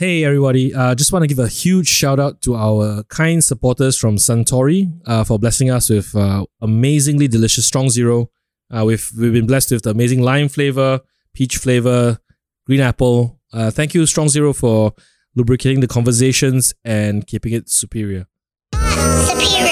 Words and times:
Hey 0.00 0.24
everybody, 0.24 0.72
uh, 0.72 0.94
just 0.94 1.12
want 1.12 1.24
to 1.24 1.26
give 1.26 1.38
a 1.38 1.46
huge 1.46 1.86
shout 1.86 2.18
out 2.18 2.40
to 2.40 2.56
our 2.56 3.02
kind 3.10 3.44
supporters 3.44 3.98
from 3.98 4.16
Suntory 4.16 4.90
uh, 5.04 5.24
for 5.24 5.38
blessing 5.38 5.70
us 5.70 5.90
with 5.90 6.16
uh, 6.16 6.46
amazingly 6.62 7.28
delicious 7.28 7.66
Strong 7.66 7.90
Zero. 7.90 8.30
Uh, 8.74 8.86
we've, 8.86 9.06
we've 9.18 9.34
been 9.34 9.46
blessed 9.46 9.72
with 9.72 9.82
the 9.82 9.90
amazing 9.90 10.22
lime 10.22 10.48
flavor, 10.48 11.00
peach 11.34 11.58
flavor, 11.58 12.18
green 12.66 12.80
apple. 12.80 13.38
Uh, 13.52 13.70
thank 13.70 13.92
you, 13.92 14.06
Strong 14.06 14.30
Zero, 14.30 14.54
for 14.54 14.94
lubricating 15.36 15.80
the 15.80 15.86
conversations 15.86 16.72
and 16.82 17.26
keeping 17.26 17.52
it 17.52 17.68
superior. 17.68 18.26
Superior. 18.72 19.68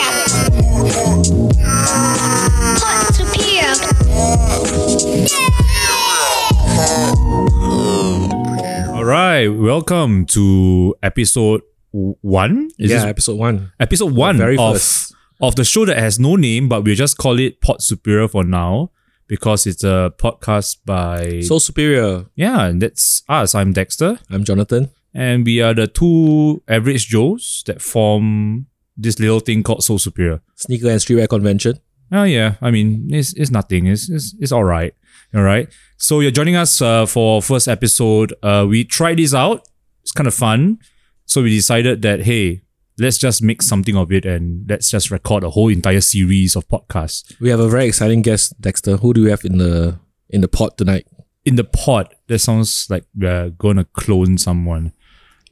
Superior. 3.14 3.78
All 9.08 9.14
right, 9.14 9.48
welcome 9.48 10.26
to 10.36 10.94
episode 11.02 11.62
one. 11.92 12.68
Is 12.78 12.90
yeah, 12.90 12.96
this 12.98 13.04
episode 13.06 13.38
one. 13.38 13.72
episode 13.80 14.14
one 14.14 14.36
very 14.36 14.58
of 14.58 14.74
first. 14.74 15.14
of 15.40 15.56
the 15.56 15.64
show 15.64 15.86
that 15.86 15.96
has 15.96 16.20
no 16.20 16.36
name, 16.36 16.68
but 16.68 16.84
we'll 16.84 16.94
just 16.94 17.16
call 17.16 17.38
it 17.38 17.62
Pod 17.62 17.80
Superior 17.80 18.28
for 18.28 18.44
now 18.44 18.90
because 19.26 19.66
it's 19.66 19.82
a 19.82 20.12
podcast 20.18 20.80
by 20.84 21.40
Sole 21.40 21.58
Superior. 21.58 22.26
yeah, 22.34 22.66
and 22.66 22.82
that's 22.82 23.22
us. 23.30 23.54
I'm 23.54 23.72
Dexter, 23.72 24.18
I'm 24.28 24.44
Jonathan. 24.44 24.90
and 25.14 25.46
we 25.46 25.62
are 25.62 25.72
the 25.72 25.86
two 25.86 26.62
average 26.68 27.06
Joes 27.08 27.62
that 27.64 27.80
form 27.80 28.66
this 28.94 29.18
little 29.18 29.40
thing 29.40 29.62
called 29.62 29.82
Sole 29.82 29.98
Superior. 29.98 30.42
Sneaker 30.54 30.90
and 30.90 31.00
streetwear 31.00 31.30
convention. 31.30 31.80
Oh 32.10 32.24
yeah, 32.24 32.54
I 32.60 32.70
mean 32.70 33.08
it's 33.10 33.32
it's 33.34 33.50
nothing. 33.50 33.86
It's 33.86 34.08
it's, 34.08 34.34
it's 34.38 34.52
all 34.52 34.64
right. 34.64 34.94
All 35.34 35.42
right. 35.42 35.68
So 35.96 36.20
you're 36.20 36.30
joining 36.30 36.56
us 36.56 36.80
uh, 36.80 37.06
for 37.06 37.42
first 37.42 37.68
episode. 37.68 38.32
Uh, 38.42 38.66
we 38.68 38.84
tried 38.84 39.18
this 39.18 39.34
out. 39.34 39.66
It's 40.02 40.12
kind 40.12 40.26
of 40.26 40.34
fun. 40.34 40.78
So 41.26 41.42
we 41.42 41.50
decided 41.50 42.02
that 42.02 42.22
hey, 42.22 42.62
let's 42.98 43.18
just 43.18 43.42
make 43.42 43.60
something 43.62 43.96
of 43.96 44.10
it 44.10 44.24
and 44.24 44.68
let's 44.68 44.90
just 44.90 45.10
record 45.10 45.44
a 45.44 45.50
whole 45.50 45.68
entire 45.68 46.00
series 46.00 46.56
of 46.56 46.66
podcasts 46.68 47.38
We 47.40 47.50
have 47.50 47.60
a 47.60 47.68
very 47.68 47.86
exciting 47.86 48.22
guest, 48.22 48.58
Dexter. 48.60 48.96
Who 48.96 49.12
do 49.12 49.24
we 49.24 49.30
have 49.30 49.44
in 49.44 49.58
the 49.58 49.98
in 50.30 50.40
the 50.40 50.48
pod 50.48 50.78
tonight? 50.78 51.06
in 51.48 51.56
the 51.56 51.64
pod. 51.64 52.14
That 52.26 52.40
sounds 52.40 52.88
like 52.90 53.04
we're 53.16 53.50
gonna 53.50 53.84
clone 53.84 54.36
someone. 54.36 54.92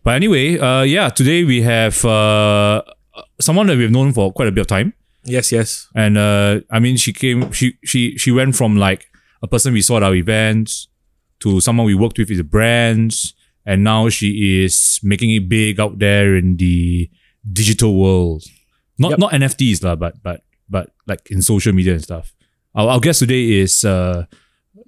But 0.05 0.15
anyway, 0.15 0.59
uh, 0.59 0.83
yeah, 0.83 1.09
today 1.09 1.43
we 1.45 1.63
have 1.63 2.05
uh, 2.05 2.83
someone 3.41 3.67
that 3.69 3.79
we've 3.79 3.91
known 3.91 4.13
for 4.13 4.31
quite 4.33 4.49
a 4.49 4.53
bit 4.53 4.61
of 4.61 4.67
time. 4.67 4.93
Yes, 5.27 5.51
yes. 5.53 5.89
And 5.95 6.17
uh, 6.17 6.61
I 6.71 6.79
mean, 6.79 6.97
she 6.97 7.13
came, 7.13 7.53
she 7.53 7.77
she 7.85 8.17
she 8.17 8.31
went 8.31 8.57
from 8.57 8.77
like 8.77 9.07
a 9.43 9.49
person 9.49 9.73
we 9.75 9.83
saw 9.83 9.99
at 9.99 10.03
our 10.03 10.15
events 10.15 10.89
to 11.41 11.61
someone 11.61 11.87
we 11.87 11.95
worked 11.95 12.19
with 12.19 12.31
in 12.31 12.39
the 12.39 12.45
brands, 12.45 13.35
and 13.67 13.85
now 13.85 14.09
she 14.09 14.65
is 14.65 15.01
making 15.03 15.31
it 15.35 15.49
big 15.49 15.79
out 15.81 15.99
there 15.99 16.37
in 16.37 16.57
the 16.57 17.11
digital 17.45 17.99
world. 17.99 18.45
Not 18.99 19.11
Yep. 19.11 19.19
not 19.19 19.33
NFTs 19.33 19.83
lah, 19.85 19.97
but 19.97 20.23
but 20.23 20.43
but 20.71 20.91
like 21.07 21.29
in 21.31 21.43
social 21.43 21.73
media 21.75 21.95
and 21.95 22.03
stuff. 22.03 22.33
Our, 22.75 22.89
our 22.97 23.01
guest 23.01 23.21
today 23.21 23.61
is 23.61 23.85
uh, 23.85 24.25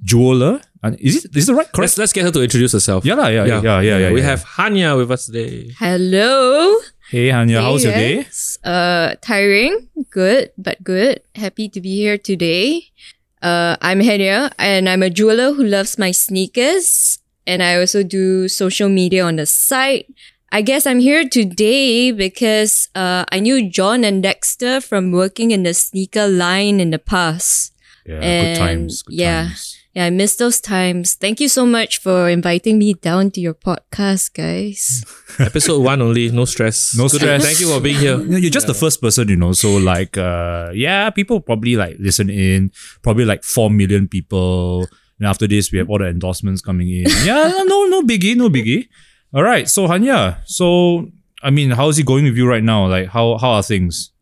Joella. 0.04 0.62
And 0.82 0.94
is 1.00 1.24
it 1.24 1.34
is 1.36 1.48
it 1.48 1.54
right? 1.54 1.66
Correct. 1.66 1.78
Let's 1.78 1.98
let's 1.98 2.12
get 2.12 2.24
her 2.24 2.30
to 2.30 2.40
introduce 2.42 2.72
herself. 2.72 3.04
Yeah, 3.04 3.14
lah, 3.18 3.28
yeah, 3.28 3.44
yeah, 3.44 3.60
yeah, 3.60 3.80
yeah, 3.80 3.98
yeah. 3.98 4.10
We 4.12 4.20
yeah. 4.20 4.30
have 4.30 4.44
Hanya 4.56 4.96
with 4.96 5.10
us 5.10 5.26
today. 5.26 5.74
Hello. 5.78 6.78
Hey, 7.08 7.32
Hanya, 7.32 7.62
how's 7.62 7.84
your 7.84 7.94
day? 7.94 8.26
Uh, 8.62 9.16
tiring, 9.22 9.88
good, 10.10 10.52
but 10.58 10.84
good. 10.84 11.22
Happy 11.34 11.66
to 11.70 11.80
be 11.80 11.96
here 11.96 12.18
today. 12.18 12.92
Uh, 13.40 13.76
I'm 13.80 14.00
Hanya, 14.00 14.52
and 14.58 14.90
I'm 14.90 15.02
a 15.02 15.08
jeweler 15.08 15.54
who 15.54 15.64
loves 15.64 15.96
my 15.96 16.10
sneakers, 16.10 17.18
and 17.46 17.62
I 17.62 17.80
also 17.80 18.02
do 18.02 18.46
social 18.46 18.90
media 18.90 19.24
on 19.24 19.36
the 19.36 19.46
site. 19.46 20.12
I 20.52 20.60
guess 20.60 20.84
I'm 20.86 21.00
here 21.00 21.26
today 21.26 22.12
because 22.12 22.90
uh, 22.94 23.24
I 23.32 23.40
knew 23.40 23.70
John 23.70 24.04
and 24.04 24.22
Dexter 24.22 24.82
from 24.82 25.10
working 25.10 25.50
in 25.50 25.62
the 25.62 25.72
sneaker 25.72 26.28
line 26.28 26.78
in 26.78 26.90
the 26.90 26.98
past. 26.98 27.72
Yeah, 28.04 28.20
good 28.20 28.58
times. 28.58 29.02
Good 29.02 29.16
yeah. 29.16 29.42
times. 29.48 29.77
Yeah, 29.98 30.04
I 30.04 30.10
miss 30.10 30.36
those 30.36 30.60
times. 30.60 31.14
Thank 31.14 31.40
you 31.40 31.48
so 31.48 31.66
much 31.66 31.98
for 31.98 32.28
inviting 32.28 32.78
me 32.78 32.94
down 32.94 33.32
to 33.32 33.40
your 33.40 33.54
podcast, 33.54 34.32
guys. 34.32 35.02
Episode 35.40 35.82
one 35.82 36.00
only, 36.00 36.30
no 36.30 36.44
stress. 36.44 36.96
No 36.96 37.08
Good- 37.08 37.20
stress. 37.20 37.44
Thank 37.44 37.58
you 37.58 37.66
for 37.66 37.80
being 37.80 37.96
here. 37.96 38.16
You're 38.20 38.48
just 38.48 38.68
the 38.68 38.74
first 38.74 39.02
person, 39.02 39.26
you 39.28 39.34
know. 39.34 39.50
So 39.54 39.76
like, 39.76 40.16
uh, 40.16 40.70
yeah, 40.72 41.10
people 41.10 41.40
probably 41.40 41.74
like 41.74 41.96
listen 41.98 42.30
in. 42.30 42.70
Probably 43.02 43.24
like 43.24 43.42
four 43.42 43.70
million 43.70 44.06
people. 44.06 44.86
And 45.18 45.26
after 45.26 45.48
this, 45.48 45.72
we 45.72 45.78
have 45.78 45.90
all 45.90 45.98
the 45.98 46.06
endorsements 46.06 46.62
coming 46.62 46.88
in. 46.88 47.06
Yeah, 47.24 47.50
no, 47.66 47.86
no 47.86 48.02
biggie, 48.02 48.36
no 48.36 48.48
biggie. 48.48 48.86
All 49.34 49.42
right. 49.42 49.68
So 49.68 49.88
Hanya, 49.88 50.38
so 50.46 51.10
I 51.42 51.50
mean, 51.50 51.72
how's 51.72 51.98
it 51.98 52.06
going 52.06 52.22
with 52.22 52.36
you 52.36 52.48
right 52.48 52.62
now? 52.62 52.86
Like, 52.86 53.08
how 53.08 53.36
how 53.38 53.50
are 53.50 53.64
things? 53.64 54.12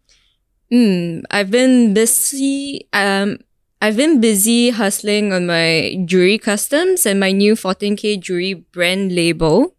Hmm, 0.72 1.20
I've 1.30 1.50
been 1.50 1.92
busy. 1.92 2.88
Um, 2.94 3.40
I've 3.86 3.96
been 3.96 4.20
busy 4.20 4.70
hustling 4.70 5.32
on 5.32 5.46
my 5.46 5.94
jewelry 6.06 6.38
customs 6.38 7.06
and 7.06 7.20
my 7.20 7.30
new 7.30 7.54
14k 7.54 8.18
jewelry 8.18 8.54
brand 8.54 9.14
label. 9.14 9.76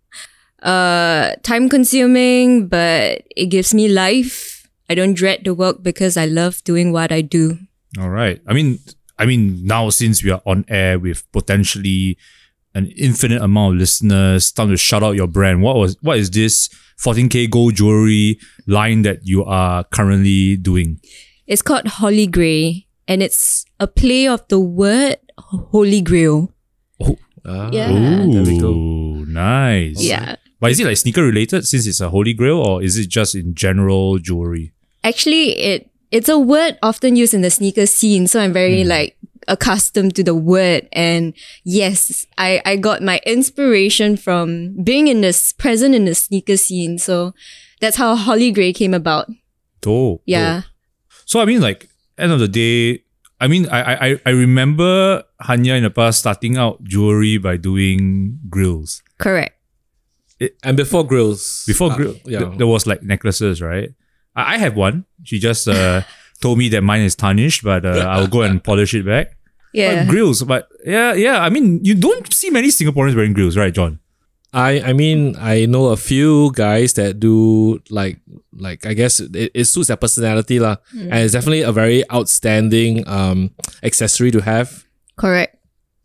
Uh, 0.64 1.36
time 1.44 1.68
consuming, 1.68 2.70
but 2.70 3.24
it 3.36 3.48
gives 3.48 3.74
me 3.74 3.90
life. 3.90 4.66
I 4.90 4.96
don't 4.96 5.14
dread 5.14 5.42
the 5.44 5.54
work 5.54 5.84
because 5.84 6.16
I 6.16 6.24
love 6.24 6.64
doing 6.64 6.94
what 6.94 7.12
I 7.12 7.20
do. 7.20 7.60
All 8.00 8.08
right. 8.08 8.40
I 8.48 8.54
mean, 8.54 8.80
I 9.20 9.26
mean, 9.26 9.66
now 9.66 9.90
since 9.90 10.24
we 10.24 10.32
are 10.32 10.42
on 10.46 10.64
air 10.70 10.98
with 10.98 11.30
potentially 11.34 12.18
an 12.74 12.86
infinite 12.96 13.42
amount 13.42 13.74
of 13.74 13.80
listeners, 13.80 14.54
time 14.54 14.70
to 14.70 14.78
shout 14.78 15.04
out 15.04 15.18
your 15.18 15.28
brand. 15.28 15.62
What 15.62 15.76
was 15.76 15.98
what 16.00 16.18
is 16.18 16.32
this 16.32 16.70
14k 16.98 17.50
gold 17.50 17.76
jewelry 17.76 18.40
line 18.68 19.02
that 19.02 19.28
you 19.28 19.44
are 19.44 19.84
currently 19.84 20.56
doing? 20.56 21.02
It's 21.46 21.62
called 21.62 21.88
Holy 21.88 22.28
Grail, 22.28 22.87
and 23.08 23.22
it's 23.24 23.66
a 23.80 23.88
play 23.88 24.28
of 24.28 24.48
the 24.48 24.60
word 24.60 25.18
Holy 25.40 26.02
Grail. 26.02 26.52
Ah, 27.46 27.70
Yeah. 27.72 27.88
There 28.28 28.44
we 28.44 28.60
go. 28.60 28.74
Nice. 29.28 30.04
Yeah. 30.04 30.36
But 30.60 30.72
is 30.72 30.80
it 30.80 30.86
like 30.86 30.98
sneaker 30.98 31.24
related 31.24 31.68
since 31.68 31.86
it's 31.86 32.02
a 32.02 32.10
holy 32.10 32.34
grail 32.34 32.58
or 32.58 32.82
is 32.82 32.98
it 32.98 33.08
just 33.10 33.36
in 33.36 33.54
general 33.54 34.18
jewelry? 34.18 34.74
Actually, 35.04 35.52
it 35.58 35.90
it's 36.12 36.30
a 36.30 36.40
word 36.40 36.78
often 36.82 37.16
used 37.16 37.34
in 37.34 37.42
the 37.42 37.52
sneaker 37.52 37.86
scene, 37.86 38.28
so 38.28 38.40
I'm 38.40 38.54
very 38.54 38.84
like 38.84 39.18
accustomed 39.48 40.16
to 40.16 40.24
the 40.24 40.34
word. 40.36 40.90
And 40.92 41.34
yes, 41.64 42.26
I 42.38 42.62
I 42.66 42.76
got 42.76 43.04
my 43.04 43.22
inspiration 43.26 44.18
from 44.18 44.76
being 44.84 45.08
in 45.08 45.22
this 45.22 45.54
present 45.54 45.94
in 45.94 46.06
the 46.06 46.16
sneaker 46.16 46.58
scene. 46.58 46.98
So 46.98 47.34
that's 47.80 47.98
how 47.98 48.16
Holy 48.16 48.52
Grail 48.52 48.74
came 48.74 48.96
about. 48.96 49.30
Dope. 49.82 50.24
Yeah. 50.26 50.62
dope. 50.62 50.64
So 51.26 51.40
I 51.40 51.46
mean 51.46 51.62
like 51.62 51.88
end 52.18 52.32
of 52.32 52.40
the 52.40 52.48
day, 52.48 53.04
I 53.40 53.48
mean 53.48 53.68
I 53.70 53.80
I 53.82 53.94
I- 54.10 54.22
I 54.26 54.30
remember 54.32 55.24
Hanya 55.44 55.78
in 55.78 55.84
the 55.84 55.90
past 55.92 56.20
starting 56.20 56.58
out 56.58 56.84
jewelry 56.84 57.38
by 57.38 57.58
doing 57.58 58.40
grills. 58.50 59.04
Correct. 59.20 59.54
And 60.64 60.78
before 60.78 61.04
grills. 61.06 61.64
Before 61.66 61.92
uh, 61.92 61.96
grill, 61.96 62.16
yeah. 62.26 62.40
th- 62.46 62.58
there 62.58 62.68
was 62.68 62.86
like 62.86 63.02
necklaces, 63.02 63.62
right? 63.62 63.90
I, 64.36 64.54
I 64.54 64.58
have 64.58 64.76
one. 64.76 65.06
She 65.24 65.40
just 65.40 65.68
uh, 65.68 66.02
told 66.42 66.58
me 66.60 66.70
that 66.70 66.82
mine 66.82 67.02
is 67.02 67.16
tarnished, 67.16 67.64
but 67.64 67.86
uh, 67.86 68.06
I'll 68.10 68.28
go 68.28 68.42
and 68.44 68.64
polish 68.64 68.94
it 68.94 69.06
back. 69.06 69.34
Yeah. 69.74 70.06
But 70.06 70.10
grills, 70.10 70.44
but 70.44 70.70
yeah, 70.86 71.14
yeah. 71.14 71.42
I 71.42 71.50
mean, 71.50 71.84
you 71.84 71.96
don't 71.96 72.32
see 72.34 72.50
many 72.50 72.70
Singaporeans 72.70 73.16
wearing 73.16 73.34
grills, 73.34 73.58
right, 73.58 73.74
John? 73.74 74.00
I 74.54 74.80
I 74.82 74.94
mean 74.94 75.36
I 75.40 75.66
know 75.68 75.88
a 75.92 75.98
few 76.00 76.52
guys 76.56 76.94
that 76.96 77.20
do 77.20 77.80
like 77.90 78.20
like 78.56 78.86
I 78.86 78.94
guess 78.94 79.20
it, 79.20 79.52
it 79.54 79.66
suits 79.66 79.88
their 79.92 79.98
personality 80.00 80.60
lah, 80.60 80.78
Mm. 80.96 81.12
and 81.12 81.20
it's 81.24 81.34
definitely 81.34 81.62
a 81.68 81.72
very 81.76 82.04
outstanding 82.10 83.04
um 83.08 83.52
accessory 83.84 84.32
to 84.32 84.42
have. 84.42 84.86
Correct. 85.20 85.56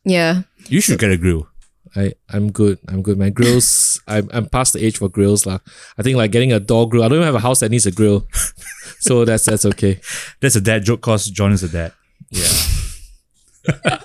Yeah. 0.05 0.43
You 0.69 0.81
should 0.83 0.99
get 0.99 1.13
a 1.15 1.17
grill. 1.17 1.47
I 1.95 2.13
I'm 2.33 2.51
good. 2.51 2.79
I'm 2.89 3.03
good. 3.03 3.17
My 3.19 3.31
grills. 3.31 4.01
I'm 4.11 4.27
I'm 4.35 4.47
past 4.51 4.73
the 4.75 4.83
age 4.83 4.99
for 4.99 5.09
grills 5.09 5.47
lah. 5.47 5.61
I 5.97 6.03
think 6.03 6.17
like 6.19 6.33
getting 6.35 6.51
a 6.53 6.59
door 6.59 6.89
grill. 6.89 7.05
I 7.05 7.09
don't 7.09 7.23
even 7.23 7.29
have 7.31 7.39
a 7.39 7.45
house 7.47 7.61
that 7.61 7.71
needs 7.71 7.87
a 7.87 7.93
grill, 7.95 8.27
so 8.99 9.25
that's 9.25 9.45
that's 9.47 9.65
okay. 9.77 10.01
That's 10.43 10.57
a 10.57 10.61
dad 10.65 10.83
joke 10.83 11.01
cause 11.05 11.31
John 11.31 11.53
is 11.55 11.63
a 11.63 11.69
dad. 11.71 11.93
Yeah. 12.33 12.49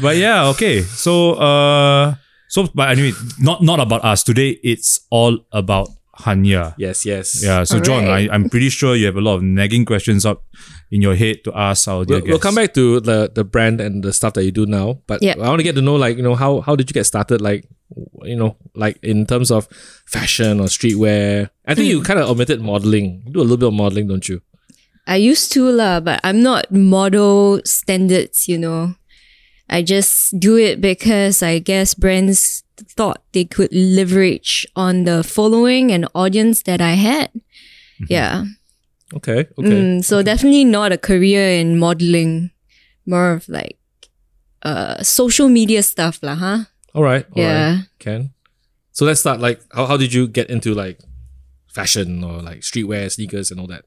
But 0.00 0.16
yeah, 0.16 0.46
okay. 0.54 0.82
So 0.82 1.34
uh 1.34 2.14
so 2.52 2.68
but 2.76 2.92
anyway, 2.92 3.16
not 3.40 3.64
not 3.64 3.80
about 3.80 4.04
us. 4.04 4.20
Today 4.22 4.60
it's 4.62 5.00
all 5.08 5.40
about 5.56 5.88
Hanya. 6.22 6.76
Yes. 6.76 7.08
Yes. 7.08 7.40
Yeah, 7.40 7.64
so 7.64 7.80
John, 7.80 8.04
Alright. 8.04 8.28
I, 8.28 8.34
I'm 8.36 8.52
pretty 8.52 8.68
sure 8.68 8.92
you 8.94 9.06
have 9.08 9.16
a 9.16 9.24
lot 9.24 9.40
of 9.40 9.42
nagging 9.42 9.88
questions 9.88 10.28
up 10.28 10.44
in 10.92 11.00
your 11.00 11.16
head 11.16 11.40
to 11.48 11.50
ask 11.56 11.88
our 11.88 12.04
dear 12.04 12.20
We'll, 12.20 12.36
we'll 12.36 12.44
come 12.44 12.54
back 12.60 12.76
to 12.76 13.00
the 13.00 13.32
the 13.32 13.42
brand 13.48 13.80
and 13.80 14.04
the 14.04 14.12
stuff 14.12 14.36
that 14.36 14.44
you 14.44 14.52
do 14.52 14.66
now, 14.68 15.00
but 15.08 15.24
Yeah. 15.24 15.40
I 15.40 15.48
want 15.48 15.64
to 15.64 15.66
get 15.66 15.74
to 15.80 15.84
know 15.88 15.96
like 15.96 16.20
you 16.20 16.22
know 16.22 16.36
how 16.36 16.60
how 16.60 16.76
did 16.76 16.92
you 16.92 16.94
get 16.94 17.08
started 17.08 17.40
like 17.40 17.64
you 18.28 18.36
know 18.36 18.56
like 18.76 19.00
in 19.02 19.24
terms 19.24 19.48
of 19.50 19.64
fashion 20.04 20.60
or 20.60 20.68
streetwear. 20.68 21.48
I 21.64 21.72
think 21.74 21.88
Hmm. 21.88 21.96
you 21.96 21.98
kind 22.04 22.20
of 22.20 22.28
omitted 22.28 22.60
modeling. 22.60 23.24
You 23.24 23.32
do 23.32 23.40
a 23.40 23.46
little 23.48 23.56
bit 23.64 23.68
of 23.72 23.76
modeling, 23.80 24.06
don't 24.12 24.28
you? 24.28 24.44
I 25.08 25.16
used 25.16 25.50
to 25.56 25.64
lah, 25.66 25.98
but 26.04 26.20
I'm 26.22 26.44
not 26.44 26.70
model 26.70 27.58
standards, 27.66 28.46
you 28.52 28.58
know. 28.60 28.94
I 29.72 29.80
just 29.80 30.36
do 30.38 30.56
it 30.60 30.80
because 30.84 31.42
I 31.42 31.58
guess 31.58 31.94
brands 31.96 32.62
thought 32.76 33.24
they 33.32 33.44
could 33.48 33.72
leverage 33.72 34.66
on 34.76 35.04
the 35.04 35.24
following 35.24 35.90
and 35.90 36.04
audience 36.14 36.62
that 36.64 36.80
I 36.80 36.92
had. 37.00 37.32
Yeah. 38.08 38.44
Okay. 39.14 39.48
Okay. 39.56 39.80
Mm, 39.80 40.04
so 40.04 40.20
definitely 40.22 40.64
not 40.64 40.92
a 40.92 40.98
career 40.98 41.56
in 41.56 41.78
modeling, 41.78 42.50
more 43.06 43.32
of 43.32 43.48
like 43.48 43.78
uh 44.62 45.02
social 45.02 45.48
media 45.48 45.82
stuff 45.82 46.20
lah, 46.22 46.36
huh? 46.36 46.58
All 46.94 47.02
right. 47.02 47.24
all 47.32 47.42
right. 47.42 47.48
Yeah. 47.48 47.78
Can. 47.98 48.36
So 48.92 49.06
let's 49.06 49.20
start. 49.20 49.40
Like, 49.40 49.60
how, 49.72 49.86
how 49.86 49.96
did 49.96 50.12
you 50.12 50.28
get 50.28 50.50
into 50.50 50.74
like 50.74 51.00
fashion 51.72 52.22
or 52.22 52.42
like 52.42 52.60
streetwear, 52.60 53.10
sneakers, 53.10 53.50
and 53.50 53.58
all 53.58 53.66
that? 53.68 53.84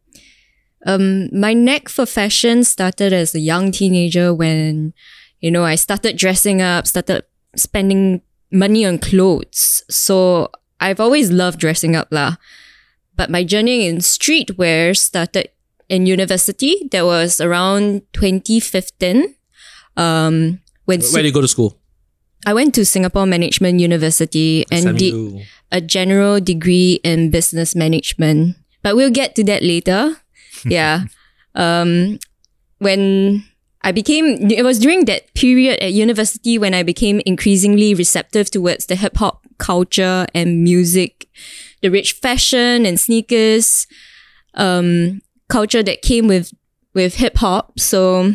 Um, 0.85 1.29
my 1.33 1.53
knack 1.53 1.89
for 1.89 2.05
fashion 2.05 2.63
started 2.63 3.13
as 3.13 3.33
a 3.33 3.39
young 3.39 3.71
teenager 3.71 4.33
when, 4.33 4.93
you 5.45 5.51
know, 5.51 5.63
I 5.63 5.75
started 5.75 6.17
dressing 6.17 6.59
up, 6.59 6.87
started 6.87 7.23
spending 7.55 8.23
money 8.49 8.83
on 8.83 8.97
clothes. 8.97 9.83
So 9.91 10.49
I've 10.79 10.99
always 10.99 11.29
loved 11.29 11.59
dressing 11.59 11.95
up 11.95 12.07
lah. 12.09 12.37
But 13.15 13.29
my 13.29 13.43
journey 13.43 13.85
in 13.85 13.97
streetwear 13.97 14.97
started 14.97 15.53
in 15.87 16.07
university. 16.07 16.89
That 16.89 17.05
was 17.05 17.39
around 17.39 18.01
2015. 18.13 19.35
Um, 19.95 20.61
when 20.85 21.01
Where 21.13 21.21
did 21.21 21.29
you 21.29 21.31
go 21.31 21.41
to 21.41 21.47
school? 21.47 21.77
I 22.47 22.55
went 22.55 22.73
to 22.73 22.83
Singapore 22.83 23.27
Management 23.27 23.79
University 23.79 24.65
and 24.71 24.97
did 24.97 25.45
a 25.71 25.79
general 25.79 26.39
degree 26.39 26.99
in 27.03 27.29
business 27.29 27.75
management. 27.75 28.57
But 28.81 28.95
we'll 28.95 29.13
get 29.13 29.35
to 29.35 29.43
that 29.43 29.61
later. 29.61 30.17
yeah. 30.65 31.05
Um, 31.53 32.17
when 32.79 33.45
I 33.85 33.91
became, 33.91 34.49
it 34.49 34.63
was 34.63 34.79
during 34.79 35.05
that 35.05 35.31
period 35.35 35.79
at 35.79 35.93
university 35.93 36.57
when 36.57 36.73
I 36.73 36.81
became 36.81 37.21
increasingly 37.23 37.93
receptive 37.93 38.49
towards 38.49 38.87
the 38.87 38.95
hip 38.95 39.17
hop 39.17 39.45
culture 39.59 40.25
and 40.33 40.63
music, 40.63 41.27
the 41.83 41.91
rich 41.91 42.13
fashion 42.13 42.87
and 42.87 42.99
sneakers, 42.99 43.85
um, 44.55 45.21
culture 45.49 45.83
that 45.83 46.01
came 46.01 46.27
with, 46.27 46.51
with 46.95 47.15
hip 47.17 47.37
hop. 47.37 47.79
So 47.79 48.33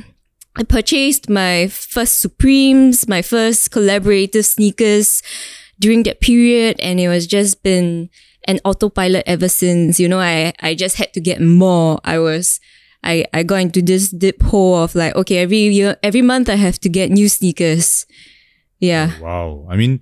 I 0.54 0.62
purchased 0.62 1.28
my 1.28 1.66
first 1.66 2.20
Supremes, 2.20 3.08
my 3.08 3.20
first 3.20 3.72
collaborative 3.72 4.44
sneakers 4.44 5.20
during 5.80 6.04
that 6.04 6.20
period, 6.20 6.78
and 6.78 7.00
it 7.00 7.08
was 7.08 7.26
just 7.26 7.64
been 7.64 8.08
an 8.44 8.60
autopilot 8.64 9.24
ever 9.26 9.48
since. 9.48 9.98
You 9.98 10.08
know, 10.08 10.20
I 10.20 10.52
I 10.60 10.74
just 10.74 10.96
had 10.96 11.12
to 11.14 11.20
get 11.20 11.40
more. 11.40 11.98
I 12.04 12.18
was 12.18 12.60
I 13.02 13.24
I 13.32 13.42
got 13.42 13.56
into 13.56 13.82
this 13.82 14.10
deep 14.10 14.42
hole 14.42 14.76
of 14.76 14.94
like, 14.94 15.14
okay, 15.16 15.38
every 15.38 15.58
year, 15.58 15.96
every 16.02 16.22
month 16.22 16.48
I 16.48 16.56
have 16.56 16.78
to 16.80 16.88
get 16.88 17.10
new 17.10 17.28
sneakers. 17.28 18.06
Yeah. 18.78 19.18
Wow. 19.20 19.66
I 19.68 19.76
mean, 19.76 20.00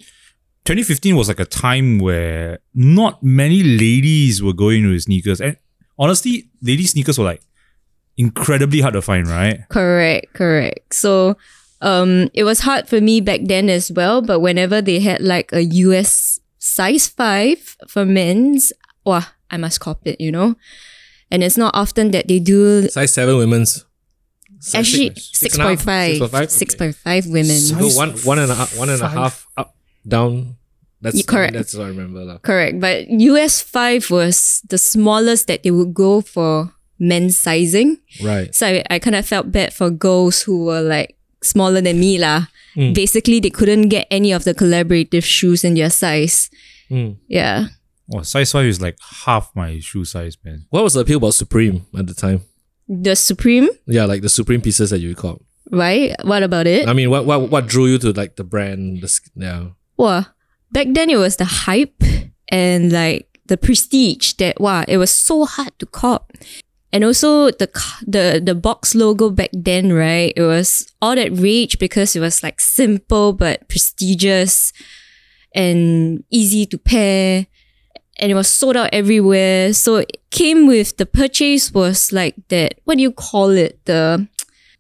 2015 0.65 1.17
was 1.17 1.29
like 1.29 1.41
a 1.41 1.45
time 1.45 1.99
where 1.99 2.59
not 2.75 3.23
many 3.23 3.63
ladies 3.63 4.43
were 4.43 4.53
going 4.53 4.89
with 4.89 5.03
sneakers. 5.03 5.41
And 5.41 5.57
honestly, 5.99 6.49
lady 6.63 6.85
sneakers 6.85 7.19
were 7.19 7.25
like 7.25 7.43
incredibly 8.17 8.81
hard 8.81 8.95
to 8.95 9.03
find, 9.03 9.27
right? 9.29 9.61
Correct, 9.69 10.33
correct. 10.35 10.95
So 10.95 11.37
um 11.81 12.29
it 12.35 12.43
was 12.43 12.61
hard 12.61 12.89
for 12.89 13.01
me 13.01 13.21
back 13.21 13.41
then 13.45 13.71
as 13.71 13.93
well, 13.93 14.21
but 14.21 14.41
whenever 14.41 14.83
they 14.83 14.99
had 15.01 15.21
like 15.23 15.53
a 15.53 15.63
US 15.65 16.41
size 16.59 17.07
5 17.09 17.77
for 17.89 18.05
men's, 18.05 18.73
wow, 19.05 19.23
I 19.51 19.57
must 19.57 19.81
cop 19.81 20.01
it, 20.05 20.21
you 20.21 20.33
know? 20.33 20.57
And 21.31 21.43
it's 21.43 21.57
not 21.57 21.75
often 21.75 22.11
that 22.13 22.27
they 22.29 22.39
do 22.39 22.89
Size 22.89 23.13
seven 23.13 23.37
women's. 23.37 23.85
Size 24.61 24.75
actually 24.81 25.09
six- 25.15 25.39
six 25.39 25.55
and 25.59 25.63
a 25.63 25.77
half? 25.77 25.85
6.5 25.85 26.49
6.5? 26.51 26.95
6.5 27.05 27.33
women. 27.33 27.59
No, 27.79 27.89
one 27.95 28.11
one 28.25 28.39
and 28.39 28.51
a 28.51 28.55
half 28.55 28.77
one 28.77 28.89
and 28.91 29.03
a 29.03 29.09
half 29.09 29.47
up 29.57 29.77
down. 30.07 30.57
That's 31.01 31.15
Yeah, 31.17 31.25
correct. 31.31 31.53
That's 31.55 31.75
what 31.79 31.85
I 31.85 31.89
remember. 31.95 32.25
lah. 32.25 32.39
Correct, 32.43 32.81
but 32.81 33.07
US 33.09 33.61
5 33.63 34.11
was 34.11 34.63
the 34.67 34.79
smallest 34.79 35.47
that 35.47 35.63
they 35.63 35.71
would 35.71 35.95
go 35.95 36.21
for 36.21 36.75
men's 36.99 37.39
sizing. 37.39 37.99
Right. 38.21 38.51
So 38.53 38.67
I, 38.67 38.83
I 38.91 38.99
kind 38.99 39.15
of 39.15 39.23
felt 39.23 39.53
bad 39.53 39.71
for 39.73 39.91
girls 39.95 40.43
who 40.43 40.65
were 40.67 40.83
like 40.83 41.15
smaller 41.45 41.81
than 41.81 42.01
me 42.01 42.19
lah. 42.19 42.51
Mm. 42.75 42.95
Basically, 42.99 43.39
they 43.39 43.51
couldn't 43.55 43.89
get 43.95 44.09
any 44.11 44.33
of 44.35 44.43
the 44.43 44.55
collaborative 44.59 45.23
shoes 45.23 45.63
in 45.63 45.75
their 45.79 45.91
size. 45.91 46.51
Mm. 46.91 47.15
Yeah. 47.31 47.69
Oh, 48.15 48.23
size 48.23 48.53
5 48.53 48.65
is 48.67 48.81
like 48.81 48.97
half 49.27 49.51
my 49.55 49.81
shoe 49.81 50.05
size, 50.05 50.37
man. 50.45 50.67
What 50.71 50.83
was 50.83 50.95
the 50.95 51.01
appeal 51.01 51.19
about 51.19 51.35
Supreme 51.35 51.87
at 51.97 52.07
the 52.07 52.15
time? 52.15 52.41
The 52.89 53.15
Supreme, 53.15 53.69
Yeah, 53.87 54.07
like 54.07 54.23
the 54.23 54.31
Supreme 54.31 54.63
pieces 54.63 54.91
that 54.91 55.01
you 55.01 55.11
recall. 55.11 55.43
right? 55.71 56.15
What 56.25 56.43
about 56.43 56.67
it? 56.67 56.89
I 56.89 56.95
mean, 56.95 57.11
what 57.11 57.27
what 57.27 57.51
what 57.51 57.67
drew 57.67 57.87
you 57.87 57.99
to 57.99 58.13
like 58.13 58.37
the 58.37 58.45
brand? 58.45 59.03
The 59.03 59.09
sk- 59.09 59.31
yeah. 59.37 59.69
Wow. 59.99 60.25
Back 60.73 60.87
then, 60.93 61.11
it 61.11 61.17
was 61.19 61.37
the 61.37 61.45
hype 61.45 62.03
and 62.49 62.91
like 62.93 63.29
the 63.47 63.57
prestige 63.59 64.33
that, 64.35 64.59
wow, 64.61 64.85
it 64.89 64.97
was 64.97 65.11
so 65.13 65.45
hard 65.45 65.73
to 65.81 65.87
cop. 65.87 66.33
And 66.93 67.05
also 67.05 67.51
the 67.51 67.69
c- 67.69 68.05
the 68.09 68.41
the 68.43 68.55
box 68.55 68.95
logo 68.95 69.29
back 69.29 69.51
then, 69.53 69.93
right? 69.93 70.33
It 70.35 70.43
was 70.49 70.89
all 71.03 71.15
that 71.17 71.37
rage 71.37 71.79
because 71.79 72.17
it 72.17 72.21
was 72.21 72.43
like 72.43 72.61
simple 72.61 73.35
but 73.35 73.69
prestigious 73.69 74.73
and 75.55 76.25
easy 76.31 76.65
to 76.67 76.79
pair. 76.79 77.47
And 78.19 78.31
it 78.31 78.35
was 78.35 78.49
sold 78.49 78.77
out 78.77 78.91
everywhere. 78.93 79.73
So 79.75 79.97
it 79.97 80.19
came 80.31 80.67
with 80.67 80.97
the 80.97 81.07
purchase 81.07 81.73
was 81.73 82.13
like 82.13 82.35
that. 82.49 82.75
What 82.85 82.97
do 82.97 83.03
you 83.03 83.13
call 83.13 83.51
it? 83.51 83.79
The 83.85 84.27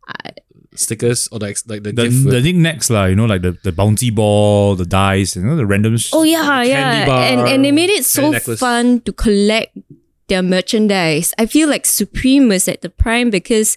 uh, 0.09 0.31
Stickers 0.75 1.29
or 1.33 1.39
like 1.41 1.59
like 1.67 1.83
the, 1.83 1.91
The, 1.93 2.05
gift. 2.09 2.31
the 2.31 2.41
knickknacks, 2.41 2.89
lah, 2.91 3.07
you 3.07 3.17
know, 3.17 3.27
like 3.27 3.43
the, 3.43 3.59
the 3.65 3.73
bouncy 3.73 4.15
ball, 4.15 4.77
the 4.77 4.85
dice, 4.87 5.35
you 5.35 5.43
know, 5.43 5.57
the 5.57 5.67
random. 5.67 5.97
sh- 5.99 6.11
Oh 6.15 6.23
yeah, 6.23 6.43
candy 6.47 6.69
yeah, 6.71 7.07
bar, 7.07 7.23
and 7.23 7.41
and 7.49 7.65
they 7.65 7.73
made 7.73 7.91
it 7.91 8.05
so 8.05 8.31
necklace. 8.31 8.61
fun 8.61 9.01
to 9.03 9.13
collect 9.13 9.75
their 10.29 10.43
merchandise. 10.43 11.35
I 11.39 11.47
feel 11.47 11.69
like 11.69 11.85
Supreme 11.87 12.47
was 12.49 12.69
at 12.69 12.83
the 12.83 12.91
prime 12.91 13.31
because 13.31 13.77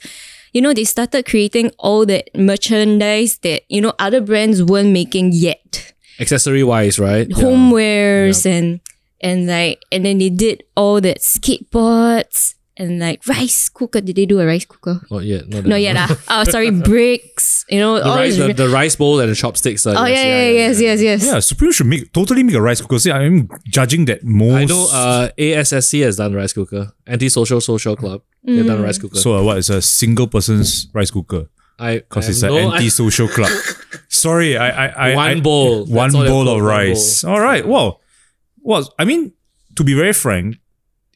you 0.54 0.62
know 0.62 0.74
they 0.78 0.84
started 0.86 1.26
creating 1.26 1.72
all 1.80 2.06
that 2.06 2.30
merchandise 2.38 3.40
that 3.42 3.64
you 3.70 3.82
know 3.82 3.94
other 3.98 4.22
brands 4.22 4.62
weren't 4.62 4.94
making 4.94 5.32
yet, 5.34 5.94
accessory 6.20 6.62
wise, 6.64 7.00
right? 7.02 7.26
Yeah. 7.30 7.38
homewares 7.42 8.46
and 8.46 8.78
and 9.22 9.48
like 9.48 9.82
and 9.92 10.06
then 10.06 10.18
they 10.18 10.30
did 10.30 10.64
all 10.76 11.00
that 11.02 11.20
skateboards 11.20 12.56
and 12.78 13.00
like 13.00 13.26
rice 13.28 13.70
cooker. 13.70 14.02
Did 14.02 14.16
they 14.16 14.26
do 14.26 14.40
a 14.40 14.46
rice 14.46 14.66
cooker? 14.66 15.02
Not 15.12 15.24
yet. 15.24 15.48
Not, 15.50 15.66
No, 15.66 15.76
yet. 15.76 15.96
ah. 15.98 16.18
Oh, 16.30 16.44
sorry, 16.46 16.72
bricks. 16.90 17.66
You 17.70 17.80
know, 17.80 17.96
The 18.00 18.06
all 18.06 18.16
rice, 18.18 18.38
the, 18.38 18.48
ri- 18.48 18.54
the 18.54 18.70
rice 18.70 18.96
bowl 18.96 19.20
and 19.20 19.30
the 19.32 19.36
chopsticks. 19.36 19.86
uh, 19.86 19.94
Oh 19.98 20.06
yeah, 20.06 20.24
yeah, 20.24 20.50
yes, 20.50 20.82
yes, 20.82 21.02
yes. 21.02 21.26
Yeah, 21.26 21.40
Supreme 21.40 21.72
should 21.72 21.88
make 21.88 22.12
totally 22.14 22.44
make 22.44 22.56
a 22.56 22.62
rice 22.62 22.82
cooker. 22.82 23.00
See, 23.00 23.12
I'm 23.12 23.50
judging 23.66 24.06
that 24.06 24.24
most. 24.24 24.56
I 24.56 24.66
know 24.66 24.88
uh, 24.92 25.30
ASSC 25.38 26.04
has 26.04 26.18
done 26.18 26.34
rice 26.34 26.54
cooker. 26.54 26.92
Anti-social 27.08 27.62
social 27.62 27.96
club. 27.96 28.22
They've 28.44 28.66
done 28.66 28.82
rice 28.82 28.98
cooker. 28.98 29.18
so 29.18 29.36
uh, 29.36 29.44
what? 29.44 29.58
It's 29.60 29.70
a 29.70 29.82
single 29.82 30.28
person's 30.28 30.88
rice 30.94 31.12
cooker 31.12 31.48
I 31.78 31.98
because 32.00 32.28
it's 32.28 32.42
an 32.42 32.50
no- 32.50 32.58
anti-social 32.74 33.28
club. 33.28 33.52
Sorry, 34.10 34.58
I, 34.58 34.88
I, 34.88 35.12
I 35.12 35.16
One 35.16 35.38
I- 35.38 35.40
bowl. 35.40 35.86
one 35.86 36.10
That's 36.10 36.16
all 36.16 36.22
they're 36.22 36.30
bowl 36.32 36.50
of 36.50 36.62
rice. 36.62 37.22
bowl. 37.22 37.32
All 37.34 37.40
right. 37.40 37.66
Well, 37.68 38.01
well, 38.62 38.94
I 38.98 39.06
mean, 39.06 39.34
to 39.76 39.84
be 39.84 39.94
very 39.94 40.14
frank, 40.14 40.58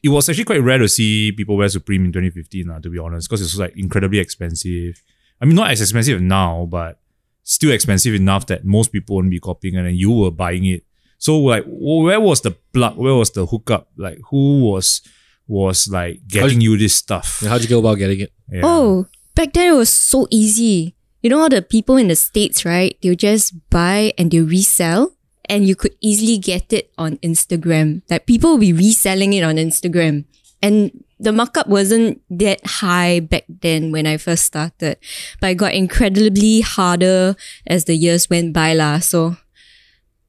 it 0.02 0.08
was 0.08 0.28
actually 0.28 0.44
quite 0.44 0.62
rare 0.62 0.78
to 0.78 0.88
see 0.88 1.32
people 1.32 1.56
wear 1.56 1.68
Supreme 1.68 2.04
in 2.04 2.12
2015. 2.12 2.70
Uh, 2.70 2.80
to 2.80 2.90
be 2.90 2.98
honest, 2.98 3.28
because 3.28 3.40
it 3.40 3.44
was 3.44 3.58
like 3.58 3.76
incredibly 3.76 4.18
expensive. 4.18 5.02
I 5.40 5.44
mean, 5.44 5.56
not 5.56 5.70
as 5.70 5.80
expensive 5.80 6.20
now, 6.20 6.66
but 6.70 6.98
still 7.42 7.72
expensive 7.72 8.14
enough 8.14 8.46
that 8.46 8.64
most 8.64 8.92
people 8.92 9.16
wouldn't 9.16 9.30
be 9.30 9.40
copying 9.40 9.74
it, 9.74 9.86
and 9.86 9.96
you 9.96 10.10
were 10.10 10.30
buying 10.30 10.64
it. 10.66 10.84
So, 11.18 11.38
like, 11.38 11.64
where 11.66 12.20
was 12.20 12.42
the 12.42 12.50
plug? 12.50 12.96
Where 12.96 13.14
was 13.14 13.30
the 13.30 13.46
hookup? 13.46 13.88
Like, 13.96 14.18
who 14.30 14.60
was 14.60 15.02
was 15.48 15.88
like 15.88 16.26
getting 16.26 16.60
you 16.60 16.76
this 16.76 16.94
stuff? 16.94 17.40
Yeah, 17.42 17.50
How'd 17.50 17.62
you 17.62 17.68
go 17.68 17.78
about 17.78 17.98
getting 17.98 18.20
it? 18.20 18.32
Yeah. 18.50 18.62
Oh, 18.64 19.06
back 19.34 19.52
then 19.52 19.74
it 19.74 19.76
was 19.76 19.90
so 19.90 20.26
easy. 20.30 20.94
You 21.22 21.30
know 21.30 21.40
how 21.40 21.48
the 21.48 21.62
people 21.62 21.96
in 21.96 22.08
the 22.08 22.16
States, 22.16 22.64
right? 22.64 22.96
They'll 23.02 23.14
just 23.16 23.54
buy 23.70 24.12
and 24.18 24.30
they 24.30 24.40
resell 24.40 25.15
and 25.48 25.66
you 25.66 25.74
could 25.76 25.94
easily 26.00 26.38
get 26.38 26.72
it 26.72 26.92
on 26.98 27.16
Instagram. 27.18 28.02
Like 28.10 28.26
people 28.26 28.50
will 28.50 28.58
be 28.62 28.72
reselling 28.72 29.32
it 29.32 29.42
on 29.42 29.56
Instagram. 29.56 30.24
And 30.62 31.04
the 31.20 31.32
markup 31.32 31.66
wasn't 31.68 32.20
that 32.30 32.60
high 32.66 33.20
back 33.20 33.44
then 33.48 33.92
when 33.92 34.06
I 34.06 34.16
first 34.16 34.44
started. 34.44 34.98
But 35.40 35.50
it 35.52 35.54
got 35.56 35.74
incredibly 35.74 36.60
harder 36.60 37.36
as 37.66 37.84
the 37.84 37.94
years 37.94 38.28
went 38.28 38.52
by 38.52 38.74
lah. 38.74 38.98
So 39.00 39.36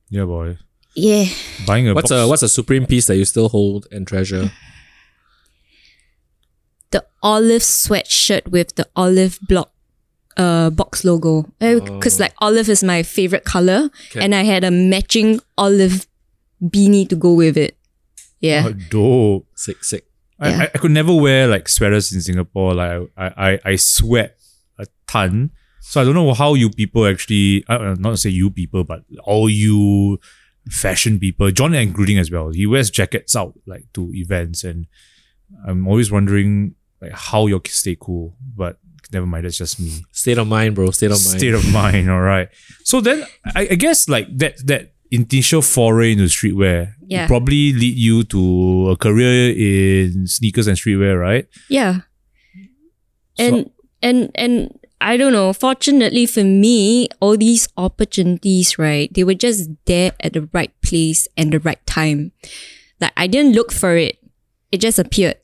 yeah, 0.10 0.24
boy. 0.26 0.58
yeah. 0.96 1.26
Buying 1.66 1.88
a 1.90 1.94
What's 1.94 2.12
box. 2.12 2.22
a 2.22 2.28
what's 2.28 2.44
a 2.44 2.50
supreme 2.50 2.86
piece 2.86 3.08
that 3.08 3.18
you 3.18 3.26
still 3.26 3.50
hold 3.50 3.88
and 3.92 4.08
treasure? 4.08 4.52
the 6.92 7.04
olive 7.22 7.62
sweatshirt 7.62 8.48
with 8.48 8.76
the 8.76 8.88
olive 8.96 9.40
block 9.48 9.72
uh 10.38 10.70
box 10.70 11.04
logo 11.04 11.44
because 11.60 12.20
like 12.20 12.34
olive 12.40 12.70
is 12.70 12.84
my 12.84 13.02
favorite 13.04 13.44
color 13.44 13.90
Okay. 14.12 14.22
and 14.24 14.36
i 14.36 14.44
had 14.44 14.64
a 14.64 14.72
matching 14.72 15.40
olive 15.58 16.08
beanie 16.62 17.08
to 17.10 17.16
go 17.16 17.34
with 17.34 17.58
it 17.58 17.76
yeah 18.40 18.64
Oh, 18.68 18.74
dope. 18.74 19.48
Sick, 19.56 19.84
sick. 19.84 20.06
I, 20.40 20.50
Yeah. 20.50 20.58
I, 20.62 20.64
I 20.66 20.78
could 20.78 20.92
never 20.92 21.14
wear 21.14 21.48
like 21.48 21.68
sweaters 21.68 22.14
in 22.14 22.22
Singapore. 22.22 22.76
Like 22.76 23.10
I, 23.18 23.26
I, 23.48 23.60
I 23.72 23.76
sweat 23.78 24.38
a 24.78 24.86
ton. 25.08 25.50
So 25.82 26.02
I 26.02 26.04
don't 26.04 26.14
know 26.14 26.32
how 26.36 26.54
you 26.54 26.70
people 26.70 27.08
actually, 27.08 27.64
uh, 27.68 27.96
not 27.98 28.20
say 28.20 28.30
you 28.30 28.52
people, 28.52 28.84
but 28.84 29.02
all 29.24 29.50
you 29.50 30.20
fashion 30.70 31.18
people, 31.20 31.50
John 31.50 31.74
including 31.74 32.20
as 32.20 32.30
well. 32.30 32.50
He 32.52 32.68
wears 32.68 32.92
jackets 32.92 33.36
out 33.36 33.54
like 33.66 33.86
to 33.94 34.12
events, 34.14 34.64
and 34.64 34.86
I'm 35.68 35.88
always 35.88 36.12
wondering 36.12 36.76
like 37.02 37.14
how 37.14 37.48
you 37.48 37.60
stay 37.68 37.98
cool. 38.00 38.36
But 38.56 38.78
never 39.12 39.26
mind, 39.26 39.46
that's 39.46 39.58
just 39.58 39.80
me. 39.80 40.04
State 40.12 40.38
of 40.38 40.48
mind, 40.48 40.76
bro. 40.76 40.92
State 40.92 41.12
of 41.12 41.20
mind. 41.26 41.40
State 41.40 41.54
of 41.54 41.66
mind, 41.74 42.10
all 42.10 42.22
right. 42.22 42.50
So 42.84 43.02
then 43.02 43.26
I, 43.56 43.68
I 43.72 43.76
guess 43.76 44.08
like 44.10 44.28
that 44.38 44.58
that 44.68 44.94
initial 45.12 45.62
foray 45.62 46.12
into 46.12 46.26
streetwear 46.28 46.92
Yeah. 47.08 47.28
probably 47.28 47.72
lead 47.72 47.96
you 47.96 48.24
to 48.26 48.90
a 48.92 48.98
career 48.98 49.56
in 49.56 50.28
sneakers 50.28 50.68
and 50.68 50.76
streetwear, 50.76 51.20
right? 51.20 51.48
Yeah. 51.70 52.02
And 53.40 53.70
and 54.02 54.32
and 54.36 54.78
I 55.00 55.16
don't 55.16 55.32
know, 55.32 55.54
fortunately 55.54 56.26
for 56.26 56.44
me, 56.44 57.08
all 57.22 57.38
these 57.38 57.70
opportunities, 57.78 58.80
right, 58.80 59.14
they 59.14 59.24
were 59.24 59.38
just 59.38 59.70
there 59.86 60.12
at 60.20 60.34
the 60.34 60.50
right 60.54 60.74
place 60.82 61.28
and 61.38 61.54
the 61.54 61.60
right 61.60 61.80
time. 61.86 62.32
Like 63.00 63.14
I 63.16 63.28
didn't 63.28 63.54
look 63.54 63.72
for 63.72 63.96
it. 63.96 64.18
It 64.72 64.82
just 64.82 64.98
appeared 65.00 65.38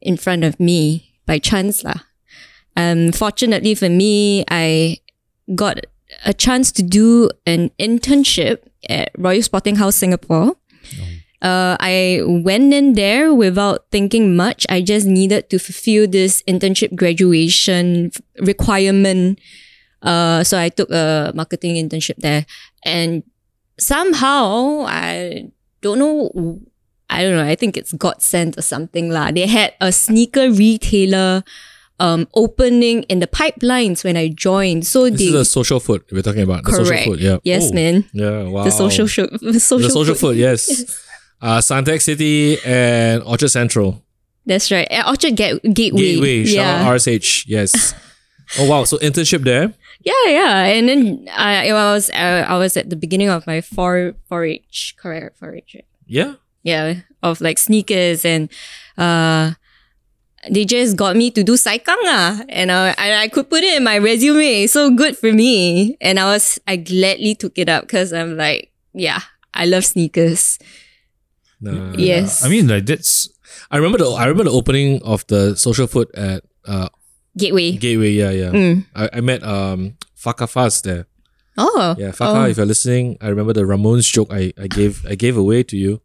in 0.00 0.16
front 0.16 0.42
of 0.42 0.58
me 0.58 1.14
by 1.26 1.38
chance 1.38 1.84
lah. 1.84 2.00
Um 2.76 3.12
fortunately 3.12 3.74
for 3.74 3.88
me, 3.88 4.44
I 4.50 4.98
got 5.54 5.80
a 6.24 6.32
chance 6.34 6.70
to 6.72 6.82
do 6.82 7.30
an 7.46 7.70
internship 7.78 8.68
at 8.88 9.10
Royal 9.18 9.42
Sporting 9.42 9.76
House 9.76 9.96
Singapore. 9.96 10.56
Uh, 11.42 11.76
I 11.78 12.22
went 12.24 12.72
in 12.72 12.94
there 12.94 13.34
without 13.34 13.84
thinking 13.92 14.34
much. 14.34 14.64
I 14.70 14.80
just 14.80 15.06
needed 15.06 15.50
to 15.50 15.58
fulfill 15.58 16.08
this 16.08 16.42
internship 16.48 16.96
graduation 16.96 18.12
requirement. 18.40 19.38
Uh, 20.00 20.42
so 20.42 20.58
I 20.58 20.70
took 20.70 20.90
a 20.90 21.32
marketing 21.34 21.76
internship 21.76 22.16
there, 22.16 22.46
and 22.84 23.22
somehow 23.78 24.84
I 24.88 25.52
don't 25.82 25.98
know. 25.98 26.32
I 27.10 27.22
don't 27.22 27.36
know. 27.36 27.44
I 27.44 27.54
think 27.54 27.76
it's 27.76 27.92
God 27.92 28.22
sent 28.22 28.56
or 28.56 28.62
something 28.62 29.10
lah. 29.12 29.30
They 29.30 29.46
had 29.46 29.74
a 29.80 29.92
sneaker 29.92 30.50
retailer 30.50 31.44
um 32.00 32.26
opening 32.34 33.02
in 33.04 33.20
the 33.20 33.26
pipelines 33.26 34.02
when 34.04 34.16
I 34.16 34.28
joined. 34.28 34.86
So 34.86 35.08
This 35.08 35.18
they 35.20 35.26
is 35.26 35.32
the 35.32 35.44
Social 35.44 35.80
Foot 35.80 36.04
we're 36.12 36.22
talking 36.22 36.42
about. 36.42 36.64
The 36.64 36.70
correct. 36.72 36.86
Social 36.88 37.04
Foot, 37.12 37.20
yeah. 37.20 37.38
Yes, 37.44 37.70
Oh. 37.70 37.74
man. 37.74 38.04
Yeah, 38.12 38.42
wow. 38.48 38.64
The 38.64 38.70
social 38.70 39.06
show. 39.06 39.26
The 39.40 39.60
social, 39.60 39.86
the 39.88 39.90
Social 39.90 40.14
Foot. 40.14 40.34
food, 40.34 40.36
yes. 40.38 40.66
Uh, 41.40 41.58
Suntec 41.58 42.00
City 42.02 42.58
and 42.64 43.22
Orchard 43.22 43.48
Central. 43.50 44.02
That's 44.46 44.70
right. 44.70 44.88
At 44.90 45.06
Orchard 45.06 45.36
Gate- 45.36 45.62
Gateway. 45.62 46.00
Gateway, 46.20 46.42
yeah. 46.44 46.84
RSH, 46.88 47.44
yes. 47.46 47.94
oh 48.58 48.68
wow, 48.68 48.84
so 48.84 48.98
internship 48.98 49.42
there. 49.44 49.72
Yeah, 50.04 50.26
yeah. 50.28 50.64
And 50.76 50.88
then 50.88 51.28
I, 51.32 51.70
I 51.70 51.72
was 51.94 52.10
uh, 52.10 52.44
I 52.48 52.58
was 52.58 52.76
at 52.76 52.90
the 52.90 52.96
beginning 52.96 53.30
of 53.30 53.46
my 53.46 53.60
four 53.62 54.14
four 54.28 54.44
H 54.44 54.94
correct 54.98 55.38
four 55.38 55.54
H. 55.54 55.72
right? 55.76 55.84
Yeah. 56.06 56.34
Yeah, 56.62 57.00
of 57.22 57.40
like 57.40 57.58
sneakers 57.58 58.24
and 58.24 58.48
uh 58.98 59.52
they 60.50 60.64
just 60.64 60.96
got 60.96 61.16
me 61.16 61.30
to 61.30 61.42
do 61.42 61.54
saikang 61.54 62.00
ah, 62.04 62.42
and 62.48 62.72
I, 62.72 62.94
I 62.98 63.28
could 63.28 63.48
put 63.48 63.62
it 63.62 63.76
in 63.76 63.84
my 63.84 63.98
resume. 63.98 64.66
So 64.66 64.90
good 64.90 65.16
for 65.16 65.32
me. 65.32 65.96
And 66.00 66.18
I 66.18 66.24
was 66.26 66.58
I 66.66 66.76
gladly 66.76 67.34
took 67.34 67.58
it 67.58 67.68
up 67.68 67.84
because 67.84 68.12
I'm 68.12 68.36
like, 68.36 68.72
yeah, 68.92 69.20
I 69.52 69.66
love 69.66 69.84
sneakers. 69.84 70.58
Nah. 71.60 71.94
Yes. 71.96 72.44
I 72.44 72.48
mean, 72.48 72.68
like 72.68 72.86
that's 72.86 73.28
I 73.70 73.76
remember 73.76 73.98
the 73.98 74.10
I 74.10 74.26
remember 74.26 74.44
the 74.44 74.56
opening 74.56 75.02
of 75.02 75.26
the 75.28 75.56
Social 75.56 75.86
Foot 75.86 76.12
at 76.14 76.44
uh, 76.66 76.88
Gateway. 77.36 77.72
Gateway. 77.72 78.10
Yeah, 78.10 78.30
yeah. 78.30 78.50
Mm. 78.50 78.86
I, 78.94 79.08
I 79.14 79.20
met 79.20 79.42
um 79.42 79.96
Faka 80.16 80.46
Faz 80.46 80.82
there. 80.82 81.06
Oh. 81.56 81.94
Yeah, 81.98 82.10
Faka. 82.10 82.44
Oh. 82.44 82.50
If 82.50 82.56
you're 82.56 82.66
listening, 82.66 83.16
I 83.20 83.28
remember 83.28 83.52
the 83.52 83.62
Ramones 83.62 84.10
joke 84.10 84.28
I, 84.30 84.52
I 84.58 84.66
gave 84.66 85.06
I 85.06 85.14
gave 85.14 85.36
away 85.36 85.62
to 85.64 85.76
you. 85.76 86.00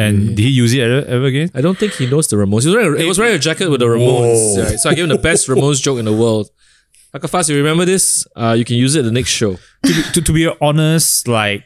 And 0.00 0.36
did 0.36 0.38
he 0.42 0.48
use 0.50 0.72
it 0.74 0.80
ever, 0.80 1.06
ever 1.06 1.24
again? 1.26 1.50
I 1.54 1.60
don't 1.60 1.78
think 1.78 1.92
he 1.94 2.06
knows 2.08 2.28
the 2.28 2.36
Ramones. 2.36 2.62
He 2.62 2.68
was 2.68 2.76
wearing, 2.76 2.94
a- 2.96 3.02
he 3.02 3.08
was 3.08 3.18
wearing 3.18 3.34
a 3.34 3.38
jacket 3.38 3.68
with 3.70 3.80
the 3.80 3.86
Ramones. 3.86 4.56
Whoa. 4.56 4.62
Yeah, 4.70 4.76
so 4.76 4.90
I 4.90 4.94
gave 4.94 5.04
him 5.04 5.10
the 5.10 5.18
best 5.18 5.48
Ramones 5.52 5.82
joke 5.82 5.98
in 5.98 6.04
the 6.04 6.12
world. 6.12 6.48
Faka 7.12 7.28
Faz, 7.28 7.48
you 7.50 7.56
remember 7.56 7.84
this? 7.84 8.26
Uh, 8.36 8.54
you 8.56 8.64
can 8.64 8.76
use 8.76 8.94
it 8.94 9.00
at 9.00 9.04
the 9.04 9.10
next 9.12 9.30
show. 9.30 9.54
to, 9.54 9.92
be, 9.94 10.02
to, 10.14 10.22
to 10.22 10.32
be 10.32 10.50
honest, 10.60 11.26
like 11.28 11.64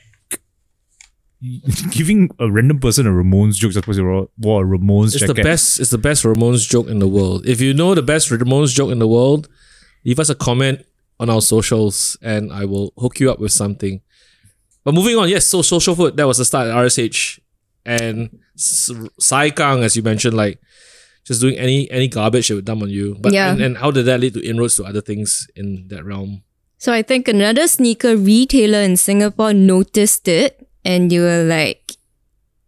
giving 1.91 2.31
a 2.39 2.51
random 2.51 2.79
person 2.79 3.07
a 3.07 3.11
Ramones 3.11 3.55
joke 3.57 3.73
just 3.73 3.85
because 3.87 4.01
wore 4.01 4.65
a 4.65 4.67
Ramones 4.67 5.09
It's 5.13 5.21
jacket. 5.21 5.37
the 5.37 5.43
best. 5.43 5.81
It's 5.81 5.91
the 5.91 5.99
best 5.99 6.25
Ramones 6.25 6.67
joke 6.69 6.89
in 6.89 6.99
the 6.99 7.09
world. 7.09 7.47
If 7.47 7.61
you 7.61 7.75
know 7.75 7.95
the 7.95 8.03
best 8.03 8.31
Ramones 8.31 8.73
joke 8.75 8.91
in 8.91 8.99
the 8.99 9.09
world, 9.09 9.49
leave 10.05 10.19
us 10.19 10.31
a 10.31 10.35
comment 10.35 10.85
on 11.21 11.29
our 11.31 11.43
socials, 11.43 12.17
and 12.23 12.53
I 12.53 12.65
will 12.65 12.93
hook 12.99 13.21
you 13.21 13.31
up 13.31 13.39
with 13.39 13.53
something. 13.53 14.01
But 14.83 14.95
moving 14.95 15.17
on, 15.17 15.29
yes. 15.29 15.47
So 15.47 15.63
Social 15.63 15.95
Foot 15.95 16.17
that 16.17 16.27
was 16.27 16.39
the 16.39 16.45
start 16.45 16.69
at 16.69 16.75
RSH, 16.75 17.39
and 17.87 18.39
Sai 18.57 19.51
Kang, 19.51 19.83
as 19.83 19.97
you 19.97 20.03
mentioned, 20.03 20.37
like 20.37 20.61
just 21.25 21.41
doing 21.41 21.57
any 21.57 21.91
any 21.91 22.09
garbage 22.09 22.49
they 22.49 22.55
would 22.55 22.65
dump 22.65 22.83
on 22.83 22.91
you. 22.91 23.17
But 23.21 23.33
Yeah. 23.33 23.53
and, 23.53 23.61
and 23.61 23.79
how 23.79 23.91
did 23.91 24.07
that 24.07 24.21
lead 24.21 24.35
to 24.35 24.47
inroads 24.47 24.77
to 24.77 24.85
other 24.85 25.01
things 25.01 25.47
in 25.57 25.89
that 25.89 26.05
realm? 26.05 26.43
So 26.79 26.93
I 26.93 27.03
think 27.03 27.29
another 27.29 27.67
sneaker 27.67 28.17
retailer 28.17 28.81
in 28.81 28.97
Singapore 28.97 29.55
noticed 29.55 30.29
it 30.29 30.69
and 30.85 31.11
you 31.11 31.23
were 31.23 31.45
like, 31.45 31.93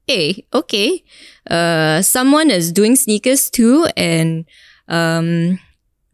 hey, 0.07 0.47
okay, 0.55 1.05
uh, 1.51 2.01
someone 2.01 2.51
is 2.51 2.73
doing 2.73 2.97
sneakers 2.97 3.51
too 3.51 3.87
and 3.97 4.47
um, 4.89 5.59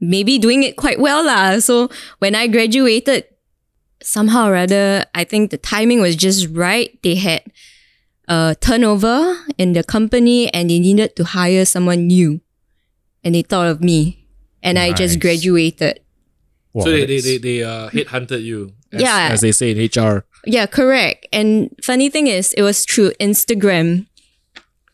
maybe 0.00 0.38
doing 0.38 0.64
it 0.64 0.76
quite 0.76 0.98
well 0.98 1.24
lah. 1.24 1.60
So 1.60 1.90
when 2.18 2.34
I 2.34 2.48
graduated, 2.48 3.24
somehow 4.02 4.48
or 4.48 4.56
other, 4.56 5.04
I 5.14 5.22
think 5.22 5.50
the 5.52 5.58
timing 5.58 6.00
was 6.00 6.16
just 6.16 6.48
right. 6.50 6.98
They 7.04 7.14
had 7.14 7.42
a 8.28 8.56
turnover 8.60 9.36
in 9.58 9.72
the 9.72 9.82
company 9.82 10.52
and 10.54 10.70
they 10.70 10.78
needed 10.78 11.16
to 11.16 11.24
hire 11.24 11.64
someone 11.64 12.06
new. 12.06 12.40
And 13.24 13.34
they 13.34 13.42
thought 13.42 13.66
of 13.68 13.80
me. 13.82 14.26
And 14.62 14.78
I 14.78 14.92
just 14.92 15.18
graduated. 15.20 16.00
Wow, 16.72 16.84
so 16.84 16.90
they 16.90 17.04
they 17.06 17.20
that's- 17.20 17.24
they, 17.24 17.38
they 17.38 17.62
uh, 17.62 17.90
headhunted 17.90 18.42
you, 18.42 18.72
as, 18.92 19.02
Yeah. 19.02 19.28
as 19.32 19.40
they 19.42 19.52
say 19.52 19.70
in 19.72 19.78
HR. 19.78 20.24
Yeah, 20.46 20.66
correct. 20.66 21.26
And 21.32 21.70
funny 21.82 22.08
thing 22.10 22.26
is, 22.28 22.52
it 22.54 22.62
was 22.62 22.84
through 22.84 23.12
Instagram. 23.20 24.06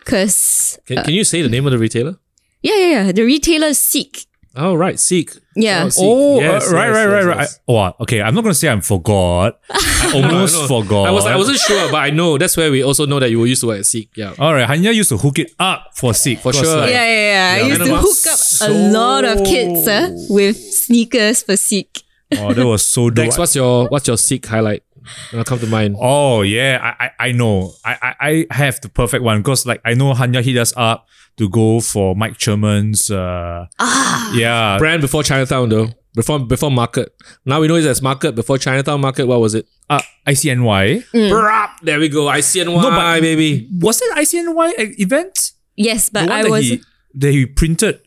Cause 0.04 0.78
Can, 0.87 1.04
can 1.04 1.12
you 1.14 1.25
say 1.25 1.42
the 1.42 1.49
name 1.49 1.66
of 1.66 1.73
the 1.73 1.78
retailer? 1.78 2.16
yeah, 2.62 2.75
yeah, 2.76 2.88
yeah. 3.04 3.12
The 3.12 3.23
retailer 3.25 3.75
Seek. 3.75 4.25
Oh 4.60 4.74
right, 4.74 4.98
Seek. 4.98 5.30
Yeah. 5.54 5.84
Oh, 5.84 5.88
Seek. 5.88 6.04
Oh, 6.04 6.40
Yes, 6.40 6.70
uh, 6.70 6.74
right, 6.74 6.86
yes, 6.88 6.94
right, 6.94 7.02
yes, 7.04 7.12
right, 7.12 7.24
right. 7.24 7.38
yes. 7.40 7.60
I- 7.68 7.72
wow. 7.72 7.96
Okay, 8.00 8.20
I'm 8.20 8.34
not 8.34 8.42
gonna 8.42 8.54
say 8.54 8.68
I'm 8.68 8.80
forgot. 8.80 9.60
I 9.70 10.12
almost 10.14 10.56
I 10.56 10.60
know. 10.60 10.66
forgot. 10.82 11.06
I 11.06 11.10
was 11.12 11.26
I 11.26 11.36
wasn't 11.36 11.58
sure, 11.58 11.90
but 11.90 11.98
I 11.98 12.10
know 12.10 12.38
that's 12.38 12.56
where 12.56 12.70
we 12.70 12.82
also 12.82 13.06
know 13.06 13.20
that 13.20 13.30
you 13.30 13.38
were 13.38 13.46
used 13.46 13.60
to 13.62 13.68
work 13.68 13.78
at 13.78 13.86
Seek. 13.86 14.10
Yeah. 14.16 14.34
All 14.38 14.52
right, 14.52 14.68
Hanya 14.68 14.94
used 14.94 15.10
to 15.10 15.16
hook 15.18 15.38
it 15.38 15.52
up 15.60 15.90
for 15.94 16.12
Seek. 16.12 16.40
For 16.40 16.52
sure. 16.52 16.76
like, 16.80 16.90
Yeah, 16.90 17.04
yeah, 17.06 17.56
yeah. 17.58 17.64
I 17.64 17.66
used 17.68 17.82
to 17.84 17.96
hook 17.96 18.26
up 18.34 18.70
a 18.70 18.72
lot 18.90 19.24
of 19.24 19.44
kids 19.44 19.86
uh, 19.86 20.10
with 20.28 20.56
sneakers 20.56 21.42
for 21.44 21.56
Seek. 21.56 22.02
Oh, 22.36 22.52
that 22.52 22.66
was 22.66 22.84
so 22.84 23.08
dope. 23.10 23.24
Dex, 23.24 23.38
what's 23.38 23.54
your 23.56 23.88
what's 23.88 24.06
your 24.06 24.18
Seek 24.18 24.44
highlight? 24.46 24.82
Gonna 25.32 25.44
come 25.44 25.58
to 25.60 25.66
mind. 25.66 25.96
Oh 25.98 26.42
yeah, 26.42 26.78
I 26.82 27.04
I, 27.06 27.28
I 27.28 27.32
know. 27.32 27.72
I, 27.84 28.14
I 28.20 28.46
I 28.50 28.54
have 28.54 28.80
the 28.80 28.88
perfect 28.88 29.22
one 29.22 29.38
because 29.40 29.66
like 29.66 29.80
I 29.84 29.94
know 29.94 30.12
Hanya 30.14 30.42
hit 30.42 30.56
us 30.56 30.72
up 30.76 31.06
to 31.36 31.48
go 31.48 31.80
for 31.80 32.14
Mike 32.16 32.36
Cherman's 32.38 33.10
uh 33.10 33.66
Ah. 33.78 34.32
yeah 34.34 34.78
Brand 34.78 35.00
before 35.02 35.22
Chinatown 35.22 35.68
though. 35.68 35.88
Before 36.14 36.38
before 36.40 36.70
market. 36.70 37.14
Now 37.44 37.60
we 37.60 37.68
know 37.68 37.76
it 37.76 37.84
as 37.84 38.02
market. 38.02 38.34
Before 38.34 38.58
Chinatown 38.58 39.00
market, 39.00 39.26
what 39.26 39.40
was 39.40 39.54
it? 39.54 39.66
uh, 39.90 40.00
ICNY. 40.26 41.04
Brap! 41.12 41.70
There 41.82 41.98
we 41.98 42.08
go. 42.08 42.26
ICNY 42.26 42.66
No, 42.66 42.90
but- 42.90 43.20
baby. 43.20 43.68
Was 43.80 44.02
it 44.02 44.10
ICNY 44.16 44.68
e- 44.78 45.02
event? 45.02 45.52
Yes, 45.76 46.08
The 46.08 46.20
but 46.20 46.28
one 46.28 46.32
I 46.38 46.42
that 46.42 46.50
was. 46.50 46.64
he 46.64 46.82
that 47.14 47.30
he 47.32 47.46
printed 47.46 48.00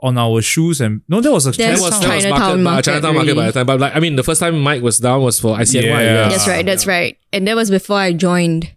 on 0.00 0.18
our 0.18 0.42
shoes 0.42 0.80
and 0.80 1.00
no, 1.08 1.20
that 1.20 1.30
was 1.32 1.46
a 1.46 1.52
There's 1.52 1.80
That 1.80 1.84
was, 1.84 1.90
Chinatown. 2.00 2.08
that 2.10 2.14
was 2.14 2.24
Chinatown 2.24 2.40
market, 2.40 2.52
uh, 2.52 2.62
market 2.62 2.84
Chinatown 2.84 3.14
market 3.14 3.36
by 3.36 3.46
the 3.46 3.52
time. 3.52 3.66
But 3.66 3.80
like 3.80 3.96
I 3.96 4.00
mean, 4.00 4.16
the 4.16 4.22
first 4.22 4.40
time 4.40 4.60
Mike 4.60 4.82
was 4.82 4.98
down 4.98 5.22
was 5.22 5.40
for 5.40 5.56
ICNY. 5.56 5.82
Yeah. 5.84 6.00
Yeah. 6.00 6.28
that's 6.28 6.46
right, 6.48 6.66
that's 6.66 6.86
right. 6.86 7.16
And 7.32 7.46
that 7.48 7.56
was 7.56 7.70
before 7.70 7.96
I 7.98 8.12
joined 8.12 8.72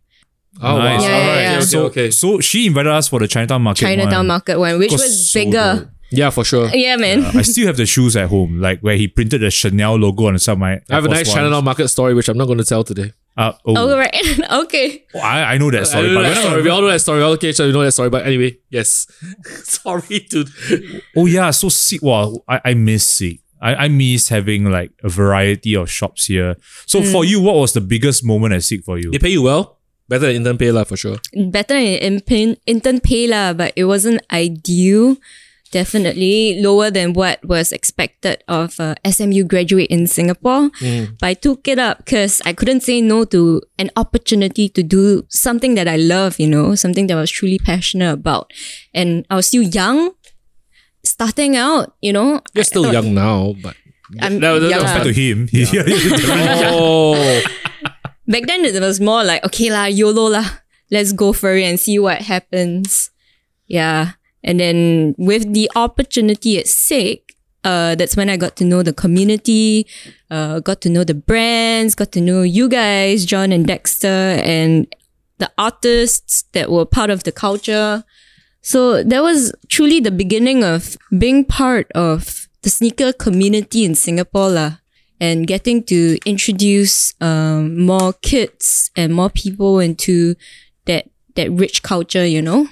Oh 0.61 0.77
Nice. 0.77 1.01
wow. 1.01 1.07
Yeah, 1.07 1.17
yeah, 1.17 1.41
yeah. 1.51 1.55
Okay, 1.57 1.65
So, 1.65 1.85
okay. 1.85 2.11
so 2.11 2.39
she 2.41 2.67
invited 2.67 2.91
us 2.91 3.07
for 3.07 3.19
the 3.19 3.27
Chinatown 3.27 3.61
market. 3.61 3.81
Chinatown 3.81 4.11
one. 4.19 4.27
Market 4.27 4.59
one, 4.59 4.77
which 4.79 4.91
Was 4.91 5.01
was 5.03 5.31
so 5.31 5.39
bigger. 5.39 5.75
dope. 5.79 5.89
Yeah, 6.11 6.29
for 6.31 6.43
sure. 6.43 6.69
Yeah, 6.73 6.95
man. 6.97 7.23
I 7.37 7.43
still 7.43 7.67
have 7.67 7.77
the 7.77 7.85
shoes 7.85 8.15
at 8.17 8.29
home, 8.29 8.59
like 8.59 8.79
where 8.81 8.95
he 8.97 9.07
printed 9.07 9.41
the 9.41 9.51
Chanel 9.51 9.95
logo 9.95 10.25
on 10.25 10.33
the 10.33 10.39
side 10.39 10.53
of 10.53 10.57
my. 10.59 10.71
I 10.89 10.95
have 10.95 11.05
a 11.05 11.07
nice 11.07 11.27
Force 11.27 11.35
Chinatown 11.35 11.63
market 11.63 11.87
story, 11.89 12.13
which 12.15 12.27
I'm 12.29 12.37
not 12.37 12.45
going 12.45 12.57
to 12.57 12.65
tell 12.65 12.83
today. 12.83 13.13
Uh, 13.37 13.53
oh, 13.65 13.73
Oh, 13.77 13.97
right. 13.97 14.13
okay. 14.65 15.05
I, 15.15 15.55
I 15.55 15.57
know 15.57 15.71
that 15.71 15.87
story. 15.87 16.07
know 16.07 16.15
but 16.15 16.21
that 16.23 16.35
we're 16.35 16.41
story. 16.43 16.61
We 16.63 16.69
all 16.69 16.81
know 16.81 16.87
that 16.91 16.99
story. 16.99 17.23
Okay, 17.23 17.51
so 17.53 17.65
we 17.67 17.71
know 17.71 17.83
that 17.83 17.91
story. 17.93 18.09
But 18.09 18.25
anyway, 18.25 18.57
yes. 18.69 19.07
Sorry 19.63 20.19
to. 20.31 20.45
Oh 21.15 21.25
yeah, 21.25 21.51
so 21.51 21.69
sick. 21.69 22.01
Wow, 22.01 22.43
I, 22.47 22.59
I 22.65 22.73
miss 22.73 23.07
Seek. 23.07 23.41
I, 23.61 23.75
I 23.75 23.87
miss 23.87 24.29
having 24.29 24.71
like 24.71 24.91
a 25.03 25.09
variety 25.09 25.75
of 25.75 25.89
shops 25.89 26.25
here. 26.25 26.55
So 26.85 27.03
for 27.03 27.23
you, 27.25 27.41
what 27.41 27.55
was 27.55 27.73
the 27.73 27.81
biggest 27.81 28.23
moment 28.25 28.53
at 28.53 28.63
Seek 28.63 28.83
for 28.83 28.97
you? 28.97 29.11
They 29.11 29.19
pay 29.19 29.29
you 29.29 29.43
well. 29.43 29.79
Better 30.07 30.25
than 30.27 30.37
intern 30.37 30.57
pay 30.57 30.71
lah 30.71 30.83
for 30.85 30.97
sure. 30.97 31.17
better 31.53 31.75
in 31.75 32.17
intern, 32.19 32.57
intern 32.65 32.99
pay 32.99 33.27
lah, 33.27 33.53
but 33.53 33.73
it 33.75 33.85
wasn't 33.85 34.19
ideal 34.33 35.17
definitely 35.71 36.61
lower 36.61 36.89
than 36.91 37.13
what 37.13 37.43
was 37.45 37.71
expected 37.71 38.43
of 38.47 38.79
a 38.79 38.95
SMU 39.05 39.43
graduate 39.45 39.89
in 39.89 40.07
Singapore. 40.07 40.69
Mm. 40.81 41.17
But 41.19 41.27
I 41.27 41.33
took 41.33 41.67
it 41.67 41.79
up 41.79 41.99
because 41.99 42.41
I 42.45 42.53
couldn't 42.53 42.81
say 42.81 43.01
no 43.01 43.25
to 43.25 43.61
an 43.77 43.91
opportunity 43.95 44.69
to 44.69 44.83
do 44.83 45.25
something 45.29 45.75
that 45.75 45.87
I 45.87 45.97
love, 45.97 46.39
you 46.39 46.47
know, 46.47 46.75
something 46.75 47.07
that 47.07 47.17
I 47.17 47.21
was 47.21 47.31
truly 47.31 47.59
passionate 47.59 48.11
about. 48.13 48.51
And 48.93 49.25
I 49.29 49.35
was 49.35 49.47
still 49.47 49.63
young, 49.63 50.11
starting 51.03 51.55
out, 51.55 51.93
you 52.01 52.13
know. 52.13 52.41
You're 52.53 52.63
still 52.63 52.83
thought- 52.83 52.93
young 52.93 53.13
now, 53.13 53.55
but 53.61 53.75
I'm 54.21 54.39
No, 54.39 54.57
no, 54.57 54.65
no, 54.65 54.69
young. 54.69 54.79
Compared 54.81 55.03
to 55.03 55.13
him, 55.13 55.47
he- 55.47 55.65
oh, 56.65 57.15
Back 58.27 58.45
then 58.45 58.63
it 58.65 58.79
was 58.79 58.99
more 59.01 59.23
like, 59.23 59.43
okay 59.45 59.71
lah, 59.71 59.85
YOLO 59.85 60.29
lah. 60.29 60.45
Let's 60.91 61.13
go 61.13 61.33
for 61.33 61.53
it 61.53 61.63
and 61.63 61.79
see 61.79 61.97
what 61.97 62.21
happens. 62.21 63.09
Yeah. 63.65 64.13
And 64.43 64.59
then 64.59 65.15
with 65.17 65.53
the 65.53 65.69
opportunity 65.75 66.57
at 66.57 66.67
Seek, 66.67 67.35
uh, 67.63 67.95
that's 67.95 68.15
when 68.15 68.29
I 68.29 68.37
got 68.37 68.55
to 68.57 68.65
know 68.65 68.83
the 68.83 68.93
community, 68.93 69.85
uh, 70.31 70.59
got 70.61 70.81
to 70.81 70.89
know 70.89 71.03
the 71.03 71.13
brands, 71.13 71.93
got 71.93 72.11
to 72.13 72.21
know 72.21 72.41
you 72.41 72.69
guys, 72.69 73.25
John 73.25 73.51
and 73.51 73.65
Dexter, 73.65 74.07
and 74.07 74.87
the 75.39 75.51
artists 75.57 76.43
that 76.53 76.71
were 76.71 76.85
part 76.85 77.09
of 77.09 77.23
the 77.23 77.31
culture. 77.31 78.03
So 78.61 79.03
that 79.03 79.21
was 79.21 79.53
truly 79.67 79.99
the 79.99 80.11
beginning 80.11 80.63
of 80.63 80.97
being 81.17 81.45
part 81.45 81.91
of 81.93 82.47
the 82.61 82.69
sneaker 82.69 83.13
community 83.13 83.83
in 83.83 83.95
Singapore 83.95 84.49
lah, 84.49 84.77
and 85.19 85.47
getting 85.47 85.83
to 85.83 86.17
introduce 86.25 87.13
um, 87.21 87.85
more 87.85 88.13
kids 88.13 88.91
and 88.95 89.13
more 89.13 89.29
people 89.29 89.79
into 89.79 90.35
that 90.85 91.09
that 91.35 91.51
rich 91.51 91.83
culture. 91.83 92.25
You 92.25 92.41
know, 92.41 92.67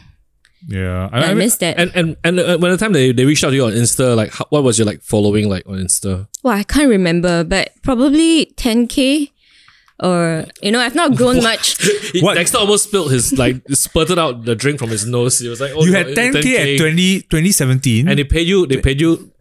yeah. 0.67 1.09
I, 1.11 1.27
mean, 1.29 1.37
miss 1.39 1.57
that. 1.57 1.77
and 1.79 1.91
and 1.93 2.17
and 2.23 2.39
uh, 2.39 2.57
when 2.57 2.71
the 2.71 2.77
time 2.77 2.93
they, 2.93 3.11
they 3.11 3.25
reached 3.25 3.43
out 3.43 3.49
to 3.51 3.55
you 3.55 3.65
on 3.65 3.73
Insta, 3.73 4.15
like 4.15 4.31
how, 4.33 4.45
what 4.49 4.63
was 4.63 4.79
your 4.79 4.85
like 4.85 5.01
following 5.03 5.49
like 5.49 5.67
on 5.67 5.75
Insta? 5.75 6.27
well, 6.43 6.53
I 6.57 6.63
can't 6.63 6.89
remember, 6.89 7.43
but 7.43 7.71
probably 7.83 8.47
10k. 8.57 9.31
Or 9.99 10.45
you 10.61 10.71
know, 10.71 10.79
I've 10.79 10.93
not 10.95 11.15
grown 11.15 11.41
much. 11.51 11.81
He- 12.11 12.21
What? 12.21 12.35
Dexter 12.35 12.59
almost 12.59 12.85
spilled 12.85 13.11
his 13.11 13.33
like 13.37 13.61
spurted 13.69 14.19
out 14.19 14.45
the 14.45 14.55
drink 14.55 14.77
from 14.79 14.89
his 14.89 15.05
nose. 15.07 15.39
He 15.39 15.47
was 15.49 15.59
like, 15.59 15.71
"Oh, 15.75 15.83
you 15.85 15.91
no, 15.91 15.97
had 15.97 16.07
10k, 16.07 16.75
at 16.75 16.79
20, 16.79 17.21
2017. 17.21 18.07
and 18.07 18.17
they 18.19 18.23
paid 18.23 18.47
you. 18.47 18.67
They 18.67 18.79
paid 18.79 19.01
you 19.01 19.31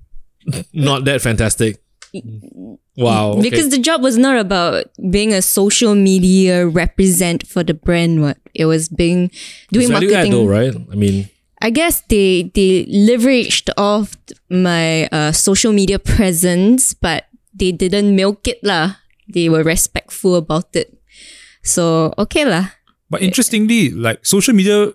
not 0.72 1.04
that 1.04 1.20
fantastic. 1.20 1.82
Wow. 2.96 3.32
okay. 3.32 3.50
Because 3.50 3.68
the 3.70 3.78
job 3.78 4.02
was 4.02 4.16
not 4.16 4.38
about 4.38 4.86
being 5.10 5.32
a 5.32 5.42
social 5.42 5.94
media 5.94 6.66
represent 6.66 7.46
for 7.46 7.62
the 7.62 7.74
brand. 7.74 8.22
What 8.22 8.38
it 8.54 8.66
was 8.66 8.88
being 8.88 9.30
doing 9.72 9.90
It's 9.90 9.96
add 9.96 10.02
marketing. 10.02 10.32
though, 10.32 10.46
right? 10.46 10.74
I 10.90 10.94
mean, 10.94 11.28
I 11.60 11.70
guess 11.70 12.02
they 12.08 12.50
they 12.54 12.86
leveraged 12.86 13.70
off 13.76 14.16
my 14.48 15.06
uh, 15.12 15.32
social 15.32 15.72
media 15.72 15.98
presence, 16.16 16.94
but 16.94 17.26
they 17.54 17.72
didn't 17.72 18.16
milk 18.16 18.48
it 18.48 18.60
lah. 18.62 18.96
They 19.28 19.48
were 19.48 19.62
respectful 19.62 20.36
about 20.36 20.74
it. 20.76 20.96
So 21.62 22.14
okay 22.16 22.44
lah. 22.44 22.72
But 23.10 23.22
interestingly, 23.22 23.90
like 23.90 24.26
social 24.26 24.54
media 24.54 24.90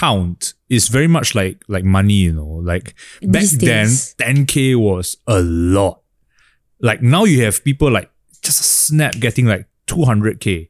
count 0.00 0.54
is 0.68 0.88
very 0.96 1.08
much 1.16 1.34
like 1.34 1.56
like 1.68 1.84
money, 1.84 2.20
you 2.28 2.32
know. 2.32 2.60
Like 2.72 2.94
back 3.22 3.42
These 3.42 3.58
then, 3.58 3.86
days. 3.86 4.14
10k 4.20 4.76
was 4.76 5.16
a 5.26 5.40
lot. 5.42 6.00
Like 6.80 7.00
now 7.02 7.24
you 7.24 7.44
have 7.44 7.62
people 7.64 7.90
like 7.90 8.08
just 8.42 8.60
a 8.60 8.64
snap 8.64 9.12
getting 9.20 9.46
like 9.46 9.64
200k. 9.86 10.68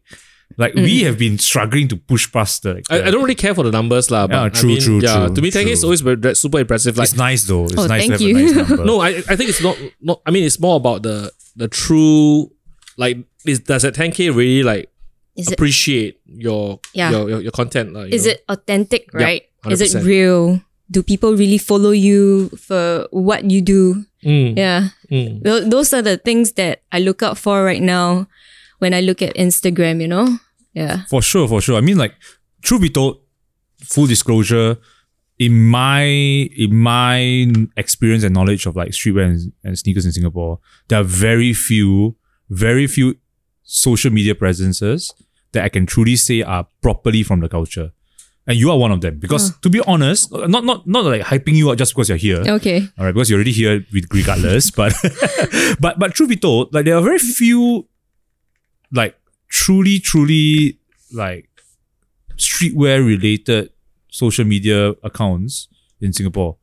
Like 0.59 0.75
Mm. 0.75 0.83
we 0.83 0.95
have 1.07 1.17
been 1.17 1.39
struggling 1.39 1.87
to 1.89 1.97
push 1.97 2.27
past 2.33 2.63
the. 2.65 2.75
Like, 2.75 2.87
I, 2.91 2.99
the- 2.99 3.07
I 3.07 3.11
don't 3.13 3.23
really 3.23 3.39
care 3.39 3.55
for 3.55 3.63
the 3.65 3.71
numbers 3.71 4.11
lah. 4.11 4.27
But 4.27 4.35
Yeah, 4.37 4.45
I 4.45 4.49
true, 4.51 4.69
mean, 4.75 4.81
true, 4.81 5.01
yeah, 5.01 5.27
true, 5.27 5.35
To 5.37 5.41
me, 5.43 5.51
10k 5.51 5.71
is 5.79 5.85
always 5.85 6.01
very, 6.03 6.35
super 6.35 6.59
impressive. 6.59 6.99
Like 6.99 7.09
It's 7.09 7.17
nice 7.17 7.45
though. 7.47 7.65
It's 7.71 7.79
Oh, 7.79 7.87
nice 7.87 8.07
thank 8.09 8.19
to 8.19 8.19
have 8.19 8.21
you. 8.21 8.37
a 8.37 8.43
nice 8.43 8.69
number. 8.69 8.85
no, 8.85 9.01
I 9.01 9.11
I 9.33 9.35
think 9.39 9.49
it's 9.53 9.63
not 9.63 9.77
not. 10.03 10.19
I 10.27 10.31
mean, 10.35 10.45
it's 10.45 10.59
more 10.59 10.77
about 10.77 11.03
the 11.07 11.31
the 11.57 11.69
true 11.69 12.51
like. 12.99 13.17
Is 13.47 13.61
does 13.65 13.83
that 13.89 13.95
10k 13.95 14.35
really 14.37 14.63
like 14.63 14.91
Is 15.37 15.49
it 15.49 15.55
appreciate 15.55 16.21
your 16.27 16.81
Yeah. 16.95 17.11
your, 17.11 17.29
your 17.31 17.41
your 17.49 17.53
content? 17.55 17.93
lah, 17.95 18.03
you 18.05 18.15
is 18.15 18.27
know? 18.27 18.33
it 18.33 18.45
authentic, 18.49 19.07
Yep, 19.15 19.23
right? 19.23 19.43
Is 19.71 19.81
it 19.81 19.95
real? 20.03 20.61
Do 20.91 21.03
people 21.07 21.37
really 21.39 21.59
follow 21.59 21.91
you 21.95 22.51
for 22.59 23.07
what 23.15 23.47
you 23.47 23.63
do? 23.63 24.05
Mm, 24.27 24.59
Yeah. 24.59 24.91
mm. 25.11 25.39
Tho- 25.43 25.63
Those 25.69 25.95
are 25.95 26.03
the 26.03 26.19
things 26.19 26.53
that 26.59 26.83
I 26.91 26.99
look 26.99 27.23
out 27.23 27.39
for 27.39 27.63
right 27.65 27.81
now 27.81 28.27
when 28.83 28.93
I 28.93 29.01
look 29.01 29.23
at 29.23 29.37
Instagram, 29.39 30.01
you 30.03 30.09
know? 30.11 30.27
Yeah. 30.75 31.07
For 31.09 31.23
sure, 31.23 31.47
for 31.47 31.61
sure. 31.63 31.79
I 31.79 31.81
mean, 31.81 31.97
like, 31.97 32.15
truth 32.63 32.83
be 32.83 32.91
told, 32.91 33.23
full 33.87 34.07
disclosure, 34.11 34.77
in 35.39 35.71
my 35.71 36.03
in 36.59 36.75
my 36.77 37.49
experience 37.79 38.25
and 38.27 38.35
knowledge 38.35 38.67
of 38.67 38.77
like 38.77 38.91
streetwear 38.93 39.25
and, 39.31 39.53
and 39.65 39.79
sneakers 39.79 40.05
in 40.05 40.13
Singapore, 40.13 40.59
there 40.89 41.01
are 41.01 41.07
very 41.07 41.55
few, 41.55 42.17
very 42.51 42.87
few 42.87 43.15
social 43.71 44.11
media 44.11 44.35
presences 44.35 45.15
that 45.53 45.65
I 45.65 45.69
can 45.69 45.87
truly 45.87 46.17
say 46.17 46.43
are 46.43 46.67
properly 46.83 47.23
from 47.23 47.41
the 47.41 47.49
culture. 47.49 47.93
And 48.47 48.59
you 48.59 48.71
are 48.71 48.79
one 48.79 48.91
of 48.91 49.01
them. 49.01 49.19
Because 49.19 49.57
to 49.61 49.71
be 49.71 49.81
honest, 49.87 50.33
not 50.33 50.65
not 50.65 50.87
not 50.87 51.05
like 51.05 51.23
hyping 51.23 51.55
you 51.55 51.71
up 51.71 51.79
just 51.79 51.95
because 51.95 52.09
you're 52.09 52.19
here. 52.19 52.43
Okay. 52.59 52.89
All 52.99 53.05
right, 53.05 53.15
because 53.15 53.31
you're 53.31 53.37
already 53.37 53.53
here 53.53 53.87
with 53.93 54.07
regardless. 54.13 54.71
but 54.81 54.93
but 55.81 55.99
but 55.99 56.15
truth 56.15 56.31
be 56.31 56.37
told, 56.37 56.75
like 56.75 56.85
there 56.85 56.97
are 56.97 57.03
very 57.03 57.19
few 57.19 57.87
like 58.91 59.17
truly, 59.49 60.01
truly 60.01 60.81
like 61.13 61.49
streetwear 62.37 63.07
related 63.07 63.71
social 64.09 64.45
media 64.45 64.95
accounts 65.05 65.69
in 66.01 66.13
Singapore. 66.13 66.57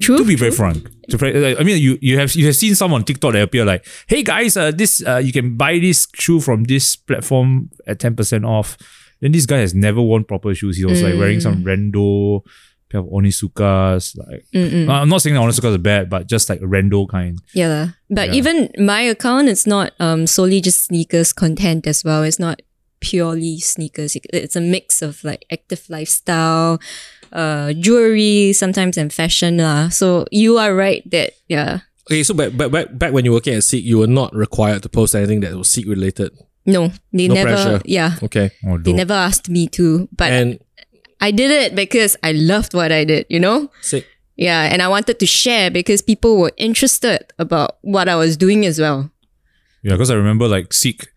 True. 0.00 0.18
To 0.18 0.24
be 0.24 0.36
very 0.36 0.52
frank, 0.52 0.88
to 1.10 1.58
I 1.58 1.64
mean, 1.64 1.82
you 1.82 1.98
you 2.00 2.18
have 2.18 2.32
you 2.34 2.46
have 2.46 2.54
seen 2.56 2.74
some 2.76 2.92
on 2.92 3.02
TikTok 3.04 3.32
that 3.32 3.42
appear 3.42 3.64
like, 3.64 3.84
"Hey 4.06 4.22
guys, 4.22 4.56
uh, 4.56 4.70
this 4.70 5.02
uh, 5.04 5.16
you 5.18 5.32
can 5.32 5.56
buy 5.56 5.78
this 5.80 6.06
shoe 6.14 6.38
from 6.40 6.64
this 6.64 6.94
platform 6.94 7.70
at 7.86 7.98
ten 7.98 8.14
percent 8.14 8.44
off." 8.44 8.76
Then 9.20 9.32
this 9.32 9.46
guy 9.46 9.58
has 9.58 9.74
never 9.74 10.00
worn 10.00 10.22
proper 10.24 10.54
shoes. 10.54 10.76
He 10.76 10.84
was 10.84 11.02
like 11.02 11.14
wearing 11.18 11.40
some 11.40 11.64
rando, 11.64 12.42
pair 12.88 13.00
of 13.00 13.06
Onitsukas. 13.06 14.16
Like, 14.16 14.46
Mm-mm. 14.54 14.88
I'm 14.88 15.08
not 15.08 15.22
saying 15.22 15.34
that 15.34 15.40
Onitsukas 15.42 15.74
are 15.74 15.78
bad, 15.78 16.08
but 16.08 16.28
just 16.28 16.48
like 16.48 16.60
a 16.60 16.66
rando 16.66 17.08
kind. 17.08 17.40
Yeah. 17.52 17.88
But 18.08 18.28
Yeah. 18.28 18.34
even 18.34 18.70
my 18.78 19.00
account, 19.02 19.48
it's 19.48 19.66
not 19.66 19.92
um 19.98 20.28
solely 20.28 20.60
just 20.60 20.84
sneakers 20.84 21.32
content 21.32 21.86
as 21.88 22.04
well. 22.04 22.22
It's 22.22 22.38
not 22.38 22.62
purely 23.00 23.58
sneakers. 23.60 24.16
It's 24.32 24.56
a 24.56 24.60
mix 24.60 25.02
of 25.02 25.22
like 25.24 25.44
active 25.50 25.82
lifestyle, 25.88 26.80
uh, 27.32 27.72
jewelry, 27.74 28.52
sometimes 28.52 28.96
and 28.96 29.12
fashion 29.12 29.58
lah. 29.58 29.88
So 29.88 30.26
you 30.30 30.58
are 30.58 30.74
right 30.74 31.02
that 31.10 31.32
yeah. 31.48 31.80
Okay, 32.08 32.22
so 32.22 32.32
back, 32.34 32.56
back 32.56 32.70
back 32.70 32.86
back 32.98 33.12
when 33.12 33.24
you 33.24 33.32
were 33.32 33.36
working 33.36 33.54
at 33.54 33.64
Seek, 33.64 33.84
you 33.84 33.98
were 33.98 34.06
not 34.08 34.34
required 34.34 34.82
to 34.82 34.88
post 34.88 35.14
anything 35.14 35.40
that 35.40 35.52
was 35.56 35.68
Seek 35.68 35.86
related. 35.86 36.32
No, 36.64 36.92
they 37.12 37.28
No 37.28 37.34
never. 37.34 37.48
pressure. 37.52 37.80
Yeah, 37.84 38.16
Okay, 38.22 38.50
Oh, 38.66 38.76
they 38.78 38.92
never 38.92 39.14
asked 39.14 39.48
me 39.48 39.68
to, 39.76 40.08
but 40.12 40.32
and 40.32 40.58
I 41.20 41.30
did 41.32 41.50
it 41.50 41.74
because 41.74 42.16
I 42.22 42.32
loved 42.32 42.72
what 42.74 42.92
I 42.92 43.04
did. 43.04 43.26
You 43.28 43.40
know. 43.40 43.70
Seek. 43.80 44.06
Yeah, 44.36 44.70
and 44.70 44.80
I 44.80 44.88
wanted 44.88 45.18
to 45.18 45.26
share 45.26 45.68
because 45.70 46.00
people 46.00 46.38
were 46.38 46.52
interested 46.56 47.26
about 47.40 47.78
what 47.82 48.08
I 48.08 48.14
was 48.14 48.36
doing 48.36 48.64
as 48.64 48.78
well. 48.78 49.10
Yeah, 49.82 49.92
because 49.98 50.10
I 50.10 50.14
remember 50.14 50.46
like 50.46 50.72
Seek 50.72 51.08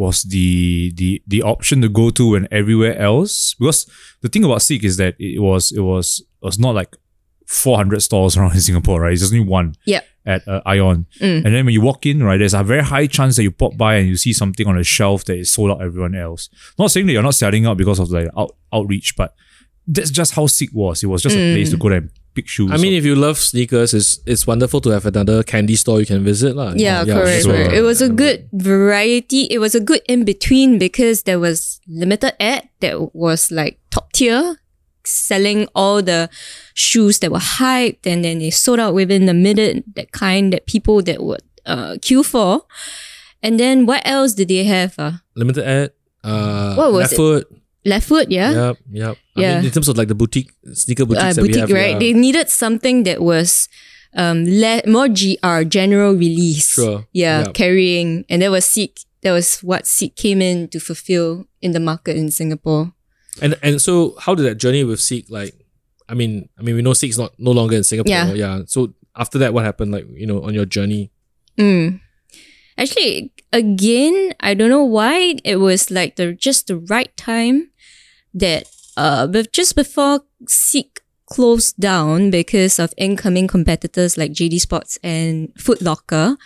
was 0.00 0.22
the 0.22 0.92
the 0.94 1.22
the 1.26 1.42
option 1.42 1.82
to 1.82 1.88
go 1.88 2.08
to 2.10 2.30
when 2.30 2.48
everywhere 2.50 2.96
else. 2.98 3.54
Because 3.54 3.80
the 4.22 4.28
thing 4.28 4.44
about 4.44 4.62
Seek 4.62 4.82
is 4.82 4.96
that 4.96 5.14
it 5.18 5.40
was 5.40 5.70
it 5.72 5.80
was 5.80 6.20
it 6.42 6.44
was 6.46 6.58
not 6.58 6.74
like 6.74 6.96
400 7.46 8.00
stores 8.00 8.36
around 8.36 8.54
in 8.54 8.60
Singapore, 8.60 9.02
right? 9.02 9.12
It's 9.12 9.24
only 9.32 9.44
one 9.44 9.74
Yep. 9.84 10.04
at 10.24 10.48
uh, 10.48 10.62
Ion. 10.64 11.06
Mm. 11.20 11.44
And 11.44 11.54
then 11.54 11.64
when 11.66 11.74
you 11.74 11.82
walk 11.82 12.06
in, 12.06 12.22
right, 12.22 12.38
there's 12.38 12.54
a 12.54 12.64
very 12.64 12.82
high 12.82 13.06
chance 13.06 13.36
that 13.36 13.42
you 13.42 13.50
pop 13.50 13.76
by 13.76 13.96
and 13.96 14.08
you 14.08 14.16
see 14.16 14.32
something 14.32 14.66
on 14.66 14.78
a 14.78 14.84
shelf 14.84 15.24
that 15.26 15.36
is 15.36 15.52
sold 15.52 15.70
out 15.70 15.82
everyone 15.82 16.14
else. 16.14 16.48
Not 16.78 16.90
saying 16.90 17.06
that 17.06 17.12
you're 17.12 17.22
not 17.30 17.34
selling 17.34 17.66
out 17.66 17.76
because 17.76 17.98
of 17.98 18.10
like 18.10 18.28
out, 18.36 18.56
outreach, 18.72 19.16
but 19.16 19.34
that's 19.86 20.10
just 20.10 20.34
how 20.34 20.46
Seek 20.46 20.70
was. 20.72 21.02
It 21.02 21.08
was 21.08 21.22
just 21.22 21.36
a 21.36 21.54
place 21.54 21.70
to 21.70 21.76
go 21.76 21.88
there 21.90 21.98
and 21.98 22.10
pick 22.34 22.48
shoes. 22.48 22.70
I 22.72 22.76
mean, 22.76 22.92
if 22.92 23.04
you 23.04 23.14
love 23.14 23.38
sneakers, 23.38 23.94
it's 23.94 24.20
it's 24.26 24.46
wonderful 24.46 24.80
to 24.82 24.90
have 24.90 25.06
another 25.06 25.42
candy 25.42 25.76
store 25.76 26.00
you 26.00 26.06
can 26.06 26.22
visit, 26.24 26.54
lah. 26.56 26.72
Yeah, 26.76 27.04
correct. 27.04 27.42
sure. 27.44 27.54
correct. 27.54 27.72
It 27.74 27.82
was 27.82 28.00
a 28.02 28.08
good 28.08 28.48
variety. 28.52 29.44
It 29.50 29.58
was 29.58 29.74
a 29.74 29.80
good 29.80 30.00
in 30.08 30.24
between 30.24 30.78
because 30.78 31.24
there 31.24 31.38
was 31.38 31.80
Limited 31.88 32.34
Edt 32.40 32.68
that 32.80 33.14
was 33.14 33.50
like 33.50 33.78
top 33.90 34.12
tier, 34.12 34.58
selling 35.04 35.66
all 35.74 36.02
the 36.02 36.30
shoes 36.74 37.18
that 37.20 37.30
were 37.30 37.42
hyped, 37.60 38.06
and 38.06 38.24
then 38.24 38.38
they 38.38 38.50
sold 38.50 38.78
out 38.80 38.94
within 38.94 39.28
a 39.28 39.34
minute. 39.34 39.84
That 39.94 40.12
kind 40.12 40.52
that 40.52 40.66
people 40.66 41.02
that 41.02 41.22
would 41.22 41.42
uh, 41.66 41.96
queue 42.00 42.22
for. 42.22 42.66
And 43.42 43.56
then 43.58 43.86
what 43.86 44.02
else 44.04 44.34
did 44.36 44.48
they 44.48 44.64
have? 44.64 44.98
Uh, 44.98 45.24
Limited 45.34 45.64
Edt. 45.64 45.90
Uh, 46.22 46.74
What 46.76 46.92
was 46.92 47.16
left 47.16 47.48
it? 47.48 47.59
Left 47.84 48.06
foot, 48.06 48.30
yeah. 48.30 48.50
Yep, 48.52 48.76
yep. 48.92 49.16
I 49.36 49.40
Yeah. 49.40 49.56
mean, 49.56 49.66
in 49.66 49.70
terms 49.72 49.88
of 49.88 49.96
like 49.96 50.08
the 50.08 50.14
boutique 50.14 50.52
sneaker 50.74 51.06
boutiques 51.06 51.24
uh, 51.24 51.32
that 51.32 51.42
we 51.42 51.48
boutique, 51.48 51.60
have, 51.60 51.70
right? 51.72 51.92
yeah. 51.92 51.98
They 51.98 52.12
needed 52.12 52.48
something 52.50 53.04
that 53.04 53.22
was 53.22 53.68
um 54.16 54.44
le- 54.44 54.82
more 54.86 55.08
GR, 55.08 55.62
general 55.64 56.12
release. 56.14 56.68
Sure. 56.76 57.06
Yeah, 57.12 57.44
Yeah. 57.46 57.52
carrying. 57.52 58.24
And 58.28 58.42
that 58.42 58.50
was 58.50 58.66
Seek. 58.66 59.00
That 59.22 59.32
was 59.32 59.60
what 59.62 59.86
Seek 59.86 60.16
came 60.16 60.42
in 60.42 60.68
to 60.68 60.80
fulfill 60.80 61.46
in 61.62 61.72
the 61.72 61.80
market 61.80 62.16
in 62.16 62.30
Singapore. 62.30 62.92
And 63.40 63.56
and 63.62 63.80
so 63.80 64.16
how 64.20 64.34
did 64.34 64.44
that 64.44 64.56
journey 64.56 64.84
with 64.84 65.00
Seek 65.00 65.30
like 65.30 65.54
I 66.08 66.14
mean, 66.14 66.48
I 66.58 66.62
mean, 66.62 66.74
we 66.74 66.82
know 66.82 66.92
Seek's 66.92 67.16
not 67.16 67.32
no 67.38 67.52
longer 67.52 67.76
in 67.76 67.84
Singapore. 67.84 68.10
Yeah. 68.10 68.32
yeah. 68.34 68.62
So 68.66 68.92
after 69.16 69.38
that, 69.38 69.54
what 69.54 69.64
happened? 69.64 69.92
Like 69.92 70.04
you 70.12 70.26
know, 70.26 70.42
on 70.42 70.52
your 70.54 70.66
journey. 70.66 71.12
Mm. 71.56 72.00
Actually, 72.76 73.32
again, 73.52 74.32
I 74.40 74.54
don't 74.54 74.70
know 74.70 74.84
why 74.84 75.36
it 75.44 75.56
was 75.56 75.90
like 75.90 76.16
the 76.16 76.32
just 76.34 76.66
the 76.66 76.76
right 76.78 77.14
time 77.16 77.69
that 78.34 78.66
uh, 78.96 79.26
but 79.26 79.52
just 79.52 79.76
before 79.76 80.20
Seek 80.46 81.00
closed 81.26 81.78
down 81.78 82.28
because 82.28 82.80
of 82.80 82.92
incoming 82.96 83.46
competitors 83.46 84.18
like 84.18 84.32
JD 84.32 84.60
Sports 84.60 84.98
and 85.04 85.52
Foot 85.56 85.80
Locker. 85.80 86.36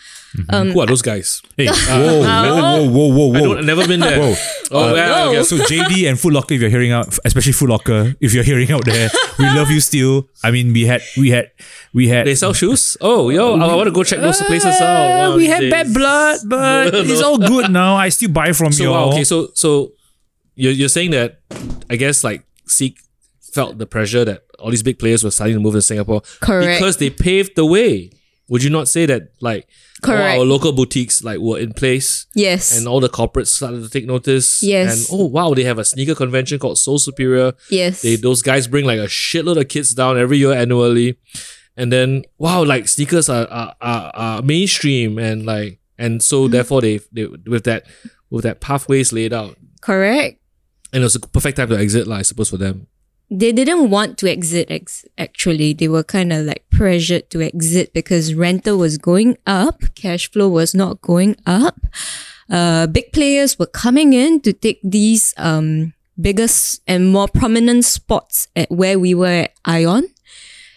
Um, 0.51 0.73
Who 0.73 0.81
are 0.81 0.87
those 0.87 1.01
guys? 1.01 1.40
Hey, 1.57 1.68
whoa, 1.68 2.20
whoa, 2.20 2.90
whoa, 2.90 2.90
whoa, 2.90 3.09
whoa, 3.09 3.35
I 3.35 3.40
whoa. 3.40 3.47
don't. 3.49 3.59
I've 3.61 3.64
never 3.64 3.88
been 3.88 4.01
there. 4.01 4.18
Whoa. 4.20 4.35
Oh, 4.73 4.90
Uh, 4.90 4.94
yeah, 4.94 5.25
okay. 5.31 5.42
So 5.44 5.57
JD 5.57 6.07
and 6.11 6.20
Foot 6.20 6.35
Locker, 6.35 6.53
if 6.55 6.61
you're 6.61 6.68
hearing 6.70 6.92
out, 6.92 7.18
especially 7.25 7.53
Foot 7.53 7.70
Locker, 7.70 8.14
if 8.20 8.35
you're 8.35 8.44
hearing 8.44 8.70
out 8.70 8.85
there, 8.85 9.09
we 9.38 9.47
love 9.47 9.70
you 9.70 9.81
still. 9.81 10.29
I 10.42 10.51
mean, 10.51 10.73
we 10.75 10.85
had, 10.85 11.01
we 11.16 11.31
had, 11.31 11.51
we 11.94 12.09
had. 12.09 12.27
They 12.27 12.35
sell 12.35 12.53
shoes. 12.53 12.97
Oh, 13.01 13.31
yo, 13.31 13.55
I 13.59 13.75
want 13.75 13.87
to 13.87 13.92
go 13.92 14.05
check 14.05 14.20
those 14.20 14.42
places 14.42 14.75
out. 14.83 15.31
Wow, 15.31 15.37
we 15.37 15.47
had 15.47 15.62
these 15.62 15.70
bad 15.70 15.94
blood, 15.94 16.40
but 16.47 16.90
No, 16.92 17.01
it's 17.01 17.23
all 17.23 17.38
good 17.38 17.70
now. 17.70 17.94
I 17.97 18.11
still 18.11 18.31
buy 18.31 18.53
from 18.53 18.70
So 18.73 18.83
you. 18.83 18.90
wow, 18.90 19.09
okay, 19.11 19.25
so 19.25 19.49
so 19.55 19.92
you're 20.55 20.73
you're 20.73 20.88
saying 20.88 21.11
that 21.12 21.40
I 21.90 21.97
guess 21.97 22.25
like 22.25 22.45
Seek 22.67 22.99
felt 23.53 23.79
the 23.79 23.87
pressure 23.87 24.25
that 24.25 24.43
all 24.59 24.71
these 24.71 24.83
big 24.83 24.99
players 24.99 25.23
were 25.23 25.31
starting 25.31 25.55
to 25.57 25.61
move 25.61 25.75
to 25.75 25.83
Singapore 25.83 26.23
Correct. 26.40 26.79
because 26.79 26.97
they 26.97 27.11
paved 27.11 27.57
the 27.57 27.64
way. 27.67 28.11
Would 28.49 28.62
you 28.62 28.69
not 28.71 28.88
say 28.88 29.07
that 29.07 29.31
like 29.40 29.67
all 30.07 30.12
our 30.12 30.38
local 30.45 30.73
boutiques 30.73 31.25
like 31.25 31.38
were 31.38 31.59
in 31.59 31.73
place 31.73 32.27
yes. 32.35 32.77
and 32.77 32.87
all 32.87 33.01
the 33.01 33.09
corporates 33.09 33.47
started 33.49 33.83
to 33.83 33.88
take 33.88 34.05
notice? 34.07 34.62
Yes. 34.62 35.09
And 35.11 35.19
oh 35.21 35.27
wow, 35.27 35.55
they 35.55 35.64
have 35.64 35.79
a 35.79 35.85
sneaker 35.85 36.14
convention 36.14 36.59
called 36.59 36.77
Sole 36.79 36.99
Superior. 36.99 37.53
yes. 37.71 38.03
They 38.03 38.17
those 38.17 38.43
guys 38.43 38.69
bring 38.69 38.85
like 38.85 38.99
a 38.99 39.07
shitload 39.07 39.59
of 39.59 39.69
kids 39.69 39.95
down 39.95 40.19
every 40.19 40.37
year 40.38 40.53
annually, 40.53 41.19
and 41.77 41.90
then 41.90 42.25
wow, 42.37 42.62
like 42.64 42.87
sneakers 42.87 43.31
are 43.31 43.47
are, 43.49 43.75
are, 43.81 44.11
are 44.14 44.43
mainstream 44.43 45.19
and 45.19 45.47
like 45.47 45.81
and 45.97 46.14
Mm-hmm. 46.14 46.21
so 46.21 46.49
therefore 46.49 46.81
they 46.83 47.01
they 47.12 47.25
with 47.47 47.64
that 47.64 47.85
with 48.29 48.43
that 48.45 48.61
pathways 48.61 49.11
laid 49.12 49.33
out, 49.33 49.57
Correct. 49.81 50.38
And 50.94 51.02
it 51.02 51.07
was 51.11 51.16
a 51.16 51.20
perfect 51.20 51.57
time 51.59 51.68
to 51.68 51.76
exit, 51.78 52.07
like, 52.07 52.20
I 52.20 52.22
suppose 52.22 52.48
for 52.50 52.57
them. 52.57 52.87
they 53.30 53.50
didn't 53.52 53.90
want 53.90 54.16
to 54.18 54.30
exit 54.30 54.70
ex- 54.70 55.04
actually. 55.18 55.72
They 55.74 55.88
were 55.88 56.04
kind 56.04 56.33
of 56.33 56.46
like 56.46 56.64
pressured 56.70 57.30
to 57.30 57.42
exit 57.42 57.92
because 57.92 58.35
rental 58.35 58.78
was 58.78 58.96
going 58.96 59.37
up 59.46 59.83
cash 59.96 60.30
flow 60.30 60.48
was 60.48 60.72
not 60.74 61.00
going 61.00 61.35
up. 61.46 61.80
Uh, 62.48 62.87
big 62.87 63.11
players 63.12 63.59
were 63.59 63.66
coming 63.66 64.12
in 64.12 64.40
to 64.42 64.52
take 64.52 64.78
these 64.85 65.35
um, 65.37 65.94
biggest 66.20 66.83
and 66.87 67.11
more 67.11 67.26
prominent 67.26 67.85
spots 67.85 68.46
at 68.54 68.70
where 68.70 68.98
we 69.00 69.14
were 69.14 69.48
at 69.48 69.52
ion. 69.64 70.04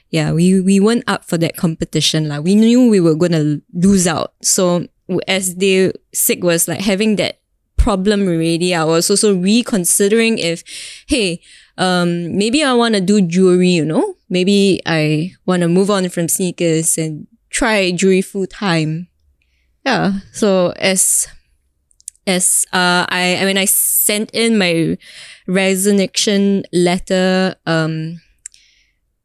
Yeah 0.09 0.31
we, 0.31 0.61
we 0.61 0.79
weren't 0.79 1.03
up 1.05 1.25
for 1.25 1.37
that 1.37 1.57
competition 1.57 2.29
like 2.29 2.43
we 2.43 2.55
knew 2.55 2.89
we 2.89 3.01
were 3.01 3.15
gonna 3.15 3.59
lose 3.73 4.07
out. 4.07 4.33
So 4.41 4.87
as 5.27 5.55
they 5.55 5.91
Seek 6.13 6.41
was 6.43 6.67
like 6.67 6.79
having 6.79 7.17
that 7.17 7.41
problem 7.87 8.27
already 8.27 8.75
i 8.75 8.83
was 8.83 9.09
also 9.09 9.31
reconsidering 9.33 10.37
if 10.39 10.59
hey 11.07 11.39
um 11.77 12.35
maybe 12.35 12.61
i 12.61 12.73
want 12.73 12.93
to 12.95 12.99
do 12.99 13.21
jewelry 13.21 13.69
you 13.69 13.85
know? 13.85 14.15
Maybe 14.29 14.81
i 14.85 15.31
want 15.45 15.61
to 15.61 15.69
move 15.69 15.89
on 15.89 16.09
from 16.09 16.27
sneakers 16.27 16.97
and 16.97 17.27
try 17.49 17.91
jewelry 17.91 18.21
full 18.21 18.45
time. 18.45 19.07
Yeah 19.85 20.19
so 20.33 20.73
as 20.75 21.29
as 22.27 22.65
uh 22.73 23.07
i 23.07 23.37
i 23.39 23.45
mean 23.47 23.57
i 23.57 23.63
sent 23.63 24.29
in 24.35 24.57
my 24.57 24.97
resignation 25.47 26.65
letter 26.73 27.55
um 27.65 28.19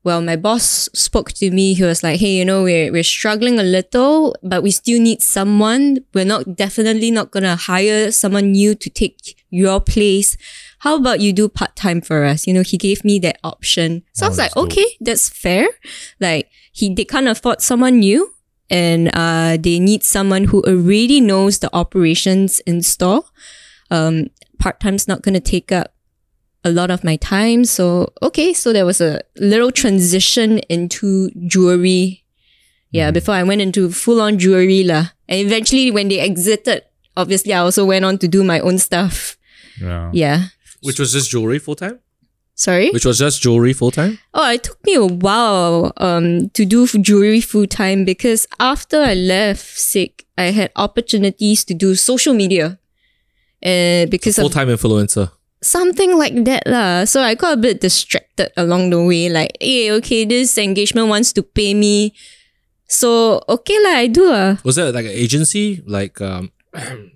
well, 0.05 0.21
my 0.21 0.37
boss 0.37 0.89
spoke 0.95 1.33
to 1.35 1.51
me. 1.51 1.75
He 1.75 1.85
was 1.85 2.03
like, 2.03 2.19
"Hey, 2.21 2.37
you 2.39 2.45
know, 2.45 2.63
we're 2.65 2.91
we're 2.93 3.05
struggling 3.05 3.59
a 3.59 3.63
little, 3.63 4.35
but 4.43 4.63
we 4.63 4.71
still 4.71 5.01
need 5.01 5.23
someone. 5.23 5.99
We're 6.15 6.25
not 6.25 6.57
definitely 6.57 7.11
not 7.11 7.31
gonna 7.31 7.57
hire 7.57 8.11
someone 8.11 8.53
new 8.53 8.75
to 8.75 8.91
take 8.91 9.37
your 9.51 9.81
place. 9.81 10.37
How 10.81 10.97
about 10.97 11.21
you 11.21 11.33
do 11.33 11.49
part 11.49 11.77
time 11.77 12.01
for 12.01 12.25
us? 12.25 12.47
You 12.47 12.55
know, 12.55 12.63
he 12.63 12.77
gave 12.77 13.05
me 13.05 13.21
that 13.21 13.39
option. 13.45 14.03
So 14.13 14.27
I 14.27 14.27
Oh, 14.27 14.31
was 14.31 14.39
like, 14.39 14.55
dope. 14.55 14.65
okay, 14.67 14.87
that's 15.01 15.29
fair. 15.29 15.69
Like 16.19 16.51
he 16.73 16.93
they 16.93 17.05
can't 17.05 17.29
afford 17.29 17.61
someone 17.63 18.01
new, 18.01 18.35
and 18.71 19.09
uh, 19.15 19.57
they 19.61 19.79
need 19.79 20.03
someone 20.03 20.45
who 20.45 20.63
already 20.65 21.21
knows 21.21 21.61
the 21.61 21.71
operations 21.73 22.59
in 22.67 22.83
store. 22.83 23.25
Um, 23.91 24.31
part 24.59 24.81
time's 24.81 25.07
not 25.07 25.23
gonna 25.23 25.41
take 25.41 25.71
up 25.71 25.95
a 26.65 26.71
lot 26.71 26.91
of 26.91 27.05
my 27.05 27.17
time. 27.17 27.65
So, 27.65 28.13
okay, 28.23 28.53
so 28.53 28.73
there 28.73 28.87
was 28.87 29.01
a 29.01 29.21
little 29.37 29.71
transition 29.71 30.59
into 30.69 31.31
jewelry. 31.47 32.25
Yeah, 32.91 33.11
before 33.11 33.35
I 33.35 33.43
went 33.43 33.63
into 33.63 33.91
full 33.91 34.21
on 34.21 34.39
jewelry. 34.39 34.85
lah. 34.85 35.09
And 35.29 35.41
eventually, 35.41 35.91
when 35.91 36.09
they 36.09 36.21
exited, 36.21 36.83
obviously, 37.17 37.55
I 37.55 37.59
also 37.59 37.85
went 37.87 38.05
on 38.05 38.19
to 38.19 38.29
do 38.29 38.45
my 38.45 38.61
own 38.61 38.79
stuff. 38.79 39.39
Yeah. 39.81 40.11
Yeah. 40.13 40.43
Which 40.83 40.99
was 40.99 41.13
just 41.13 41.31
jewelry 41.31 41.59
full 41.59 41.75
time? 41.77 42.01
Sorry? 42.55 42.91
Which 42.91 43.07
was 43.07 43.19
just 43.19 43.41
jewelry 43.41 43.73
full 43.73 43.91
time? 43.91 44.19
Oh, 44.35 44.51
it 44.51 44.63
took 44.63 44.85
me 44.85 44.95
a 44.95 45.07
while 45.07 45.93
um, 45.97 46.51
to 46.51 46.65
do 46.65 46.87
jewelry 46.87 47.41
full 47.41 47.67
time 47.67 48.05
because 48.05 48.47
after 48.61 49.01
I 49.01 49.15
left 49.15 49.67
Seek, 49.79 50.27
I 50.37 50.51
had 50.51 50.71
opportunities 50.77 51.65
to 51.65 51.75
do 51.75 51.95
social 51.95 52.35
media. 52.35 52.79
Uh, 53.65 54.07
because 54.07 54.37
full 54.37 54.51
time 54.51 54.69
influencer. 54.69 55.31
Something 55.63 56.19
like 56.19 56.45
that 56.45 56.67
lah. 56.67 57.05
So 57.05 57.23
I 57.23 57.35
got 57.35 57.55
a 57.55 57.61
bit 57.61 57.81
distracted 57.81 58.53
along 58.57 58.91
the 58.91 59.03
way. 59.03 59.31
Like, 59.31 59.57
hey, 59.61 59.91
okay, 60.03 60.25
this 60.25 60.59
engagement 60.59 61.09
wants 61.09 61.33
to 61.35 61.43
pay 61.43 61.73
me. 61.73 62.13
So 62.91 63.41
okay 63.49 63.79
lah, 63.81 64.05
I 64.05 64.07
do 64.07 64.29
ah. 64.29 64.61
Was 64.65 64.77
that 64.77 64.93
like 64.93 65.07
an 65.07 65.17
agency? 65.17 65.81
Like 65.87 66.21
um 66.21 66.53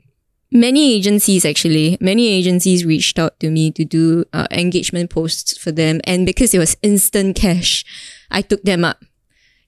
Many 0.52 0.94
agencies 0.94 1.44
actually, 1.44 1.98
many 2.00 2.28
agencies 2.28 2.87
reached 2.87 3.18
out 3.18 3.38
to 3.40 3.50
me 3.50 3.72
to 3.72 3.85
do 3.85 4.24
uh, 4.32 4.46
engagement 4.52 5.11
posts 5.11 5.59
for 5.59 5.72
them, 5.72 6.00
and 6.04 6.24
because 6.24 6.54
it 6.54 6.59
was 6.59 6.78
instant 6.82 7.35
cash, 7.37 7.85
I 8.30 8.42
took 8.42 8.62
them 8.62 8.85
up. 8.85 9.04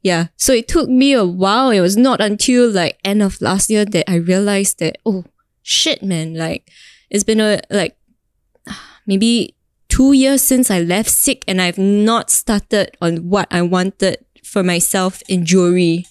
Yeah, 0.02 0.28
so 0.36 0.54
it 0.54 0.68
took 0.68 0.88
me 0.88 1.12
a 1.12 1.26
while. 1.26 1.70
It 1.70 1.80
was 1.80 1.96
not 1.96 2.20
until 2.22 2.70
like 2.70 2.96
end 3.04 3.22
of 3.22 3.42
last 3.42 3.68
year 3.68 3.84
that 3.84 4.08
I 4.08 4.14
realized 4.22 4.78
that 4.78 4.96
oh 5.04 5.24
shit, 5.62 6.00
man, 6.00 6.34
like 6.34 6.70
it's 7.10 7.24
been 7.24 7.40
a 7.40 7.60
like 7.68 7.97
maybe 9.08 9.56
two 9.88 10.12
years 10.12 10.42
since 10.42 10.70
I 10.70 10.78
left 10.80 11.10
Seek, 11.10 11.42
and 11.48 11.60
I've 11.60 11.78
not 11.78 12.30
started 12.30 12.94
on 13.00 13.28
what 13.28 13.48
I 13.50 13.62
wanted 13.62 14.22
for 14.44 14.62
myself 14.62 15.22
in 15.28 15.44
jewelry. 15.44 16.06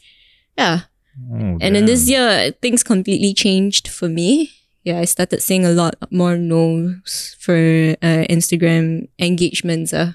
Yeah, 0.57 0.81
Oh, 1.17 1.57
and 1.61 1.75
then 1.75 1.85
this 1.85 2.07
year, 2.07 2.51
things 2.61 2.83
completely 2.83 3.33
changed 3.33 3.87
for 3.87 4.07
me. 4.07 4.51
Yeah, 4.83 4.99
I 4.99 5.05
started 5.05 5.41
seeing 5.41 5.65
a 5.65 5.71
lot 5.71 5.95
more 6.11 6.37
no's 6.37 7.35
for 7.39 7.55
uh, 8.01 8.23
Instagram 8.29 9.09
engagements. 9.19 9.93
Uh. 9.93 10.13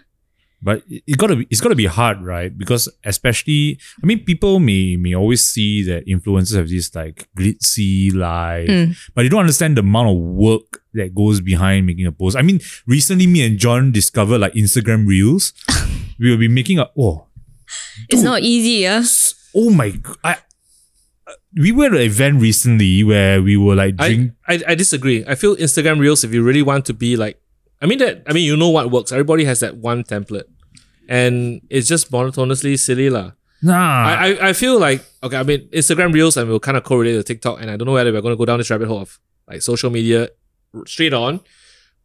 But 0.62 0.85
it 0.88 1.03
it 1.07 1.18
gotta 1.18 1.37
be 1.37 1.46
it's 1.51 1.61
gotta 1.61 1.75
be 1.75 1.87
hard, 1.87 2.22
right? 2.22 2.57
Because 2.57 2.88
especially 3.05 3.79
I 4.03 4.07
mean 4.07 4.25
people 4.25 4.61
may 4.61 4.96
may 4.96 5.14
always 5.14 5.42
see 5.44 5.83
that 5.90 6.07
influencers 6.07 6.57
have 6.57 6.68
this 6.68 6.94
like 6.94 7.27
glitzy 7.37 8.14
life, 8.14 8.68
Mm. 8.68 8.94
but 9.14 9.22
they 9.22 9.29
don't 9.29 9.40
understand 9.40 9.77
the 9.77 9.81
amount 9.83 10.11
of 10.11 10.16
work 10.16 10.83
that 10.94 11.14
goes 11.14 11.40
behind 11.40 11.87
making 11.87 12.07
a 12.07 12.12
post. 12.12 12.37
I 12.37 12.42
mean, 12.42 12.61
recently 12.87 13.27
me 13.27 13.42
and 13.44 13.59
John 13.59 13.90
discovered 13.90 14.38
like 14.38 14.53
Instagram 14.55 15.07
Reels. 15.07 15.53
we 16.20 16.31
will 16.31 16.38
be 16.38 16.48
making 16.48 16.79
a 16.79 16.87
oh 16.96 17.27
It's 18.09 18.22
not 18.22 18.42
easy, 18.42 18.83
yeah. 18.87 19.03
oh 19.57 19.70
my 19.70 19.90
g- 19.90 20.01
I 20.22 20.37
uh, 21.27 21.33
we 21.57 21.72
were 21.72 21.87
at 21.87 21.94
an 21.94 22.01
event 22.07 22.40
recently 22.40 23.03
where 23.05 23.42
we 23.42 23.57
were 23.57 23.75
like 23.75 23.96
drink 23.96 24.33
I, 24.46 24.55
I 24.55 24.62
I 24.68 24.75
disagree. 24.77 25.25
I 25.27 25.35
feel 25.35 25.57
Instagram 25.57 25.98
Reels, 25.98 26.22
if 26.25 26.33
you 26.33 26.42
really 26.42 26.62
want 26.62 26.85
to 26.87 26.94
be 26.94 27.16
like, 27.16 27.40
I 27.83 27.87
mean 27.87 27.98
that. 27.98 28.22
I 28.29 28.33
mean 28.33 28.44
you 28.46 28.57
know 28.57 28.68
what 28.70 28.90
works. 28.94 29.11
Everybody 29.11 29.44
has 29.44 29.59
that 29.61 29.77
one 29.77 30.05
template, 30.05 30.46
and 31.12 31.61
it's 31.68 31.88
just 31.92 32.09
monotonously 32.09 32.75
silly 32.81 33.11
lah. 33.12 33.37
nah 33.61 34.09
I, 34.09 34.12
I 34.16 34.29
I 34.48 34.53
feel 34.57 34.81
like 34.81 35.05
okay. 35.22 35.37
I 35.37 35.44
mean 35.44 35.68
Instagram 35.70 36.11
Reels, 36.16 36.37
and 36.40 36.48
we'll 36.48 36.64
kind 36.68 36.77
of 36.81 36.83
correlate 36.88 37.20
to 37.20 37.22
TikTok, 37.22 37.61
and 37.61 37.68
I 37.70 37.77
don't 37.77 37.87
know 37.87 37.96
whether 37.98 38.12
we're 38.12 38.25
going 38.25 38.35
to 38.35 38.40
go 38.40 38.48
down 38.48 38.59
this 38.59 38.70
rabbit 38.72 38.88
hole 38.88 39.03
of 39.05 39.20
like 39.46 39.61
social 39.62 39.90
media 39.92 40.33
straight 40.88 41.12
on, 41.12 41.40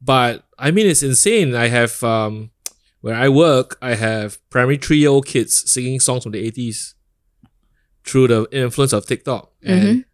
but 0.04 0.44
I 0.60 0.70
mean 0.76 0.86
it's 0.92 1.02
insane. 1.02 1.56
I 1.56 1.68
have 1.72 2.04
um 2.04 2.52
where 3.02 3.16
I 3.16 3.30
work, 3.30 3.78
I 3.82 3.96
have 3.96 4.38
primary 4.50 4.78
three 4.78 5.00
year 5.00 5.10
old 5.16 5.26
kids 5.26 5.54
singing 5.72 6.00
songs 6.04 6.24
from 6.24 6.34
the 6.36 6.44
eighties 6.44 6.94
through 8.04 8.28
the 8.28 8.40
influence 8.52 8.94
of 8.94 9.06
TikTok, 9.08 9.52
and 9.64 10.06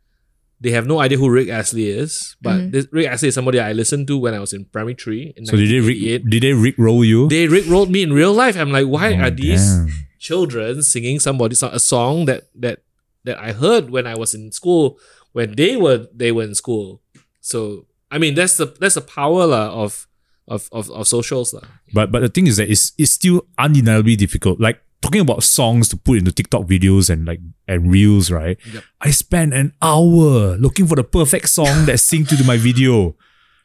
they 0.64 0.72
have 0.72 0.88
no 0.88 1.04
idea 1.04 1.20
who 1.20 1.28
Rick 1.28 1.52
Astley 1.52 1.92
is. 1.92 2.40
But 2.40 2.56
Mhm. 2.56 2.72
this, 2.72 2.88
Rick 2.96 3.08
Astley 3.12 3.28
is 3.30 3.36
somebody 3.36 3.60
I 3.60 3.76
listened 3.76 4.08
to 4.08 4.16
when 4.18 4.32
I 4.34 4.40
was 4.40 4.56
in 4.56 4.64
primary 4.72 4.96
three. 4.96 5.36
In 5.36 5.44
so 5.44 5.60
did 5.60 5.68
they 5.68 5.84
1988. 5.84 6.24
Rick, 6.24 6.32
did 6.32 6.40
they 6.48 6.54
Rick 6.56 6.76
roll 6.80 7.04
you? 7.04 7.28
They 7.28 7.52
Rick 7.52 7.68
rolled 7.68 7.92
me 7.92 8.00
in 8.02 8.16
real 8.16 8.32
life. 8.32 8.56
I'm 8.56 8.72
like, 8.72 8.88
why 8.88 9.12
Oh, 9.14 9.28
are 9.28 9.34
these 9.36 9.60
damn. 9.60 9.92
children 10.24 10.80
singing 10.84 11.20
somebody 11.20 11.56
a 11.60 11.80
song 11.80 12.26
that 12.32 12.48
that 12.56 12.80
that 13.28 13.36
I 13.40 13.52
heard 13.52 13.92
when 13.92 14.08
I 14.08 14.16
was 14.16 14.32
in 14.34 14.52
school 14.56 14.96
when 15.36 15.56
they 15.60 15.76
were 15.76 16.08
they 16.16 16.32
were 16.32 16.44
in 16.48 16.56
school. 16.56 17.04
So 17.42 17.86
I 18.12 18.20
mean 18.20 18.36
that's 18.36 18.56
the 18.56 18.72
that's 18.80 18.96
the 18.96 19.04
power 19.04 19.44
lah, 19.48 19.68
of 19.72 20.08
of, 20.48 20.68
of, 20.76 20.92
of 20.92 21.08
socials. 21.08 21.56
lah. 21.56 21.64
But 21.96 22.12
but 22.12 22.20
the 22.20 22.28
thing 22.32 22.48
is 22.48 22.56
that 22.60 22.68
it's 22.72 22.92
it's 23.00 23.12
still 23.12 23.48
undeniably 23.60 24.16
difficult. 24.16 24.60
Like 24.60 24.83
talking 25.04 25.22
about 25.22 25.44
songs 25.44 25.88
to 25.90 25.98
put 25.98 26.18
into 26.18 26.32
TikTok 26.32 26.64
videos 26.64 27.10
and 27.10 27.26
like 27.28 27.40
and 27.68 27.92
reels, 27.92 28.32
right? 28.32 28.58
I 29.02 29.12
spent 29.12 29.54
an 29.54 29.74
hour 29.82 30.58
looking 30.58 30.88
for 30.88 30.96
the 30.96 31.04
perfect 31.04 31.50
song 31.50 31.86
that 31.86 31.98
synced 32.00 32.36
to 32.38 32.44
my 32.44 32.58
video. 32.58 33.16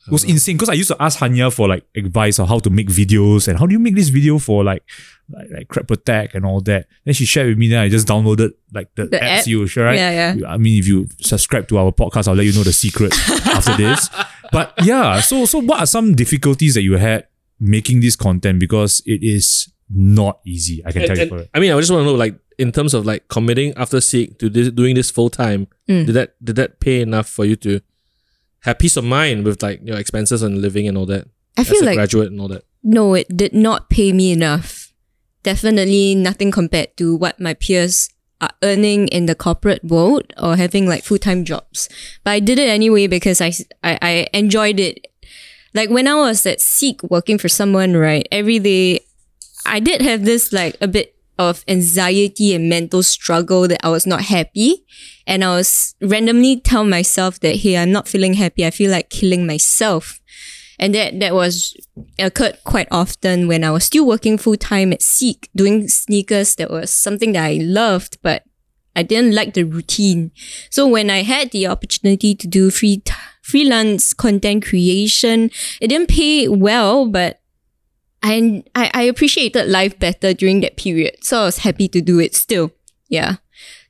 It 0.06 0.12
was 0.12 0.24
insane 0.32 0.56
because 0.56 0.68
I 0.68 0.74
used 0.74 0.88
to 0.88 0.96
ask 1.02 1.18
Hanya 1.18 1.52
for 1.52 1.68
like 1.68 1.84
advice 1.96 2.38
on 2.38 2.48
how 2.48 2.58
to 2.60 2.70
make 2.70 2.88
videos 2.88 3.48
and 3.48 3.58
how 3.58 3.66
do 3.66 3.72
you 3.72 3.78
make 3.78 3.94
this 3.94 4.08
video 4.08 4.38
for 4.38 4.64
like 4.64 4.82
like, 5.30 5.48
like 5.50 5.68
crap 5.68 5.90
attack 5.90 6.34
and 6.34 6.44
all 6.46 6.60
that. 6.62 6.86
Then 7.04 7.14
she 7.14 7.24
shared 7.26 7.48
with 7.48 7.58
me. 7.58 7.68
Then 7.68 7.80
I 7.80 7.88
just 7.88 8.08
downloaded 8.08 8.52
like 8.72 8.94
the, 8.94 9.06
The 9.06 9.18
apps 9.18 9.40
app? 9.40 9.46
you 9.46 9.66
sure 9.66 9.84
right? 9.84 9.96
Yeah, 9.96 10.34
yeah. 10.34 10.48
I 10.48 10.56
mean, 10.56 10.78
if 10.78 10.86
you 10.86 11.06
subscribe 11.20 11.68
to 11.68 11.78
our 11.78 11.92
podcast, 11.92 12.28
I'll 12.28 12.34
let 12.34 12.46
you 12.46 12.52
know 12.52 12.62
the 12.64 12.72
secret 12.72 13.12
after 13.46 13.76
this. 13.76 14.08
But 14.50 14.72
yeah, 14.82 15.20
so 15.20 15.44
so 15.44 15.58
what 15.60 15.80
are 15.80 15.86
some 15.86 16.14
difficulties 16.14 16.72
that 16.72 16.80
you 16.80 16.96
had 16.96 17.26
making 17.60 18.00
this 18.00 18.16
content 18.16 18.58
because 18.58 19.02
it 19.04 19.22
is 19.22 19.68
not 19.94 20.40
easy. 20.44 20.82
I 20.84 20.92
can 20.92 21.02
And- 21.02 21.08
tell 21.08 21.16
you 21.16 21.22
and- 21.22 21.30
for 21.30 21.38
it. 21.38 21.50
I 21.54 21.60
mean, 21.60 21.72
I 21.72 21.78
just 21.80 21.90
want 21.90 22.02
to 22.02 22.04
know, 22.06 22.14
like, 22.14 22.36
in 22.58 22.72
terms 22.72 22.92
of 22.94 23.06
like 23.06 23.28
committing 23.28 23.72
after 23.76 24.00
Seek 24.00 24.38
to 24.40 24.48
this, 24.50 24.70
doing 24.70 24.94
this 24.94 25.10
full 25.10 25.30
time, 25.30 25.68
Mm. 25.88 26.06
did 26.06 26.12
that 26.14 26.34
did 26.44 26.56
that 26.56 26.80
pay 26.80 27.00
enough 27.00 27.28
for 27.28 27.44
you 27.44 27.54
to 27.56 27.80
have 28.60 28.78
peace 28.78 28.96
of 28.96 29.04
mind 29.04 29.44
with 29.44 29.62
like 29.62 29.80
your 29.84 29.96
expenses 29.96 30.42
and 30.42 30.60
living 30.60 30.88
and 30.88 30.98
all 30.98 31.06
that? 31.06 31.28
I 31.56 31.60
as 31.62 31.68
feel 31.68 31.82
a 31.84 31.86
like 31.86 31.96
graduate 31.96 32.30
and 32.32 32.40
all 32.40 32.48
that. 32.48 32.64
no, 32.82 33.14
it 33.14 33.28
did 33.36 33.52
not 33.54 33.88
pay 33.90 34.12
me 34.12 34.32
enough. 34.32 34.92
Definitely 35.44 36.14
nothing 36.16 36.50
compared 36.50 36.96
to 36.96 37.14
what 37.14 37.38
my 37.40 37.54
peers 37.54 38.10
are 38.40 38.50
earning 38.62 39.08
in 39.08 39.26
the 39.26 39.34
corporate 39.34 39.84
world 39.84 40.32
or 40.36 40.56
having 40.56 40.86
like 40.86 41.04
full 41.04 41.18
time 41.18 41.44
jobs. 41.44 41.88
But 42.24 42.32
I 42.32 42.40
did 42.40 42.58
it 42.58 42.68
anyway 42.68 43.06
because 43.06 43.40
I, 43.40 43.52
I, 43.82 43.98
I 44.02 44.26
enjoyed 44.34 44.78
it. 44.80 45.06
Like 45.74 45.90
when 45.90 46.06
I 46.08 46.14
was 46.16 46.44
at 46.46 46.60
Seek 46.60 47.02
working 47.04 47.38
for 47.38 47.48
someone, 47.48 47.94
right, 47.96 48.26
every 48.32 48.58
day, 48.58 49.00
I 49.66 49.80
did 49.80 50.02
have 50.02 50.24
this 50.24 50.52
like 50.52 50.76
a 50.80 50.88
bit 50.88 51.14
of 51.38 51.64
anxiety 51.68 52.54
and 52.54 52.68
mental 52.68 53.02
struggle 53.02 53.68
that 53.68 53.84
I 53.84 53.90
was 53.90 54.06
not 54.06 54.22
happy. 54.22 54.84
And 55.26 55.44
I 55.44 55.56
was 55.56 55.94
randomly 56.00 56.60
tell 56.60 56.84
myself 56.84 57.38
that, 57.40 57.56
hey, 57.56 57.76
I'm 57.76 57.92
not 57.92 58.08
feeling 58.08 58.34
happy. 58.34 58.66
I 58.66 58.70
feel 58.70 58.90
like 58.90 59.10
killing 59.10 59.46
myself. 59.46 60.20
And 60.80 60.94
that, 60.94 61.18
that 61.20 61.34
was 61.34 61.76
occurred 62.18 62.58
quite 62.64 62.88
often 62.90 63.48
when 63.48 63.64
I 63.64 63.70
was 63.70 63.84
still 63.84 64.06
working 64.06 64.38
full 64.38 64.56
time 64.56 64.92
at 64.92 65.02
Seek, 65.02 65.48
doing 65.54 65.88
sneakers. 65.88 66.54
That 66.56 66.70
was 66.70 66.92
something 66.92 67.32
that 67.32 67.44
I 67.44 67.58
loved, 67.60 68.18
but 68.22 68.44
I 68.94 69.02
didn't 69.02 69.34
like 69.34 69.54
the 69.54 69.64
routine. 69.64 70.32
So 70.70 70.86
when 70.86 71.10
I 71.10 71.22
had 71.22 71.50
the 71.50 71.66
opportunity 71.66 72.34
to 72.34 72.48
do 72.48 72.70
free 72.70 72.98
t- 72.98 73.12
freelance 73.42 74.12
content 74.12 74.66
creation, 74.66 75.50
it 75.80 75.88
didn't 75.88 76.08
pay 76.08 76.48
well, 76.48 77.06
but 77.08 77.40
I, 78.22 78.62
I 78.74 78.90
I 78.94 79.02
appreciated 79.04 79.68
life 79.68 79.98
better 79.98 80.34
during 80.34 80.60
that 80.62 80.76
period. 80.76 81.22
So 81.22 81.42
I 81.42 81.44
was 81.44 81.58
happy 81.58 81.88
to 81.88 82.00
do 82.00 82.18
it 82.18 82.34
still. 82.34 82.72
Yeah. 83.08 83.36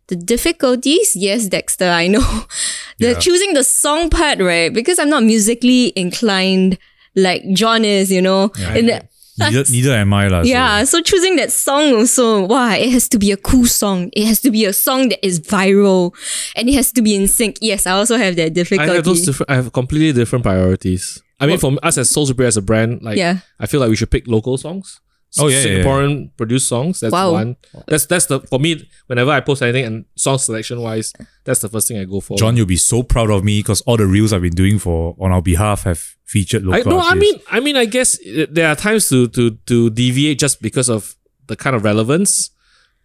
The 0.09 0.17
difficulties, 0.17 1.14
yes, 1.17 1.49
Dexter, 1.49 1.88
I 1.91 2.09
know. 2.09 2.21
the 2.99 3.09
Yeah. 3.12 3.19
choosing 3.19 3.53
the 3.55 3.64
song 3.64 4.09
part, 4.11 4.38
right? 4.41 4.73
Because 4.73 4.99
I'm 4.99 5.11
not 5.11 5.23
musically 5.23 5.93
inclined 5.97 6.79
like 7.14 7.43
John 7.53 7.85
is, 7.85 8.11
you 8.12 8.23
know. 8.23 8.51
And 8.59 8.88
the- 8.88 9.03
Neither, 9.38 9.64
neither 9.71 9.93
am 9.95 10.12
I. 10.12 10.27
lah. 10.27 10.43
yeah, 10.43 10.83
so 10.83 11.01
choosing 11.01 11.37
that 11.37 11.53
song 11.53 11.95
also, 11.95 12.45
wow, 12.47 12.75
it 12.75 12.91
has 12.91 13.07
to 13.11 13.19
be 13.19 13.31
a 13.31 13.37
cool 13.37 13.67
song. 13.67 14.11
It 14.12 14.27
has 14.27 14.41
to 14.41 14.51
be 14.51 14.64
a 14.64 14.73
song 14.73 15.11
that 15.11 15.25
is 15.25 15.38
viral 15.38 16.11
and 16.57 16.69
it 16.69 16.75
has 16.75 16.91
to 16.99 17.03
be 17.03 17.14
in 17.14 17.29
sync. 17.29 17.59
Yes, 17.61 17.87
I 17.87 17.93
also 17.93 18.17
have 18.17 18.35
that 18.35 18.53
difficulty. 18.53 18.91
I 18.91 18.95
have 18.97 19.05
those 19.05 19.25
different. 19.25 19.49
I 19.49 19.55
have 19.55 19.71
completely 19.73 20.11
different 20.12 20.43
priorities. 20.43 21.23
I 21.40 21.46
mean, 21.46 21.59
for 21.59 21.77
us 21.83 21.98
as 21.98 22.11
Sole 22.11 22.27
Superior 22.27 22.48
as 22.48 22.57
a 22.57 22.62
brand, 22.62 23.03
like 23.03 23.16
Yeah. 23.16 23.38
I 23.61 23.66
feel 23.66 23.81
like 23.81 23.90
we 23.90 23.96
should 23.96 24.11
pick 24.11 24.27
local 24.27 24.59
songs. 24.59 25.01
Oh, 25.38 25.48
yeah, 25.48 25.61
yeah, 25.61 25.66
yeah. 25.66 25.85
Singaporean 25.85 26.31
produced 26.38 26.68
songs. 26.68 27.01
That's 27.01 27.12
Wow. 27.12 27.33
one. 27.33 27.57
That's 27.87 28.07
that's 28.07 28.27
the 28.27 28.40
for 28.40 28.59
me. 28.59 28.88
Whenever 29.09 29.31
I 29.31 29.40
post 29.40 29.61
anything 29.61 29.85
and 29.85 30.05
song 30.16 30.38
selection 30.38 30.81
wise, 30.81 31.12
that's 31.44 31.61
the 31.61 31.68
first 31.68 31.87
thing 31.88 31.98
I 31.98 32.05
go 32.05 32.20
for. 32.20 32.38
John, 32.38 32.57
you'll 32.57 32.64
be 32.66 32.77
so 32.77 33.03
proud 33.03 33.31
of 33.31 33.44
me 33.44 33.59
because 33.61 33.83
all 33.83 33.98
the 33.98 34.07
reels 34.07 34.33
I've 34.33 34.40
been 34.42 34.55
doing 34.55 34.79
for 34.79 35.14
on 35.20 35.31
our 35.31 35.42
behalf 35.42 35.83
have 35.83 36.16
featured 36.24 36.62
I, 36.64 36.79
local 36.79 36.92
no, 36.92 37.01
I 37.01 37.14
mean, 37.14 37.35
I 37.51 37.61
mean, 37.61 37.77
I 37.77 37.85
guess 37.85 38.18
uh, 38.27 38.46
there 38.51 38.68
are 38.68 38.74
times 38.77 39.09
to 39.11 39.29
to 39.29 39.51
to 39.66 39.90
deviate 39.90 40.38
just 40.38 40.62
because 40.62 40.88
of 40.88 41.14
the 41.46 41.57
kind 41.57 41.77
of 41.77 41.85
relevance. 41.85 42.51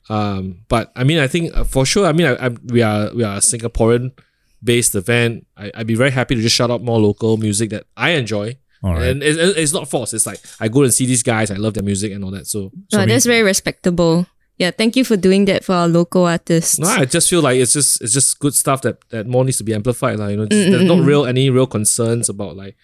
Um, 0.10 0.64
but 0.70 0.92
I 0.96 1.04
mean, 1.04 1.20
I 1.20 1.28
think 1.28 1.56
uh, 1.56 1.66
for 1.66 1.86
sure. 1.86 2.06
I 2.06 2.14
mean, 2.14 2.28
I, 2.28 2.46
I, 2.48 2.50
we 2.72 2.82
are 2.82 3.14
we 3.14 3.24
are 3.24 3.36
a 3.36 3.40
Singaporean 3.42 4.12
based 4.64 4.96
event. 4.96 5.46
I, 5.58 5.72
I'd 5.76 5.88
be 5.88 5.96
very 5.96 6.12
happy 6.12 6.36
to 6.36 6.42
just 6.42 6.56
shout 6.56 6.72
out 6.72 6.82
more 6.84 7.00
local 7.00 7.38
music 7.38 7.70
that 7.72 7.86
I 7.98 8.12
enjoy. 8.12 8.58
All 8.84 8.94
right. 8.94 9.04
And 9.10 9.24
it, 9.24 9.38
it- 9.38 9.58
it's 9.58 9.74
not 9.74 9.90
forced. 9.90 10.14
It's 10.14 10.26
like 10.26 10.40
I 10.60 10.68
go 10.68 10.84
and 10.84 10.94
see 10.94 11.06
these 11.06 11.24
guys. 11.24 11.52
I 11.52 11.56
love 11.56 11.74
their 11.74 11.84
music 11.84 12.12
and 12.12 12.24
all 12.24 12.32
that. 12.32 12.48
So 12.48 12.72
So 12.92 12.98
No, 12.98 13.00
I 13.00 13.02
mean- 13.06 13.10
that's 13.10 13.26
very 13.26 13.44
respectable. 13.44 14.28
Yeah, 14.58 14.70
thank 14.70 14.96
you 14.96 15.04
for 15.04 15.18
doing 15.18 15.46
that 15.46 15.64
for 15.66 15.74
our 15.74 15.88
local 15.88 16.26
artists. 16.26 16.78
no, 16.78 16.88
I 16.88 17.06
just 17.06 17.28
feel 17.30 17.42
like 17.42 17.60
it's 17.60 17.74
just 17.74 18.02
it's 18.04 18.14
just 18.14 18.38
good 18.40 18.54
stuff 18.54 18.82
that 18.84 18.98
that 19.10 19.26
more 19.26 19.44
needs 19.44 19.58
to 19.58 19.64
be 19.64 19.74
amplified. 19.74 20.20
Like, 20.20 20.32
you 20.32 20.38
know, 20.38 20.46
just, 20.46 20.70
there's 20.70 20.84
not 20.84 21.04
real 21.04 21.26
any 21.26 21.50
real 21.50 21.66
concerns 21.66 22.30
about 22.30 22.56
like 22.56 22.76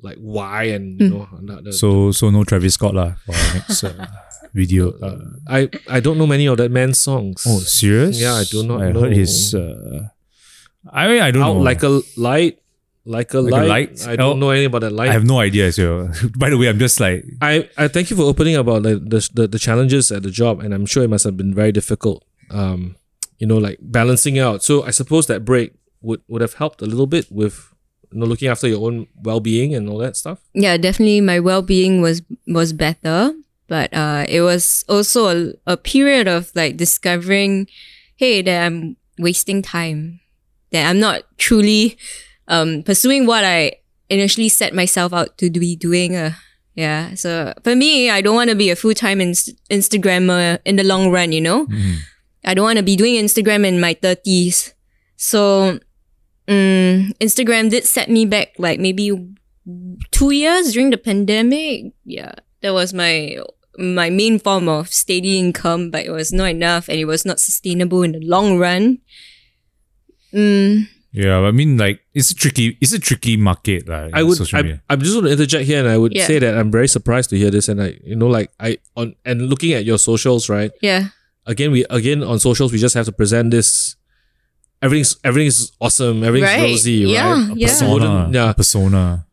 like 0.00 0.16
why 0.18 0.64
and 0.78 1.00
you 1.00 1.08
know 1.10 1.28
not 1.42 1.64
the- 1.64 1.72
so 1.72 2.12
so 2.12 2.30
no 2.30 2.44
Travis 2.44 2.74
Scott 2.74 2.94
lah 2.94 3.14
for 3.26 3.34
our 3.34 3.54
next 3.54 3.82
uh, 3.82 4.06
video. 4.54 4.92
Uh, 5.02 5.18
I 5.48 5.68
I 5.90 5.98
don't 5.98 6.18
know 6.18 6.26
many 6.26 6.46
of 6.46 6.56
that 6.58 6.70
man's 6.70 7.00
songs. 7.00 7.42
oh, 7.48 7.58
serious? 7.66 8.20
Yeah, 8.20 8.34
I 8.34 8.44
do 8.44 8.62
not 8.62 8.80
I 8.80 8.92
know. 8.92 9.00
heard 9.00 9.12
his. 9.16 9.54
Uh, 9.54 10.08
I 10.92 11.08
mean, 11.08 11.22
I 11.22 11.30
don't 11.30 11.42
out 11.42 11.54
know. 11.54 11.60
like 11.60 11.82
a 11.82 12.00
light, 12.16 12.58
like 13.04 13.32
a 13.34 13.40
Like 13.40 13.52
a 13.52 13.66
light. 13.66 13.68
light? 13.98 14.08
I 14.08 14.16
don't 14.16 14.36
Oh. 14.36 14.40
know 14.40 14.50
anything 14.50 14.66
about 14.66 14.80
that 14.82 14.92
light. 14.92 15.08
I 15.08 15.12
have 15.12 15.24
no 15.24 15.38
idea. 15.40 15.72
So, 15.72 16.10
by 16.38 16.50
the 16.50 16.58
way, 16.58 16.68
I'm 16.68 16.78
just 16.78 17.00
like 17.00 17.24
I, 17.40 17.68
I 17.76 17.88
thank 17.88 18.10
you 18.10 18.16
for 18.16 18.22
opening 18.24 18.56
about 18.56 18.82
the, 18.82 18.96
the 18.98 19.28
the 19.34 19.48
the 19.48 19.58
challenges 19.58 20.10
at 20.12 20.22
the 20.22 20.30
job, 20.30 20.60
and 20.60 20.72
I'm 20.74 20.86
sure 20.86 21.02
it 21.04 21.08
must 21.10 21.24
have 21.24 21.36
been 21.36 21.54
very 21.54 21.72
difficult. 21.72 22.24
Um, 22.50 22.96
you 23.38 23.46
know, 23.46 23.58
like 23.58 23.78
balancing 23.80 24.38
out. 24.38 24.62
So 24.64 24.82
I 24.84 24.90
suppose 24.90 25.26
that 25.28 25.44
break 25.44 25.72
would 26.02 26.20
would 26.28 26.40
have 26.42 26.54
helped 26.54 26.82
a 26.82 26.86
little 26.86 27.06
bit 27.06 27.26
with 27.30 27.72
you 28.12 28.18
know 28.20 28.26
looking 28.26 28.48
after 28.48 28.66
your 28.68 28.84
own 28.86 29.06
well 29.22 29.40
being 29.40 29.74
and 29.74 29.88
all 29.88 29.98
that 29.98 30.16
stuff. 30.16 30.38
yeah, 30.54 30.76
definitely 30.76 31.20
my 31.20 31.38
well-being 31.40 32.00
was 32.00 32.22
was 32.46 32.72
better, 32.72 33.32
but 33.68 33.92
uh, 33.92 34.24
it 34.28 34.40
was 34.42 34.84
also 34.88 35.28
a, 35.28 35.52
a 35.66 35.76
period 35.76 36.26
of 36.28 36.50
like 36.54 36.76
discovering, 36.76 37.66
hey, 38.16 38.42
that 38.42 38.66
I'm 38.66 38.96
wasting 39.18 39.60
time, 39.62 40.20
that 40.70 40.88
I'm 40.88 41.00
not 41.00 41.22
truly 41.38 41.98
um, 42.48 42.82
pursuing 42.82 43.26
what 43.26 43.44
I 43.44 43.72
initially 44.08 44.48
set 44.48 44.74
myself 44.74 45.12
out 45.12 45.36
to 45.38 45.50
be 45.50 45.76
doing. 45.76 46.16
Uh, 46.16 46.32
yeah, 46.74 47.14
so 47.14 47.52
for 47.64 47.74
me, 47.74 48.08
I 48.08 48.20
don't 48.20 48.36
want 48.36 48.50
to 48.50 48.56
be 48.56 48.70
a 48.70 48.76
full-time 48.76 49.20
ins- 49.20 49.50
Instagrammer 49.70 50.58
in 50.64 50.76
the 50.76 50.84
long 50.84 51.10
run. 51.10 51.32
You 51.32 51.40
know, 51.40 51.66
I 52.44 52.54
don't 52.54 52.64
want 52.64 52.78
to 52.78 52.84
be 52.84 52.96
doing 52.96 53.16
Instagram 53.16 53.66
in 53.66 53.80
my 53.80 53.94
thirties. 53.94 54.74
So 55.16 55.80
mm, 56.46 57.12
Instagram 57.18 57.70
did 57.70 57.84
set 57.84 58.08
me 58.08 58.26
back 58.26 58.54
like 58.58 58.78
maybe 58.78 59.10
two 60.12 60.30
years 60.30 60.72
during 60.72 60.90
the 60.90 60.98
pandemic. 60.98 61.92
Yeah, 62.04 62.34
that 62.62 62.72
was 62.72 62.94
my 62.94 63.38
my 63.76 64.10
main 64.10 64.38
form 64.38 64.68
of 64.68 64.92
steady 64.92 65.38
income, 65.38 65.90
but 65.90 66.04
it 66.04 66.10
was 66.10 66.32
not 66.32 66.50
enough 66.50 66.88
and 66.88 66.98
it 66.98 67.06
was 67.06 67.24
not 67.24 67.40
sustainable 67.40 68.02
in 68.02 68.12
the 68.12 68.20
long 68.20 68.58
run. 68.58 68.98
Mm, 70.34 70.86
yeah. 71.12 71.38
I 71.40 71.50
mean, 71.52 71.76
like 71.78 72.00
it's 72.14 72.30
a 72.30 72.34
tricky. 72.34 72.76
It's 72.80 72.92
a 72.92 72.98
tricky 72.98 73.36
market. 73.36 73.88
Like, 73.88 74.10
I 74.12 74.22
would. 74.22 74.36
Social 74.36 74.58
I, 74.58 74.62
media. 74.62 74.82
I'm 74.90 75.00
just 75.00 75.12
going 75.14 75.24
to 75.26 75.32
interject 75.32 75.64
here, 75.66 75.78
and 75.80 75.88
I 75.88 75.96
would 75.98 76.14
Yeah. 76.14 76.26
say 76.26 76.38
that 76.38 76.56
I'm 76.56 76.70
very 76.70 76.88
surprised 76.88 77.30
to 77.30 77.36
hear 77.38 77.50
this, 77.50 77.68
and 77.68 77.82
I, 77.82 77.98
you 78.04 78.16
know, 78.16 78.26
like 78.28 78.50
I 78.60 78.78
on 78.96 79.14
and 79.24 79.48
looking 79.48 79.72
at 79.72 79.84
your 79.84 79.98
socials, 79.98 80.48
right? 80.48 80.70
yeah, 80.82 81.08
Again, 81.46 81.70
we 81.72 81.84
again 81.88 82.22
on 82.22 82.38
socials, 82.38 82.72
we 82.72 82.78
just 82.78 82.94
have 82.94 83.06
to 83.06 83.12
present 83.12 83.50
this. 83.50 83.96
Everything's 84.82 85.16
everything's 85.24 85.72
awesome. 85.80 86.22
Everything's 86.22 86.52
Right. 86.52 86.70
rosy, 86.70 86.92
Yeah, 87.08 87.32
right? 87.48 87.56
yeah. 87.56 87.66
persona. 87.68 87.92
Wouldn't- 87.94 88.34
yeah. 88.34 88.52
Persona. 88.52 89.24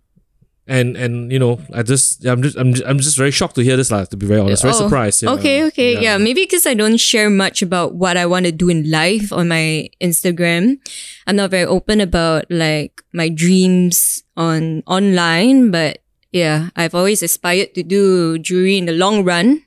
And 0.68 0.98
and 0.98 1.32
you 1.32 1.38
know 1.38 1.62
I 1.74 1.84
just 1.84 2.26
I'm 2.26 2.42
just 2.42 2.58
I'm 2.58 2.74
just, 2.74 2.86
I'm 2.88 2.98
just 2.98 3.18
very 3.18 3.30
shocked 3.30 3.54
to 3.56 3.64
hear 3.64 3.78
this 3.78 3.92
lah 3.94 4.06
to 4.06 4.18
be 4.18 4.26
very 4.26 4.42
honest 4.42 4.64
very 4.66 4.74
Oh, 4.74 4.90
surprised 4.90 5.22
yeah. 5.22 5.30
Okay, 5.38 5.64
okay. 5.70 6.02
Yeah, 6.02 6.18
maybe 6.18 6.42
because 6.42 6.66
I 6.66 6.74
don't 6.74 6.98
share 6.98 7.30
much 7.30 7.62
about 7.62 7.94
what 7.94 8.18
I 8.18 8.26
want 8.26 8.46
to 8.50 8.52
do 8.52 8.70
in 8.70 8.90
life 8.90 9.30
on 9.32 9.48
my 9.48 9.90
Instagram. 10.02 10.82
I'm 11.28 11.36
not 11.38 11.52
very 11.54 11.66
open 11.70 12.02
about 12.02 12.50
like 12.50 13.02
my 13.14 13.30
dreams 13.30 14.24
on 14.36 14.82
online, 14.90 15.70
but 15.70 16.02
yeah, 16.34 16.70
I've 16.76 16.96
always 16.98 17.22
aspired 17.22 17.76
to 17.76 17.84
do 17.84 18.38
jewelry 18.40 18.78
in 18.82 18.86
the 18.90 18.98
long 18.98 19.24
run. 19.24 19.62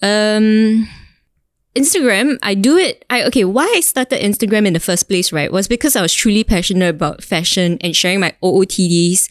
Um 0.00 0.88
Instagram, 1.76 2.38
I 2.42 2.54
do 2.56 2.80
it. 2.80 3.04
I 3.12 3.22
okay, 3.28 3.44
why 3.44 3.68
I 3.76 3.80
started 3.84 4.24
Instagram 4.24 4.64
in 4.64 4.72
the 4.72 4.80
first 4.80 5.08
place, 5.12 5.28
right, 5.28 5.52
was 5.52 5.68
because 5.68 5.92
I 5.94 6.00
was 6.00 6.14
truly 6.16 6.40
passionate 6.40 6.88
about 6.88 7.20
fashion 7.22 7.76
and 7.84 7.92
sharing 7.94 8.20
my 8.20 8.32
OOTDs 8.42 9.28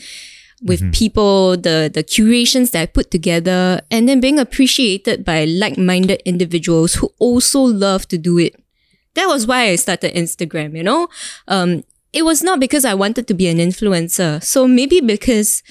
with 0.66 0.92
people, 0.92 1.56
the 1.56 1.90
the 1.94 2.02
curations 2.02 2.72
that 2.72 2.82
I 2.82 2.86
put 2.88 3.12
together, 3.12 3.82
and 3.92 4.10
then 4.10 4.20
being 4.20 4.40
appreciated 4.40 5.24
by 5.24 5.46
like-minded 5.46 6.22
individuals 6.26 6.96
who 6.96 7.14
also 7.20 7.62
love 7.62 8.08
to 8.10 8.18
do 8.18 8.40
it. 8.40 8.56
That 9.14 9.28
was 9.28 9.46
why 9.48 9.70
I 9.70 9.78
started 9.78 10.14
Instagram, 10.14 10.76
you 10.76 10.84
know? 10.84 11.08
Um, 11.48 11.84
it 12.12 12.26
was 12.26 12.44
not 12.44 12.60
because 12.60 12.84
I 12.84 12.94
wanted 12.94 13.28
to 13.28 13.34
be 13.34 13.48
an 13.48 13.58
influencer. 13.58 14.44
So 14.44 14.68
maybe 14.68 15.00
because 15.00 15.64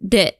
that 0.00 0.38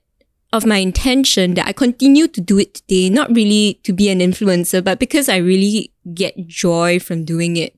of 0.53 0.65
my 0.65 0.79
intention 0.79 1.55
that 1.55 1.67
I 1.67 1.73
continue 1.73 2.29
to 2.29 2.41
do 2.41 2.59
it 2.59 2.75
today, 2.75 3.11
not 3.11 3.35
really 3.35 3.81
to 3.83 3.93
be 3.93 4.09
an 4.09 4.21
influencer, 4.21 4.83
but 4.83 4.99
because 4.99 5.29
I 5.29 5.37
really 5.37 5.93
get 6.15 6.47
joy 6.47 7.01
from 7.01 7.25
doing 7.25 7.57
it. 7.57 7.77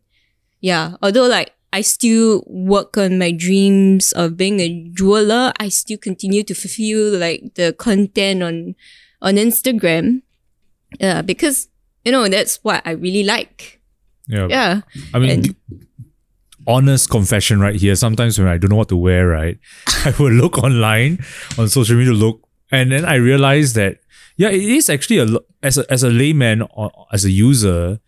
Yeah. 0.61 0.95
Although 1.03 1.27
like 1.27 1.55
I 1.73 1.83
still 1.83 2.43
work 2.47 2.97
on 2.97 3.19
my 3.19 3.31
dreams 3.31 4.13
of 4.13 4.37
being 4.37 4.61
a 4.61 4.89
jeweler, 4.95 5.53
I 5.61 5.69
still 5.69 5.99
continue 5.99 6.43
to 6.45 6.55
fulfill 6.55 7.19
like 7.19 7.55
the 7.55 7.73
content 7.77 8.43
on 8.43 8.75
on 9.21 9.35
Instagram. 9.37 10.23
Yeah, 11.01 11.23
because 11.23 11.69
you 12.05 12.13
know 12.13 12.29
that's 12.29 12.57
what 12.65 12.81
I 12.87 12.93
really 12.93 13.23
like. 13.25 13.81
Yeah. 14.29 14.47
Yeah. 14.49 14.81
I 15.13 15.19
mean, 15.19 15.31
And- 15.31 15.55
honest 16.67 17.11
confession 17.11 17.61
right 17.61 17.77
here. 17.77 17.97
Sometimes 17.97 18.39
when 18.39 18.49
I 18.49 18.59
don't 18.59 18.71
know 18.71 18.77
what 18.77 18.89
to 18.91 18.97
wear, 18.97 19.29
right, 19.29 19.59
I 20.05 20.15
will 20.19 20.33
look 20.33 20.59
online 20.59 21.25
on 21.59 21.69
social 21.69 21.97
media, 21.97 22.13
look, 22.13 22.41
and 22.71 22.93
then 22.93 23.05
I 23.05 23.15
realize 23.15 23.73
that 23.75 23.99
yeah, 24.37 24.49
it 24.51 24.63
is 24.63 24.89
actually 24.89 25.19
a 25.19 25.27
as 25.63 25.79
a 25.79 25.85
as 25.91 26.03
a 26.03 26.11
layman 26.11 26.63
or 26.63 26.91
as 27.13 27.25
a 27.25 27.31
user, 27.31 28.01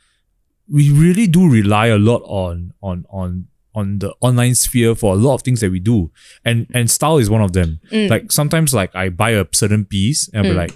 we 0.71 0.91
really 0.91 1.27
do 1.27 1.49
rely 1.49 1.87
a 1.87 1.99
lot 1.99 2.23
on 2.25 2.73
on 2.83 3.05
on 3.11 3.49
on 3.75 3.99
the 3.99 4.15
online 4.21 4.55
sphere 4.55 4.95
for 4.95 5.15
a 5.15 5.17
lot 5.17 5.35
of 5.35 5.43
things 5.43 5.61
that 5.61 5.71
we 5.71 5.81
do, 5.81 6.11
and 6.45 6.67
and 6.75 6.91
style 6.91 7.19
is 7.19 7.31
one 7.31 7.43
of 7.43 7.53
them. 7.53 7.81
Mm. 7.91 8.11
Like 8.11 8.33
sometimes, 8.33 8.73
like 8.75 8.95
I 8.95 9.09
buy 9.09 9.31
a 9.31 9.47
certain 9.53 9.85
piece 9.85 10.29
and 10.29 10.39
I'll 10.39 10.53
be 10.53 10.57
mm. 10.57 10.63
like. 10.63 10.75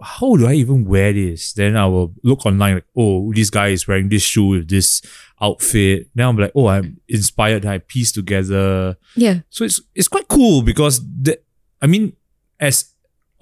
How 0.00 0.36
do 0.36 0.46
I 0.46 0.52
even 0.52 0.84
wear 0.84 1.12
this? 1.12 1.52
Then 1.52 1.76
I 1.76 1.86
will 1.86 2.14
look 2.22 2.46
online, 2.46 2.74
like, 2.74 2.86
oh, 2.96 3.32
this 3.32 3.50
guy 3.50 3.70
is 3.70 3.88
wearing 3.88 4.08
this 4.08 4.22
shoe 4.22 4.46
with 4.46 4.68
this 4.68 5.02
outfit. 5.40 6.06
now 6.14 6.28
I'm 6.28 6.36
like, 6.36 6.52
oh, 6.54 6.68
I'm 6.68 7.00
inspired. 7.08 7.66
I 7.66 7.78
piece 7.78 8.12
together. 8.12 8.96
Yeah. 9.16 9.40
So 9.50 9.64
it's 9.64 9.80
it's 9.92 10.06
quite 10.06 10.28
cool 10.28 10.62
because 10.62 11.04
the, 11.04 11.40
I 11.82 11.88
mean, 11.88 12.12
as 12.60 12.93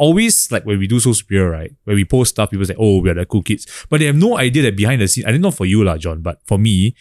always, 0.02 0.50
like 0.50 0.66
when 0.66 0.78
we 0.78 0.86
do 0.86 0.98
Sole 0.98 1.14
Superior, 1.14 1.50
right? 1.50 1.72
When 1.84 1.96
we 1.96 2.04
post 2.04 2.30
stuff, 2.34 2.50
people 2.50 2.66
say, 2.66 2.74
"Oh, 2.78 3.00
we 3.00 3.10
are 3.10 3.14
the 3.14 3.24
cool 3.24 3.42
kids," 3.42 3.66
but 3.88 4.00
they 4.00 4.06
have 4.06 4.16
no 4.16 4.36
idea 4.36 4.62
that 4.64 4.76
behind 4.76 5.00
the 5.00 5.08
scene. 5.08 5.24
I 5.24 5.30
didn't 5.30 5.42
know 5.42 5.52
for 5.52 5.64
you, 5.64 5.84
lah, 5.84 5.96
John, 5.96 6.22
but 6.22 6.40
for 6.44 6.58
me, 6.58 6.94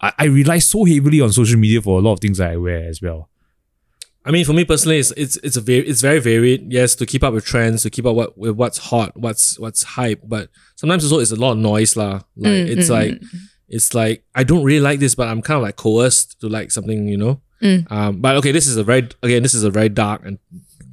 I, 0.00 0.12
I 0.18 0.24
rely 0.24 0.58
so 0.58 0.84
heavily 0.84 1.20
on 1.20 1.32
social 1.32 1.58
media 1.58 1.82
for 1.82 1.98
a 1.98 2.02
lot 2.02 2.14
of 2.14 2.20
things 2.20 2.38
that 2.38 2.50
I 2.50 2.56
wear 2.56 2.88
as 2.88 3.02
well. 3.02 3.28
I 4.24 4.30
mean, 4.32 4.44
for 4.44 4.54
me 4.54 4.64
personally, 4.64 4.98
it's 4.98 5.12
it's 5.12 5.36
it's 5.44 5.56
a 5.56 5.60
very 5.60 5.86
it's 5.86 6.00
very 6.00 6.18
varied. 6.18 6.72
Yes, 6.72 6.96
to 6.96 7.06
keep 7.06 7.22
up 7.22 7.34
with 7.34 7.44
trends, 7.44 7.82
to 7.84 7.90
keep 7.90 8.06
up 8.06 8.16
what 8.16 8.36
with 8.38 8.56
what's 8.56 8.78
hot, 8.78 9.12
what's 9.16 9.58
what's 9.58 9.82
hype. 9.84 10.22
But 10.24 10.48
sometimes 10.76 11.04
also 11.04 11.20
it's 11.20 11.30
a 11.30 11.36
lot 11.36 11.52
of 11.52 11.58
noise, 11.58 11.94
lah. 11.94 12.24
Like 12.36 12.66
Mm, 12.66 12.68
it's 12.72 12.88
like 12.88 13.22
it's 13.68 13.94
like 13.94 14.24
I 14.34 14.42
don't 14.44 14.64
really 14.64 14.80
like 14.80 14.98
this, 14.98 15.14
but 15.14 15.28
I'm 15.28 15.42
kind 15.42 15.56
of 15.58 15.62
like 15.62 15.76
coerced 15.76 16.40
to 16.40 16.48
like 16.48 16.70
something, 16.72 17.06
you 17.06 17.18
know. 17.18 17.40
Mm. 17.62 17.90
Um, 17.90 18.20
but 18.20 18.36
okay, 18.36 18.52
this 18.52 18.66
is 18.66 18.76
a 18.76 18.84
very 18.84 19.08
again, 19.22 19.42
this 19.42 19.54
is 19.54 19.62
a 19.62 19.70
very 19.70 19.88
dark 19.88 20.24
and 20.24 20.38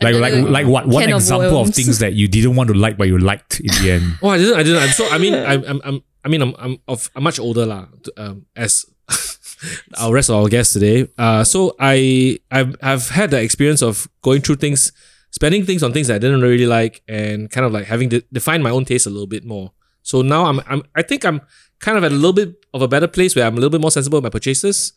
Like 0.03 0.15
like 0.15 0.33
like 0.49 0.67
what? 0.67 0.87
One 0.87 1.03
Can 1.03 1.13
of 1.13 1.17
example 1.21 1.47
of 1.47 1.53
worms. 1.67 1.75
things 1.75 1.99
that 1.99 2.13
you 2.13 2.27
didn't 2.27 2.55
want 2.55 2.67
to 2.69 2.73
like 2.73 2.97
but 2.97 3.07
you 3.07 3.17
liked 3.17 3.59
in 3.59 3.67
the 3.81 3.91
end. 3.91 4.17
oh, 4.21 4.29
I 4.29 4.37
didn't, 4.37 4.55
I 4.59 4.63
didn't. 4.63 4.83
I'm 4.83 4.89
so 4.89 5.07
I 5.09 5.17
mean, 5.17 5.33
I'm 5.33 5.63
I'm, 5.65 5.81
I'm 5.83 6.03
I 6.23 6.29
mean, 6.29 6.41
I'm 6.41 6.55
I'm 6.57 6.77
of 6.87 7.09
I'm 7.15 7.23
much 7.23 7.39
older, 7.39 7.65
lah. 7.65 7.87
Um, 8.17 8.45
as 8.55 8.85
our 9.99 10.13
rest 10.13 10.29
of 10.29 10.35
our 10.35 10.47
guests 10.47 10.73
today. 10.73 11.07
Uh, 11.17 11.43
so 11.43 11.75
I 11.79 12.39
I've 12.51 12.75
I've 12.81 13.09
had 13.09 13.31
the 13.31 13.41
experience 13.41 13.81
of 13.81 14.07
going 14.21 14.41
through 14.41 14.57
things, 14.57 14.91
spending 15.31 15.65
things 15.65 15.83
on 15.83 15.93
things 15.93 16.07
that 16.07 16.15
I 16.15 16.19
didn't 16.19 16.41
really 16.41 16.65
like, 16.67 17.01
and 17.07 17.49
kind 17.49 17.65
of 17.65 17.71
like 17.71 17.85
having 17.85 18.09
to 18.11 18.21
define 18.31 18.61
my 18.63 18.69
own 18.69 18.85
taste 18.85 19.05
a 19.07 19.09
little 19.09 19.27
bit 19.27 19.45
more. 19.45 19.71
So 20.01 20.21
now 20.21 20.45
I'm 20.45 20.59
I'm 20.67 20.83
I 20.95 21.01
think 21.01 21.25
I'm 21.25 21.41
kind 21.79 21.97
of 21.97 22.03
at 22.03 22.11
a 22.11 22.15
little 22.15 22.33
bit 22.33 22.55
of 22.73 22.81
a 22.81 22.87
better 22.87 23.07
place 23.07 23.35
where 23.35 23.45
I'm 23.45 23.53
a 23.53 23.57
little 23.57 23.69
bit 23.69 23.81
more 23.81 23.91
sensible 23.91 24.17
with 24.17 24.23
my 24.23 24.29
purchases. 24.29 24.93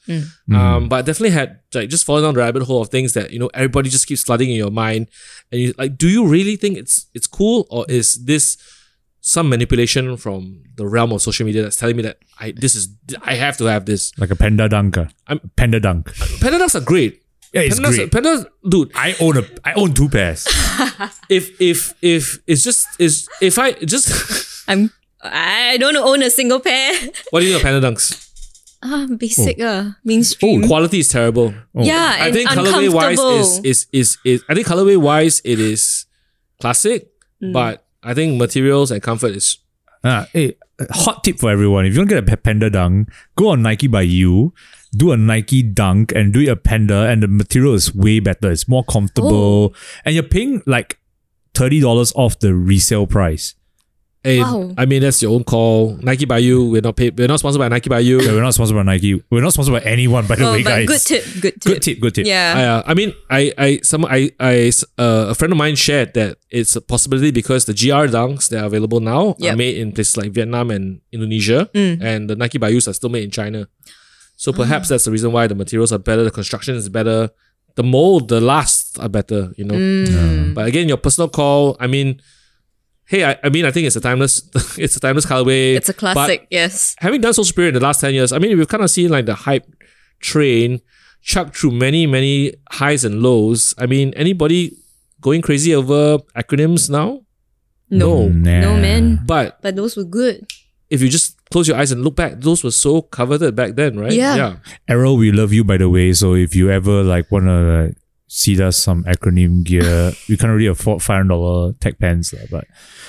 Um, 0.53 0.89
but 0.89 0.97
I 0.97 1.03
definitely 1.03 1.31
had 1.31 1.61
like 1.75 1.89
just 1.89 2.05
fallen 2.07 2.23
down 2.23 2.35
the 2.35 2.41
rabbit 2.41 2.62
hole 2.62 2.81
of 2.83 2.89
things 2.89 3.12
that 3.15 3.31
you 3.33 3.39
know 3.39 3.51
everybody 3.55 3.91
just 3.91 4.07
keeps 4.07 4.23
flooding 4.23 4.51
in 4.51 4.57
your 4.57 4.71
mind, 4.71 5.09
and 5.53 5.61
you 5.61 5.75
like, 5.77 5.97
do 5.99 6.09
you 6.09 6.27
really 6.27 6.57
think 6.57 6.79
it's 6.79 7.07
it's 7.15 7.27
cool 7.27 7.67
or 7.71 7.85
is 7.89 8.25
this 8.25 8.57
some 9.21 9.49
manipulation 9.49 10.17
from 10.17 10.62
the 10.77 10.87
realm 10.87 11.11
of 11.12 11.21
social 11.21 11.45
media 11.45 11.61
that's 11.62 11.77
telling 11.77 11.97
me 11.97 12.03
that 12.03 12.19
I 12.39 12.53
this 12.57 12.75
is 12.77 12.89
I 13.23 13.35
have 13.35 13.57
to 13.59 13.65
have 13.65 13.85
this. 13.85 14.12
Like 14.19 14.31
a 14.31 14.37
panda 14.37 14.69
dunker. 14.69 15.09
I'm- 15.27 15.51
panda 15.57 15.81
dunk. 15.81 16.15
Panda 16.41 16.59
dunks 16.59 16.75
are 16.77 16.81
great. 16.85 17.23
Yeah, 17.53 17.62
it's 17.62 17.79
Pandas, 17.81 17.97
great. 17.97 18.11
Pandas, 18.11 18.47
dude. 18.69 18.91
I 18.95 19.17
own 19.21 19.37
a 19.39 19.45
I 19.65 19.73
own 19.75 19.95
two 19.95 20.09
pairs. 20.09 20.47
If 21.29 21.61
if 21.61 21.95
if 22.03 22.39
it's 22.47 22.62
just 22.62 22.87
is 22.99 23.29
if 23.41 23.59
I 23.59 23.73
just 23.73 24.09
I'm 24.69 24.91
I 25.33 25.77
don't 25.79 25.97
own 25.97 26.23
a 26.23 26.31
single 26.31 26.61
pair. 26.61 26.93
what 27.31 27.41
do 27.41 27.47
you 27.47 27.53
think 27.59 27.65
of 27.65 27.71
panda 27.71 27.87
dunks? 27.91 28.23
Ah, 28.83 29.07
basic 29.17 29.57
ah, 29.62 29.97
mainstream. 30.05 30.67
Quality 30.67 31.01
is 31.01 31.09
terrible. 31.09 31.55
yeah, 31.75 32.17
I 32.21 32.27
and 32.27 32.35
think 32.35 32.49
colorway 32.51 32.93
wise 32.93 33.19
is, 33.19 33.25
uncomfortable. 33.25 33.67
is 33.71 33.87
is 33.93 34.19
is 34.25 34.45
I 34.49 34.55
think 34.55 34.67
colorway 34.67 34.97
wise 34.97 35.41
it 35.45 35.59
is 35.61 36.07
classic, 36.61 37.09
Mm. 37.43 37.53
but 37.53 37.85
I 38.03 38.15
think 38.15 38.39
materials 38.39 38.91
and 38.91 39.03
comfort 39.03 39.33
is 39.37 39.59
Ah, 40.05 40.29
hey, 40.33 40.55
hot 40.93 41.25
tip 41.25 41.39
for 41.39 41.51
everyone. 41.51 41.85
If 41.85 41.93
you 41.95 41.99
don't 41.99 42.07
get 42.09 42.19
a 42.19 42.23
pa- 42.23 42.37
panda 42.37 42.71
dunk, 42.71 43.09
go 43.37 43.49
on 43.51 43.62
Nike 43.62 43.89
by 43.89 44.03
you, 44.03 44.55
do 44.97 45.11
a 45.11 45.17
Nike 45.17 45.62
dunk 45.62 46.12
and 46.12 46.33
do 46.33 46.41
it 46.41 46.49
a 46.49 46.55
panda 46.57 47.07
and 47.09 47.23
the 47.23 47.29
material 47.29 47.75
is 47.75 47.93
way 47.95 48.21
better. 48.21 48.51
It's 48.53 48.69
more 48.69 48.85
comfortable 48.85 49.75
and 50.05 50.15
you're 50.15 50.23
paying 50.23 50.62
like 50.67 50.99
$30 51.55 52.12
off 52.15 52.39
the 52.39 52.55
resale 52.55 53.07
price. 53.07 53.55
Hey, 54.27 54.41
Wow. 54.43 54.75
I 54.77 54.87
mean 54.91 55.03
that's 55.03 55.23
your 55.23 55.31
own 55.33 55.45
call. 55.45 55.97
Nike 56.03 56.25
by 56.27 56.39
you. 56.39 56.69
We're 56.71 56.81
not 56.83 56.97
paid. 56.97 57.17
We're 57.17 57.29
not 57.29 57.39
sponsored 57.39 57.61
by 57.61 57.69
Nike 57.69 57.89
by 57.89 58.01
you. 58.01 58.21
Yeah, 58.21 58.33
we're 58.33 58.43
not 58.43 58.55
sponsored 58.55 58.75
by 58.77 58.83
Nike. 58.83 59.23
We're 59.31 59.41
not 59.41 59.53
sponsored 59.53 59.75
by 59.79 59.83
anyone, 59.89 60.27
by 60.27 60.35
the 60.35 60.45
Oh, 60.49 60.53
way, 60.53 60.65
but 60.65 60.71
guys. 60.71 60.89
good 60.89 61.01
tip, 61.07 61.25
good 61.41 61.55
tip. 61.62 61.73
Good 61.73 61.83
tip, 61.83 62.01
good 62.01 62.15
tip. 62.17 62.27
Yeah. 62.27 62.55
I, 62.57 62.62
uh, 62.65 62.83
I 62.91 62.95
mean, 62.95 63.15
I, 63.31 63.53
I, 63.57 63.79
some, 63.85 64.05
I, 64.05 64.33
I, 64.41 64.73
uh, 64.99 65.27
a 65.31 65.35
friend 65.35 65.53
of 65.53 65.59
mine 65.59 65.77
shared 65.77 66.15
that 66.15 66.39
it's 66.51 66.75
a 66.75 66.81
possibility 66.81 67.31
because 67.31 67.67
the 67.67 67.73
GR 67.73 68.11
dunks 68.11 68.49
that 68.51 68.62
are 68.62 68.67
available 68.67 68.99
now 68.99 69.37
are 69.45 69.55
made 69.57 69.79
in 69.79 69.93
places 69.93 70.17
like 70.17 70.33
Vietnam 70.33 70.71
and 70.73 71.01
Indonesia, 71.12 71.71
Mm. 71.73 72.03
and 72.03 72.29
the 72.29 72.35
Nike 72.35 72.59
By 72.59 72.71
Yous 72.71 72.89
are 72.89 72.95
still 72.95 73.11
made 73.11 73.23
in 73.23 73.31
China. 73.31 73.69
So 74.35 74.53
perhaps 74.53 74.89
that's 74.89 75.05
the 75.05 75.11
reason 75.12 75.31
why 75.33 75.47
the 75.47 75.55
materials 75.55 75.93
are 75.93 75.99
better, 75.99 76.25
the 76.25 76.31
construction 76.33 76.75
is 76.75 76.89
better, 76.89 77.31
the 77.77 77.83
mold, 77.85 78.29
the 78.29 78.41
lasts 78.41 78.99
are 78.99 79.09
better. 79.09 79.53
You 79.57 79.65
know, 79.65 79.75
Mm. 79.77 80.55
but 80.55 80.67
again, 80.67 80.89
your 80.89 80.97
personal 80.99 81.29
call. 81.29 81.77
I 81.79 81.87
mean, 81.87 82.21
hey, 83.07 83.25
I, 83.25 83.38
I 83.42 83.49
mean, 83.49 83.64
I 83.64 83.71
think 83.71 83.87
it's 83.87 83.97
a 83.97 84.01
timeless, 84.01 84.49
it's 84.79 84.97
a 84.97 85.01
timeless 85.01 85.27
colorway. 85.27 85.75
It's 85.77 85.88
a 85.88 85.92
but 85.92 85.99
classic, 85.99 86.47
yes. 86.51 86.95
having 86.99 87.21
done 87.21 87.33
Sole 87.35 87.45
Superior 87.45 87.69
in 87.69 87.75
the 87.75 87.81
last 87.81 88.01
10 88.01 88.14
years, 88.14 88.33
I 88.33 88.38
mean, 88.38 88.57
we've 88.59 88.69
kind 88.69 88.83
of 88.83 88.90
seen 88.90 89.11
like 89.11 89.27
the 89.27 89.35
hype 89.35 89.66
train 90.21 90.81
chuck 91.23 91.55
through 91.55 91.73
many, 91.73 92.07
many 92.07 92.55
highs 92.71 93.05
and 93.05 93.23
lows. 93.23 93.75
I 93.79 93.87
mean, 93.87 94.12
anybody 94.14 94.77
going 95.21 95.42
crazy 95.42 95.75
over 95.75 96.19
acronyms 96.37 96.88
now? 96.90 97.23
No. 97.90 98.29
Nah. 98.29 98.61
No 98.61 98.77
man. 98.77 99.21
But 99.27 99.61
But 99.62 99.77
those 99.77 99.97
were 99.97 100.05
good. 100.05 100.47
if 100.90 101.03
you 101.03 101.09
just 101.09 101.37
close 101.51 101.69
your 101.69 101.77
eyes 101.77 101.92
and 101.92 102.03
look 102.05 102.16
back, 102.16 102.40
those 102.40 102.62
were 102.64 102.71
so 102.71 103.03
coveted 103.03 103.55
back 103.55 103.75
then, 103.75 103.99
right? 103.99 104.12
Yeah. 104.12 104.37
Yeah. 104.37 104.57
Arrow, 104.88 105.14
we 105.14 105.33
love 105.33 105.53
you 105.53 105.64
by 105.64 105.77
the 105.77 105.88
way. 105.88 106.12
So 106.12 106.35
if 106.35 106.55
you 106.55 106.71
ever 106.71 107.03
like 107.03 107.31
wanna 107.31 107.87
like, 107.87 107.97
see 108.29 108.61
us 108.62 108.77
some 108.79 109.05
acronym 109.05 109.62
gear, 109.65 110.12
we 110.29 110.37
can't 110.37 110.53
really 110.53 110.67
afford 110.67 111.03
five 111.03 111.19
hundred 111.19 111.29
dollar 111.35 111.73
tech 111.75 111.99
pens, 111.99 112.35
but 112.51 112.67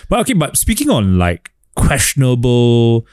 but 0.09 0.19
okay. 0.21 0.33
But 0.33 0.57
speaking 0.57 0.89
on 0.89 1.17
like 1.17 1.51
questionable 1.75 3.05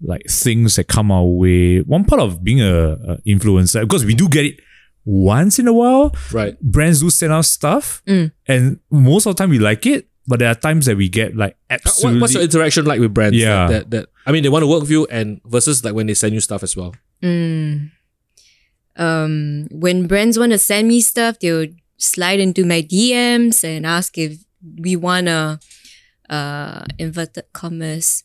like 0.00 0.22
things 0.30 0.76
that 0.76 0.84
come 0.86 1.10
our 1.10 1.24
way, 1.26 1.80
one 1.80 2.04
part 2.04 2.20
of 2.20 2.44
being 2.44 2.60
a, 2.60 2.92
a 2.92 3.18
influencer 3.26 3.80
because 3.82 4.04
we 4.04 4.14
do 4.14 4.28
get 4.28 4.44
it 4.44 4.60
once 5.04 5.58
in 5.58 5.66
a 5.66 5.72
while. 5.72 6.14
Right. 6.32 6.60
Brands 6.60 7.00
do 7.00 7.10
send 7.10 7.32
us 7.32 7.50
stuff, 7.50 8.02
Mm. 8.06 8.30
and 8.46 8.78
most 8.90 9.26
of 9.26 9.34
the 9.36 9.42
time 9.42 9.50
we 9.50 9.58
like 9.58 9.86
it. 9.86 10.06
But 10.30 10.40
there 10.40 10.50
are 10.50 10.54
times 10.54 10.84
that 10.84 10.98
we 10.98 11.08
get 11.08 11.34
like 11.34 11.56
What, 11.68 11.80
absolutely 11.86 12.20
what's 12.20 12.34
your 12.34 12.42
interaction 12.42 12.84
like 12.84 13.00
with 13.00 13.14
brands? 13.14 13.38
Yeah. 13.38 13.66
That, 13.66 13.90
that, 13.90 13.90
that 13.90 14.08
I 14.26 14.30
mean, 14.32 14.42
they 14.42 14.50
want 14.50 14.62
to 14.62 14.66
work 14.66 14.82
with 14.82 14.90
you 14.90 15.06
and 15.06 15.40
versus 15.46 15.82
like 15.82 15.94
when 15.94 16.06
they 16.06 16.12
send 16.12 16.34
you 16.34 16.40
stuff 16.40 16.62
as 16.62 16.76
well. 16.76 16.94
Mm. 17.22 17.90
Um, 18.98 19.68
when 19.70 20.06
brands 20.06 20.38
want 20.38 20.52
to 20.52 20.58
send 20.58 20.88
me 20.88 21.00
stuff, 21.00 21.38
they'll 21.38 21.68
slide 21.96 22.40
into 22.40 22.64
my 22.64 22.82
DMs 22.82 23.64
and 23.64 23.86
ask 23.86 24.18
if 24.18 24.38
we 24.78 24.96
wanna, 24.96 25.60
uh, 26.28 26.84
inverted 26.98 27.44
commas, 27.52 28.24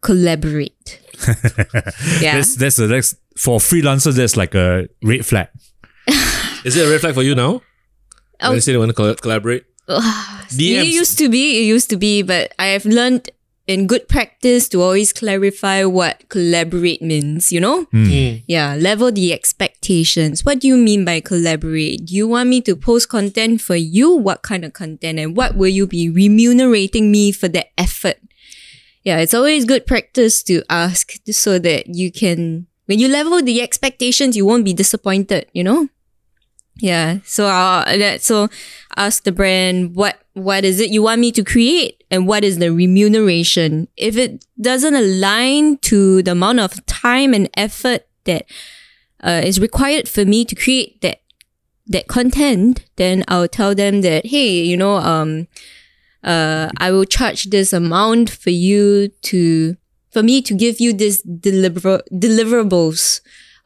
collaborate. 0.00 1.00
yeah. 2.20 2.36
That's 2.36 2.56
that's 2.56 2.78
a 2.78 2.86
that's 2.86 3.14
for 3.36 3.58
freelancers. 3.58 4.14
That's 4.16 4.36
like 4.36 4.54
a 4.54 4.88
red 5.02 5.24
flag. 5.24 5.48
Is 6.64 6.76
it 6.76 6.86
a 6.86 6.90
red 6.90 7.00
flag 7.00 7.14
for 7.14 7.22
you 7.22 7.34
now? 7.34 7.62
Oh. 8.40 8.48
When 8.50 8.54
they 8.54 8.60
say 8.60 8.72
they 8.72 8.78
want 8.78 8.90
to 8.90 8.94
coll- 8.94 9.14
collaborate? 9.14 9.64
It 10.50 10.86
used 10.86 11.18
to 11.18 11.28
be, 11.28 11.60
it 11.60 11.64
used 11.64 11.90
to 11.90 11.98
be, 11.98 12.22
but 12.22 12.54
I 12.58 12.68
have 12.68 12.86
learned 12.86 13.30
in 13.68 13.86
good 13.86 14.08
practice 14.08 14.66
to 14.70 14.80
always 14.80 15.12
clarify 15.12 15.84
what 15.84 16.26
collaborate 16.30 17.02
means, 17.02 17.52
you 17.52 17.60
know? 17.60 17.84
Hmm. 17.92 18.40
Yeah, 18.48 18.74
level 18.74 19.12
the 19.12 19.30
expectations. 19.32 20.42
What 20.42 20.60
do 20.60 20.66
you 20.66 20.76
mean 20.76 21.04
by 21.04 21.20
collaborate? 21.20 22.06
Do 22.06 22.16
you 22.16 22.26
want 22.26 22.48
me 22.48 22.62
to 22.62 22.74
post 22.74 23.10
content 23.10 23.60
for 23.60 23.76
you? 23.76 24.16
What 24.16 24.40
kind 24.42 24.64
of 24.64 24.72
content? 24.72 25.18
And 25.20 25.36
what 25.36 25.54
will 25.54 25.68
you 25.68 25.86
be 25.86 26.08
remunerating 26.08 27.12
me 27.12 27.30
for 27.30 27.46
that 27.48 27.68
effort? 27.76 28.16
Yeah, 29.04 29.18
it's 29.18 29.34
always 29.34 29.66
good 29.66 29.86
practice 29.86 30.42
to 30.44 30.62
ask 30.70 31.12
so 31.30 31.58
that 31.58 31.94
you 31.94 32.10
can, 32.10 32.66
when 32.86 32.98
you 32.98 33.06
level 33.06 33.42
the 33.42 33.60
expectations, 33.60 34.34
you 34.34 34.46
won't 34.46 34.64
be 34.64 34.72
disappointed, 34.72 35.46
you 35.52 35.62
know? 35.62 35.88
Yeah. 36.80 37.18
So 37.24 37.46
I'll 37.46 38.18
so 38.18 38.48
ask 38.96 39.24
the 39.24 39.32
brand 39.32 39.94
what 39.96 40.20
what 40.34 40.64
is 40.64 40.78
it 40.78 40.90
you 40.90 41.02
want 41.02 41.20
me 41.20 41.32
to 41.32 41.42
create 41.42 41.97
and 42.10 42.26
what 42.26 42.44
is 42.44 42.58
the 42.58 42.72
remuneration. 42.72 43.88
If 43.96 44.16
it 44.16 44.44
doesn't 44.60 44.94
align 44.94 45.78
to 45.78 46.22
the 46.22 46.32
amount 46.32 46.60
of 46.60 46.84
time 46.86 47.34
and 47.34 47.50
effort 47.54 48.06
that 48.24 48.46
uh, 49.22 49.42
is 49.44 49.60
required 49.60 50.08
for 50.08 50.24
me 50.24 50.44
to 50.44 50.54
create 50.54 51.00
that 51.02 51.20
that 51.86 52.06
content, 52.06 52.84
then 52.96 53.24
I'll 53.28 53.48
tell 53.48 53.74
them 53.74 54.02
that 54.02 54.26
hey, 54.26 54.62
you 54.62 54.76
know, 54.76 54.96
um, 54.96 55.48
uh, 56.22 56.70
I 56.78 56.90
will 56.90 57.04
charge 57.04 57.44
this 57.44 57.72
amount 57.72 58.30
for 58.30 58.50
you 58.50 59.08
to 59.08 59.76
for 60.10 60.22
me 60.22 60.40
to 60.42 60.54
give 60.54 60.80
you 60.80 60.92
this 60.92 61.22
deliver 61.22 62.02
deliverables, 62.12 63.20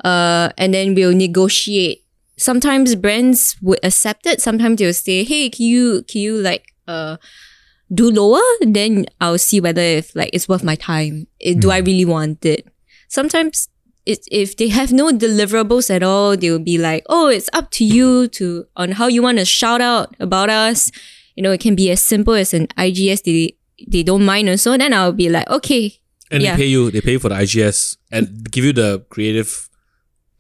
uh, 0.05 0.51
and 0.59 0.74
then 0.74 0.95
we'll 0.95 1.14
negotiate. 1.14 2.05
Sometimes 2.38 2.95
brands 2.97 3.57
would 3.62 3.78
accept 3.84 4.26
it. 4.26 4.40
Sometimes 4.40 4.78
they'll 4.78 4.95
say, 4.95 5.22
hey, 5.22 5.51
can 5.51 5.66
you 5.66 6.03
can 6.09 6.20
you 6.20 6.38
like 6.38 6.72
uh 6.88 7.16
do 7.93 8.11
lower? 8.11 8.40
Then 8.61 9.07
I'll 9.20 9.38
see 9.38 9.61
whether 9.61 9.82
if 9.82 10.14
like 10.16 10.30
it's 10.32 10.49
worth 10.49 10.64
my 10.64 10.74
time. 10.76 11.26
Eh, 11.40 11.55
Do 11.59 11.70
I 11.70 11.78
really 11.78 12.05
want 12.05 12.45
it? 12.45 12.66
Sometimes 13.09 13.68
it, 14.07 14.26
if 14.30 14.57
they 14.57 14.68
have 14.68 14.93
no 14.93 15.11
deliverables 15.12 15.88
at 15.95 16.03
all, 16.03 16.36
they 16.36 16.51
will 16.51 16.59
be 16.59 16.78
like, 16.78 17.05
"Oh, 17.09 17.28
it's 17.28 17.49
up 17.53 17.70
to 17.72 17.84
you 17.84 18.28
to 18.28 18.66
on 18.76 18.93
how 18.93 19.07
you 19.09 19.22
want 19.22 19.38
to 19.38 19.45
shout 19.45 19.80
out 19.80 20.14
about 20.18 20.51
us." 20.51 20.90
You 21.36 21.43
know, 21.43 21.53
it 21.53 21.61
can 21.61 21.74
be 21.74 21.90
as 21.90 22.01
simple 22.03 22.34
as 22.34 22.53
an 22.55 22.66
IGS. 22.76 23.22
They 23.22 23.57
they 23.86 24.03
don't 24.03 24.24
mind 24.24 24.49
or 24.49 24.57
so. 24.57 24.76
Then 24.76 24.93
I'll 24.95 25.12
be 25.12 25.28
like, 25.28 25.49
"Okay, 25.51 25.99
And 26.32 26.43
Yeah. 26.43 26.57
they 26.57 26.62
pay 26.64 26.68
you. 26.68 26.90
They 26.90 27.03
pay 27.03 27.12
you 27.12 27.18
for 27.18 27.28
the 27.28 27.34
IGS 27.36 27.99
and 28.11 28.51
give 28.51 28.64
you 28.64 28.72
the 28.72 29.05
creative 29.11 29.68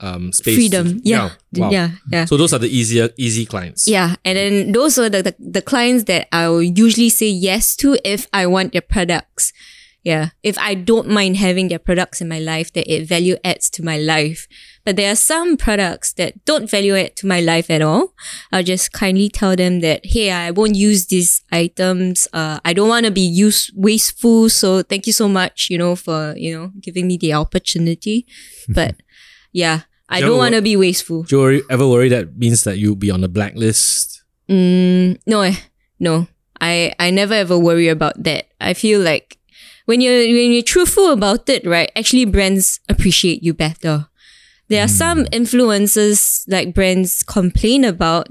um 0.02 0.32
space. 0.32 0.56
to- 0.56 0.60
freedom." 0.60 1.00
Yeah, 1.04 1.30
Wow. 1.56 1.70
yeah, 1.70 1.90
yeah. 2.12 2.24
So 2.26 2.36
those 2.36 2.52
are 2.52 2.58
the 2.58 2.68
easier 2.68 3.08
easy 3.16 3.46
clients. 3.46 3.86
Yeah, 3.88 4.16
and 4.24 4.36
then 4.36 4.72
those 4.72 4.98
are 4.98 5.08
the, 5.08 5.22
the, 5.22 5.34
the 5.38 5.62
clients 5.62 6.04
that 6.04 6.28
I 6.32 6.48
will 6.48 6.62
usually 6.62 7.08
say 7.10 7.28
yes 7.28 7.76
to 7.76 7.96
if 8.04 8.26
I 8.32 8.46
want 8.46 8.72
their 8.72 8.82
products. 8.82 9.52
Yeah, 10.04 10.30
if 10.42 10.58
I 10.58 10.74
don't 10.74 11.06
mind 11.08 11.36
having 11.36 11.68
their 11.68 11.78
products 11.78 12.20
in 12.20 12.26
my 12.28 12.40
life, 12.40 12.72
that 12.72 12.92
it 12.92 13.06
value 13.06 13.36
adds 13.44 13.70
to 13.70 13.84
my 13.84 13.98
life. 13.98 14.48
But 14.84 14.96
there 14.96 15.12
are 15.12 15.14
some 15.14 15.56
products 15.56 16.12
that 16.14 16.44
don't 16.44 16.68
value 16.68 16.96
add 16.96 17.14
to 17.22 17.26
my 17.28 17.38
life 17.40 17.70
at 17.70 17.82
all. 17.82 18.12
I'll 18.50 18.64
just 18.64 18.90
kindly 18.92 19.28
tell 19.28 19.54
them 19.54 19.78
that, 19.80 20.00
hey, 20.04 20.32
I 20.32 20.50
won't 20.50 20.74
use 20.74 21.06
these 21.06 21.44
items. 21.52 22.26
Uh, 22.32 22.58
I 22.64 22.72
don't 22.72 22.88
want 22.88 23.06
to 23.06 23.12
be 23.12 23.20
use 23.20 23.70
wasteful. 23.76 24.48
So 24.48 24.82
thank 24.82 25.06
you 25.06 25.12
so 25.12 25.28
much, 25.28 25.68
you 25.70 25.78
know, 25.78 25.94
for, 25.94 26.34
you 26.36 26.52
know, 26.52 26.72
giving 26.80 27.06
me 27.06 27.16
the 27.16 27.34
opportunity. 27.34 28.26
But 28.68 28.96
yeah, 29.52 29.82
I 30.12 30.20
Do 30.20 30.26
don't 30.26 30.38
want 30.38 30.54
to 30.54 30.60
be 30.62 30.76
wasteful. 30.76 31.22
Do 31.22 31.36
you 31.36 31.42
worry, 31.42 31.62
ever 31.70 31.88
worry 31.88 32.10
that 32.10 32.36
means 32.36 32.64
that 32.64 32.76
you'll 32.76 32.96
be 33.00 33.10
on 33.10 33.22
the 33.22 33.28
blacklist? 33.28 34.22
Mm, 34.48 35.18
no, 35.26 35.40
eh, 35.40 35.56
no. 35.98 36.28
I 36.60 36.92
I 36.98 37.10
never 37.10 37.34
ever 37.34 37.58
worry 37.58 37.88
about 37.88 38.22
that. 38.24 38.48
I 38.60 38.74
feel 38.74 39.00
like 39.00 39.38
when 39.86 40.00
you're 40.00 40.20
when 40.20 40.52
you're 40.52 40.62
truthful 40.62 41.10
about 41.10 41.48
it, 41.48 41.66
right? 41.66 41.90
Actually, 41.96 42.26
brands 42.26 42.78
appreciate 42.88 43.42
you 43.42 43.54
better. 43.54 44.06
There 44.68 44.84
are 44.84 44.88
some 44.88 45.24
influencers 45.26 46.44
like 46.46 46.74
brands 46.74 47.22
complain 47.22 47.84
about 47.84 48.28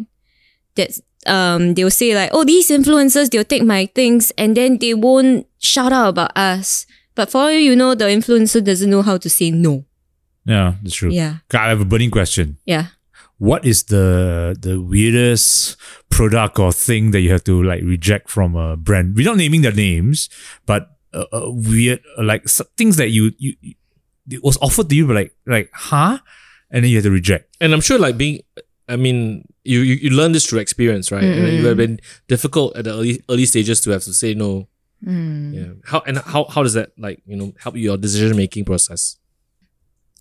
that. 0.76 0.98
Um, 1.28 1.74
they'll 1.76 1.92
say 1.92 2.16
like, 2.16 2.30
"Oh, 2.34 2.44
these 2.44 2.70
influencers, 2.70 3.30
they'll 3.30 3.44
take 3.44 3.64
my 3.64 3.86
things 3.94 4.32
and 4.38 4.56
then 4.56 4.78
they 4.78 4.94
won't 4.94 5.46
shout 5.60 5.92
out 5.92 6.10
about 6.10 6.36
us." 6.38 6.86
But 7.16 7.30
for 7.30 7.42
all 7.42 7.52
you 7.52 7.76
know, 7.76 7.94
the 7.96 8.06
influencer 8.06 8.64
doesn't 8.64 8.90
know 8.90 9.02
how 9.02 9.18
to 9.18 9.30
say 9.30 9.52
no. 9.52 9.86
Yeah, 10.46 10.76
that's 10.82 10.96
true. 10.96 11.12
Yeah, 11.12 11.38
Okay, 11.50 11.58
I 11.62 11.70
have 11.70 11.82
a 11.82 11.86
burning 11.86 12.12
question. 12.12 12.58
yeah. 12.66 12.88
What 13.38 13.66
is 13.66 13.86
the 13.90 14.54
the 14.60 14.78
weirdest 14.80 15.76
product 16.10 16.60
or 16.60 16.72
thing 16.72 17.10
that 17.10 17.22
you 17.22 17.32
have 17.32 17.44
to 17.46 17.58
like 17.64 17.82
reject 17.82 18.30
from 18.30 18.56
a 18.56 18.78
brand? 18.78 19.16
Without 19.18 19.38
naming 19.38 19.62
their 19.66 19.74
names, 19.74 20.30
but 20.68 20.94
uh, 21.14 21.26
uh, 21.34 21.50
weird 21.50 22.02
uh, 22.18 22.24
like 22.24 22.46
things 22.78 22.98
that 22.98 23.10
you, 23.10 23.32
you 23.40 23.56
you 23.62 23.74
it 24.30 24.44
was 24.44 24.58
offered 24.62 24.90
to 24.90 24.96
you, 24.96 25.08
but 25.08 25.16
like 25.16 25.34
like 25.48 25.72
huh, 25.74 26.20
and 26.70 26.84
then 26.86 26.92
you 26.94 26.98
have 26.98 27.06
to 27.06 27.10
reject. 27.10 27.58
And 27.60 27.74
I'm 27.74 27.82
sure, 27.82 27.98
like 27.98 28.16
being, 28.16 28.42
I 28.88 28.96
mean, 28.96 29.50
you 29.66 29.80
you, 29.82 29.96
you 29.96 30.10
learn 30.12 30.34
this 30.34 30.46
through 30.46 30.60
experience, 30.62 31.12
right? 31.12 31.24
And 31.26 31.42
it 31.50 31.62
would 31.66 31.68
have 31.74 31.82
been 31.82 31.98
difficult 32.30 32.78
at 32.78 32.86
the 32.86 32.92
early 32.94 33.24
early 33.28 33.46
stages 33.50 33.82
to 33.82 33.90
have 33.90 34.04
to 34.06 34.14
say 34.14 34.36
no. 34.36 34.70
Yeah. 35.02 35.82
How 35.86 36.02
and 36.06 36.20
how 36.20 36.46
how 36.46 36.62
does 36.62 36.74
that 36.78 36.94
like 36.98 37.24
you 37.26 37.36
know 37.38 37.54
help 37.58 37.76
your 37.76 37.98
decision 37.98 38.38
making 38.38 38.66
process? 38.66 39.18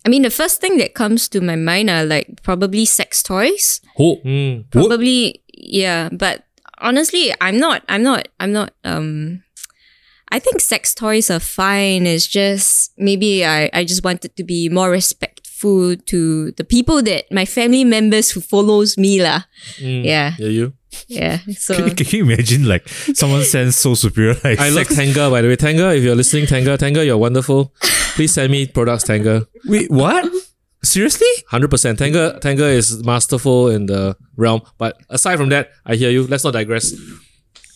I 0.05 0.09
mean, 0.09 0.23
the 0.23 0.31
first 0.33 0.61
thing 0.61 0.77
that 0.77 0.93
comes 0.93 1.29
to 1.29 1.41
my 1.41 1.55
mind 1.55 1.89
are 1.89 2.03
like 2.05 2.41
probably 2.43 2.85
sex 2.85 3.21
toys. 3.21 3.81
Oh, 3.99 4.17
Mm. 4.25 4.65
What? 4.71 4.71
Probably, 4.71 5.43
yeah. 5.53 6.09
But 6.11 6.43
honestly, 6.79 7.33
I'm 7.39 7.57
not. 7.57 7.83
I'm 7.87 8.03
not. 8.03 8.27
I'm 8.39 8.51
not. 8.51 8.73
Um, 8.83 9.43
I 10.31 10.39
think 10.39 10.61
sex 10.61 10.95
toys 10.95 11.29
are 11.29 11.39
fine. 11.39 12.07
It's 12.07 12.25
just 12.25 12.93
maybe 12.97 13.45
I 13.45 13.69
I 13.73 13.83
just 13.83 14.03
wanted 14.03 14.35
to 14.37 14.43
be 14.43 14.69
more 14.69 14.89
respectful 14.89 15.95
to 15.95 16.51
the 16.51 16.63
people 16.63 17.01
that 17.03 17.25
my 17.31 17.45
family 17.45 17.83
members 17.83 18.31
who 18.31 18.41
follows 18.41 18.97
me 18.97 19.21
lah. 19.21 19.43
Mm. 19.77 20.03
Yeah, 20.05 20.33
Yeah, 20.39 20.49
you. 20.49 20.73
Yeah. 21.07 21.39
So 21.57 21.75
can, 21.75 21.95
can 21.95 22.05
you 22.17 22.23
imagine 22.25 22.65
like 22.67 22.87
someone 23.13 23.43
sends 23.43 23.75
Sole 23.75 23.95
Superior 23.95 24.35
like 24.43 24.59
I 24.59 24.69
love 24.69 24.87
sex- 24.87 24.95
Tenga, 24.95 25.29
by 25.29 25.41
the 25.41 25.47
way. 25.47 25.55
Tenga, 25.55 25.95
if 25.95 26.03
you're 26.03 26.15
listening, 26.15 26.45
Tenga, 26.47 26.77
Tenga, 26.77 27.05
you're 27.05 27.17
wonderful. 27.17 27.73
Please 28.15 28.33
send 28.33 28.51
me 28.51 28.67
products, 28.67 29.03
Tenga. 29.05 29.47
Wait, 29.65 29.89
what? 29.91 30.31
Seriously? 30.83 31.27
Hundred 31.49 31.69
percent. 31.69 31.99
Tenga, 31.99 32.39
Tenga 32.41 32.65
is 32.65 33.03
masterful 33.05 33.69
in 33.69 33.85
the 33.85 34.15
realm. 34.35 34.61
But 34.77 34.97
aside 35.09 35.37
from 35.37 35.49
that, 35.49 35.69
I 35.85 35.95
hear 35.95 36.09
you. 36.09 36.25
Let's 36.27 36.43
not 36.43 36.53
digress. 36.53 36.93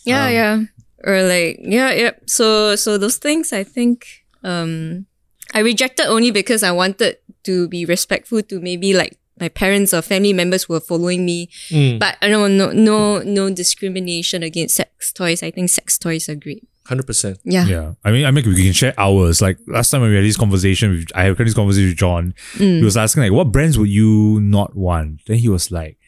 yeah, 0.04 0.28
yeah. 0.28 0.62
Or 1.04 1.22
like 1.22 1.60
yeah, 1.62 1.92
yeah. 1.92 2.10
So 2.26 2.74
so 2.76 2.98
those 2.98 3.16
things 3.18 3.52
I 3.52 3.62
think 3.64 4.06
um 4.42 5.06
I 5.54 5.60
rejected 5.60 6.06
only 6.06 6.30
because 6.32 6.62
I 6.62 6.72
wanted 6.72 7.18
to 7.44 7.68
be 7.68 7.84
respectful 7.86 8.42
to 8.42 8.60
maybe 8.60 8.92
like 8.92 9.16
my 9.40 9.48
parents 9.48 9.92
or 9.92 10.02
family 10.02 10.32
members 10.32 10.68
were 10.68 10.80
following 10.80 11.24
me. 11.24 11.48
Mm. 11.68 11.98
But 11.98 12.16
I 12.22 12.28
don't 12.28 12.56
know, 12.56 12.72
no 12.72 13.18
no 13.18 13.22
no 13.22 13.54
discrimination 13.54 14.42
against 14.42 14.76
sex 14.76 15.12
toys. 15.12 15.42
I 15.42 15.50
think 15.50 15.70
sex 15.70 15.98
toys 15.98 16.28
are 16.28 16.34
great. 16.34 16.66
Hundred 16.86 17.06
percent. 17.06 17.38
Yeah. 17.44 17.66
Yeah, 17.66 17.94
I 18.04 18.12
mean, 18.12 18.24
I 18.26 18.30
mean, 18.30 18.44
we 18.46 18.62
can 18.62 18.72
share 18.72 18.94
ours. 18.96 19.42
Like 19.42 19.58
last 19.66 19.90
time 19.90 20.02
when 20.02 20.10
we 20.10 20.16
had 20.16 20.24
this 20.24 20.36
conversation, 20.36 20.90
with, 20.90 21.08
I 21.14 21.24
had 21.24 21.36
this 21.36 21.54
conversation 21.54 21.88
with 21.88 21.98
John. 21.98 22.34
Mm. 22.54 22.78
He 22.78 22.84
was 22.84 22.96
asking 22.96 23.24
like, 23.24 23.32
"What 23.32 23.50
brands 23.50 23.76
would 23.76 23.88
you 23.88 24.40
not 24.40 24.76
want?" 24.76 25.22
Then 25.26 25.38
he 25.38 25.48
was 25.48 25.72
like, 25.72 25.98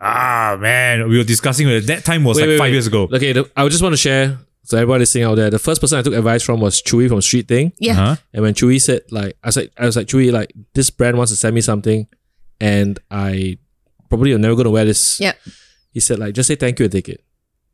"Ah, 0.00 0.56
man, 0.60 1.08
we 1.08 1.18
were 1.18 1.24
discussing. 1.24 1.68
At 1.68 1.86
that 1.88 2.04
time 2.04 2.22
was 2.22 2.36
Wait, 2.36 2.42
like 2.42 2.48
wait, 2.50 2.58
five 2.58 2.66
wait. 2.66 2.72
years 2.72 2.86
ago. 2.86 3.08
Okay, 3.12 3.32
the, 3.32 3.50
I 3.56 3.66
just 3.68 3.82
want 3.82 3.92
to 3.92 3.96
share 3.96 4.38
so 4.62 4.76
everybody 4.76 5.00
listening 5.00 5.24
out 5.24 5.34
there. 5.34 5.50
The 5.50 5.58
first 5.58 5.80
person 5.80 5.98
I 5.98 6.02
took 6.02 6.14
advice 6.14 6.44
from 6.44 6.60
was 6.60 6.80
Chewy 6.80 7.08
from 7.08 7.20
Street 7.22 7.48
Thing. 7.48 7.72
Yeah. 7.78 7.94
Huh? 7.94 8.16
And 8.32 8.42
when 8.42 8.54
Chewy 8.54 8.80
said 8.80 9.02
like 9.10 9.36
I 9.42 9.50
said 9.50 9.70
I 9.76 9.86
was 9.86 9.96
like 9.96 10.06
Chewy, 10.06 10.30
like 10.30 10.52
this 10.74 10.90
brand 10.90 11.16
wants 11.16 11.32
to 11.32 11.36
send 11.36 11.56
me 11.56 11.60
something 11.60 12.06
and 12.60 12.98
I 13.10 13.58
probably 14.08 14.34
am 14.34 14.40
never 14.40 14.54
gonna 14.54 14.70
wear 14.70 14.84
this. 14.84 15.20
Yeah. 15.20 15.32
He 15.92 16.00
said 16.00 16.18
like 16.18 16.34
just 16.34 16.46
say 16.48 16.54
thank 16.54 16.78
you 16.78 16.84
and 16.84 16.92
take 16.92 17.08
it. 17.08 17.24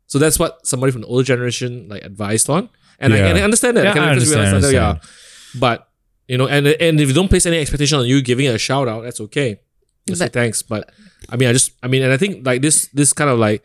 So 0.06 0.18
that's 0.18 0.38
what 0.38 0.66
somebody 0.66 0.92
from 0.92 1.02
the 1.02 1.08
older 1.08 1.24
generation 1.24 1.88
like 1.88 2.04
advised 2.04 2.48
on. 2.48 2.68
And, 2.98 3.12
I, 3.12 3.18
and 3.18 3.38
I 3.38 3.42
understand 3.42 3.76
that. 3.76 3.84
Yeah, 3.84 3.92
can 3.92 4.02
I 4.02 4.14
because 4.14 4.30
we 4.30 4.36
understand, 4.36 4.64
that. 4.64 4.72
Yeah. 4.72 4.98
But 5.58 5.88
you 6.28 6.38
know, 6.38 6.46
and 6.48 6.66
and 6.66 7.00
if 7.00 7.08
you 7.08 7.14
don't 7.14 7.28
place 7.28 7.46
any 7.46 7.58
expectation 7.58 7.98
on 7.98 8.06
you 8.06 8.22
giving 8.22 8.46
it 8.46 8.54
a 8.54 8.58
shout 8.58 8.88
out, 8.88 9.02
that's 9.02 9.20
okay. 9.20 9.60
Just 10.06 10.20
say 10.20 10.28
thanks. 10.28 10.62
But 10.62 10.90
I 11.28 11.36
mean 11.36 11.48
I 11.48 11.52
just 11.52 11.72
I 11.82 11.88
mean 11.88 12.02
and 12.02 12.12
I 12.12 12.16
think 12.16 12.46
like 12.46 12.62
this 12.62 12.86
this 12.88 13.12
kind 13.12 13.30
of 13.30 13.38
like 13.38 13.64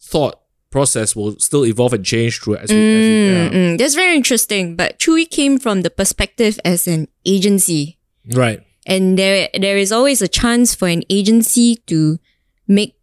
thought 0.00 0.40
process 0.70 1.16
will 1.16 1.38
still 1.38 1.64
evolve 1.64 1.94
and 1.94 2.04
change 2.04 2.40
through 2.40 2.56
as 2.56 2.70
we, 2.70 2.76
as 2.76 3.02
we 3.02 3.26
yeah. 3.26 3.48
Mm, 3.48 3.52
mm. 3.52 3.78
That's 3.78 3.94
very 3.94 4.16
interesting. 4.16 4.76
But 4.76 4.98
Chewy 4.98 5.28
came 5.28 5.58
from 5.58 5.82
the 5.82 5.90
perspective 5.90 6.60
as 6.64 6.86
an 6.86 7.08
agency. 7.24 7.98
Right. 8.32 8.60
And 8.88 9.18
there 9.18 9.48
there 9.60 9.76
is 9.78 9.92
always 9.92 10.20
a 10.22 10.28
chance 10.28 10.74
for 10.74 10.88
an 10.88 11.02
agency 11.10 11.76
to 11.86 12.18
make 12.66 12.94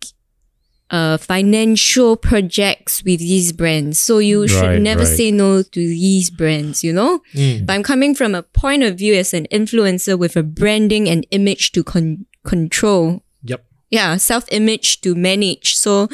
uh 0.91 1.17
financial 1.17 2.15
projects 2.15 3.03
with 3.03 3.19
these 3.19 3.51
brands 3.51 3.97
so 3.99 4.19
you 4.19 4.47
should 4.47 4.81
never 4.81 5.01
right. 5.01 5.17
say 5.17 5.31
no 5.31 5.63
to 5.63 5.79
these 5.79 6.29
brands 6.29 6.83
you 6.83 6.93
know 6.93 7.21
Mm. 7.33 7.65
but 7.65 7.73
i'm 7.73 7.81
coming 7.83 8.13
from 8.13 8.35
a 8.35 8.43
point 8.43 8.83
of 8.83 8.95
view 8.97 9.15
as 9.15 9.33
an 9.33 9.47
influencer 9.51 10.17
with 10.17 10.35
a 10.37 10.43
branding 10.43 11.09
and 11.09 11.25
image 11.31 11.71
to 11.71 11.83
con- 11.83 12.25
control 12.43 13.23
Yep. 13.43 13.65
yeah 13.89 14.17
self 14.17 14.45
image 14.51 15.01
to 15.01 15.15
manage 15.15 15.75
so 15.75 16.07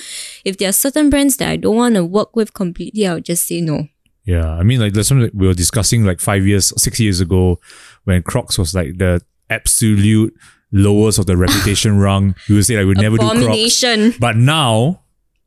if 0.46 0.58
there 0.58 0.70
are 0.70 0.74
certain 0.86 1.10
brands 1.10 1.36
that 1.38 1.50
i 1.50 1.58
don't 1.58 1.76
want 1.76 1.96
to 1.96 2.06
work 2.06 2.34
with 2.38 2.54
completely 2.54 3.06
i'll 3.06 3.20
just 3.20 3.46
say 3.48 3.60
no 3.62 3.88
Yeah, 4.24 4.54
I 4.62 4.64
mean, 4.64 4.80
like 4.80 4.94
there's 4.94 5.08
something 5.10 5.32
we 5.34 5.48
were 5.50 5.58
discussing 5.58 6.06
like 6.06 6.20
five 6.22 6.46
years, 6.46 6.72
six 6.78 7.00
years 7.00 7.20
ago, 7.26 7.58
when 8.06 8.22
Crocs 8.22 8.56
was 8.62 8.70
like 8.78 9.00
the 9.02 9.20
absolute 9.52 10.34
lowest 10.72 11.20
of 11.20 11.26
the 11.26 11.36
reputation 11.38 12.00
rung. 12.06 12.36
We 12.50 12.56
would 12.56 12.66
say 12.66 12.78
like 12.78 12.88
we 12.88 12.94
never 13.02 13.18
do 13.18 13.28
Crocs, 13.46 14.18
but 14.20 14.36
now 14.38 15.02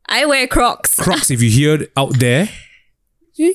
i 0.07 0.23
wear 0.25 0.45
crocs 0.47 0.95
Crocs, 0.95 1.31
if 1.31 1.41
you 1.41 1.49
hear 1.59 1.81
it 1.81 1.91
out 1.97 2.19
there, 2.19 2.47
Yeah. 3.33 3.51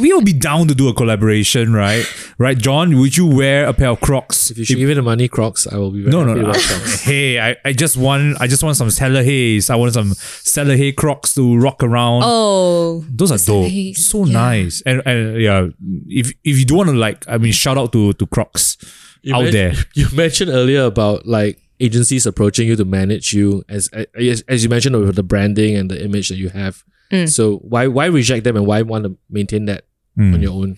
we 0.00 0.12
will 0.12 0.22
be 0.22 0.32
down 0.34 0.66
to 0.68 0.74
do 0.74 0.88
a 0.88 0.92
collaboration, 0.94 1.72
right? 1.72 2.04
Right, 2.36 2.58
John? 2.58 2.98
Would 2.98 3.16
you 3.16 3.26
wear 3.26 3.64
a 3.66 3.72
pair 3.72 3.88
of 3.90 4.00
Crocs? 4.00 4.50
If 4.50 4.58
you 4.58 4.64
should 4.64 4.76
give 4.76 4.88
me 4.88 4.94
the 4.94 5.02
money, 5.02 5.28
Crocs, 5.28 5.66
I 5.66 5.76
will 5.78 5.92
be 5.92 6.02
very 6.02 6.10
no, 6.12 6.24
no, 6.24 6.34
no. 6.34 6.52
hey, 7.02 7.38
I, 7.40 7.56
I 7.64 7.72
just 7.72 7.96
want 7.96 8.40
I 8.40 8.46
just 8.48 8.62
want 8.64 8.76
some 8.76 8.90
Stellar 8.90 9.22
Haze. 9.22 9.70
I 9.70 9.76
want 9.76 9.94
some 9.94 10.12
Stellar 10.14 10.76
Hay 10.76 10.92
Crocs 10.92 11.32
to 11.34 11.56
rock 11.58 11.82
around. 11.82 12.22
Oh, 12.26 13.04
Those 13.08 13.32
are 13.32 13.38
dope. 13.38 13.70
Haze, 13.70 14.04
So 14.04 14.24
yeah. 14.26 14.32
nice. 14.32 14.82
And 14.84 15.00
and 15.06 15.40
yeah, 15.40 15.68
if 16.08 16.32
if 16.44 16.58
you 16.58 16.64
do 16.64 16.74
want 16.74 16.90
to 16.90 16.96
like, 16.96 17.24
I 17.28 17.38
mean, 17.38 17.52
shout 17.52 17.78
out 17.78 17.92
to 17.92 18.12
to 18.14 18.26
Crocs 18.26 18.76
You 19.22 19.34
out 19.34 19.44
men- 19.44 19.52
there. 19.52 19.74
You 19.94 20.06
mentioned 20.14 20.50
earlier 20.50 20.82
about 20.84 21.26
like 21.26 21.60
agencies 21.80 22.26
approaching 22.26 22.66
you 22.66 22.76
to 22.76 22.84
manage 22.84 23.32
you 23.32 23.64
as 23.68 23.88
as, 24.18 24.42
as 24.48 24.62
you 24.64 24.68
mentioned 24.68 24.96
with 24.98 25.14
the 25.16 25.22
branding 25.22 25.76
and 25.76 25.90
the 25.90 26.02
image 26.04 26.28
that 26.28 26.36
you 26.36 26.48
have. 26.50 26.82
Mm. 27.12 27.28
So 27.28 27.58
why 27.58 27.86
why 27.86 28.06
reject 28.06 28.44
them 28.44 28.56
and 28.56 28.66
why 28.66 28.82
want 28.82 29.04
to 29.04 29.16
maintain 29.30 29.66
that 29.66 29.84
Mm. 30.18 30.34
on 30.34 30.42
your 30.42 30.52
own? 30.52 30.74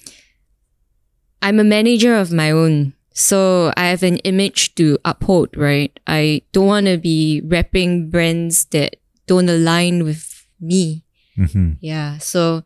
I'm 1.43 1.59
a 1.59 1.65
manager 1.65 2.15
of 2.17 2.31
my 2.33 2.51
own. 2.51 2.93
So 3.15 3.73
I 3.77 3.87
have 3.89 4.03
an 4.03 4.19
image 4.19 4.75
to 4.77 4.99
uphold, 5.05 5.57
right? 5.57 5.99
I 6.07 6.43
don't 6.53 6.67
want 6.67 6.87
to 6.87 6.97
be 6.99 7.43
repping 7.45 8.11
brands 8.11 8.67
that 8.67 8.97
don't 9.27 9.49
align 9.49 10.05
with 10.05 10.47
me. 10.61 11.05
Mhm. 11.39 11.79
Yeah. 11.81 12.19
So, 12.19 12.63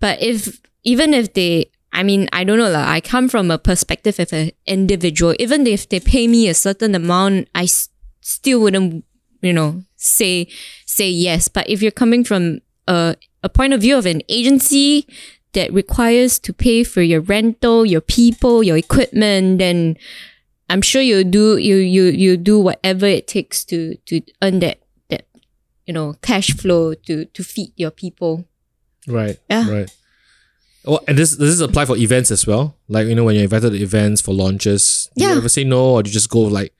but 0.00 0.20
if, 0.22 0.60
even 0.82 1.12
if 1.14 1.34
they, 1.34 1.70
I 1.94 2.02
mean, 2.02 2.28
I 2.32 2.42
don't 2.44 2.58
know, 2.58 2.70
lah. 2.70 2.90
I 2.90 3.00
come 3.00 3.28
from 3.28 3.50
a 3.50 3.58
perspective 3.58 4.18
of 4.18 4.32
an 4.32 4.50
individual. 4.66 5.34
Even 5.38 5.66
if 5.66 5.88
they 5.88 6.00
pay 6.00 6.26
me 6.26 6.48
a 6.48 6.54
certain 6.54 6.94
amount, 6.94 7.48
I 7.54 7.64
s- 7.64 7.88
still 8.20 8.60
wouldn't, 8.60 9.04
you 9.40 9.52
know, 9.52 9.82
say, 9.96 10.48
say 10.84 11.08
yes. 11.08 11.46
But 11.48 11.70
if 11.70 11.80
you're 11.82 11.94
coming 11.94 12.24
from 12.24 12.60
a, 12.88 13.16
a 13.42 13.48
point 13.48 13.72
of 13.72 13.80
view 13.80 13.96
of 13.96 14.06
an 14.06 14.22
agency 14.28 15.06
that 15.54 15.72
requires 15.72 16.38
to 16.40 16.52
pay 16.52 16.82
for 16.82 17.00
your 17.00 17.20
rental, 17.22 17.86
your 17.86 18.00
people, 18.02 18.62
your 18.66 18.76
equipment, 18.76 19.58
then 19.58 19.96
I'm 20.68 20.82
sure 20.82 21.00
you 21.02 21.22
do 21.22 21.58
you 21.58 21.76
you 21.76 22.04
you 22.10 22.36
do 22.36 22.58
whatever 22.58 23.06
it 23.06 23.28
takes 23.28 23.64
to 23.66 23.94
to 24.10 24.20
earn 24.42 24.58
that 24.60 24.80
that 25.10 25.28
you 25.86 25.92
know 25.92 26.16
cash 26.22 26.56
flow 26.56 26.94
to 27.06 27.26
to 27.26 27.44
feed 27.44 27.70
your 27.76 27.92
people. 27.92 28.48
Right. 29.06 29.38
Yeah. 29.48 29.70
Right. 29.70 29.90
Oh, 30.86 31.00
and 31.08 31.16
this 31.16 31.36
does 31.36 31.58
this 31.58 31.66
apply 31.66 31.86
for 31.86 31.96
events 31.96 32.30
as 32.30 32.46
well? 32.46 32.76
Like 32.88 33.06
you 33.06 33.14
know 33.14 33.24
when 33.24 33.34
you're 33.36 33.44
invited 33.44 33.70
to 33.70 33.78
events 33.78 34.20
for 34.20 34.34
launches, 34.34 35.08
do 35.16 35.24
Yeah. 35.24 35.32
you 35.32 35.38
ever 35.38 35.48
say 35.48 35.64
no 35.64 35.94
or 35.94 36.02
do 36.02 36.10
you 36.10 36.14
just 36.14 36.28
go 36.30 36.40
like 36.40 36.72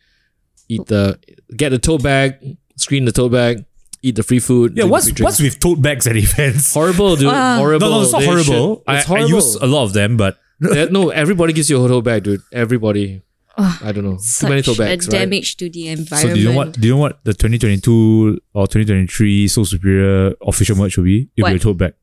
eat 0.69 0.87
the 0.87 1.19
get 1.57 1.71
the 1.71 1.79
tote 1.79 2.03
bag, 2.03 2.35
screen 2.77 3.05
the 3.07 3.13
tote 3.13 3.33
bag, 3.33 3.65
eat 4.03 4.17
the 4.17 4.23
free 4.23 4.41
food? 4.41 4.77
Yeah, 4.77 4.85
what's 4.85 5.11
free 5.11 5.25
what's 5.25 5.41
with 5.41 5.59
tote 5.59 5.81
bags 5.81 6.07
at 6.07 6.17
events? 6.17 6.73
horrible, 6.79 7.17
dude? 7.17 7.27
Wow. 7.29 7.59
Horrible. 7.59 7.89
No, 7.89 7.97
no, 7.99 8.03
it's 8.03 8.13
not 8.13 8.19
They 8.21 8.27
horrible. 8.27 8.77
should- 8.77 8.83
I, 8.87 8.97
It's 8.99 9.05
I 9.07 9.09
horrible. 9.09 9.29
use 9.31 9.55
a 9.57 9.67
lot 9.67 9.85
of 9.85 9.93
them, 9.95 10.17
but 10.17 10.39
Yeah, 10.61 10.87
no, 10.91 11.11
everybody 11.11 11.53
gives 11.53 11.71
you 11.71 11.83
a 11.85 11.89
tote 11.89 12.05
bag, 12.05 12.23
dude. 12.25 12.43
Everybody. 12.53 13.23
I 13.57 13.93
don't 13.93 14.03
know. 14.05 14.19
Too 14.19 14.49
many 14.49 14.63
tote 14.63 14.79
bags, 14.79 15.07
a 15.07 15.13
right? 15.13 15.19
damage 15.21 15.57
to 15.59 15.71
the 15.71 15.89
environment. 15.89 16.31
so 16.31 16.35
do 16.35 16.41
you 16.41 16.49
know 16.51 16.57
what 16.57 16.73
do 16.73 16.89
you 16.89 16.95
know 16.95 16.99
what 17.01 17.25
the 17.25 17.33
2022 17.33 18.41
or 18.53 18.67
2023 18.67 19.49
Sole 19.49 19.65
Superior 19.65 20.35
official 20.43 20.77
merch 20.77 20.97
will 20.97 21.05
be? 21.05 21.29
It'll 21.37 21.49
be 21.51 21.57
a 21.57 21.59
tote 21.61 21.79
bag. 21.79 21.95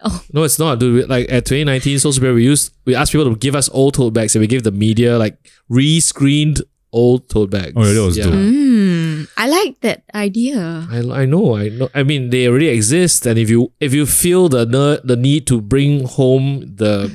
No, 0.32 0.44
it's 0.44 0.58
not, 0.58 0.78
dude. 0.78 0.94
We- 0.94 1.04
Like 1.04 1.26
at 1.30 1.44
2019, 1.46 1.98
Sole 1.98 2.12
Superior, 2.12 2.34
we 2.34 2.44
used 2.44 2.72
we 2.84 2.94
asked 2.94 3.12
people 3.12 3.28
to 3.30 3.36
give 3.38 3.54
us 3.54 3.68
old 3.72 3.94
tote 3.94 4.12
bags, 4.14 4.34
and 4.34 4.40
we 4.40 4.46
gave 4.46 4.62
the 4.62 4.70
media 4.72 5.18
like 5.18 5.36
re-screened 5.68 6.62
old 6.92 7.28
tote 7.28 7.50
bags. 7.50 7.72
Oh, 7.76 7.84
yeah, 7.84 7.92
that 7.94 8.02
was 8.02 8.16
dope. 8.16 8.32
Mm, 8.32 9.28
I 9.36 9.48
like 9.48 9.80
that 9.80 10.02
idea. 10.14 10.86
I, 10.90 10.98
I 11.22 11.24
know, 11.26 11.56
I 11.56 11.68
know. 11.68 11.88
I 11.94 12.02
mean, 12.02 12.30
they 12.30 12.46
already 12.48 12.68
exist, 12.68 13.26
and 13.26 13.38
if 13.38 13.50
you 13.50 13.72
if 13.80 13.92
you 13.94 14.06
feel 14.06 14.48
the 14.48 14.64
ner- 14.66 15.00
the 15.04 15.16
need 15.16 15.46
to 15.48 15.60
bring 15.60 16.04
home 16.04 16.60
the 16.76 17.10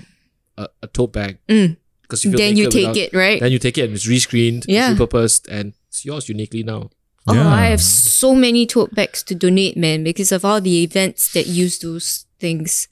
uh, 0.58 0.68
a 0.82 0.88
tote 0.88 1.14
bag, 1.14 1.38
Mm. 1.50 1.78
because 2.02 2.24
you 2.26 2.32
feel 2.32 2.38
Then 2.40 2.58
you 2.58 2.70
take 2.70 2.88
without- 2.90 2.98
it, 2.98 3.14
right? 3.14 3.40
then 3.40 3.52
you 3.52 3.60
take 3.60 3.78
it 3.78 3.86
and 3.86 3.94
it's 3.94 4.08
re-screened, 4.08 4.66
Yeah. 4.68 4.92
it's 4.92 5.00
repurposed, 5.00 5.48
and 5.50 5.74
it's 5.90 6.06
yours 6.06 6.28
uniquely 6.30 6.64
now. 6.64 6.90
Oh, 7.26 7.34
Yeah. 7.34 7.48
I 7.48 7.66
have 7.72 7.82
so 7.82 8.36
many 8.36 8.66
tote 8.68 8.94
bags 8.94 9.24
to 9.24 9.34
donate, 9.36 9.78
man, 9.78 10.04
because 10.04 10.32
of 10.36 10.44
all 10.46 10.60
the 10.62 10.84
events 10.84 11.32
that 11.34 11.48
use 11.48 11.80
those 11.80 12.26
things. 12.46 12.88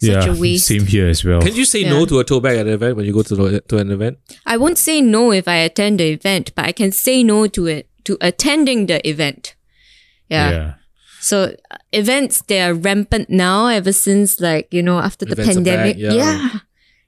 Such 0.00 0.26
yeah, 0.26 0.32
a 0.32 0.40
waste. 0.42 0.66
same 0.72 0.86
here 0.94 1.08
as 1.14 1.20
well. 1.26 1.40
Can 1.46 1.54
you 1.60 1.64
say 1.72 1.80
Yeah. 1.82 1.94
no 1.96 2.06
to 2.10 2.18
a 2.22 2.24
tote 2.24 2.42
bag 2.44 2.56
at 2.58 2.66
an 2.66 2.74
event 2.78 2.96
when 2.96 3.06
you 3.08 3.14
go 3.18 3.22
to 3.30 3.34
the, 3.34 3.60
to 3.70 3.78
an 3.78 3.90
event? 3.90 4.18
I 4.46 4.56
won't 4.62 4.78
say 4.78 5.00
no 5.00 5.22
if 5.40 5.46
I 5.48 5.56
attend 5.68 5.98
the 6.00 6.08
event, 6.18 6.46
but 6.54 6.64
I 6.70 6.72
can 6.80 6.90
say 7.04 7.16
no 7.22 7.38
to 7.56 7.66
it 7.66 7.84
to 8.06 8.12
attending 8.20 8.86
the 8.90 8.98
event. 9.14 9.54
Yeah. 10.28 10.50
yeah. 10.50 10.70
So 11.20 11.36
uh, 11.70 11.76
events 11.92 12.42
they 12.48 12.60
are 12.66 12.74
rampant 12.74 13.26
now 13.28 13.66
ever 13.78 13.92
since 13.92 14.40
like 14.48 14.66
you 14.76 14.82
know 14.88 14.98
after 15.08 15.24
the 15.26 15.32
Events 15.32 15.54
pandemic. 15.56 15.96
back, 15.96 16.14
yeah. 16.14 16.48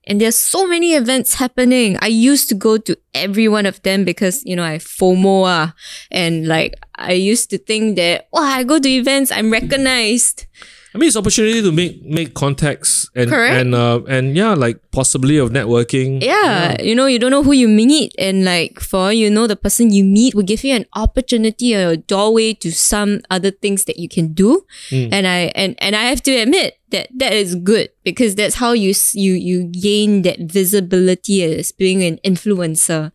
And 0.08 0.18
there's 0.20 0.40
so 0.54 0.66
many 0.66 0.94
events 1.02 1.34
happening. 1.34 1.96
I 2.00 2.08
used 2.08 2.48
to 2.48 2.56
go 2.68 2.78
to 2.78 2.92
every 3.14 3.46
one 3.48 3.66
of 3.66 3.80
them 3.82 4.04
because, 4.04 4.42
you 4.48 4.56
know, 4.56 4.64
I 4.64 4.78
FOMO 4.78 5.44
ah, 5.46 5.74
and 6.10 6.48
like 6.48 6.72
I 6.96 7.12
used 7.12 7.50
to 7.50 7.58
think 7.58 7.96
that, 8.00 8.26
wow, 8.32 8.42
I 8.58 8.64
go 8.64 8.80
to 8.80 8.88
events, 8.88 9.30
I'm 9.30 9.52
recognized. 9.52 10.46
I 10.92 10.98
mean, 10.98 11.06
it's 11.06 11.16
opportunity 11.16 11.62
to 11.62 11.70
make 11.70 12.02
make 12.02 12.34
contacts 12.34 13.08
and 13.14 13.30
Correct. 13.30 13.54
and 13.54 13.74
uh, 13.74 14.00
and 14.08 14.34
yeah, 14.34 14.54
like 14.54 14.80
possibly 14.90 15.38
of 15.38 15.50
networking. 15.50 16.20
Yeah, 16.22 16.80
you 16.82 16.94
know, 16.96 17.06
you 17.06 17.18
don't 17.18 17.30
know 17.30 17.44
who 17.44 17.52
you 17.52 17.68
meet, 17.68 18.12
and 18.18 18.44
like 18.44 18.80
for 18.80 19.12
you 19.12 19.30
know, 19.30 19.46
the 19.46 19.54
person 19.54 19.92
you 19.92 20.02
meet 20.02 20.34
will 20.34 20.42
give 20.42 20.64
you 20.64 20.74
an 20.74 20.86
opportunity 20.94 21.76
or 21.76 21.90
a 21.90 21.96
doorway 21.96 22.54
to 22.54 22.72
some 22.72 23.20
other 23.30 23.52
things 23.52 23.84
that 23.84 23.98
you 23.98 24.08
can 24.08 24.32
do. 24.32 24.66
And 24.90 25.26
I 25.26 25.52
and 25.54 25.76
and 25.78 25.94
I 25.94 26.04
have 26.10 26.22
to 26.22 26.32
admit 26.32 26.78
that 26.90 27.08
that 27.14 27.32
is 27.32 27.54
good 27.54 27.90
because 28.02 28.34
that's 28.34 28.56
how 28.56 28.72
you 28.72 28.92
you 29.14 29.34
you 29.34 29.64
gain 29.70 30.22
that 30.22 30.40
visibility 30.40 31.44
as 31.44 31.70
being 31.70 32.02
an 32.02 32.18
influencer. 32.24 33.12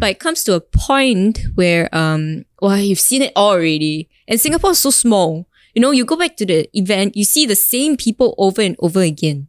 But 0.00 0.10
it 0.10 0.20
comes 0.20 0.42
to 0.44 0.54
a 0.54 0.60
point 0.60 1.40
where 1.54 1.94
um, 1.94 2.46
well, 2.62 2.78
you've 2.78 3.00
seen 3.00 3.20
it 3.20 3.36
already, 3.36 4.08
and 4.26 4.40
Singapore 4.40 4.70
is 4.70 4.78
so 4.78 4.90
small. 4.90 5.46
You 5.74 5.82
know, 5.82 5.90
you 5.92 6.04
go 6.04 6.16
back 6.16 6.36
to 6.36 6.46
the 6.46 6.68
event, 6.76 7.16
you 7.16 7.24
see 7.24 7.46
the 7.46 7.56
same 7.56 7.96
people 7.96 8.34
over 8.38 8.60
and 8.62 8.76
over 8.80 9.00
again. 9.02 9.46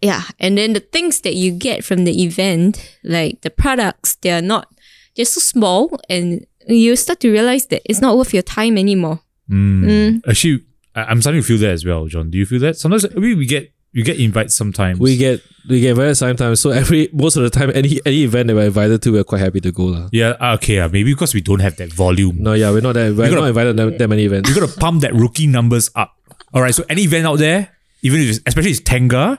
Yeah, 0.00 0.22
and 0.38 0.56
then 0.56 0.72
the 0.72 0.80
things 0.80 1.20
that 1.22 1.34
you 1.34 1.52
get 1.52 1.84
from 1.84 2.04
the 2.04 2.22
event, 2.22 2.96
like 3.04 3.42
the 3.42 3.50
products, 3.50 4.14
they 4.16 4.30
are 4.30 4.40
not, 4.40 4.68
they're 5.14 5.26
so 5.26 5.40
small, 5.40 6.00
and 6.08 6.46
you 6.66 6.96
start 6.96 7.20
to 7.20 7.30
realize 7.30 7.66
that 7.66 7.82
it's 7.84 8.00
not 8.00 8.16
worth 8.16 8.32
your 8.32 8.42
time 8.42 8.78
anymore. 8.78 9.20
Mm. 9.50 10.22
Actually, 10.26 10.64
I- 10.94 11.04
I'm 11.04 11.20
starting 11.20 11.42
to 11.42 11.46
feel 11.46 11.58
that 11.58 11.70
as 11.72 11.84
well, 11.84 12.06
John. 12.06 12.30
Do 12.30 12.38
you 12.38 12.46
feel 12.46 12.60
that? 12.60 12.78
Sometimes 12.78 13.06
we, 13.14 13.34
we 13.34 13.44
get 13.44 13.72
you 13.92 14.04
get 14.04 14.18
invites 14.20 14.54
sometimes. 14.54 14.98
We 14.98 15.16
get 15.16 15.40
we 15.68 15.80
get 15.80 15.90
invited 15.90 16.14
sometimes. 16.14 16.60
So 16.60 16.70
every 16.70 17.08
most 17.12 17.36
of 17.36 17.42
the 17.42 17.50
time, 17.50 17.70
any 17.74 18.00
any 18.06 18.22
event 18.24 18.48
that 18.48 18.54
we're 18.54 18.66
invited 18.66 19.02
to, 19.02 19.12
we're 19.12 19.24
quite 19.24 19.40
happy 19.40 19.60
to 19.60 19.72
go 19.72 19.84
lah. 19.84 20.08
yeah, 20.12 20.36
ah, 20.40 20.54
okay, 20.54 20.76
yeah, 20.76 20.86
maybe 20.86 21.12
because 21.12 21.34
we 21.34 21.40
don't 21.40 21.60
have 21.60 21.76
that 21.76 21.92
volume. 21.92 22.36
No, 22.38 22.52
yeah, 22.54 22.70
we're 22.70 22.80
not 22.82 22.94
that 22.94 23.14
we're 23.16 23.28
gotta- 23.28 23.40
not 23.42 23.48
invited 23.48 23.76
to 23.76 23.84
that, 23.90 23.98
that 23.98 24.08
many 24.08 24.24
events. 24.24 24.48
You 24.48 24.54
gotta 24.54 24.72
pump 24.78 25.02
that 25.02 25.14
rookie 25.14 25.46
numbers 25.46 25.90
up. 25.94 26.14
All 26.54 26.62
right, 26.62 26.74
so 26.74 26.84
any 26.88 27.02
event 27.02 27.26
out 27.26 27.38
there, 27.38 27.70
even 28.02 28.20
if 28.20 28.28
it's, 28.30 28.40
especially 28.46 28.70
it's 28.72 28.80
Tenga, 28.80 29.38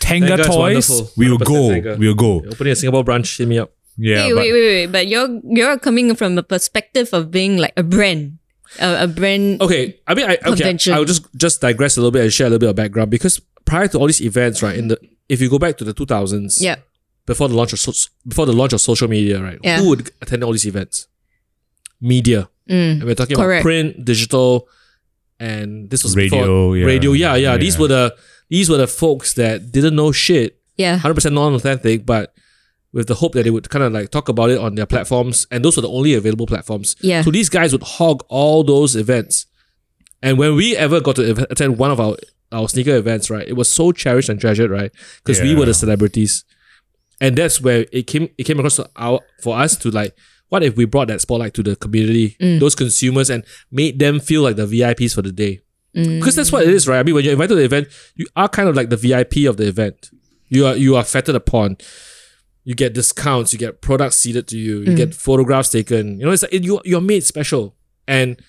Tenga, 0.00 0.36
Tenga 0.36 0.44
toys, 0.44 1.12
we 1.16 1.30
will 1.30 1.38
go. 1.38 1.70
Tenga. 1.72 1.96
We 1.96 2.08
will 2.08 2.14
go. 2.14 2.44
Opening 2.44 2.72
a 2.72 2.76
Singapore 2.76 3.04
branch, 3.04 3.36
hit 3.38 3.48
me 3.48 3.58
up. 3.58 3.72
Yeah, 3.96 4.26
wait, 4.26 4.32
but 4.34 4.40
wait, 4.42 4.52
wait, 4.52 4.66
wait, 4.66 4.86
but 4.92 5.06
you're 5.06 5.40
you're 5.44 5.78
coming 5.78 6.14
from 6.16 6.36
a 6.36 6.42
perspective 6.42 7.08
of 7.14 7.30
being 7.30 7.58
like 7.58 7.72
a 7.76 7.82
brand, 7.82 8.38
a, 8.80 9.04
a 9.04 9.06
brand. 9.06 9.62
Okay, 9.62 10.00
i 10.06 10.14
mean 10.14 10.26
i 10.28 10.36
okay, 10.46 10.76
i'll 10.92 11.04
just 11.06 11.24
just 11.36 11.60
digress 11.60 11.96
a 11.96 12.00
little 12.00 12.10
bit 12.10 12.22
and 12.22 12.32
share 12.32 12.48
a 12.48 12.50
little 12.50 12.58
bit 12.58 12.70
of 12.70 12.76
background 12.76 13.10
because 13.10 13.40
prior 13.64 13.88
to 13.88 13.98
all 13.98 14.06
these 14.06 14.20
events, 14.22 14.62
right, 14.62 14.76
in 14.76 14.88
the 14.88 14.98
if 15.28 15.40
you 15.40 15.48
go 15.48 15.58
back 15.58 15.76
to 15.78 15.84
the 15.84 15.92
two 15.92 16.06
thousands, 16.06 16.60
Yeah, 16.60 16.76
before 17.26 17.48
the 17.48 17.54
launch 17.54 17.72
of 17.72 17.78
so- 17.78 18.10
before 18.26 18.46
the 18.46 18.52
launch 18.52 18.72
of 18.72 18.80
social 18.80 19.08
media, 19.08 19.42
right, 19.42 19.58
Yeah. 19.62 19.78
who 19.80 19.88
would 19.90 20.10
attend 20.22 20.44
all 20.44 20.52
these 20.52 20.66
events? 20.66 21.06
Media, 22.00 22.48
Mm. 22.68 22.92
and 23.00 23.04
we're 23.04 23.14
talking 23.14 23.36
Correct. 23.36 23.60
about 23.60 23.62
print, 23.62 24.04
digital, 24.04 24.68
and 25.40 25.88
this 25.90 26.02
was 26.04 26.16
Radio, 26.16 26.40
before, 26.40 26.76
yeah. 26.76 26.86
radio. 26.86 27.12
Yeah, 27.12 27.34
yeah, 27.36 27.56
These 27.56 27.78
were 27.78 27.88
the 27.88 28.14
these 28.50 28.68
were 28.68 28.76
the 28.76 28.86
folks 28.86 29.32
that 29.34 29.72
didn't 29.72 29.96
know 29.96 30.12
shit 30.12 30.58
yeah, 30.76 30.98
100% 30.98 31.32
non-authentic, 31.32 32.04
but 32.04 32.34
with 32.92 33.06
the 33.08 33.14
hope 33.14 33.32
that 33.32 33.44
they 33.44 33.50
would 33.50 33.68
kind 33.70 33.84
of 33.84 33.92
like 33.92 34.10
talk 34.10 34.28
about 34.28 34.50
it 34.50 34.58
on 34.58 34.74
their 34.74 34.86
platforms, 34.86 35.46
and 35.50 35.64
those 35.64 35.76
were 35.76 35.82
the 35.82 35.88
only 35.88 36.14
available 36.14 36.46
platforms. 36.46 36.94
Yeah. 37.00 37.22
So 37.22 37.30
these 37.30 37.48
guys 37.48 37.72
would 37.72 37.82
hog 37.82 38.22
all 38.28 38.62
those 38.64 38.94
events, 38.96 39.46
and 40.22 40.36
when 40.38 40.54
we 40.56 40.76
ever 40.76 41.00
got 41.00 41.16
to 41.16 41.46
attend 41.50 41.78
one 41.78 41.90
of 41.90 41.98
our 42.00 42.16
our 42.54 42.68
sneaker 42.68 42.96
events, 42.96 43.30
right, 43.30 43.46
it 43.46 43.54
was 43.54 43.70
so 43.70 43.92
cherished 43.92 44.28
and 44.28 44.40
treasured, 44.40 44.70
right, 44.70 44.92
because 45.16 45.40
we 45.40 45.54
were 45.54 45.66
the 45.66 45.74
celebrities, 45.74 46.44
and 47.20 47.36
that's 47.36 47.60
where 47.60 47.86
it 47.92 48.06
came. 48.06 48.28
It 48.38 48.44
came 48.44 48.58
across 48.58 48.76
to 48.76 48.88
our 48.96 49.20
for 49.42 49.56
us 49.56 49.76
to 49.78 49.90
like. 49.90 50.16
What 50.50 50.62
if 50.62 50.76
we 50.76 50.84
brought 50.84 51.08
that 51.08 51.20
spotlight 51.20 51.54
to 51.54 51.64
the 51.64 51.74
community, 51.74 52.36
mm. 52.40 52.60
those 52.60 52.76
consumers, 52.76 53.28
and 53.28 53.44
made 53.72 53.98
them 53.98 54.20
feel 54.20 54.42
like 54.42 54.54
the 54.54 54.66
VIPs 54.66 55.14
for 55.14 55.22
the 55.22 55.32
day? 55.32 55.62
Mm. 55.96 56.20
Because 56.20 56.36
that's 56.36 56.52
what 56.52 56.62
it 56.62 56.68
is, 56.68 56.86
right? 56.86 56.98
I 56.98 57.02
mean, 57.02 57.14
when 57.14 57.24
you're 57.24 57.32
invited 57.32 57.54
to 57.54 57.54
the 57.56 57.64
event, 57.64 57.88
you 58.14 58.26
are 58.36 58.48
kind 58.48 58.68
of 58.68 58.76
like 58.76 58.90
the 58.90 58.96
VIP 58.96 59.48
of 59.48 59.56
the 59.56 59.66
event. 59.66 60.10
You 60.48 60.66
are 60.66 60.76
you 60.76 60.96
are 60.96 61.04
fettered 61.04 61.34
upon. 61.34 61.78
You 62.62 62.74
get 62.74 62.94
discounts. 62.94 63.52
You 63.52 63.58
get 63.58 63.80
products 63.80 64.16
seeded 64.16 64.46
to 64.48 64.58
you. 64.58 64.80
You 64.80 64.92
mm. 64.92 64.96
get 64.96 65.14
photographs 65.14 65.70
taken. 65.70 66.20
You 66.20 66.26
know, 66.26 66.32
it's 66.32 66.42
like 66.42 66.52
you 66.52 66.80
you're 66.84 67.00
made 67.00 67.24
special. 67.24 67.74
And 68.06 68.40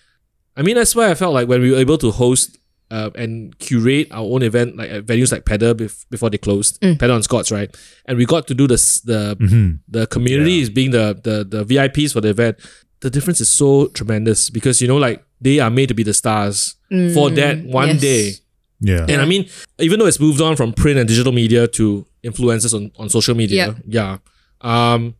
I 0.58 0.62
mean, 0.62 0.76
that's 0.76 0.96
why 0.96 1.10
I 1.10 1.16
felt 1.16 1.34
like 1.34 1.48
when 1.48 1.62
we 1.62 1.72
were 1.72 1.78
able 1.78 1.98
to 2.00 2.12
host 2.12 2.58
uh, 2.92 3.10
and 3.16 3.58
curate 3.60 4.08
our 4.12 4.24
own 4.24 4.44
event 4.44 4.78
like 4.78 4.90
at 4.92 5.06
venues 5.06 5.32
like 5.32 5.44
Pedder 5.46 5.74
bef- 5.74 6.06
before 6.10 6.30
they 6.30 6.38
closed, 6.38 6.80
Mm. 6.82 6.98
Pedder 7.00 7.14
on 7.14 7.24
Scotts, 7.24 7.52
right? 7.52 7.76
And 8.06 8.18
we 8.18 8.26
got 8.26 8.48
to 8.48 8.54
do 8.54 8.68
this 8.68 9.02
the 9.02 9.36
Mhm. 9.40 9.80
the 9.88 10.08
community 10.08 10.60
is 10.62 10.70
being 10.70 10.92
the, 10.92 11.20
the 11.24 11.44
the 11.44 11.64
VIPs 11.66 12.14
for 12.14 12.22
the 12.22 12.30
event. 12.30 12.58
The 13.02 13.10
difference 13.10 13.42
is 13.42 13.50
so 13.50 13.88
tremendous 13.88 14.50
because 14.50 14.82
you 14.82 14.88
know 14.88 14.98
like 14.98 15.24
they 15.42 15.60
are 15.60 15.70
made 15.70 15.88
to 15.90 15.94
be 15.94 16.04
the 16.04 16.14
stars 16.14 16.76
for 17.14 17.30
that 17.32 17.64
one 17.66 17.90
yes. 17.90 18.02
day. 18.02 18.34
Yeah. 18.80 19.06
And 19.10 19.22
I 19.22 19.26
mean, 19.26 19.48
even 19.80 20.00
though 20.00 20.06
it's 20.06 20.20
moved 20.20 20.42
on 20.42 20.56
from 20.56 20.74
print 20.74 20.98
and 21.00 21.08
digital 21.08 21.32
media 21.32 21.68
to 21.68 22.06
influencers 22.24 22.74
on, 22.74 22.92
on 22.98 23.10
social 23.10 23.36
media, 23.36 23.76
yeah. 23.88 24.18
Um, 24.62 25.16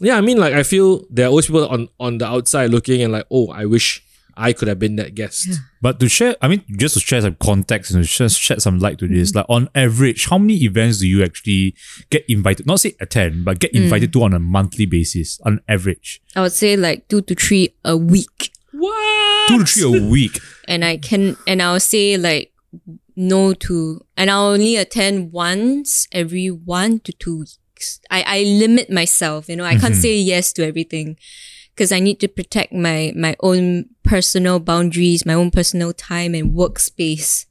yeah, 0.00 0.16
I 0.16 0.20
mean, 0.20 0.38
like 0.38 0.54
I 0.54 0.62
feel 0.64 1.06
there 1.10 1.26
are 1.26 1.28
always 1.30 1.46
people 1.46 1.66
on, 1.68 1.88
on 1.98 2.18
the 2.18 2.26
outside 2.26 2.70
looking 2.70 3.02
and 3.02 3.12
like, 3.12 3.26
oh, 3.30 3.48
I 3.50 3.64
wish 3.64 4.03
I 4.36 4.52
could 4.52 4.68
have 4.68 4.78
been 4.78 4.96
that 4.96 5.14
guest. 5.14 5.48
But 5.80 6.00
to 6.00 6.08
share, 6.08 6.36
I 6.40 6.48
mean, 6.48 6.64
just 6.76 6.94
to 6.94 7.00
share 7.00 7.20
some 7.20 7.36
context 7.36 7.92
and 7.92 8.02
to 8.02 8.08
share, 8.08 8.28
shed 8.28 8.62
some 8.62 8.78
light 8.78 8.98
to 8.98 9.08
this, 9.08 9.30
mm-hmm. 9.30 9.38
like 9.38 9.46
on 9.48 9.68
average, 9.74 10.28
how 10.28 10.38
many 10.38 10.54
events 10.64 10.98
do 10.98 11.08
you 11.08 11.22
actually 11.22 11.74
get 12.10 12.24
invited? 12.28 12.66
Not 12.66 12.80
say 12.80 12.96
attend, 13.00 13.44
but 13.44 13.58
get 13.58 13.72
mm. 13.72 13.82
invited 13.82 14.12
to 14.14 14.22
on 14.22 14.32
a 14.34 14.38
monthly 14.38 14.86
basis, 14.86 15.40
on 15.44 15.60
average. 15.68 16.22
I 16.34 16.42
would 16.42 16.52
say 16.52 16.76
like 16.76 17.08
two 17.08 17.22
to 17.22 17.34
three 17.34 17.74
a 17.84 17.96
week. 17.96 18.50
What? 18.72 19.48
Two 19.48 19.58
to 19.58 19.66
three 19.66 20.06
a 20.06 20.10
week. 20.10 20.38
And 20.66 20.84
I 20.84 20.96
can 20.96 21.36
and 21.46 21.60
I'll 21.60 21.80
say 21.80 22.16
like 22.16 22.52
no 23.16 23.54
to 23.54 24.04
and 24.16 24.30
I'll 24.30 24.48
only 24.48 24.76
attend 24.76 25.32
once 25.32 26.08
every 26.12 26.48
one 26.48 27.00
to 27.00 27.12
two 27.12 27.40
weeks. 27.40 28.00
I, 28.10 28.24
I 28.26 28.42
limit 28.44 28.90
myself, 28.90 29.48
you 29.48 29.56
know, 29.56 29.64
I 29.64 29.72
can't 29.72 29.92
mm-hmm. 29.92 30.00
say 30.00 30.16
yes 30.16 30.52
to 30.54 30.66
everything. 30.66 31.16
Because 31.74 31.90
I 31.90 31.98
need 31.98 32.20
to 32.20 32.28
protect 32.28 32.72
my 32.72 33.12
my 33.16 33.34
own 33.42 33.90
personal 34.04 34.60
boundaries, 34.60 35.26
my 35.26 35.34
own 35.34 35.50
personal 35.50 35.92
time 35.92 36.34
and 36.34 36.54
workspace. 36.54 37.46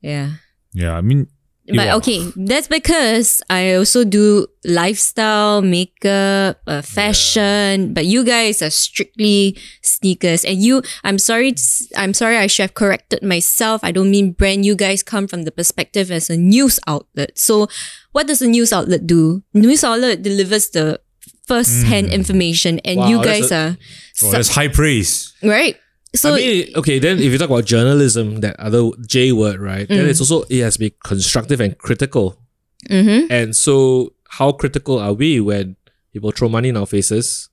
Yeah. 0.00 0.38
Yeah, 0.72 0.96
I 0.96 1.00
mean, 1.02 1.26
But 1.66 1.88
are- 1.88 1.96
okay, 1.96 2.20
that's 2.36 2.68
because 2.68 3.40
I 3.48 3.72
also 3.74 4.04
do 4.04 4.46
lifestyle, 4.68 5.62
makeup, 5.62 6.60
uh, 6.66 6.82
fashion. 6.82 7.94
But 7.94 8.04
you 8.04 8.20
guys 8.24 8.60
are 8.60 8.68
strictly 8.70 9.56
sneakers, 9.80 10.44
and 10.44 10.60
you. 10.60 10.82
I'm 11.04 11.16
sorry. 11.16 11.54
I'm 11.96 12.12
sorry. 12.12 12.36
I 12.36 12.48
should 12.48 12.68
have 12.68 12.74
corrected 12.76 13.22
myself. 13.24 13.80
I 13.82 13.92
don't 13.96 14.10
mean 14.10 14.32
brand. 14.36 14.66
You 14.68 14.76
guys 14.76 15.02
come 15.02 15.24
from 15.26 15.44
the 15.48 15.52
perspective 15.54 16.10
as 16.12 16.28
a 16.28 16.36
news 16.36 16.76
outlet. 16.86 17.38
So, 17.38 17.68
what 18.12 18.26
does 18.28 18.42
a 18.42 18.48
news 18.50 18.68
outlet 18.72 19.06
do? 19.08 19.40
News 19.56 19.80
outlet 19.84 20.20
delivers 20.20 20.68
the 20.68 21.00
first-hand 21.46 22.08
mm. 22.08 22.12
information, 22.12 22.78
and 22.84 22.98
Wow, 22.98 23.08
you 23.08 23.16
that's 23.22 23.40
guys 23.40 23.52
a- 23.52 23.56
are 23.56 23.76
oh, 24.22 24.30
that's 24.32 24.48
high 24.54 24.68
praise. 24.68 25.32
right. 25.42 25.76
So 26.14 26.34
I 26.34 26.36
mean, 26.38 26.68
okay, 26.76 27.00
then 27.00 27.18
if 27.18 27.32
you 27.32 27.38
talk 27.38 27.50
about 27.50 27.64
journalism, 27.64 28.38
that 28.40 28.54
other 28.60 28.90
J 29.06 29.32
word, 29.32 29.58
right? 29.58 29.88
Then 29.88 30.06
mm. 30.06 30.08
it's 30.08 30.20
also, 30.20 30.42
it 30.48 30.62
has 30.62 30.74
to 30.74 30.78
be 30.78 30.94
constructive 31.02 31.60
and 31.60 31.76
critical. 31.76 32.38
mhm. 32.88 33.26
And 33.30 33.56
so, 33.56 34.12
how 34.38 34.52
critical 34.52 34.98
are 35.00 35.12
we 35.12 35.40
when 35.40 35.74
people 36.12 36.30
throw 36.30 36.48
money 36.48 36.68
in 36.68 36.76
our 36.76 36.86
faces 36.86 37.48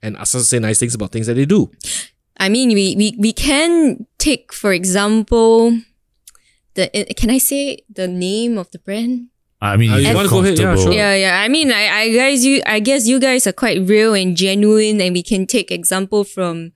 and 0.00 0.16
ask 0.16 0.34
us 0.36 0.42
to 0.42 0.46
say 0.46 0.58
nice 0.60 0.78
things 0.78 0.94
about 0.94 1.10
things 1.10 1.26
that 1.26 1.34
they 1.34 1.44
do? 1.44 1.70
I 2.38 2.48
mean, 2.48 2.68
we, 2.70 2.94
we, 2.96 3.16
we 3.18 3.32
can 3.32 4.06
take, 4.18 4.52
for 4.52 4.72
example, 4.72 5.78
the 6.74 6.94
eh, 6.94 7.12
can 7.16 7.30
I 7.30 7.38
say 7.38 7.82
the 7.90 8.06
name 8.06 8.58
of 8.58 8.70
the 8.70 8.78
brand? 8.78 9.28
I 9.64 9.76
mean, 9.80 9.90
Uh, 9.92 9.96
you 9.96 10.08
you 10.08 10.14
wanna 10.14 10.28
go 10.28 10.40
ahead? 10.44 10.58
Yeah, 10.58 10.76
sure. 10.76 10.92
Yeah, 10.92 11.14
yeah. 11.16 11.40
I 11.40 11.48
mean, 11.48 11.72
I, 11.72 11.84
I 11.88 12.12
guys, 12.12 12.44
you, 12.44 12.60
I 12.66 12.80
guess 12.80 13.08
you 13.08 13.18
guys 13.18 13.46
are 13.48 13.56
quite 13.56 13.80
real 13.88 14.12
and 14.12 14.36
genuine, 14.36 15.00
and 15.00 15.14
we 15.16 15.22
can 15.22 15.46
take 15.46 15.72
example 15.72 16.22
from 16.24 16.72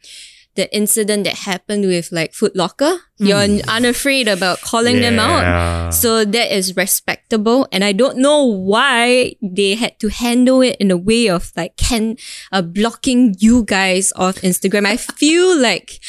the 0.57 0.67
incident 0.75 1.23
that 1.23 1.47
happened 1.47 1.87
with 1.87 2.11
like 2.11 2.35
Foot 2.35 2.57
Locker. 2.57 2.99
You're 3.19 3.47
unafraid 3.69 4.27
about 4.27 4.61
calling 4.61 4.99
them 5.01 5.19
out. 5.19 5.95
So 5.95 6.25
that 6.25 6.49
is 6.55 6.75
respectable, 6.77 7.69
and 7.71 7.85
I 7.85 7.93
don't 7.93 8.19
know 8.19 8.43
why 8.45 9.35
they 9.43 9.75
had 9.75 9.99
to 10.01 10.09
handle 10.09 10.63
it 10.63 10.77
in 10.81 10.91
a 10.91 10.97
way 10.97 11.29
of 11.29 11.53
like 11.57 11.77
can 11.77 12.17
uh, 12.51 12.63
blocking 12.63 13.35
you 13.39 13.63
guys 13.65 14.13
off 14.17 14.37
Instagram. 14.43 14.87
I 14.87 14.97
feel 14.97 15.55
like 15.57 16.01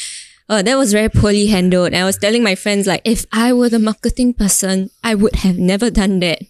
uh, 0.50 0.60
that 0.62 0.76
was 0.76 0.92
very 0.92 1.08
poorly 1.08 1.46
handled. 1.46 1.86
And 1.88 1.96
I 1.96 2.04
was 2.04 2.18
telling 2.18 2.42
my 2.42 2.54
friends 2.56 2.86
like, 2.86 3.02
if 3.04 3.24
I 3.32 3.52
were 3.52 3.68
the 3.70 3.78
marketing 3.78 4.34
person, 4.34 4.90
I 5.02 5.14
would 5.14 5.36
have 5.36 5.56
never 5.58 5.88
done 5.90 6.20
that. 6.20 6.40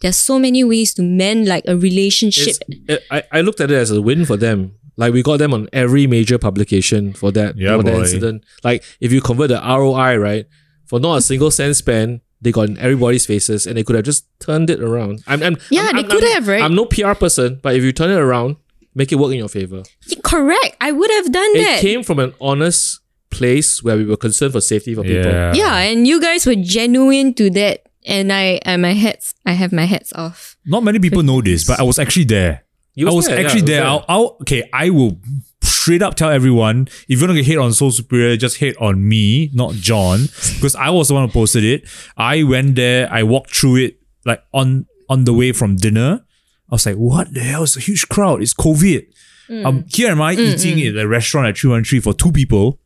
There's 0.00 0.16
so 0.16 0.38
many 0.38 0.64
ways 0.64 0.94
to 0.94 1.02
mend 1.02 1.46
like 1.46 1.64
a 1.68 1.76
relationship. 1.76 2.56
It's, 2.68 3.04
I, 3.10 3.22
I 3.30 3.40
looked 3.42 3.60
at 3.60 3.70
it 3.70 3.76
as 3.76 3.90
a 3.90 4.00
win 4.00 4.24
for 4.24 4.36
them. 4.36 4.74
Like 4.96 5.12
we 5.12 5.22
got 5.22 5.38
them 5.38 5.52
on 5.54 5.68
every 5.72 6.06
major 6.06 6.38
publication 6.38 7.12
for 7.12 7.30
that, 7.32 7.56
Yeah, 7.56 7.76
for 7.76 7.82
that 7.84 7.94
incident. 7.94 8.44
Like 8.64 8.82
if 9.00 9.12
you 9.12 9.20
convert 9.20 9.48
the 9.48 9.60
ROI, 9.60 10.16
right, 10.16 10.46
for 10.86 10.98
not 11.00 11.16
a 11.16 11.20
single 11.22 11.50
cent 11.50 11.76
spent, 11.76 12.22
they 12.42 12.52
got 12.52 12.68
in 12.70 12.78
everybody's 12.78 13.26
faces 13.26 13.66
and 13.66 13.76
they 13.76 13.84
could 13.84 13.96
have 13.96 14.04
just 14.04 14.24
turned 14.40 14.70
it 14.70 14.80
around. 14.82 15.22
I'm, 15.26 15.42
I'm, 15.42 15.56
Yeah, 15.70 15.82
I'm- 15.82 15.96
they 15.96 16.02
I'm- 16.02 16.10
could 16.10 16.24
I'm- 16.24 16.32
have, 16.34 16.48
right? 16.48 16.62
I'm 16.62 16.74
no 16.74 16.86
PR 16.86 17.12
person, 17.14 17.60
but 17.62 17.76
if 17.76 17.82
you 17.82 17.92
turn 17.92 18.10
it 18.10 18.18
around, 18.18 18.56
make 18.94 19.12
it 19.12 19.16
work 19.16 19.32
in 19.32 19.38
your 19.38 19.48
favor. 19.48 19.82
Correct. 20.24 20.76
I 20.80 20.92
would 20.92 21.10
have 21.10 21.30
done 21.32 21.50
It 21.56 21.58
that. 21.64 21.78
It 21.78 21.82
came 21.82 22.02
from 22.02 22.18
an 22.18 22.32
honest 22.40 22.99
place 23.30 23.82
where 23.82 23.96
we 23.96 24.04
were 24.04 24.16
concerned 24.16 24.52
for 24.52 24.60
safety 24.60 24.94
for 24.94 25.02
people. 25.02 25.30
Yeah. 25.30 25.52
yeah, 25.54 25.76
and 25.78 26.06
you 26.06 26.20
guys 26.20 26.46
were 26.46 26.56
genuine 26.56 27.34
to 27.34 27.50
that. 27.50 27.86
And 28.06 28.32
I, 28.32 28.60
and 28.62 28.80
my 28.80 28.94
hats, 28.94 29.34
I 29.44 29.52
have 29.52 29.72
my 29.72 29.84
hats 29.84 30.12
off. 30.14 30.56
Not 30.64 30.82
many 30.82 30.98
people 30.98 31.22
know 31.22 31.42
this, 31.42 31.66
but 31.66 31.78
I 31.78 31.82
was 31.82 31.98
actually 31.98 32.24
there. 32.24 32.64
You 32.94 33.06
I 33.06 33.10
was 33.10 33.16
was 33.16 33.26
there, 33.26 33.38
actually 33.44 33.60
I 33.60 33.62
was 33.62 33.64
there. 33.64 33.80
there. 33.82 33.90
I'll, 33.90 34.04
I'll, 34.08 34.36
okay, 34.40 34.68
I 34.72 34.90
will 34.90 35.18
straight 35.62 36.02
up 36.02 36.14
tell 36.14 36.30
everyone 36.30 36.88
if 37.08 37.20
you're 37.20 37.26
gonna 37.26 37.38
get 37.38 37.46
hate 37.46 37.58
on 37.58 37.72
Sole 37.72 37.90
Superior, 37.90 38.36
just 38.36 38.58
hate 38.58 38.76
on 38.78 39.06
me, 39.06 39.50
not 39.54 39.74
John, 39.74 40.22
because 40.54 40.74
I 40.74 40.90
was 40.90 41.08
the 41.08 41.14
one 41.14 41.26
who 41.26 41.32
posted 41.32 41.64
it. 41.64 41.84
I 42.16 42.42
went 42.42 42.74
there, 42.76 43.10
I 43.12 43.22
walked 43.22 43.54
through 43.54 43.76
it 43.76 44.00
like 44.24 44.42
on 44.52 44.86
on 45.08 45.24
the 45.24 45.32
way 45.32 45.52
from 45.52 45.76
dinner. 45.76 46.24
I 46.70 46.74
was 46.74 46.86
like, 46.86 46.96
what 46.96 47.34
the 47.34 47.40
hell? 47.40 47.64
It's 47.64 47.76
a 47.76 47.80
huge 47.80 48.08
crowd. 48.08 48.42
It's 48.42 48.54
COVID. 48.54 49.06
Mm. 49.48 49.66
Um, 49.66 49.84
here 49.88 50.10
am 50.10 50.22
I 50.22 50.36
mm, 50.36 50.38
eating 50.38 50.76
mm. 50.76 50.90
in 50.90 50.98
a 50.98 51.08
restaurant 51.08 51.48
at 51.48 51.58
313 51.58 52.00
for 52.00 52.14
two 52.14 52.30
people, 52.30 52.78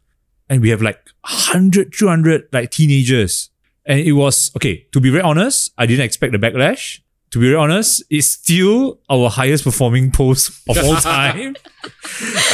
and 0.55 0.63
we 0.63 0.71
have 0.71 0.79
like 0.83 1.03
100, 1.27 1.91
200 1.93 2.47
like 2.55 2.71
teenagers. 2.71 3.51
And 3.87 3.99
it 4.01 4.13
was, 4.13 4.51
okay, 4.57 4.87
to 4.93 5.01
be 5.01 5.11
very 5.11 5.23
honest, 5.23 5.73
I 5.77 5.87
didn't 5.87 6.05
expect 6.07 6.31
the 6.33 6.39
backlash. 6.39 7.01
To 7.33 7.41
be 7.41 7.47
very 7.51 7.59
honest, 7.59 8.05
it's 8.15 8.29
still 8.29 9.01
our 9.11 9.29
highest 9.29 9.65
performing 9.65 10.13
post 10.15 10.55
of 10.71 10.79
all 10.79 10.95
time. 11.03 11.57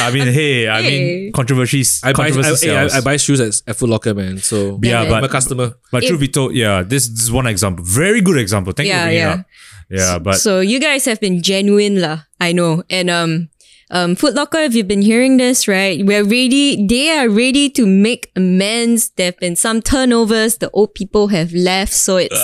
I 0.01 0.09
mean, 0.11 0.25
hey, 0.33 0.67
I 0.67 0.81
Hey. 0.81 0.89
mean, 0.89 1.31
controversies. 1.31 2.01
I 2.03 2.13
buy, 2.13 2.29
I, 2.33 2.89
I. 2.89 2.97
I 2.97 3.01
buy 3.01 3.17
shoes 3.17 3.39
at, 3.39 3.61
at 3.69 3.75
Foot 3.77 3.89
Locker, 3.93 4.15
man. 4.17 4.39
So 4.39 4.79
Yeah, 4.81 5.03
I'm 5.03 5.09
but 5.09 5.23
a 5.23 5.29
customer. 5.29 5.75
but 5.91 6.01
If- 6.01 6.09
truth 6.09 6.19
be 6.19 6.27
told, 6.33 6.55
yeah, 6.57 6.81
this, 6.81 7.07
this 7.07 7.21
is 7.21 7.31
one 7.31 7.45
example. 7.45 7.85
Very 7.85 8.21
good 8.21 8.39
example. 8.41 8.73
Thank 8.73 8.89
Yeah, 8.89 8.95
you 8.95 9.01
for 9.01 9.05
bringing 9.05 9.21
yeah. 9.21 9.33
up. 9.33 9.45
Yeah, 9.91 10.19
but 10.19 10.35
so 10.41 10.61
you 10.65 10.79
guys 10.79 11.05
have 11.05 11.19
been 11.21 11.43
genuine 11.43 12.01
lah. 12.01 12.25
I 12.39 12.51
know. 12.53 12.81
And 12.89 13.11
um 13.11 13.50
um 13.91 14.15
Foot 14.15 14.33
Locker, 14.35 14.57
if 14.59 14.73
you've 14.73 14.87
been 14.87 15.01
hearing 15.01 15.37
this, 15.37 15.67
right? 15.67 16.03
We're 16.05 16.23
ready 16.23 16.85
they 16.87 17.09
are 17.11 17.29
ready 17.29 17.69
to 17.71 17.85
make 17.85 18.31
amends. 18.35 19.09
There 19.11 19.27
have 19.27 19.37
been 19.37 19.55
some 19.55 19.81
turnovers. 19.81 20.57
The 20.57 20.69
old 20.71 20.93
people 20.95 21.27
have 21.27 21.51
left. 21.53 21.93
So 21.93 22.17
it's 22.17 22.39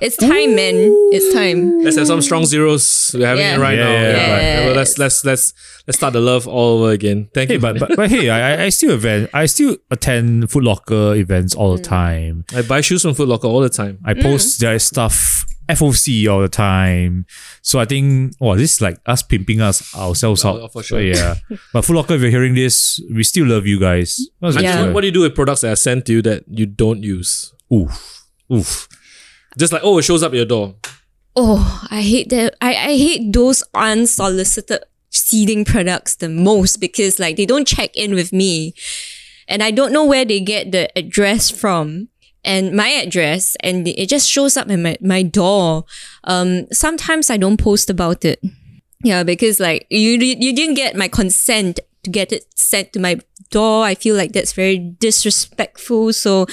it's 0.00 0.16
time, 0.16 0.54
man. 0.54 0.74
It's 1.12 1.32
time. 1.34 1.82
Let's 1.82 1.96
have 1.96 2.06
some 2.06 2.20
strong 2.22 2.44
zeros. 2.44 3.12
We're 3.14 3.26
having 3.26 3.44
Yeah. 3.44 3.56
it 3.56 3.58
right 3.60 3.78
Yeah, 3.78 3.84
now. 3.84 3.92
yeah, 3.92 4.00
Yeah, 4.00 4.16
yeah. 4.16 4.56
but- 4.60 4.66
well, 4.66 4.76
let's 4.76 4.98
let's 4.98 5.24
let's 5.24 5.54
let's 5.86 5.96
start 5.96 6.12
the 6.12 6.20
love 6.20 6.46
all 6.46 6.78
over 6.82 6.92
again. 6.92 7.28
Thank 7.34 7.48
hey, 7.48 7.54
you. 7.56 7.60
but, 7.60 7.78
but 7.78 7.96
but 7.96 8.10
hey, 8.10 8.28
I 8.30 8.54
I- 8.54 8.64
I 8.66 8.68
still 8.68 8.92
event 8.92 9.30
I 9.32 9.46
still 9.46 9.76
attend 9.90 10.50
Foot 10.50 10.64
Locker 10.64 11.14
events 11.14 11.54
all 11.54 11.70
Mm. 11.74 11.76
the 11.78 11.82
time. 11.82 12.44
I 12.54 12.62
buy 12.62 12.80
shoes 12.82 13.02
from 13.02 13.14
Foot 13.14 13.28
Locker 13.28 13.48
all 13.48 13.60
the 13.60 13.68
time. 13.70 13.98
I 14.04 14.14
post 14.14 14.60
their 14.60 14.78
stuff 14.78 15.46
FOC 15.74 16.28
all 16.30 16.40
the 16.40 16.48
time. 16.48 17.26
So 17.62 17.78
I 17.78 17.84
think, 17.84 18.34
oh, 18.40 18.54
this 18.56 18.74
is 18.74 18.80
like 18.80 18.98
us 19.06 19.22
pimping 19.22 19.60
us 19.60 19.94
ourselves 19.94 20.44
Oh, 20.44 20.64
out. 20.64 20.72
for 20.72 20.82
sure. 20.82 20.98
But 21.00 21.16
yeah. 21.16 21.34
but 21.72 21.84
Foot 21.84 21.96
Locker, 21.96 22.14
if 22.14 22.20
you're 22.22 22.30
hearing 22.30 22.54
this, 22.54 23.00
we 23.12 23.22
still 23.22 23.46
love 23.46 23.66
you 23.66 23.78
guys. 23.80 24.20
Yeah. 24.42 24.84
what, 24.86 24.94
what 24.94 25.00
do 25.02 25.06
you 25.08 25.12
do 25.12 25.20
with 25.22 25.34
products 25.34 25.62
that 25.62 25.72
are 25.72 25.76
sent 25.76 26.06
to 26.06 26.12
you 26.14 26.22
that 26.22 26.44
you 26.48 26.66
don't 26.66 27.02
use? 27.02 27.52
Oof. 27.72 28.24
Oof. 28.52 28.88
Just 29.58 29.72
like, 29.72 29.82
oh, 29.84 29.98
it 29.98 30.02
shows 30.02 30.22
up 30.22 30.32
at 30.32 30.36
your 30.36 30.44
door. 30.46 30.74
Oh, 31.36 31.86
I 31.90 32.02
hate 32.02 32.28
that. 32.30 32.56
I, 32.60 32.70
I 32.70 32.96
hate 32.96 33.32
those 33.32 33.62
unsolicited 33.74 34.82
seeding 35.10 35.64
products 35.64 36.16
the 36.16 36.28
most 36.28 36.76
because 36.78 37.18
like 37.18 37.36
they 37.36 37.46
don't 37.46 37.66
check 37.66 37.90
in 37.96 38.14
with 38.14 38.32
me. 38.32 38.74
And 39.48 39.62
I 39.62 39.70
don't 39.72 39.92
know 39.92 40.04
where 40.04 40.24
they 40.24 40.38
get 40.40 40.70
the 40.72 40.88
address 40.96 41.50
from. 41.50 42.08
And 42.44 42.72
my 42.74 42.88
address, 42.88 43.56
and 43.60 43.86
it 43.86 44.08
just 44.08 44.28
shows 44.28 44.56
up 44.56 44.70
in 44.70 44.82
my, 44.82 44.96
my 45.00 45.22
door. 45.22 45.84
Um, 46.24 46.66
sometimes 46.72 47.28
I 47.28 47.36
don't 47.36 47.58
post 47.58 47.90
about 47.90 48.24
it. 48.24 48.42
Yeah, 49.02 49.22
because 49.24 49.60
like 49.60 49.86
you 49.90 50.12
you 50.12 50.54
didn't 50.54 50.74
get 50.74 50.96
my 50.96 51.08
consent 51.08 51.80
to 52.02 52.10
get 52.10 52.32
it 52.32 52.44
sent 52.54 52.92
to 52.92 53.00
my 53.00 53.20
door. 53.50 53.84
I 53.84 53.94
feel 53.94 54.16
like 54.16 54.32
that's 54.32 54.52
very 54.52 54.78
disrespectful. 54.78 56.12
So 56.12 56.46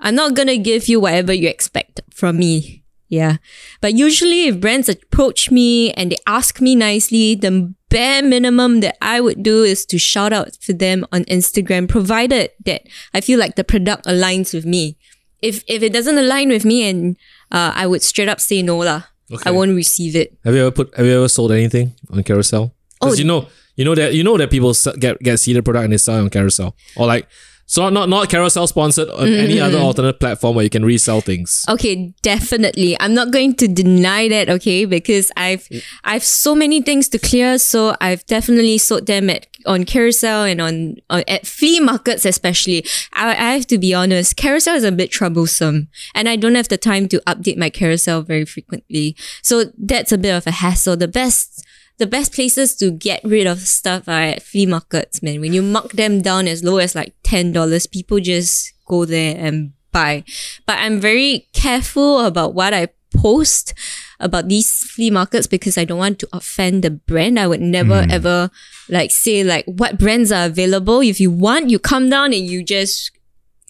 I'm 0.00 0.14
not 0.14 0.34
gonna 0.34 0.56
give 0.56 0.88
you 0.88 1.00
whatever 1.00 1.32
you 1.32 1.48
expect 1.48 2.00
from 2.10 2.38
me. 2.38 2.82
Yeah. 3.08 3.36
But 3.80 3.94
usually 3.94 4.48
if 4.48 4.60
brands 4.60 4.88
approach 4.88 5.50
me 5.50 5.92
and 5.92 6.12
they 6.12 6.16
ask 6.26 6.60
me 6.60 6.74
nicely, 6.76 7.34
the 7.34 7.72
bare 7.88 8.22
minimum 8.22 8.80
that 8.80 8.96
I 9.00 9.20
would 9.20 9.42
do 9.42 9.62
is 9.64 9.86
to 9.86 9.98
shout 9.98 10.32
out 10.32 10.56
for 10.60 10.74
them 10.74 11.06
on 11.10 11.24
Instagram, 11.24 11.88
provided 11.88 12.50
that 12.66 12.82
I 13.14 13.20
feel 13.22 13.38
like 13.38 13.56
the 13.56 13.64
product 13.64 14.04
aligns 14.04 14.52
with 14.52 14.66
me. 14.66 14.96
if 15.40 15.62
if 15.68 15.82
it 15.86 15.92
doesn't 15.94 16.18
align 16.18 16.48
with 16.50 16.64
me, 16.66 16.82
and 16.90 17.16
uh, 17.54 17.70
I 17.74 17.86
would 17.86 18.02
straight 18.02 18.28
up 18.28 18.40
say 18.40 18.60
no 18.60 18.76
lah. 18.78 19.02
Okay. 19.30 19.46
I 19.48 19.52
won't 19.54 19.70
receive 19.76 20.16
it. 20.16 20.34
Have 20.44 20.54
you 20.54 20.62
ever 20.66 20.72
put? 20.74 20.90
Have 20.98 21.06
you 21.06 21.14
ever 21.14 21.28
sold 21.30 21.52
anything 21.52 21.94
on 22.10 22.24
Carousell? 22.26 22.72
Because 22.98 23.14
Oh, 23.14 23.22
you 23.22 23.24
know, 23.24 23.46
you 23.78 23.84
know 23.86 23.94
that 23.94 24.14
you 24.18 24.24
know 24.26 24.34
that 24.36 24.50
people 24.50 24.74
get 24.98 25.14
get 25.22 25.38
seeded 25.38 25.62
product 25.64 25.84
and 25.84 25.92
they 25.92 25.98
sell 26.02 26.16
it 26.18 26.26
on 26.26 26.30
Carousell 26.34 26.74
or 26.98 27.06
like 27.06 27.28
so 27.68 27.88
not 27.90 28.08
not, 28.08 28.28
Carousell 28.28 28.66
sponsored 28.66 29.08
on 29.10 29.28
Mm-hmm. 29.28 29.44
any 29.44 29.60
other 29.60 29.76
alternate 29.78 30.18
platform 30.18 30.56
where 30.56 30.64
you 30.64 30.70
can 30.70 30.84
resell 30.84 31.20
things. 31.20 31.64
Okay, 31.68 32.14
definitely. 32.22 32.96
I'm 32.98 33.12
not 33.12 33.30
going 33.30 33.54
to 33.56 33.68
deny 33.68 34.26
that, 34.28 34.48
okay, 34.48 34.86
because 34.86 35.30
I've 35.36 35.68
I've 36.02 36.24
so 36.24 36.54
many 36.54 36.80
things 36.80 37.08
to 37.10 37.18
clear, 37.18 37.58
so 37.58 37.94
I've 38.00 38.24
definitely 38.26 38.78
sold 38.78 39.06
them 39.06 39.28
at 39.28 39.46
on 39.66 39.84
Carousell 39.84 40.50
and 40.50 40.60
on, 40.62 40.96
on 41.10 41.22
at 41.28 41.46
flea 41.46 41.78
markets 41.80 42.24
especially. 42.24 42.86
I, 43.12 43.30
I 43.30 43.52
have 43.56 43.66
to 43.66 43.76
be 43.76 43.92
honest, 43.92 44.36
Carousell 44.36 44.76
is 44.76 44.84
a 44.84 44.92
bit 44.92 45.10
troublesome, 45.10 45.88
and 46.14 46.28
I 46.28 46.36
don't 46.36 46.54
have 46.54 46.68
the 46.68 46.78
time 46.78 47.06
to 47.08 47.20
update 47.26 47.58
my 47.58 47.68
Carousell 47.68 48.26
very 48.26 48.46
frequently. 48.46 49.14
So 49.42 49.64
that's 49.76 50.12
a 50.12 50.16
bit 50.18 50.34
of 50.34 50.46
a 50.46 50.52
hassle. 50.62 50.96
The 50.96 51.08
best 51.08 51.66
the 51.98 52.06
best 52.06 52.32
places 52.32 52.74
to 52.76 52.90
get 52.90 53.20
rid 53.24 53.46
of 53.46 53.60
stuff 53.60 54.08
are 54.08 54.22
at 54.22 54.42
flea 54.42 54.66
markets, 54.66 55.22
man. 55.22 55.40
When 55.40 55.52
you 55.52 55.62
mark 55.62 55.92
them 55.92 56.22
down 56.22 56.46
as 56.46 56.64
low 56.64 56.78
as 56.78 56.94
like 56.94 57.14
ten 57.22 57.52
dollars, 57.52 57.86
people 57.86 58.20
just 58.20 58.72
go 58.86 59.04
there 59.04 59.36
and 59.38 59.72
buy. 59.92 60.24
But 60.66 60.78
I'm 60.78 61.00
very 61.00 61.48
careful 61.52 62.20
about 62.20 62.54
what 62.54 62.72
I 62.72 62.88
post 63.14 63.74
about 64.20 64.48
these 64.48 64.84
flea 64.84 65.10
markets 65.10 65.46
because 65.46 65.78
I 65.78 65.84
don't 65.84 65.98
want 65.98 66.18
to 66.20 66.28
offend 66.32 66.84
the 66.84 66.90
brand. 66.90 67.38
I 67.38 67.46
would 67.46 67.60
never 67.60 68.04
hmm. 68.04 68.10
ever 68.10 68.50
like 68.88 69.10
say 69.10 69.42
like 69.44 69.64
what 69.66 69.98
brands 69.98 70.32
are 70.32 70.46
available. 70.46 71.00
If 71.00 71.20
you 71.20 71.30
want, 71.30 71.70
you 71.70 71.78
come 71.78 72.08
down 72.08 72.32
and 72.32 72.46
you 72.46 72.62
just 72.62 73.12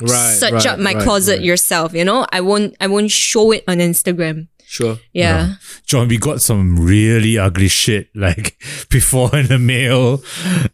Right. 0.01 0.37
search 0.37 0.53
right, 0.53 0.67
up 0.67 0.79
my 0.79 0.95
right, 0.95 1.03
closet 1.03 1.43
yourself. 1.43 1.93
You 1.93 2.05
know, 2.05 2.25
I 2.31 2.41
won't 2.41 2.77
I 2.81 2.87
won't 2.87 3.11
show 3.11 3.51
it 3.51 3.65
on 3.67 3.79
Instagram. 3.79 4.47
Sure. 4.71 4.99
Yeah. 5.15 5.55
John, 5.87 6.09
we 6.09 6.19
got 6.19 6.43
some 6.43 6.77
really 6.79 7.39
ugly 7.39 7.69
shit 7.69 8.11
like 8.15 8.61
before 8.91 9.35
in 9.35 9.47
the 9.47 9.59
mail. 9.59 10.23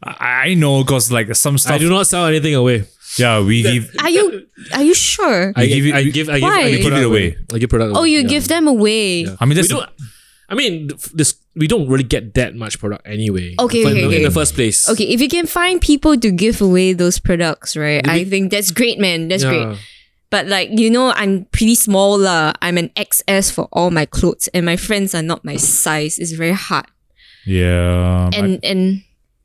I, 0.03 0.51
I 0.51 0.55
know 0.55 0.83
because 0.83 1.13
like 1.13 1.35
some 1.37 1.59
stuff. 1.59 1.75
I 1.75 1.79
do 1.79 1.89
not 1.89 2.07
sell 2.09 2.27
anything 2.27 2.55
away. 2.57 2.85
yeah, 3.19 3.41
we 3.41 3.63
give. 3.63 3.95
Are 4.01 4.11
you 4.11 4.47
are 4.75 4.83
you 4.83 4.95
sure? 4.95 5.53
I 5.55 5.67
give 5.67 5.85
give, 5.85 5.87
it- 5.87 5.95
I 5.95 6.03
give, 6.11 6.29
I 6.29 6.35
give, 6.41 6.43
Why? 6.43 6.61
I 6.63 6.71
give 6.73 6.83
Give 6.83 6.93
it 6.93 7.05
away. 7.05 7.37
I 7.55 7.59
give 7.59 7.71
product. 7.71 7.95
oh, 7.97 8.03
you 8.03 8.21
Yeah. 8.23 8.29
give 8.29 8.49
them 8.49 8.67
away. 8.67 9.27
I 9.39 9.45
mean, 9.47 9.51
We 9.51 9.55
that's 9.55 9.69
don't. 9.69 9.89
I 10.49 10.55
mean, 10.57 10.91
this 11.15 11.37
we 11.55 11.67
don't 11.69 11.89
really 11.89 12.03
get 12.05 12.35
that 12.35 12.55
much 12.57 12.81
product 12.81 13.07
anyway. 13.07 13.55
Okay, 13.59 13.87
okay, 13.87 13.99
in, 14.01 14.07
okay. 14.09 14.17
in 14.19 14.23
the 14.25 14.31
first 14.31 14.55
place. 14.55 14.89
Okay, 14.91 15.05
if 15.05 15.21
you 15.23 15.29
can 15.29 15.47
find 15.47 15.81
people 15.81 16.19
to 16.19 16.31
give 16.33 16.61
away 16.61 16.93
those 16.93 17.19
products, 17.21 17.77
right? 17.77 18.07
I 18.07 18.25
think 18.25 18.51
that's 18.51 18.73
great, 18.73 18.99
man. 18.99 19.29
That's 19.29 19.45
Yeah. 19.45 19.51
great. 19.71 19.79
But 20.31 20.47
like, 20.47 20.71
you 20.73 20.91
know, 20.91 21.13
I'm 21.15 21.45
pretty 21.53 21.75
small 21.77 22.19
lah. 22.19 22.53
I'm 22.61 22.77
an 22.79 22.91
XS 22.97 23.53
for 23.53 23.69
all 23.73 23.91
my 23.91 24.05
clothes 24.07 24.49
and 24.53 24.67
my 24.67 24.77
friends 24.77 25.15
are 25.15 25.23
not 25.23 25.45
my 25.45 25.57
size. 25.57 26.19
It's 26.19 26.33
very 26.33 26.53
hard. 26.53 26.87
yeah. 27.45 28.31
And 28.35 28.59
and 28.65 29.03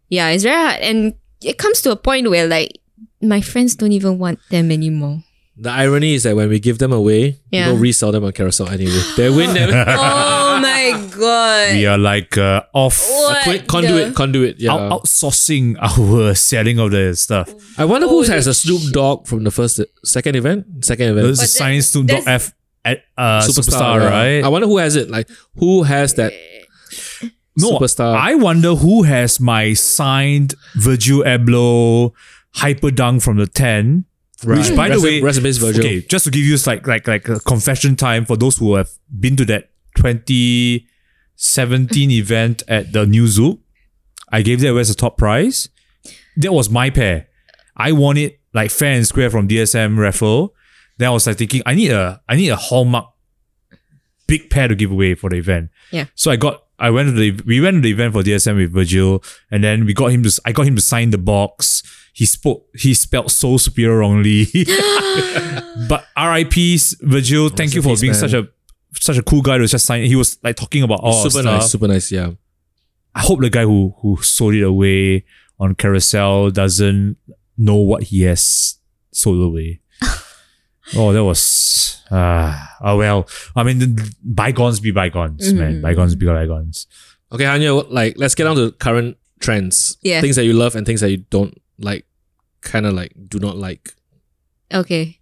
yeah, 0.09 0.29
it's 0.29 0.43
very 0.43 0.55
hard. 0.55 0.81
And 0.81 1.13
it 1.43 1.57
comes 1.57 1.81
to 1.83 1.91
a 1.91 1.95
point 1.95 2.29
where 2.29 2.47
like 2.47 2.79
my 3.21 3.41
friends 3.41 3.75
don't 3.75 3.91
even 3.91 4.17
want 4.17 4.39
them 4.49 4.71
anymore. 4.71 5.23
The 5.61 5.69
irony 5.69 6.13
is 6.13 6.23
that 6.23 6.35
when 6.37 6.47
we 6.47 6.59
give 6.59 6.77
them 6.77 6.93
away, 6.93 7.41
Yeah. 7.51 7.65
people 7.65 7.79
resell 7.79 8.11
them 8.13 8.23
on 8.23 8.31
Carousell 8.31 8.71
anyway. 8.71 9.01
They 9.17 9.29
win 9.29 9.53
them. 9.53 9.69
oh 9.87 10.59
my 10.61 11.07
god. 11.17 11.73
we 11.75 11.85
are 11.85 11.97
like 11.97 12.37
uh, 12.37 12.63
off 12.73 12.97
What 13.09 13.43
Quick 13.43 13.67
conduit, 13.67 14.07
the- 14.09 14.13
conduit. 14.13 14.59
Yeah. 14.59 14.71
out- 14.73 15.03
outsourcing 15.03 15.75
our 15.81 16.33
selling 16.35 16.79
of 16.79 16.91
the 16.91 17.13
stuff. 17.15 17.53
I 17.77 17.83
wonder 17.85 18.07
Oh, 18.07 18.23
who 18.23 18.31
has 18.31 18.47
a 18.47 18.53
Snoop 18.53 18.93
Dogg 18.93 19.27
from 19.27 19.43
the 19.43 19.51
first, 19.51 19.81
second 20.05 20.35
event, 20.37 20.85
second 20.85 21.09
event. 21.09 21.25
There's 21.25 21.39
a 21.39 21.41
that- 21.43 21.47
science 21.49 21.87
Snoop 21.87 22.07
Dogg 22.07 22.23
F 22.25 22.53
at 22.85 23.03
uh, 23.17 23.41
superstar, 23.41 23.99
yeah. 23.99 24.09
right? 24.09 24.43
I 24.43 24.47
wonder 24.47 24.65
who 24.67 24.77
has 24.77 24.95
it. 24.95 25.09
Like 25.09 25.27
who 25.55 25.83
has 25.83 26.13
that 26.15 26.31
no, 27.57 27.71
superstar? 27.77 28.15
I 28.15 28.35
wonder 28.35 28.75
who 28.75 29.03
has 29.03 29.39
my 29.41 29.73
signed 29.73 30.55
Virgil 30.75 31.23
Abloh 31.23 32.13
hyper 32.55 32.91
dunk 32.91 33.21
from 33.21 33.37
the 33.37 33.47
10. 34.41 34.57
Which, 34.57 34.75
by 34.75 34.89
Rest 34.89 35.01
the 35.01 35.07
way, 35.07 35.21
rest 35.21 35.37
in 35.37 35.43
peace, 35.43 35.57
Virgil. 35.57 35.85
okay, 35.85 36.01
just 36.01 36.25
to 36.25 36.31
give 36.31 36.41
you 36.43 36.57
like 36.65 36.87
like 36.87 37.07
like 37.07 37.27
a 37.29 37.39
confession 37.39 37.95
time 37.95 38.25
for 38.25 38.35
those 38.37 38.57
who 38.57 38.75
have 38.75 38.89
been 39.19 39.35
to 39.37 39.45
that 39.45 39.69
2017 39.95 42.11
event 42.23 42.63
at 42.67 42.91
the 42.93 43.05
New 43.05 43.27
Zoo, 43.27 43.59
I 44.31 44.41
gave 44.41 44.59
that 44.61 44.69
away 44.69 44.81
as 44.81 44.89
a 44.89 44.95
top 44.95 45.17
prize. 45.17 45.69
That 46.37 46.53
was 46.53 46.69
my 46.69 46.89
pair. 46.89 47.27
I 47.75 47.91
won 47.91 48.17
it 48.17 48.39
like 48.53 48.71
fair 48.71 48.93
and 48.93 49.07
square 49.07 49.29
from 49.29 49.47
DSM 49.47 49.97
raffle. 49.97 50.53
Then 50.97 51.09
I 51.09 51.11
was 51.11 51.27
like 51.27 51.37
thinking, 51.37 51.61
I 51.65 51.75
need 51.75 51.91
a 51.91 52.21
I 52.27 52.35
need 52.35 52.49
a 52.49 52.55
hallmark 52.55 53.07
big 54.27 54.49
pair 54.49 54.67
to 54.67 54.75
give 54.75 54.91
away 54.91 55.15
for 55.15 55.29
the 55.29 55.37
event. 55.37 55.69
Yeah. 55.91 56.05
So 56.15 56.31
I 56.31 56.35
got 56.35 56.63
I 56.77 56.89
went 56.91 57.09
to 57.09 57.13
the 57.13 57.31
we 57.45 57.59
went 57.61 57.77
to 57.77 57.81
the 57.81 57.91
event 57.91 58.13
for 58.13 58.21
DSM 58.21 58.55
with 58.55 58.71
Virgil, 58.71 59.23
and 59.51 59.63
then 59.63 59.85
we 59.85 59.93
got 59.93 60.07
him 60.07 60.23
to 60.23 60.41
I 60.45 60.51
got 60.51 60.67
him 60.67 60.75
to 60.75 60.81
sign 60.81 61.09
the 61.09 61.17
box. 61.17 61.78
He 62.19 62.25
spoke 62.25 62.65
he 62.75 62.93
spelled 62.93 63.31
Sole 63.31 63.57
Superior 63.57 63.99
wrongly. 63.99 64.45
but 65.87 66.03
R.I.P. 66.17 66.77
Virgil, 67.01 67.47
thank 67.47 67.71
in 67.71 67.77
you 67.77 67.81
for 67.81 67.91
peace, 67.91 68.01
being 68.01 68.11
man. 68.11 68.19
such 68.19 68.33
a 68.33 68.49
such 68.95 69.17
a 69.17 69.23
cool 69.23 69.41
guy 69.41 69.57
to 69.57 69.65
just 69.65 69.85
sign. 69.85 70.03
He 70.03 70.17
was 70.17 70.37
like 70.43 70.57
talking 70.57 70.83
about 70.83 70.99
all 70.99 71.23
super 71.23 71.41
stuff. 71.43 71.45
nice, 71.45 71.71
super 71.71 71.87
nice. 71.87 72.11
Yeah. 72.11 72.31
I 73.15 73.21
hope 73.21 73.39
the 73.39 73.49
guy 73.49 73.63
who 73.63 73.95
who 73.99 74.21
sold 74.21 74.53
it 74.53 74.63
away 74.63 75.23
on 75.61 75.75
Carousell 75.75 76.51
doesn't 76.51 77.15
know 77.57 77.75
what 77.77 78.03
he 78.03 78.23
has 78.23 78.79
sold 79.13 79.41
away. 79.41 79.79
oh, 80.97 81.13
that 81.13 81.23
was 81.23 82.03
ah 82.11 82.75
oh 82.81 82.97
well. 82.97 83.29
I 83.55 83.63
mean, 83.63 83.79
the- 83.79 84.13
bygones 84.25 84.81
be 84.81 84.91
bygones, 84.91 85.53
man. 85.53 85.81
Bygones 85.81 86.15
be 86.15 86.25
bygones. 86.25 86.85
Okay, 87.31 87.45
Hanya, 87.45 87.89
like 87.89 88.15
let's 88.17 88.35
get 88.35 88.45
on 88.45 88.57
to 88.57 88.73
current 88.73 89.15
trends. 89.39 89.97
Yeah. 90.01 90.19
Things 90.19 90.35
that 90.35 90.43
you 90.43 90.51
love 90.51 90.75
and 90.75 90.85
things 90.85 90.99
that 90.99 91.11
you 91.11 91.23
don't 91.29 91.55
like, 91.77 92.05
kind 92.61 92.85
of 92.85 92.93
like 92.93 93.13
do 93.27 93.39
not 93.39 93.57
like. 93.57 93.93
Okay. 94.73 95.19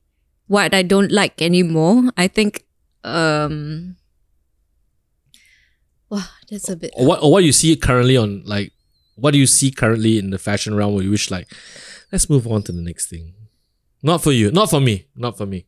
What 0.47 0.73
I 0.73 0.81
don't 0.81 1.11
like 1.11 1.41
anymore, 1.41 2.03
I 2.17 2.27
think 2.27 2.63
um 3.03 3.95
Wow, 6.09 6.23
that's 6.49 6.69
a 6.69 6.75
bit 6.75 6.91
Or 6.95 7.05
what 7.05 7.21
or 7.21 7.31
what 7.31 7.43
you 7.43 7.51
see 7.51 7.75
currently 7.75 8.15
on 8.17 8.43
like 8.45 8.71
what 9.15 9.31
do 9.31 9.39
you 9.39 9.47
see 9.47 9.71
currently 9.71 10.17
in 10.17 10.29
the 10.29 10.37
fashion 10.37 10.75
realm 10.75 10.93
where 10.93 11.03
you 11.03 11.11
wish 11.11 11.29
like 11.31 11.51
let's 12.11 12.29
move 12.29 12.47
on 12.47 12.63
to 12.63 12.71
the 12.71 12.81
next 12.81 13.09
thing. 13.09 13.33
Not 14.03 14.23
for 14.23 14.31
you, 14.31 14.51
not 14.51 14.69
for 14.69 14.79
me, 14.79 15.07
not 15.15 15.37
for 15.37 15.45
me. 15.45 15.65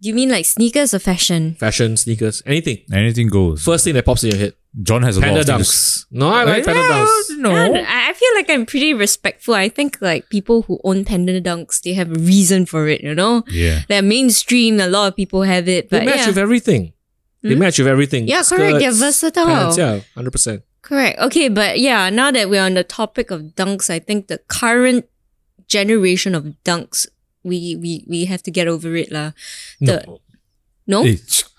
Do 0.00 0.08
you 0.08 0.14
mean 0.14 0.30
like 0.30 0.44
sneakers 0.44 0.92
or 0.94 0.98
fashion? 0.98 1.54
Fashion, 1.54 1.96
sneakers, 1.96 2.42
anything. 2.46 2.78
Anything 2.92 3.28
goes. 3.28 3.64
First 3.64 3.84
thing 3.84 3.94
that 3.94 4.04
pops 4.04 4.22
in 4.22 4.30
your 4.30 4.38
head. 4.38 4.54
John 4.82 5.02
has 5.02 5.16
a 5.16 5.20
Panda 5.20 5.40
lot 5.40 5.48
of 5.48 5.54
things. 5.56 5.68
dunks. 5.68 6.06
No, 6.12 6.28
I 6.28 6.44
like 6.44 6.64
panda 6.64 6.80
Yeah, 6.82 7.06
dunks. 7.06 7.38
No. 7.38 7.50
I 7.54 8.10
I 8.10 8.12
feel 8.12 8.32
like 8.36 8.50
I'm 8.50 8.66
pretty 8.66 8.92
respectful. 8.94 9.54
I 9.54 9.68
think 9.68 9.96
like 10.00 10.28
people 10.28 10.62
who 10.62 10.78
own 10.84 11.04
panda 11.04 11.40
dunks, 11.40 11.80
they 11.82 11.94
have 11.94 12.10
a 12.12 12.18
reason 12.18 12.66
for 12.66 12.86
it, 12.86 13.00
you 13.00 13.14
know? 13.14 13.44
Yeah. 13.48 13.82
They're 13.88 14.02
mainstream, 14.02 14.78
a 14.78 14.86
lot 14.86 15.08
of 15.08 15.16
people 15.16 15.42
have 15.42 15.68
it. 15.68 15.88
They 15.90 15.98
But 15.98 16.04
match 16.06 16.18
yeah, 16.18 16.26
with 16.28 16.38
everything. 16.38 16.92
They 17.42 17.54
Hmm? 17.54 17.60
match 17.60 17.78
with 17.78 17.88
everything. 17.88 18.28
Yeah, 18.28 18.42
correct. 18.42 18.78
They're 18.78 18.92
Skirts, 18.92 18.98
versatile. 18.98 19.46
Pants, 19.46 19.78
yeah, 19.78 20.00
hundred 20.14 20.32
percent. 20.32 20.62
correct. 20.82 21.18
Okay, 21.20 21.48
but 21.48 21.78
yeah, 21.80 22.10
now 22.10 22.30
that 22.30 22.50
we're 22.50 22.62
on 22.62 22.74
the 22.74 22.84
topic 22.84 23.30
of 23.30 23.54
dunks, 23.56 23.88
I 23.90 23.98
think 23.98 24.26
the 24.28 24.38
current 24.48 25.06
generation 25.66 26.34
of 26.34 26.44
dunks, 26.64 27.06
we 27.42 27.76
we 27.76 28.04
we 28.08 28.24
have 28.26 28.42
to 28.42 28.50
get 28.50 28.66
over 28.68 28.94
it 28.96 29.10
lah. 29.12 29.32
The 29.80 30.02
No, 30.06 30.20
no, 30.86 31.02
Hey, 31.04 31.18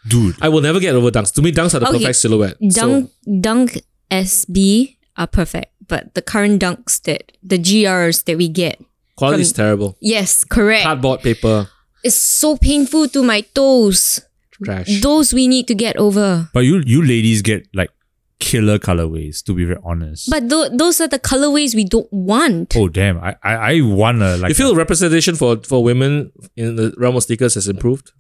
dude. 0.10 0.36
I 0.42 0.50
will 0.50 0.62
never 0.62 0.80
get 0.80 0.96
over 0.96 1.12
dunks. 1.12 1.34
To 1.36 1.42
me, 1.42 1.52
dunks 1.52 1.74
are 1.76 1.80
the 1.80 1.88
Okay. 1.90 2.00
perfect 2.00 2.18
silhouette. 2.18 2.58
dunk 2.74 3.12
dunk 3.42 3.82
SB 4.12 4.98
are 5.18 5.28
perfect, 5.28 5.72
but 5.88 6.14
the 6.16 6.22
current 6.22 6.62
dunks 6.62 7.02
that 7.04 7.32
the 7.44 7.58
GRs 7.58 8.24
that 8.26 8.38
we 8.38 8.48
get, 8.50 8.82
quality 9.16 9.42
is 9.42 9.54
terrible. 9.54 9.96
yes, 10.02 10.44
correct, 10.44 10.84
Cardboard 10.84 11.22
paper, 11.22 11.70
it's 12.04 12.16
so 12.16 12.58
painful 12.58 13.08
to 13.10 13.24
my 13.24 13.42
toes. 13.54 14.22
trash. 14.64 15.02
Those 15.02 15.34
we 15.34 15.48
need 15.48 15.68
to 15.68 15.76
get 15.76 15.96
over. 15.98 16.50
But 16.54 16.62
you 16.68 16.84
you 16.86 17.02
ladies 17.02 17.42
get 17.42 17.68
like 17.74 17.92
killer 18.40 18.78
colorways, 18.80 19.44
to 19.44 19.54
be 19.54 19.64
very 19.66 19.80
honest. 19.84 20.30
But 20.30 20.50
tho- 20.50 20.70
those 20.76 21.00
are 21.00 21.08
the 21.08 21.20
colorways 21.20 21.76
we 21.76 21.84
don't 21.86 22.12
want. 22.12 22.76
oh 22.76 22.88
damn. 22.90 23.18
I 23.20 23.36
I, 23.44 23.54
I 23.72 23.82
wanna 23.82 24.36
like 24.38 24.50
you 24.50 24.56
feel 24.56 24.76
representation 24.76 25.36
for 25.36 25.58
for 25.64 25.84
women 25.84 26.32
in 26.58 26.76
the 26.76 26.94
realm 26.98 27.16
of 27.16 27.24
sneakers 27.24 27.56
has 27.56 27.68
improved? 27.70 28.12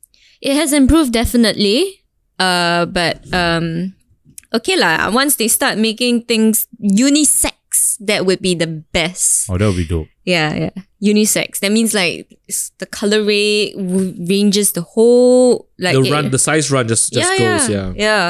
It 0.41 0.55
has 0.55 0.71
improved 0.73 1.11
definitely. 1.13 2.03
Uh, 2.39 2.85
but 2.87 3.21
um, 3.33 3.93
okay 4.53 4.77
lah. 4.79 5.11
Once 5.11 5.35
they 5.35 5.47
start 5.47 5.77
making 5.77 6.23
things 6.23 6.67
unisex, 6.81 7.97
that 7.99 8.25
would 8.25 8.39
be 8.41 8.55
the 8.55 8.67
best. 8.67 9.49
Oh, 9.49 9.57
that 9.57 9.67
would 9.67 9.75
be 9.75 9.85
dope. 9.85 10.07
Yeah, 10.23 10.53
yeah. 10.71 10.75
Unisex. 11.03 11.59
That 11.59 11.71
means 11.71 11.93
like 11.93 12.39
it's 12.47 12.71
the 12.79 12.85
colorway 12.87 13.73
w- 13.75 14.15
ranges 14.27 14.71
the 14.71 14.81
whole 14.81 15.67
like 15.77 15.95
the 15.95 16.03
it- 16.07 16.11
run, 16.11 16.31
the 16.31 16.39
size 16.39 16.71
run 16.71 16.87
just 16.87 17.11
just 17.11 17.27
yeah, 17.27 17.37
goes. 17.57 17.69
yeah, 17.69 17.75
Yeah. 17.75 17.93
yeah. 17.95 18.29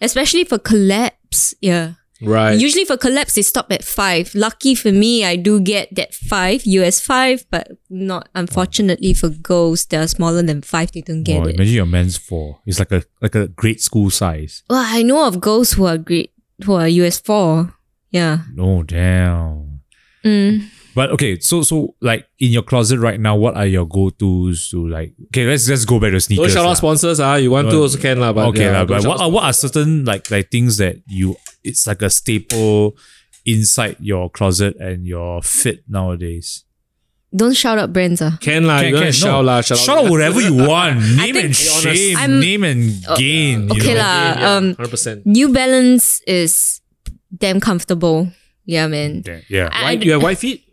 Especially 0.00 0.44
for 0.44 0.58
collabs. 0.58 1.54
Yeah. 1.60 2.00
Right. 2.22 2.58
Usually 2.58 2.84
for 2.86 2.96
collabs, 2.96 3.34
they 3.34 3.42
stop 3.42 3.70
at 3.70 3.84
five. 3.84 4.34
Lucky 4.34 4.74
for 4.74 4.90
me, 4.90 5.24
I 5.24 5.36
do 5.36 5.60
get 5.60 5.94
that 5.96 6.14
five, 6.14 6.64
US 6.64 6.98
five, 7.00 7.44
but 7.50 7.68
not 7.90 8.28
unfortunately 8.34 9.12
for 9.12 9.28
girls 9.28 9.84
that 9.86 10.02
are 10.02 10.08
smaller 10.08 10.42
than 10.42 10.62
five, 10.62 10.92
they 10.92 11.02
don't 11.02 11.24
get 11.24 11.40
Oh, 11.42 11.46
it. 11.48 11.54
imagine 11.56 11.74
your 11.74 11.86
men's 11.86 12.16
four. 12.16 12.60
It's 12.64 12.78
like 12.78 12.92
a 12.92 13.02
like 13.20 13.34
a 13.34 13.48
grade 13.48 13.80
school 13.82 14.08
size. 14.10 14.62
Well, 14.70 14.82
I 14.84 15.02
know 15.02 15.26
of 15.26 15.40
girls 15.40 15.72
who 15.74 15.84
are 15.86 15.98
great, 15.98 16.32
who 16.64 16.72
are 16.74 16.88
US 16.88 17.20
four. 17.20 17.74
Yeah. 18.10 18.38
No, 18.54 18.82
damn. 18.82 19.80
Mm. 20.24 20.70
But 20.96 21.12
okay, 21.12 21.36
so 21.44 21.60
so 21.60 21.92
like 22.00 22.24
in 22.40 22.56
your 22.56 22.64
closet 22.64 22.96
right 22.98 23.20
now, 23.20 23.36
what 23.36 23.52
are 23.52 23.68
your 23.68 23.84
go 23.84 24.08
tos 24.08 24.72
to 24.72 24.88
like? 24.88 25.12
Okay, 25.28 25.44
let's 25.44 25.68
let's 25.68 25.84
go 25.84 26.00
back 26.00 26.16
to 26.16 26.20
sneakers. 26.24 26.40
Don't 26.40 26.54
shout 26.56 26.64
out 26.64 26.80
sponsors, 26.80 27.20
ah. 27.20 27.36
You 27.36 27.52
want 27.52 27.68
to 27.68 27.76
No. 27.76 27.82
also 27.84 28.00
can 28.00 28.16
lah, 28.18 28.32
but 28.32 28.48
okay, 28.56 28.64
yeah, 28.72 28.80
lah, 28.80 28.88
but 28.88 29.04
what 29.04 29.20
are, 29.20 29.28
what 29.28 29.44
are 29.44 29.52
certain 29.52 30.08
like 30.08 30.30
like 30.32 30.48
things 30.48 30.80
that 30.80 30.96
you 31.04 31.36
it's 31.60 31.84
like 31.86 32.00
a 32.00 32.08
staple 32.08 32.96
inside 33.44 34.00
your 34.00 34.30
closet 34.32 34.72
and 34.80 35.04
your 35.06 35.42
fit 35.44 35.84
nowadays? 35.84 36.64
Don't 37.36 37.52
shout 37.52 37.76
out 37.76 37.92
brands. 37.92 38.22
Ah. 38.24 38.38
Can 38.40 38.64
lah, 38.64 38.80
Can- 38.80 38.88
you 38.88 38.94
want 38.96 39.12
to 39.12 39.12
can, 39.12 39.20
shout 39.20 39.44
no. 39.44 39.52
lah, 39.52 39.60
shout, 39.60 39.76
Shout 39.76 39.98
out 40.00 40.08
whatever 40.08 40.40
you 40.40 40.54
want. 40.64 40.96
Name 40.96 41.36
and 41.36 41.52
Be 41.52 41.68
honest. 41.68 41.84
shame, 41.84 42.16
I'm- 42.16 42.40
name 42.40 42.64
and 42.64 43.04
gain. 43.20 43.68
you 43.68 43.76
okay 43.76 43.92
know? 43.92 44.00
lah. 44.00 44.56
um, 44.56 44.64
hundred 44.80 44.88
percent. 44.96 45.26
New 45.28 45.52
Balance 45.52 46.24
is 46.24 46.80
damn 47.28 47.60
comfortable. 47.60 48.32
Yeah, 48.64 48.88
man. 48.88 49.22
Yeah, 49.28 49.40
Yeah. 49.52 49.68
I- 49.70 49.92
White, 49.92 50.02
you 50.08 50.12
have 50.16 50.22
white 50.24 50.40
feet. 50.40 50.64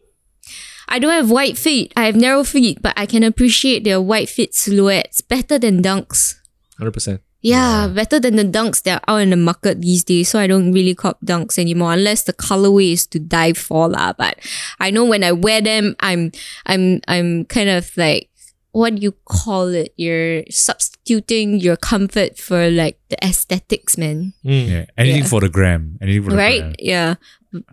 I 0.90 1.00
don't 1.00 1.12
have 1.12 1.32
white 1.32 1.58
feet. 1.58 1.94
I 1.96 2.06
have 2.06 2.16
narrow 2.16 2.44
feet, 2.44 2.82
but 2.82 2.94
I 2.98 3.06
can 3.06 3.24
appreciate 3.24 3.84
their 3.84 4.02
white 4.02 4.30
fit 4.30 4.54
silhouettes 4.54 5.22
better 5.22 5.58
than 5.60 5.82
dunks. 5.82 6.36
Hundred 6.78 6.92
percent. 6.92 7.22
Yeah, 7.44 7.90
better 7.92 8.22
than 8.22 8.38
the 8.38 8.46
dunks 8.46 8.82
that 8.84 9.04
are 9.06 9.16
out 9.16 9.22
in 9.22 9.30
the 9.32 9.36
market 9.36 9.82
these 9.82 10.04
days. 10.06 10.30
So 10.30 10.40
I 10.40 10.48
don't 10.48 10.72
really 10.72 10.96
cop 10.96 11.20
dunks 11.20 11.60
anymore 11.60 11.92
unless 11.92 12.24
the 12.24 12.32
colorway 12.32 12.94
is 12.94 13.06
to 13.08 13.20
die 13.20 13.52
for 13.52 13.90
lah. 13.90 14.14
But 14.14 14.40
I 14.80 14.92
know 14.92 15.04
when 15.04 15.24
I 15.26 15.34
wear 15.34 15.60
them, 15.60 15.96
I'm 16.00 16.32
I'm 16.66 17.02
I'm 17.08 17.44
kind 17.46 17.68
of 17.70 17.92
like 17.98 18.30
what 18.72 18.96
do 18.96 19.02
you 19.04 19.12
call 19.26 19.68
it? 19.76 19.94
You're 19.98 20.44
substituting 20.50 21.60
your 21.60 21.76
comfort 21.76 22.40
for 22.40 22.72
like 22.72 22.98
the 23.10 23.18
aesthetics, 23.24 23.98
man. 23.98 24.34
Hmm. 24.44 24.50
Yeah. 24.50 24.86
Anything 24.98 25.24
Yeah. 25.24 25.28
for 25.28 25.42
the 25.42 25.50
gram. 25.50 25.98
Anything 26.02 26.24
for 26.24 26.32
the 26.32 26.38
right? 26.38 26.62
gram. 26.62 26.76
Yeah. 26.80 27.16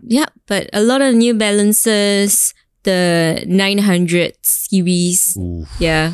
Yeah. 0.03 0.27
But 0.47 0.69
a 0.73 0.83
lot 0.83 1.01
of 1.01 1.15
New 1.15 1.33
Balances, 1.33 2.53
the 2.83 3.43
900 3.47 4.33
series. 4.41 5.35
Ooh. 5.37 5.65
Yeah. 5.79 6.13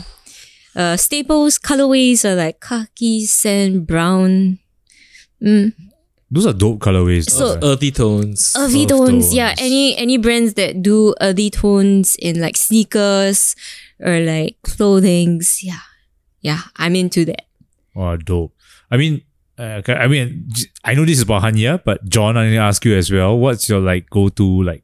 Uh, 0.76 0.95
staples 0.95 1.57
colorways 1.57 2.24
are 2.24 2.36
like 2.36 2.59
khaki, 2.59 3.26
sand, 3.26 3.88
brown. 3.88 4.59
Mm. 5.41 5.74
Those 6.30 6.45
are 6.45 6.53
dope 6.53 6.80
colorways. 6.80 7.30
So- 7.30 7.55
though. 7.55 7.72
Earthy 7.74 7.91
tones. 7.91 8.53
Earthy 8.57 8.84
Earth 8.84 8.89
tones, 8.89 9.34
yeah. 9.34 9.55
Any 9.57 9.95
any 9.97 10.18
brands 10.18 10.53
that 10.55 10.82
do 10.84 11.15
earthy 11.22 11.49
tones 11.49 12.15
in 12.20 12.41
like 12.41 12.57
sneakers 12.57 13.55
or 13.99 14.20
like 14.20 14.57
clothings, 14.63 15.63
yeah, 15.63 15.80
yeah, 16.41 16.61
I'm 16.76 16.95
into 16.95 17.24
that. 17.26 17.43
Oh, 17.95 18.18
dope. 18.18 18.53
I 18.91 18.97
mean, 18.97 19.22
uh, 19.57 19.80
okay, 19.82 19.93
I 19.95 20.07
mean, 20.07 20.49
I 20.84 20.93
know 20.93 21.05
this 21.05 21.18
is 21.18 21.24
about 21.24 21.43
Hanya, 21.43 21.82
but 21.84 22.03
John, 22.07 22.38
I 22.38 22.49
need 22.49 22.55
to 22.55 22.61
ask 22.61 22.84
you 22.86 22.95
as 22.95 23.09
well. 23.11 23.38
What's 23.39 23.68
your 23.70 23.80
like 23.80 24.09
go 24.09 24.30
to 24.30 24.63
like, 24.63 24.84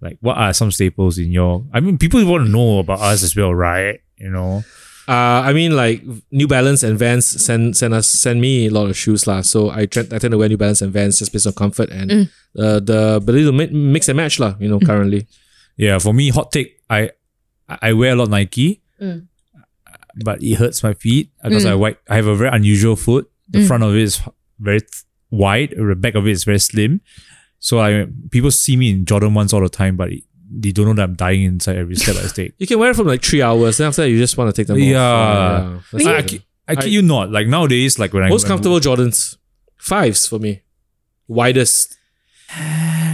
like 0.00 0.18
what 0.20 0.36
are 0.36 0.52
some 0.52 0.70
staples 0.70 1.18
in 1.18 1.30
your? 1.32 1.64
I 1.72 1.80
mean, 1.80 1.98
people 1.98 2.24
want 2.26 2.44
to 2.46 2.50
know 2.50 2.78
about 2.80 3.00
us 3.00 3.22
as 3.22 3.34
well, 3.36 3.54
right? 3.54 4.00
You 4.18 4.30
know, 4.30 4.64
Uh, 5.06 5.38
I 5.46 5.52
mean, 5.54 5.70
like 5.70 6.02
New 6.34 6.48
Balance 6.50 6.82
and 6.82 6.98
Vans 6.98 7.22
send 7.22 7.76
send 7.78 7.94
us 7.94 8.08
send 8.10 8.40
me 8.42 8.66
a 8.66 8.70
lot 8.74 8.90
of 8.90 8.96
shoes 8.98 9.22
lah. 9.30 9.38
So 9.46 9.70
I 9.70 9.86
tend 9.86 10.10
I 10.12 10.18
tend 10.18 10.32
to 10.34 10.38
wear 10.38 10.48
New 10.50 10.58
Balance 10.58 10.82
and 10.82 10.90
Vans 10.90 11.14
just 11.22 11.30
based 11.30 11.46
on 11.46 11.54
comfort 11.54 11.94
and 11.94 12.10
Mm. 12.10 12.24
uh, 12.58 12.80
the 12.82 13.22
ability 13.22 13.44
to 13.46 13.52
mi- 13.54 13.70
mix 13.70 14.08
and 14.10 14.16
match 14.18 14.40
lah. 14.42 14.58
You 14.58 14.66
know, 14.66 14.80
currently. 14.82 15.30
yeah. 15.78 16.02
For 16.02 16.10
me, 16.10 16.34
hot 16.34 16.50
take. 16.50 16.82
I 16.90 17.14
I 17.70 17.94
wear 17.94 18.12
a 18.12 18.18
lot 18.18 18.34
Nike, 18.34 18.82
Mm. 18.98 19.30
but 20.26 20.42
it 20.42 20.58
hurts 20.58 20.82
my 20.82 20.94
feet 20.94 21.30
because 21.38 21.62
Mm. 21.64 21.70
I 21.70 21.74
white. 21.78 21.98
I 22.10 22.16
have 22.18 22.26
a 22.26 22.34
very 22.34 22.50
unusual 22.50 22.96
foot. 22.98 23.30
The 23.46 23.62
Mm. 23.62 23.66
front 23.70 23.82
of 23.86 23.94
it 23.94 24.02
is 24.02 24.18
very 24.58 24.80
th- 24.82 25.06
wide, 25.30 25.74
or 25.78 25.94
the 25.94 25.98
back 25.98 26.14
of 26.18 26.26
it 26.26 26.34
is 26.34 26.42
very 26.42 26.58
slim. 26.58 26.98
So 27.66 27.80
I 27.80 28.06
people 28.30 28.52
see 28.52 28.76
me 28.76 28.90
in 28.90 29.04
Jordan 29.04 29.34
ones 29.34 29.52
all 29.52 29.60
the 29.60 29.68
time, 29.68 29.96
but 29.96 30.10
they 30.48 30.70
don't 30.70 30.86
know 30.86 30.94
that 30.94 31.02
I'm 31.02 31.14
dying 31.16 31.42
inside 31.42 31.76
every 31.76 31.96
step 31.96 32.14
I 32.14 32.28
take. 32.28 32.54
You 32.58 32.66
can 32.68 32.78
wear 32.78 32.90
it 32.92 32.94
for 32.94 33.02
like 33.02 33.24
three 33.24 33.42
hours. 33.42 33.78
Then 33.78 33.88
after 33.88 34.02
that, 34.02 34.08
you 34.10 34.18
just 34.18 34.36
want 34.38 34.54
to 34.54 34.56
take 34.60 34.68
them 34.68 34.76
off. 34.76 34.82
Yeah. 34.82 35.00
Uh, 35.02 35.80
that's 35.90 36.06
I, 36.06 36.16
I, 36.18 36.22
kid- 36.22 36.44
I 36.68 36.74
kid 36.76 36.92
you 36.92 37.02
not. 37.02 37.32
Like 37.32 37.48
nowadays, 37.48 37.98
like 37.98 38.12
when 38.12 38.22
I 38.22 38.28
Most 38.28 38.44
when- 38.44 38.50
comfortable 38.50 38.78
Jordans, 38.78 39.36
fives 39.78 40.28
for 40.28 40.38
me. 40.38 40.62
Widest, 41.26 41.96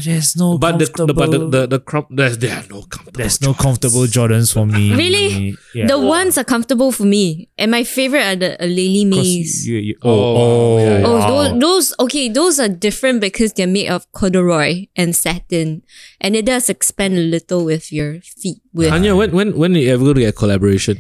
There's 0.05 0.37
no 0.37 0.59
but 0.59 0.79
the, 0.79 0.87
the 1.07 1.15
but 1.15 1.31
the 1.31 1.39
the, 1.49 1.63
the 1.67 1.79
crop 1.81 2.09
there's 2.11 2.39
there 2.39 2.57
are 2.59 2.65
no 2.71 2.83
comfortable. 2.83 3.13
there's 3.19 3.41
no 3.41 3.53
Jordans. 3.53 3.59
comfortable 3.63 4.05
Jordans 4.07 4.53
for 4.53 4.67
me. 4.67 4.95
Really? 5.03 5.57
Yeah. 5.75 5.87
The 5.87 5.99
ones 5.99 6.37
are 6.37 6.45
comfortable 6.45 6.91
for 6.93 7.05
me, 7.05 7.49
and 7.57 7.71
my 7.71 7.85
favorite 7.85 8.23
are 8.25 8.37
the 8.37 8.51
uh, 8.63 8.67
Lily 8.67 9.05
Mays. 9.05 9.67
you- 9.67 9.79
you- 9.79 9.99
Oh, 10.03 10.11
oh, 10.11 10.79
yeah, 10.79 10.99
yeah. 10.99 11.07
Oh, 11.07 11.15
wow. 11.19 11.29
those, 11.29 11.61
those 11.61 11.87
okay. 12.01 12.29
Those 12.29 12.59
are 12.61 12.69
different 12.69 13.21
because 13.21 13.53
they're 13.55 13.67
made 13.71 13.89
of 13.89 14.11
corduroy 14.13 14.87
and 14.97 15.15
satin, 15.15 15.83
and 16.21 16.35
it 16.37 16.45
does 16.45 16.69
expand 16.69 17.15
a 17.15 17.23
little 17.25 17.65
with 17.65 17.93
your 17.93 18.21
feet. 18.21 18.59
With 18.75 18.91
Hanya, 18.91 19.17
when 19.17 19.31
when 19.33 19.57
when 19.57 19.77
are 19.77 19.79
you 19.81 19.93
ever 19.95 20.03
going 20.05 20.17
to 20.17 20.21
get 20.27 20.35
a 20.35 20.39
collaboration? 20.39 20.99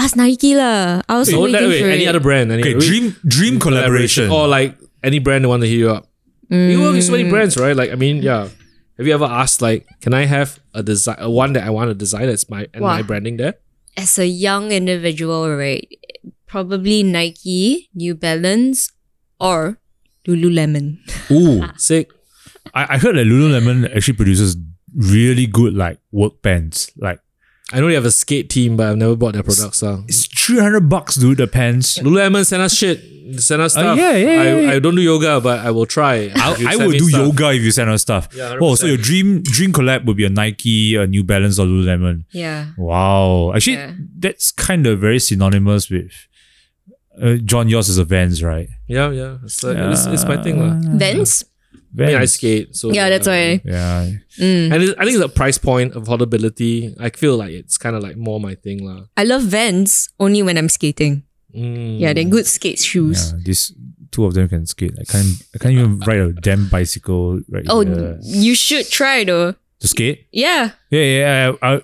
ask 0.00 0.16
Nike 0.16 0.56
lah. 0.56 1.02
I 1.08 1.18
was 1.20 1.28
Wait, 1.28 1.36
waiting 1.36 1.60
that- 1.60 1.68
wait, 1.68 1.82
for 1.82 1.90
any 1.92 2.04
it. 2.04 2.08
other 2.08 2.20
brand? 2.24 2.48
Any 2.50 2.62
Okay, 2.62 2.74
wait, 2.74 2.88
dream 2.88 3.04
dream 3.26 3.54
collaboration. 3.60 4.30
or 4.32 4.48
like 4.48 4.78
any 5.04 5.18
brand 5.20 5.44
that 5.44 5.48
want 5.52 5.60
to 5.62 5.68
hit 5.68 5.76
you 5.78 5.90
up. 5.92 6.08
You 6.50 6.82
work 6.82 6.94
with 6.94 7.04
so 7.04 7.12
many 7.12 7.24
Mm. 7.24 7.30
brands, 7.30 7.56
right? 7.56 7.76
Like 7.76 7.90
I 7.90 7.94
mean, 7.94 8.22
yeah. 8.22 8.48
Have 8.98 9.06
you 9.06 9.14
ever 9.14 9.24
asked 9.24 9.62
like, 9.62 9.86
can 10.02 10.12
I 10.12 10.26
have 10.26 10.60
a 10.74 10.82
design, 10.82 11.16
one 11.30 11.54
that 11.54 11.64
I 11.64 11.70
want 11.70 11.88
to 11.88 11.94
design 11.94 12.26
that's 12.26 12.50
my 12.50 12.66
and 12.74 12.82
my 12.84 13.00
branding 13.00 13.38
there? 13.38 13.54
As 13.96 14.18
a 14.18 14.26
young 14.26 14.72
individual, 14.72 15.48
right? 15.56 15.88
Probably 16.46 17.02
Nike, 17.02 17.88
New 17.94 18.14
Balance, 18.14 18.92
or 19.40 19.78
Lululemon. 20.28 20.98
Ooh, 21.30 21.64
Sick. 21.78 22.10
I, 22.74 22.94
I 22.94 22.98
heard 22.98 23.16
that 23.16 23.24
Lululemon 23.24 23.88
actually 23.96 24.16
produces 24.20 24.56
really 24.94 25.46
good 25.46 25.72
like 25.74 25.98
work 26.12 26.42
pants. 26.42 26.90
Like 26.98 27.20
I 27.72 27.80
know 27.80 27.86
they 27.88 27.94
have 27.94 28.04
a 28.04 28.10
skate 28.10 28.50
team, 28.50 28.76
but 28.76 28.88
I've 28.88 28.96
never 28.96 29.14
bought 29.16 29.34
their 29.34 29.42
products. 29.44 29.78
So. 29.78 30.04
it's 30.08 30.26
three 30.26 30.58
hundred 30.58 30.88
bucks, 30.88 31.14
dude. 31.16 31.38
The 31.38 31.46
pants. 31.46 31.98
Lululemon 31.98 32.44
send 32.44 32.62
us 32.62 32.74
shit. 32.74 33.00
Send 33.38 33.62
us 33.62 33.76
Uh, 33.76 33.80
stuff. 33.80 33.96
yeah, 33.98 34.16
yeah, 34.16 34.28
I, 34.28 34.44
yeah, 34.44 34.56
yeah. 34.60 34.70
I 34.72 34.78
don't 34.80 34.96
do 34.96 35.02
yoga, 35.02 35.40
but 35.40 35.60
I 35.64 35.70
will 35.70 35.86
try. 35.86 36.32
I, 36.34 36.50
If 36.52 36.58
you 36.60 36.68
I 36.68 36.74
send 36.76 36.92
do 36.92 36.98
stuff. 37.10 37.20
yoga 37.26 37.50
if 37.52 37.62
you 37.62 37.70
send 37.70 37.88
us 37.90 38.02
stuff. 38.02 38.28
Yeah, 38.34 38.56
oh, 38.60 38.74
so 38.74 38.86
your 38.86 38.96
dream 38.96 39.42
dream 39.42 39.72
collab 39.72 40.04
would 40.06 40.16
be 40.16 40.24
a 40.24 40.28
Nike, 40.30 40.96
a 40.96 41.06
New 41.06 41.22
Balance, 41.22 41.60
or 41.60 41.66
Lululemon. 41.66 42.24
Yeah. 42.32 42.72
Wow, 42.76 43.52
actually, 43.54 43.74
Yeah. 43.76 43.94
that's 44.18 44.50
kind 44.50 44.84
of 44.86 44.98
very 44.98 45.20
synonymous 45.20 45.88
with. 45.90 46.10
Uh, 47.22 47.34
John, 47.36 47.68
yours 47.68 47.88
is 47.88 47.98
a 47.98 48.04
Vans, 48.04 48.42
right? 48.42 48.68
Yeah, 48.88 49.10
yeah. 49.10 49.36
It's, 49.44 49.62
like, 49.62 49.76
it's, 49.76 50.06
it's 50.06 50.24
my 50.24 50.42
thing. 50.42 50.58
lah. 50.58 50.80
Vans? 50.98 51.44
I 51.98 52.06
mean, 52.06 52.16
I 52.16 52.24
skate. 52.26 52.76
So 52.76 52.92
Yeah, 52.92 53.08
that's 53.10 53.26
why. 53.26 53.60
Yeah, 53.64 54.12
Mm. 54.38 54.72
And 54.72 54.82
it, 54.82 54.94
I 54.98 55.04
think 55.04 55.18
the 55.18 55.28
price 55.28 55.58
point, 55.58 55.94
affordability, 55.94 56.94
I 57.00 57.10
feel 57.10 57.36
like 57.36 57.50
it's 57.50 57.76
kind 57.76 57.96
of 57.96 58.02
like 58.02 58.16
more 58.16 58.38
my 58.40 58.54
thing. 58.54 58.86
lah. 58.86 59.06
I 59.16 59.24
love 59.24 59.42
Vans 59.42 60.08
only 60.20 60.42
when 60.42 60.56
I'm 60.56 60.68
skating. 60.68 61.24
Mm. 61.54 61.98
Yeah, 61.98 62.12
they're 62.12 62.24
good 62.24 62.46
skate 62.46 62.78
shoes. 62.78 63.32
yeah. 63.32 63.38
These 63.44 63.74
two 64.12 64.24
of 64.24 64.34
them 64.34 64.48
can 64.48 64.66
skate. 64.66 64.94
I 65.00 65.04
can't. 65.04 65.34
I 65.54 65.58
can't 65.58 65.74
even 65.74 65.98
ride 66.06 66.18
a 66.18 66.32
damn 66.32 66.68
bicycle 66.68 67.42
right 67.50 67.66
Oh, 67.68 67.80
here. 67.82 68.18
you 68.22 68.54
should 68.54 68.88
try 68.88 69.24
though. 69.24 69.54
To 69.80 69.88
skate. 69.88 70.26
Yeah. 70.30 70.70
Yeah, 70.90 71.00
yeah. 71.02 71.52
I, 71.62 71.74
I, 71.74 71.82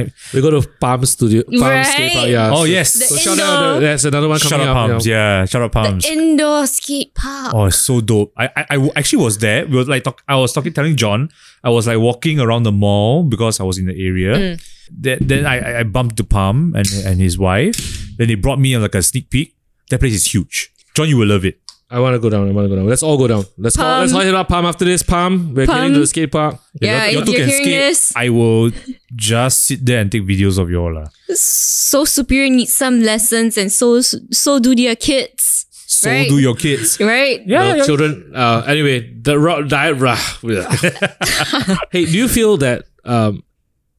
I, 0.00 0.06
We 0.32 0.40
go 0.40 0.50
to 0.50 0.62
Palm 0.80 1.04
Studio, 1.06 1.42
Palm 1.42 1.60
Right. 1.60 1.82
Skate 1.86 2.12
Park. 2.12 2.28
Yeah. 2.28 2.50
oh 2.54 2.64
yes. 2.64 2.92
The 2.94 3.04
So 3.06 3.16
shout 3.16 3.32
indoor- 3.38 3.46
out. 3.48 3.80
There's 3.80 4.04
another 4.04 4.28
one 4.28 4.38
Shout 4.38 4.50
coming 4.52 4.66
out 4.68 4.76
up. 4.76 4.90
palms. 4.90 5.06
you 5.06 5.12
know. 5.12 5.18
Yeah, 5.18 5.44
shout 5.46 5.62
out 5.62 5.72
palms. 5.72 6.04
Indoor 6.06 6.66
skate 6.66 7.14
park. 7.14 7.52
Oh, 7.54 7.64
it's 7.66 7.78
so 7.80 8.00
dope. 8.00 8.32
I, 8.36 8.46
I, 8.56 8.66
I 8.76 8.90
actually 8.96 9.22
was 9.24 9.38
there. 9.38 9.66
We 9.66 9.76
were 9.76 9.84
like, 9.84 10.04
talk, 10.04 10.22
I 10.28 10.36
was 10.36 10.52
talking, 10.52 10.72
telling 10.72 10.96
John, 10.96 11.30
I 11.64 11.70
was 11.70 11.86
like 11.86 11.98
walking 11.98 12.38
around 12.40 12.62
the 12.62 12.72
mall 12.72 13.24
because 13.24 13.58
I 13.60 13.64
was 13.64 13.78
in 13.78 13.86
the 13.86 13.94
area. 14.06 14.34
Mm. 14.56 14.68
Then, 14.90 15.18
then 15.22 15.46
I, 15.46 15.58
I- 15.58 15.78
I 15.80 15.82
bumped 15.82 16.16
to 16.18 16.24
Palm 16.24 16.74
and, 16.76 16.86
and 17.04 17.18
his 17.20 17.38
wife. 17.38 18.06
Then 18.18 18.28
they 18.28 18.36
brought 18.36 18.60
me 18.60 18.74
on 18.76 18.82
like 18.82 18.94
a 18.94 19.02
sneak 19.02 19.30
peek. 19.30 19.56
That 19.90 19.98
place 20.00 20.14
is 20.14 20.32
huge. 20.32 20.70
John, 20.94 21.08
you 21.08 21.16
will 21.16 21.26
love 21.28 21.44
it. 21.44 21.58
I 21.94 22.00
want 22.00 22.14
to 22.14 22.18
go 22.18 22.28
down. 22.28 22.48
I 22.48 22.52
want 22.52 22.64
to 22.66 22.68
go 22.68 22.76
down. 22.76 22.88
Let's 22.88 23.02
all 23.04 23.16
go 23.16 23.28
down. 23.28 23.44
Let's 23.56 23.78
all, 23.78 23.84
Palm. 23.84 24.00
let's 24.00 24.12
all 24.12 24.20
hit 24.22 24.34
up 24.34 24.48
Palm 24.48 24.66
after 24.66 24.84
this. 24.84 25.02
Palm. 25.04 25.54
We're 25.54 25.66
Palm. 25.66 25.76
getting 25.76 25.94
to 25.94 26.00
the 26.00 26.06
skate 26.08 26.32
park. 26.32 26.58
Yeah, 26.80 27.06
y'all 27.06 27.20
if 27.22 27.26
two 27.26 27.32
you're 27.32 27.40
can 27.40 27.48
hearing 27.50 27.64
skate. 27.64 27.78
this- 27.78 28.12
I 28.16 28.28
will 28.30 28.70
just 29.14 29.66
sit 29.66 29.86
there 29.86 30.00
and 30.00 30.10
take 30.10 30.24
videos 30.24 30.58
of 30.58 30.70
y'all. 30.70 30.92
lah. 30.92 31.06
Sole 31.34 32.06
Superior 32.06 32.50
needs 32.50 32.72
some 32.72 33.00
lessons, 33.00 33.56
and 33.56 33.70
so 33.70 34.00
so 34.00 34.58
do 34.58 34.74
their 34.74 34.96
kids. 34.96 35.66
So 35.70 36.10
Right. 36.10 36.28
do 36.28 36.38
your 36.38 36.56
kids. 36.56 36.98
Right? 37.00 37.46
No, 37.46 37.84
children. 37.86 38.32
Uh, 38.34 38.64
anyway, 38.66 39.14
the 39.22 39.38
raw 39.38 39.60
diet. 39.62 39.96
Rah, 39.98 40.18
hey, 41.92 42.04
do 42.04 42.16
you 42.18 42.26
feel 42.28 42.56
that 42.58 42.84
um, 43.04 43.44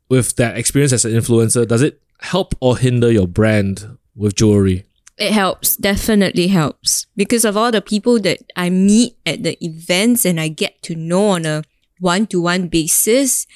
with 0.09 0.35
that 0.35 0.57
experience 0.57 0.91
as 0.93 1.05
an 1.05 1.13
influencer, 1.13 1.65
does 1.67 1.81
it 1.81 2.01
help 2.19 2.53
or 2.59 2.77
hinder 2.77 3.09
your 3.11 3.27
brand 3.27 3.97
with 4.15 4.35
jewelry? 4.35 4.83
It 5.17 5.31
helps, 5.31 5.77
definitely 5.77 6.47
helps. 6.47 7.07
Because 7.15 7.45
of 7.45 7.55
all 7.55 7.71
the 7.71 7.81
people 7.81 8.19
that 8.21 8.39
I 8.55 8.69
meet 8.69 9.17
at 9.25 9.43
the 9.43 9.57
events 9.65 10.25
and 10.25 10.39
I 10.39 10.49
get 10.49 10.81
to 10.83 10.95
know 10.95 11.29
on 11.29 11.45
a 11.45 11.63
one 11.99 12.27
to 12.27 12.41
one 12.41 12.67
basis. 12.67 13.47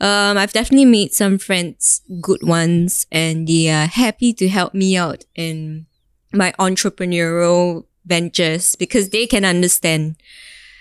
Um, 0.00 0.38
I've 0.38 0.52
definitely 0.52 0.86
made 0.86 1.12
some 1.12 1.36
friends, 1.38 2.00
good 2.20 2.42
ones, 2.42 3.06
and 3.12 3.46
they 3.46 3.68
are 3.68 3.86
happy 3.86 4.32
to 4.34 4.48
help 4.48 4.72
me 4.72 4.96
out 4.96 5.24
in 5.34 5.86
my 6.32 6.52
entrepreneurial 6.58 7.84
ventures 8.06 8.76
because 8.76 9.10
they 9.10 9.26
can 9.26 9.44
understand. 9.44 10.16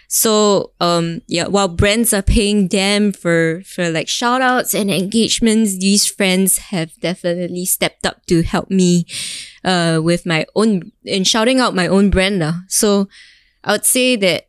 So, 0.07 0.71
um, 0.79 1.21
yeah, 1.27 1.47
while 1.47 1.67
brands 1.67 2.13
are 2.13 2.23
paying 2.23 2.69
them 2.69 3.11
for, 3.11 3.61
for 3.65 3.89
like 3.91 4.07
shout 4.07 4.41
outs 4.41 4.73
and 4.73 4.89
engagements, 4.89 5.77
these 5.77 6.07
friends 6.07 6.57
have 6.57 6.99
definitely 6.99 7.65
stepped 7.65 8.05
up 8.05 8.25
to 8.27 8.41
help 8.41 8.71
me, 8.71 9.05
uh, 9.63 9.99
with 10.03 10.25
my 10.25 10.45
own, 10.55 10.91
in 11.03 11.23
shouting 11.23 11.59
out 11.59 11.75
my 11.75 11.87
own 11.87 12.09
brand. 12.09 12.39
lah. 12.39 12.61
So 12.67 13.07
I 13.63 13.73
would 13.73 13.85
say 13.85 14.15
that, 14.17 14.47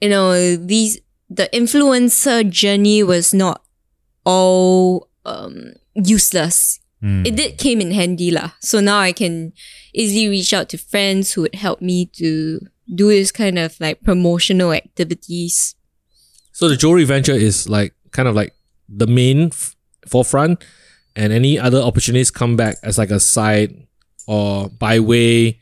you 0.00 0.08
know, 0.08 0.56
these, 0.56 1.00
the 1.28 1.48
influencer 1.52 2.48
journey 2.48 3.02
was 3.02 3.34
not 3.34 3.62
all, 4.24 5.08
um, 5.24 5.72
useless. 5.94 6.80
Mm. 7.02 7.26
It 7.26 7.36
did 7.36 7.58
came 7.58 7.80
in 7.80 7.90
handy 7.90 8.30
lah. 8.30 8.52
So 8.60 8.80
now 8.80 8.98
I 9.00 9.12
can 9.12 9.52
easily 9.92 10.28
reach 10.28 10.52
out 10.52 10.68
to 10.70 10.78
friends 10.78 11.32
who 11.32 11.42
would 11.42 11.54
help 11.54 11.80
me 11.80 12.06
to 12.16 12.60
do 12.94 13.08
this 13.08 13.32
kind 13.32 13.58
of 13.58 13.78
like 13.80 14.02
promotional 14.02 14.72
activities. 14.72 15.74
So 16.52 16.68
the 16.68 16.76
jewelry 16.76 17.04
venture 17.04 17.34
is 17.34 17.68
like 17.68 17.92
kind 18.12 18.28
of 18.28 18.34
like 18.34 18.54
the 18.88 19.06
main 19.06 19.48
f- 19.52 19.76
forefront, 20.06 20.64
and 21.16 21.32
any 21.32 21.58
other 21.58 21.80
opportunities 21.80 22.30
come 22.30 22.56
back 22.56 22.76
as 22.82 22.96
like 22.96 23.10
a 23.10 23.20
side 23.20 23.85
or 24.26 24.68
by 24.68 25.00
way 25.00 25.60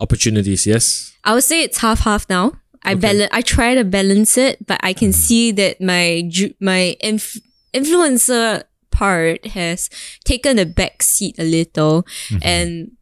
opportunities. 0.00 0.66
Yes. 0.66 1.14
I 1.24 1.34
would 1.34 1.44
say 1.44 1.62
it's 1.62 1.78
half 1.78 2.00
half 2.00 2.28
now. 2.28 2.52
I 2.84 2.92
Okay. 2.92 3.00
balance. 3.00 3.30
I 3.32 3.42
try 3.42 3.74
to 3.74 3.84
balance 3.84 4.38
it, 4.38 4.64
but 4.66 4.80
I 4.82 4.92
can 4.92 5.10
mm-hmm. 5.10 5.20
see 5.20 5.52
that 5.52 5.80
my 5.80 6.22
ju- 6.28 6.54
my 6.60 6.96
inf- 7.00 7.40
influencer 7.74 8.62
part 8.90 9.46
has 9.46 9.90
taken 10.24 10.58
a 10.58 10.64
back 10.64 11.02
seat 11.02 11.36
a 11.38 11.44
little, 11.44 12.04
mm-hmm. 12.28 12.38
and 12.42 12.92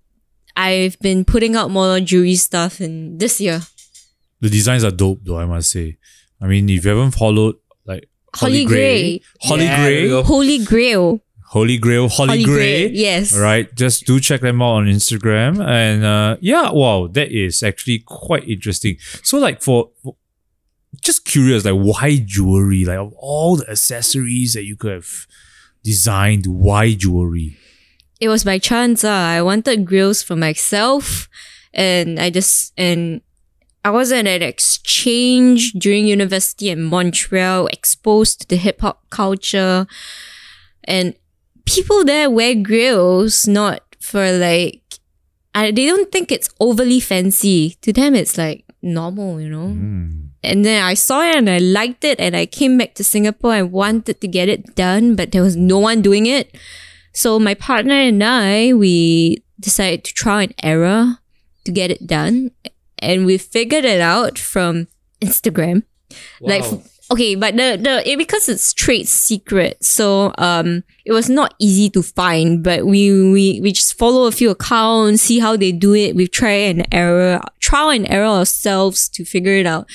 I've 0.57 0.99
been 1.01 1.25
putting 1.25 1.55
out 1.57 1.71
more 1.71 2.01
jewelry 2.01 2.37
stuff 2.37 2.81
in 2.81 3.19
this 3.19 3.41
year. 3.41 3.61
The 4.41 4.49
designs 4.51 4.85
are 4.85 4.91
dope, 4.91 5.21
though. 5.23 5.39
I 5.39 5.45
must 5.45 5.71
say. 5.71 5.99
I 6.41 6.47
mean, 6.47 6.69
if 6.69 6.85
you 6.85 6.91
haven't 6.91 7.13
followed, 7.13 7.57
like 7.85 8.09
Holy 8.35 8.65
Gray. 8.65 9.21
Holly 9.43 9.65
Yeah, 9.65 9.83
there 9.83 10.03
we 10.03 10.09
Gray. 10.09 10.23
Holy 10.23 10.59
Grail. 10.65 11.21
Holy 11.49 11.79
Grail, 11.79 12.09
Holly, 12.09 12.43
Holy 12.43 12.45
Gray. 12.45 12.89
Yes. 12.89 13.37
Right, 13.37 13.73
just 13.75 14.07
do 14.07 14.21
check 14.21 14.41
them 14.41 14.61
out 14.61 14.75
on 14.75 14.87
Instagram, 14.87 15.65
and 15.65 16.05
uh, 16.05 16.37
yeah, 16.41 16.71
wow, 16.71 17.09
that 17.09 17.31
is 17.31 17.63
actually 17.63 18.01
quite 18.01 18.49
interesting. 18.49 18.99
So, 19.23 19.39
like, 19.39 19.63
for, 19.63 19.91
for 20.03 20.17
just 21.01 21.25
curious, 21.25 21.65
like, 21.65 21.75
why 21.75 22.23
jewelry? 22.25 22.85
Like, 22.85 22.99
of 22.99 23.13
all 23.17 23.57
the 23.57 23.71
accessories 23.71 24.55
that 24.55 24.65
you 24.65 24.77
could 24.77 24.93
have 24.93 25.27
designed, 25.83 26.47
why 26.47 26.95
jewelry? 26.95 27.57
it 28.21 28.29
was 28.29 28.45
by 28.45 28.59
chance. 28.59 29.05
Uh, 29.05 29.11
I 29.11 29.43
wanted 29.43 29.85
grills 29.85 30.23
for 30.23 30.37
myself, 30.37 31.29
and 31.73 32.19
I 32.19 32.31
just 32.31 32.73
and 32.77 33.21
I 33.85 33.91
was 33.91 34.11
at 34.13 34.27
an 34.27 34.43
exchange 34.43 35.73
during 35.73 36.07
university 36.07 36.71
in 36.71 36.83
Montreal, 36.83 37.67
exposed 37.69 38.41
to 38.41 38.49
the 38.49 38.57
hip 38.57 38.81
hop 38.81 39.09
culture, 39.11 39.87
and 40.85 41.15
people 41.67 42.05
there 42.05 42.31
wear 42.31 42.55
grills 42.55 43.47
not 43.47 43.83
for 44.01 44.33
like. 44.33 44.83
I, 45.55 45.71
they 45.71 45.87
don't 45.87 46.13
think 46.13 46.31
it's 46.31 46.51
overly 46.61 47.01
fancy. 47.01 47.77
To 47.81 47.93
them, 47.93 48.15
it's 48.15 48.37
like 48.37 48.65
normal, 48.83 49.41
you 49.41 49.49
know. 49.49 49.69
Hmm. 49.69 50.27
And 50.43 50.65
then 50.65 50.85
I 50.85 50.95
saw 50.95 51.23
it 51.23 51.35
and 51.35 51.51
I 51.51 51.59
liked 51.59 52.05
it, 52.05 52.21
and 52.21 52.37
I 52.37 52.47
came 52.47 52.79
back 52.79 52.95
to 52.95 53.05
Singapore. 53.05 53.53
I 53.53 53.63
wanted 53.63 54.21
to 54.21 54.29
get 54.29 54.49
it 54.49 54.75
done, 54.77 55.17
but 55.17 55.33
there 55.33 55.43
was 55.43 55.57
no 55.57 55.79
one 55.79 56.03
doing 56.03 56.27
it. 56.27 56.55
So 57.13 57.39
my 57.39 57.55
partner 57.55 57.95
and 57.95 58.23
I, 58.23 58.75
we 58.75 59.43
decided 59.59 60.05
to 60.05 60.13
try 60.13 60.43
and 60.43 60.55
error 60.63 61.19
to 61.65 61.73
get 61.73 61.91
it 61.91 62.07
done. 62.07 62.51
And 62.99 63.25
we 63.25 63.39
figured 63.39 63.85
it 63.85 64.01
out 64.01 64.39
from 64.39 64.89
Instagram. 65.21 65.85
Like 66.41 66.63
f- 66.63 66.96
okay, 67.11 67.35
but 67.35 67.57
the 67.57 67.79
the 67.81 68.09
it, 68.09 68.17
because 68.19 68.49
it's 68.49 68.73
trade 68.73 69.09
secret, 69.09 69.83
so 69.85 70.33
um 70.39 70.83
it 71.05 71.13
was 71.13 71.29
not 71.29 71.55
easy 71.59 71.91
to 71.91 72.03
find. 72.03 72.63
But 72.63 72.87
we 72.87 73.11
we 73.31 73.61
we 73.61 73.73
just 73.73 73.97
follow 73.99 74.27
a 74.27 74.33
few 74.33 74.51
accounts, 74.51 75.23
see 75.23 75.39
how 75.39 75.57
they 75.57 75.73
do 75.73 75.95
it. 75.95 76.17
We 76.17 76.27
try 76.27 76.67
and 76.71 76.87
error, 76.93 77.41
trial 77.61 77.91
and 77.91 78.09
error 78.11 78.27
ourselves 78.27 79.09
to 79.11 79.25
figure 79.25 79.55
it 79.55 79.67
out. 79.67 79.87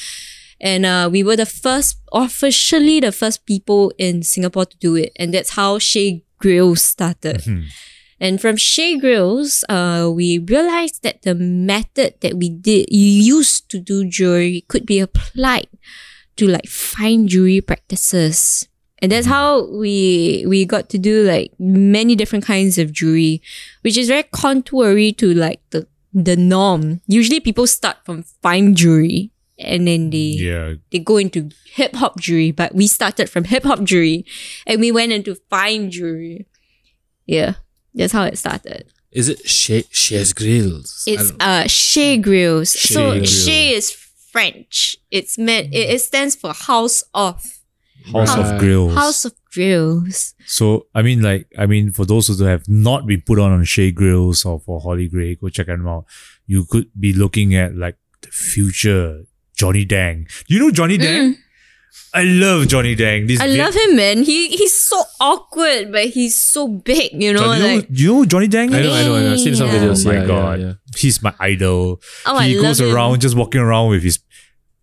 And 0.61 0.85
uh, 0.85 1.09
we 1.11 1.23
were 1.23 1.35
the 1.35 1.47
first, 1.47 1.97
officially 2.13 2.99
the 2.99 3.11
first 3.11 3.47
people 3.47 3.91
in 3.97 4.21
Singapore 4.21 4.65
to 4.65 4.77
do 4.77 4.95
it, 4.95 5.11
and 5.17 5.33
that's 5.33 5.51
how 5.57 5.79
Chez 5.79 6.21
Grills 6.37 6.83
started. 6.83 7.41
And 8.19 8.39
from 8.39 8.57
Chez 8.57 8.97
Grills, 8.99 9.65
uh, 9.69 10.11
we 10.13 10.37
realized 10.37 11.01
that 11.01 11.23
the 11.23 11.33
method 11.33 12.21
that 12.21 12.37
we 12.37 12.49
did 12.49 12.85
used 12.91 13.71
to 13.71 13.79
do 13.79 14.05
jewelry 14.05 14.63
could 14.67 14.85
be 14.85 14.99
applied 14.99 15.65
to 16.41 16.47
like 16.49 16.65
fine 16.67 17.27
jewelry 17.29 17.61
practices. 17.61 18.67
And 19.01 19.11
that's 19.11 19.25
how 19.25 19.65
we 19.65 20.43
we 20.47 20.65
got 20.65 20.89
to 20.93 20.97
do 20.97 21.23
like 21.25 21.53
many 21.57 22.15
different 22.15 22.45
kinds 22.45 22.77
of 22.77 22.91
jewelry, 22.93 23.41
which 23.81 23.97
is 23.97 24.09
very 24.09 24.23
contrary 24.29 25.11
to 25.21 25.33
like 25.33 25.61
the 25.69 25.87
the 26.13 26.35
norm. 26.35 27.01
Usually 27.07 27.39
people 27.39 27.65
start 27.65 27.97
from 28.05 28.23
fine 28.43 28.75
jewelry 28.75 29.31
and 29.57 29.87
then 29.87 30.09
they 30.09 30.37
Yeah, 30.37 30.73
they 30.91 30.99
go 30.99 31.17
into 31.17 31.49
hip 31.73 31.95
hop 31.95 32.19
jewelry, 32.19 32.51
but 32.51 32.75
we 32.75 32.85
started 32.85 33.29
from 33.29 33.45
hip 33.45 33.63
hop 33.63 33.81
jewelry 33.83 34.25
and 34.67 34.81
we 34.81 34.91
went 34.91 35.13
into 35.13 35.33
fine 35.49 35.89
jewelry. 35.89 36.45
Yeah, 37.25 37.55
that's 37.93 38.13
how 38.13 38.23
it 38.29 38.37
started. 38.37 38.85
Is 39.11 39.27
it 39.29 39.41
Chez, 39.47 39.83
Chez 39.91 40.31
Grills? 40.33 41.03
I 41.07 41.11
It's 41.11 41.29
don't- 41.31 41.41
uh 41.41 41.67
Chez 41.67 42.17
Grills. 42.21 42.69
so 42.69 43.11
Grills. 43.17 43.45
Chez 43.45 43.73
is 43.73 43.91
French. 44.31 44.97
It's 45.11 45.37
meant 45.37 45.73
it, 45.73 45.89
it 45.89 46.01
stands 46.01 46.35
for 46.35 46.53
House 46.53 47.03
of 47.13 47.35
House 48.13 48.35
Right. 48.37 48.53
of 48.53 48.59
Grills. 48.59 48.93
House 48.95 49.25
of 49.25 49.33
Grills. 49.53 50.33
So 50.45 50.87
I 50.95 51.01
mean, 51.01 51.21
like, 51.21 51.47
I 51.57 51.65
mean, 51.67 51.91
for 51.91 52.05
those 52.05 52.27
who 52.27 52.43
have 52.45 52.67
not 52.67 53.05
been 53.05 53.21
put 53.21 53.37
on 53.39 53.51
on 53.51 53.63
Chez 53.63 53.91
Grills 53.91 54.43
or 54.45 54.59
for 54.59 54.79
Holly 54.81 55.07
Gray, 55.07 55.35
go 55.35 55.49
check 55.49 55.67
them 55.67 55.87
out. 55.87 56.05
You 56.47 56.65
could 56.69 56.87
be 56.99 57.13
looking 57.13 57.55
at 57.55 57.75
like 57.75 57.97
the 58.21 58.29
future 58.29 59.23
Johnny 59.55 59.85
Dang. 59.85 60.27
Do 60.47 60.53
you 60.55 60.59
know 60.59 60.71
Johnny 60.71 60.97
Dang? 60.97 61.35
I 62.13 62.23
love 62.23 62.67
Johnny 62.69 62.95
Dang. 62.95 63.27
This 63.27 63.39
Mm. 63.39 63.43
I 63.43 63.47
Viet- 63.47 63.59
love 63.65 63.75
him, 63.75 63.95
man. 63.95 64.23
He 64.23 64.47
he's 64.49 64.75
so 64.75 65.01
awkward, 65.19 65.91
but 65.91 66.05
he's 66.07 66.35
so 66.39 66.67
big. 66.67 67.11
You 67.13 67.33
know, 67.33 67.39
Johnny, 67.39 67.59
you, 67.61 67.67
know, 67.67 67.75
like 67.75 67.87
you 67.91 68.07
know 68.13 68.25
Johnny 68.25 68.47
Dang? 68.47 68.73
I 68.73 68.81
know, 68.81 68.93
I 68.93 69.03
know, 69.03 69.15
I 69.15 69.21
know. 69.23 69.33
I've 69.33 69.39
seen 69.39 69.55
some 69.55 69.67
Yeah. 69.67 69.75
videos. 69.79 70.05
Oh 70.05 70.09
my 70.09 70.15
yeah, 70.15 70.25
god, 70.25 70.59
Yeah, 70.59 70.65
yeah. 70.65 70.73
He's 70.97 71.21
my 71.23 71.33
idol. 71.39 72.01
Oh, 72.25 72.35
I 72.37 72.47
he 72.47 72.55
love 72.55 72.63
goes 72.63 72.81
him. 72.81 72.93
around 72.95 73.21
just 73.21 73.35
walking 73.35 73.61
around 73.61 73.89
with 73.89 74.03
his 74.03 74.19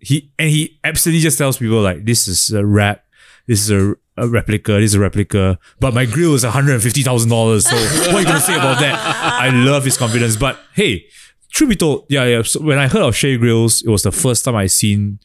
he 0.00 0.30
and 0.38 0.48
he 0.48 0.78
absolutely 0.84 1.20
just 1.20 1.38
tells 1.38 1.58
people 1.58 1.80
like 1.82 2.04
this 2.04 2.28
is 2.28 2.50
a 2.50 2.64
rap, 2.64 3.04
this 3.46 3.60
is 3.60 3.70
a, 3.70 3.94
a 4.16 4.28
replica, 4.28 4.72
this 4.74 4.92
is 4.92 4.94
a 4.94 5.00
replica. 5.00 5.58
But 5.80 5.92
my 5.94 6.06
grill 6.06 6.34
is 6.34 6.44
hundred 6.44 6.74
and 6.74 6.82
fifty 6.82 7.02
thousand 7.02 7.30
dollars. 7.30 7.68
So 7.68 7.76
what 8.06 8.14
are 8.14 8.20
you 8.20 8.24
gonna 8.26 8.40
say 8.40 8.54
about 8.54 8.78
that? 8.80 8.94
I 9.40 9.50
love 9.50 9.84
his 9.84 9.96
confidence. 9.96 10.36
But 10.36 10.58
hey, 10.74 11.06
truth 11.52 11.70
be 11.70 11.76
told, 11.76 12.06
yeah, 12.08 12.24
yeah. 12.24 12.42
So 12.42 12.60
when 12.62 12.78
I 12.78 12.86
heard 12.88 13.02
of 13.02 13.14
Chez 13.16 13.36
Grills, 13.38 13.82
it 13.82 13.88
was 13.90 14.02
the 14.04 14.12
first 14.12 14.44
time 14.44 14.54
I 14.56 14.66
seen 14.66 15.18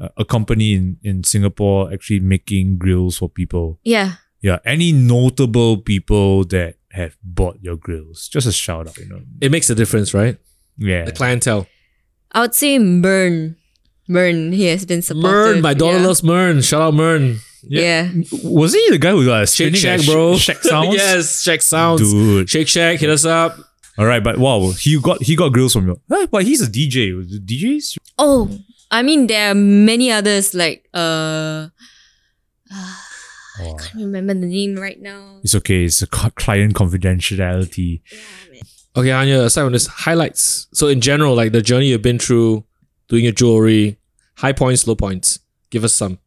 uh, 0.00 0.08
a 0.16 0.24
company 0.24 0.74
in 0.74 0.98
in 1.02 1.24
Singapore 1.24 1.92
actually 1.92 2.20
making 2.20 2.78
grills 2.78 3.18
for 3.18 3.28
people. 3.28 3.78
yeah. 3.84 4.12
Yeah, 4.40 4.60
any 4.64 4.92
notable 4.92 5.78
people 5.78 6.44
that 6.44 6.76
have 6.92 7.16
bought 7.22 7.58
your 7.60 7.76
grills? 7.76 8.28
Just 8.28 8.46
a 8.46 8.52
shout 8.52 8.88
out, 8.88 8.96
you 8.98 9.08
know. 9.08 9.20
It 9.40 9.50
makes 9.50 9.68
a 9.70 9.74
difference, 9.74 10.14
right? 10.14 10.38
Yeah. 10.76 11.04
The 11.04 11.12
clientele. 11.12 11.66
I 12.32 12.42
would 12.42 12.54
say 12.54 12.78
Mern. 12.78 13.56
Mern, 14.08 14.52
he 14.52 14.64
has 14.66 14.86
been 14.86 15.02
supportive. 15.02 15.30
Mern, 15.30 15.60
my 15.60 15.74
daughter 15.74 15.98
yeah. 15.98 16.06
loves 16.06 16.22
Mern. 16.22 16.62
Shout 16.62 16.80
out 16.80 16.94
Mern. 16.94 17.38
Yeah. 17.62 18.10
Was 18.44 18.72
he 18.72 18.90
the 18.90 18.98
guy 18.98 19.10
who 19.10 19.26
got 19.26 19.48
Shake 19.48 19.74
spinning 19.74 19.80
Shack, 19.80 20.06
bro. 20.06 20.36
Shake 20.36 20.56
Shack 20.56 20.64
sounds? 20.64 20.94
yes, 20.94 21.42
Shake 21.42 21.62
Sounds. 21.62 22.00
Dude. 22.00 22.48
Shake 22.48 22.68
Shack, 22.68 23.00
hit 23.00 23.10
us 23.10 23.24
up. 23.24 23.58
All 23.98 24.06
right, 24.06 24.22
but 24.22 24.38
wow, 24.38 24.70
he 24.78 25.00
got 25.00 25.20
he 25.22 25.34
got 25.34 25.52
grills 25.52 25.72
from 25.72 25.88
you. 25.88 26.00
Huh, 26.08 26.28
but 26.30 26.44
he's 26.44 26.62
a 26.62 26.70
DJ. 26.70 27.12
DJs? 27.44 27.98
Oh, 28.16 28.48
I 28.92 29.02
mean, 29.02 29.26
there 29.26 29.50
are 29.50 29.54
many 29.54 30.12
others 30.12 30.54
like 30.54 30.88
uh, 30.94 31.68
Oh, 32.70 33.07
Oh. 33.60 33.74
I 33.74 33.78
can't 33.78 33.94
remember 33.96 34.34
the 34.34 34.46
name 34.46 34.76
right 34.76 35.00
now. 35.00 35.40
it's 35.42 35.54
okay. 35.54 35.84
It's 35.84 36.02
a 36.02 36.06
client 36.06 36.74
confidentiality. 36.74 38.02
Yeah, 38.52 38.62
Okay, 38.96 39.08
Hanya, 39.10 39.44
aside 39.44 39.62
from 39.64 39.72
this, 39.72 39.86
highlights. 39.86 40.66
So 40.72 40.88
in 40.88 41.00
general, 41.00 41.34
like 41.34 41.52
the 41.52 41.62
journey 41.62 41.86
you've 41.88 42.02
been 42.02 42.18
through, 42.18 42.64
doing 43.08 43.24
your 43.24 43.32
jewelry, 43.32 43.98
high 44.36 44.52
points, 44.52 44.86
low 44.86 44.94
points. 44.96 45.38
Give 45.70 45.84
us 45.84 45.94
some. 45.94 46.18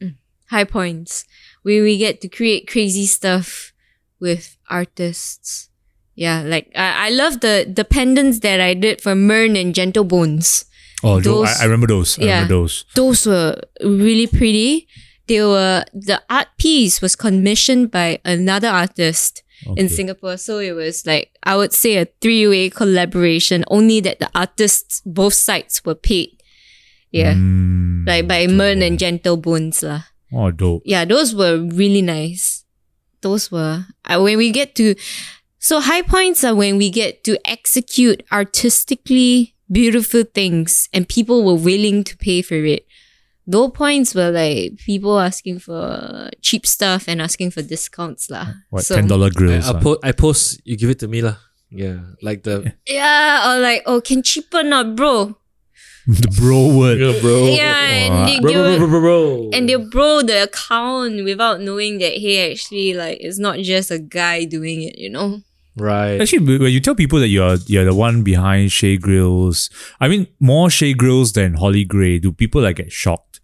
Mm, 0.00 0.14
high 0.50 0.64
points. 0.64 1.24
We 1.64 1.80
we 1.80 1.98
get 1.98 2.20
to 2.20 2.28
create 2.28 2.68
crazy 2.68 3.06
stuff 3.06 3.72
with 4.20 4.56
artists, 4.70 5.68
Yeah, 6.14 6.42
like 6.46 6.70
I, 6.76 7.06
I 7.06 7.10
love 7.10 7.40
the 7.40 7.66
the 7.68 7.84
pendants 7.84 8.38
that 8.40 8.60
I 8.60 8.74
did 8.74 9.00
for 9.00 9.14
Mern 9.14 9.56
and 9.56 9.74
Gentle 9.74 10.04
Bones. 10.04 10.64
Oh, 11.02 11.20
Those- 11.20 11.48
I, 11.60 11.62
I 11.62 11.64
remember 11.64 11.86
those. 11.88 12.18
I 12.18 12.22
yeah. 12.22 12.34
remember 12.34 12.54
those. 12.54 12.84
Those 12.94 13.26
were 13.26 13.60
really 13.82 14.26
pretty. 14.26 14.86
They 15.26 15.40
were 15.42 15.84
the 15.92 16.22
art 16.30 16.48
piece 16.58 17.00
was 17.02 17.16
commissioned 17.16 17.90
by 17.90 18.20
another 18.24 18.68
artist 18.68 19.42
in 19.76 19.88
Singapore. 19.88 20.36
So 20.36 20.58
it 20.58 20.72
was 20.72 21.06
like 21.06 21.34
I 21.42 21.56
would 21.56 21.72
say 21.72 21.96
a 21.96 22.06
three 22.20 22.46
way 22.46 22.70
collaboration. 22.70 23.64
Only 23.68 24.00
that 24.00 24.18
the 24.20 24.30
artists 24.34 25.02
both 25.04 25.34
sides 25.34 25.82
were 25.84 25.94
paid. 25.96 26.30
Yeah, 27.10 27.34
Mm, 27.34 28.06
like 28.06 28.28
by 28.28 28.46
Mern 28.46 28.82
and 28.82 28.98
Gentle 28.98 29.36
Bones 29.38 29.82
lah. 29.82 30.02
Oh, 30.34 30.50
dope. 30.50 30.82
yeah, 30.84 31.04
those 31.06 31.34
were 31.34 31.58
really 31.62 32.02
nice. 32.02 32.64
Those 33.22 33.50
were 33.50 33.86
uh, 34.04 34.20
when 34.20 34.36
we 34.36 34.50
get 34.50 34.74
to 34.76 34.94
so 35.58 35.80
high 35.80 36.02
points 36.02 36.44
are 36.44 36.54
when 36.54 36.76
we 36.76 36.90
get 36.90 37.24
to 37.24 37.38
execute 37.48 38.22
artistically 38.30 39.54
beautiful 39.72 40.22
things 40.22 40.88
and 40.92 41.08
people 41.08 41.42
were 41.42 41.54
willing 41.58 42.04
to 42.04 42.16
pay 42.18 42.42
for 42.42 42.54
it. 42.64 42.86
Low 43.46 43.70
points 43.70 44.14
were 44.14 44.30
like 44.30 44.76
people 44.78 45.20
asking 45.20 45.60
for 45.60 46.30
cheap 46.42 46.66
stuff 46.66 47.06
and 47.08 47.22
asking 47.22 47.52
for 47.52 47.62
discounts 47.62 48.28
lah. 48.28 48.46
What 48.70 48.84
So- 48.84 48.96
ten 48.96 49.06
dollar 49.06 49.28
I, 49.28 49.30
grills? 49.38 49.66
I, 49.70 49.74
ah? 49.74 49.80
po- 49.80 50.00
I 50.02 50.12
post, 50.12 50.60
you 50.64 50.76
give 50.76 50.90
it 50.90 50.98
to 51.00 51.08
me 51.08 51.22
lah. 51.22 51.36
Yeah, 51.70 51.98
like 52.22 52.42
the 52.42 52.74
Yeah, 52.88 53.46
or 53.54 53.60
like 53.62 53.82
oh 53.86 54.00
can 54.00 54.22
cheaper 54.22 54.62
not 54.62 54.94
bro? 54.96 55.38
the 56.06 56.30
bro 56.38 56.70
word. 56.76 56.98
yeah, 57.02 57.20
bro. 57.20 57.46
Yeah, 57.50 57.86
and 58.06 58.28
they, 58.28 58.38
bro, 58.40 58.50
they 58.50 58.78
bro, 58.78 58.86
bro, 58.86 58.88
bro, 58.88 59.00
bro. 59.00 59.50
and 59.52 59.68
they 59.68 59.74
bro 59.74 60.22
the 60.22 60.42
account 60.46 61.22
without 61.24 61.60
knowing 61.60 61.98
that 61.98 62.14
hey 62.18 62.50
actually 62.52 62.94
like 62.94 63.18
it's 63.20 63.38
not 63.38 63.58
just 63.58 63.90
a 63.90 63.98
guy 63.98 64.44
doing 64.44 64.82
it, 64.82 64.98
you 64.98 65.10
know. 65.10 65.42
right. 65.76 66.20
Actually, 66.22 66.58
when 66.58 66.70
you 66.72 66.80
tell 66.80 66.94
people 66.94 67.18
that 67.18 67.28
you're 67.28 67.58
you're 67.66 67.84
the 67.84 67.94
one 67.94 68.22
behind 68.22 68.70
Chez 68.70 68.96
Grills, 68.98 69.68
I 70.00 70.06
mean 70.08 70.26
more 70.38 70.70
Chez 70.70 70.94
Grills 70.94 71.32
than 71.34 71.54
Holly 71.54 71.84
Gray, 71.84 72.18
do 72.18 72.30
people 72.32 72.62
like 72.62 72.76
get 72.78 72.90
shocked? 72.90 73.35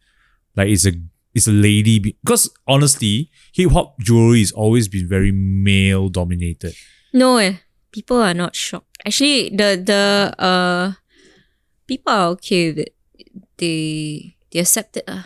Like 0.57 0.69
it's 0.69 0.87
a 0.87 0.93
it's 1.35 1.49
a 1.49 1.53
lady 1.53 1.99
be- 1.99 2.17
because 2.25 2.51
honestly, 2.67 3.31
hip 3.55 3.71
hop 3.71 3.99
jewelry 4.01 4.41
has 4.41 4.53
always 4.53 4.89
been 4.89 5.09
very 5.09 5.33
male 5.33 6.09
dominated. 6.09 6.75
No, 7.13 7.37
eh. 7.39 7.57
People 7.93 8.19
are 8.23 8.35
not 8.35 8.55
shocked. 8.57 8.89
Actually, 9.07 9.49
the 9.51 9.81
the 9.85 10.35
uh 10.39 10.93
people 11.87 12.13
are 12.13 12.29
okay 12.37 12.69
with 12.71 12.79
it. 12.79 12.95
They 13.59 14.37
they 14.51 14.61
accept 14.61 14.97
it. 14.97 15.05
Uh. 15.09 15.23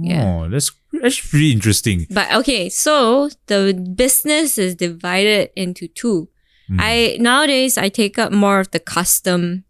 Yeah. 0.00 0.24
Oh, 0.44 0.48
that's 0.48 0.70
that's 0.92 1.20
pretty 1.20 1.50
interesting. 1.52 2.06
But 2.10 2.32
okay, 2.42 2.68
so 2.68 3.30
the 3.46 3.74
business 3.94 4.58
is 4.58 4.74
divided 4.76 5.50
into 5.56 5.88
two. 5.88 6.28
Mm. 6.70 6.76
I 6.78 7.16
nowadays 7.20 7.78
I 7.78 7.88
take 7.88 8.18
up 8.18 8.30
more 8.32 8.60
of 8.60 8.70
the 8.70 8.78
custom 8.80 9.64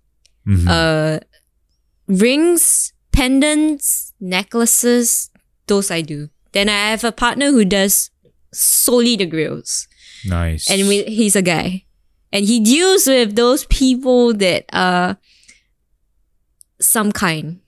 Mhm. 0.46 0.68
uh 0.68 1.20
rings, 2.06 2.92
pendants, 3.12 4.07
necklaces, 4.20 5.30
those 5.66 5.90
I 5.90 6.00
do. 6.02 6.28
Then 6.52 6.68
I 6.68 6.90
have 6.90 7.04
a 7.04 7.12
partner 7.12 7.50
who 7.50 7.64
does 7.64 8.10
solely 8.52 9.16
the 9.16 9.26
grills. 9.26 9.86
nice. 10.26 10.70
and 10.70 10.88
we, 10.88 11.04
he's 11.04 11.36
a 11.36 11.42
guy 11.42 11.84
and 12.32 12.44
he 12.44 12.60
deals 12.60 13.06
with 13.06 13.36
those 13.36 13.64
people 13.66 14.34
that 14.34 14.64
are 14.72 15.16
some 16.80 17.12
kind 17.12 17.60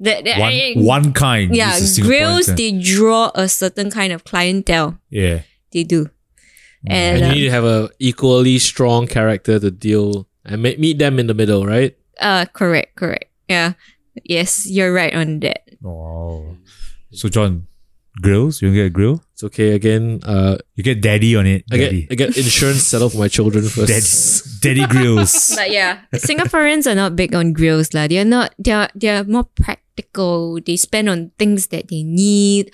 that, 0.00 0.24
that 0.24 0.38
one 0.38 0.52
I- 0.52 0.74
one 0.76 1.12
kind. 1.12 1.54
yeah 1.54 1.78
grills 2.00 2.46
they 2.46 2.72
draw 2.72 3.30
a 3.34 3.48
certain 3.48 3.90
kind 3.90 4.12
of 4.12 4.24
clientele 4.24 4.98
yeah. 5.10 5.42
they 5.72 5.84
do 5.84 6.10
and, 6.86 7.18
and 7.18 7.20
you 7.20 7.26
uh, 7.26 7.34
need 7.34 7.44
to 7.44 7.50
have 7.50 7.64
a 7.64 7.90
equally 8.00 8.58
strong 8.58 9.06
character 9.06 9.60
to 9.60 9.70
deal 9.70 10.26
and 10.44 10.62
ma- 10.62 10.74
meet 10.78 10.98
them 10.98 11.18
in 11.20 11.26
the 11.28 11.34
middle, 11.34 11.64
right? 11.66 11.96
uh 12.20 12.44
correct 12.52 12.96
correct 12.96 13.30
yeah 13.48 13.74
yes 14.24 14.66
you're 14.68 14.92
right 14.92 15.14
on 15.14 15.40
that 15.40 15.62
Wow. 15.82 16.56
So 17.10 17.28
John, 17.28 17.66
grills? 18.20 18.62
You 18.62 18.72
get 18.74 18.86
a 18.86 18.90
grill? 18.90 19.22
It's 19.32 19.44
okay. 19.44 19.72
Again, 19.72 20.20
uh, 20.24 20.58
You 20.74 20.84
get 20.84 21.00
daddy 21.00 21.36
on 21.36 21.46
it. 21.46 21.64
I 21.70 21.76
get 21.76 21.92
I 22.10 22.14
get 22.14 22.36
insurance 22.36 22.82
settled 22.82 23.12
for 23.12 23.18
my 23.18 23.28
children 23.28 23.64
first. 23.64 24.60
Daddy, 24.62 24.84
daddy 24.84 24.92
grills. 24.92 25.52
but 25.56 25.70
yeah 25.70 26.02
singaporeans 26.14 26.90
are 26.90 26.94
not 26.94 27.16
big 27.16 27.34
on 27.34 27.52
grills 27.52 27.92
la. 27.94 28.06
they're 28.06 28.24
not 28.24 28.54
they're 28.58 28.88
they're 28.94 29.24
more 29.24 29.44
practical 29.44 30.58
they 30.64 30.76
spend 30.76 31.08
on 31.08 31.30
things 31.38 31.68
that 31.68 31.88
they 31.88 32.02
need 32.02 32.72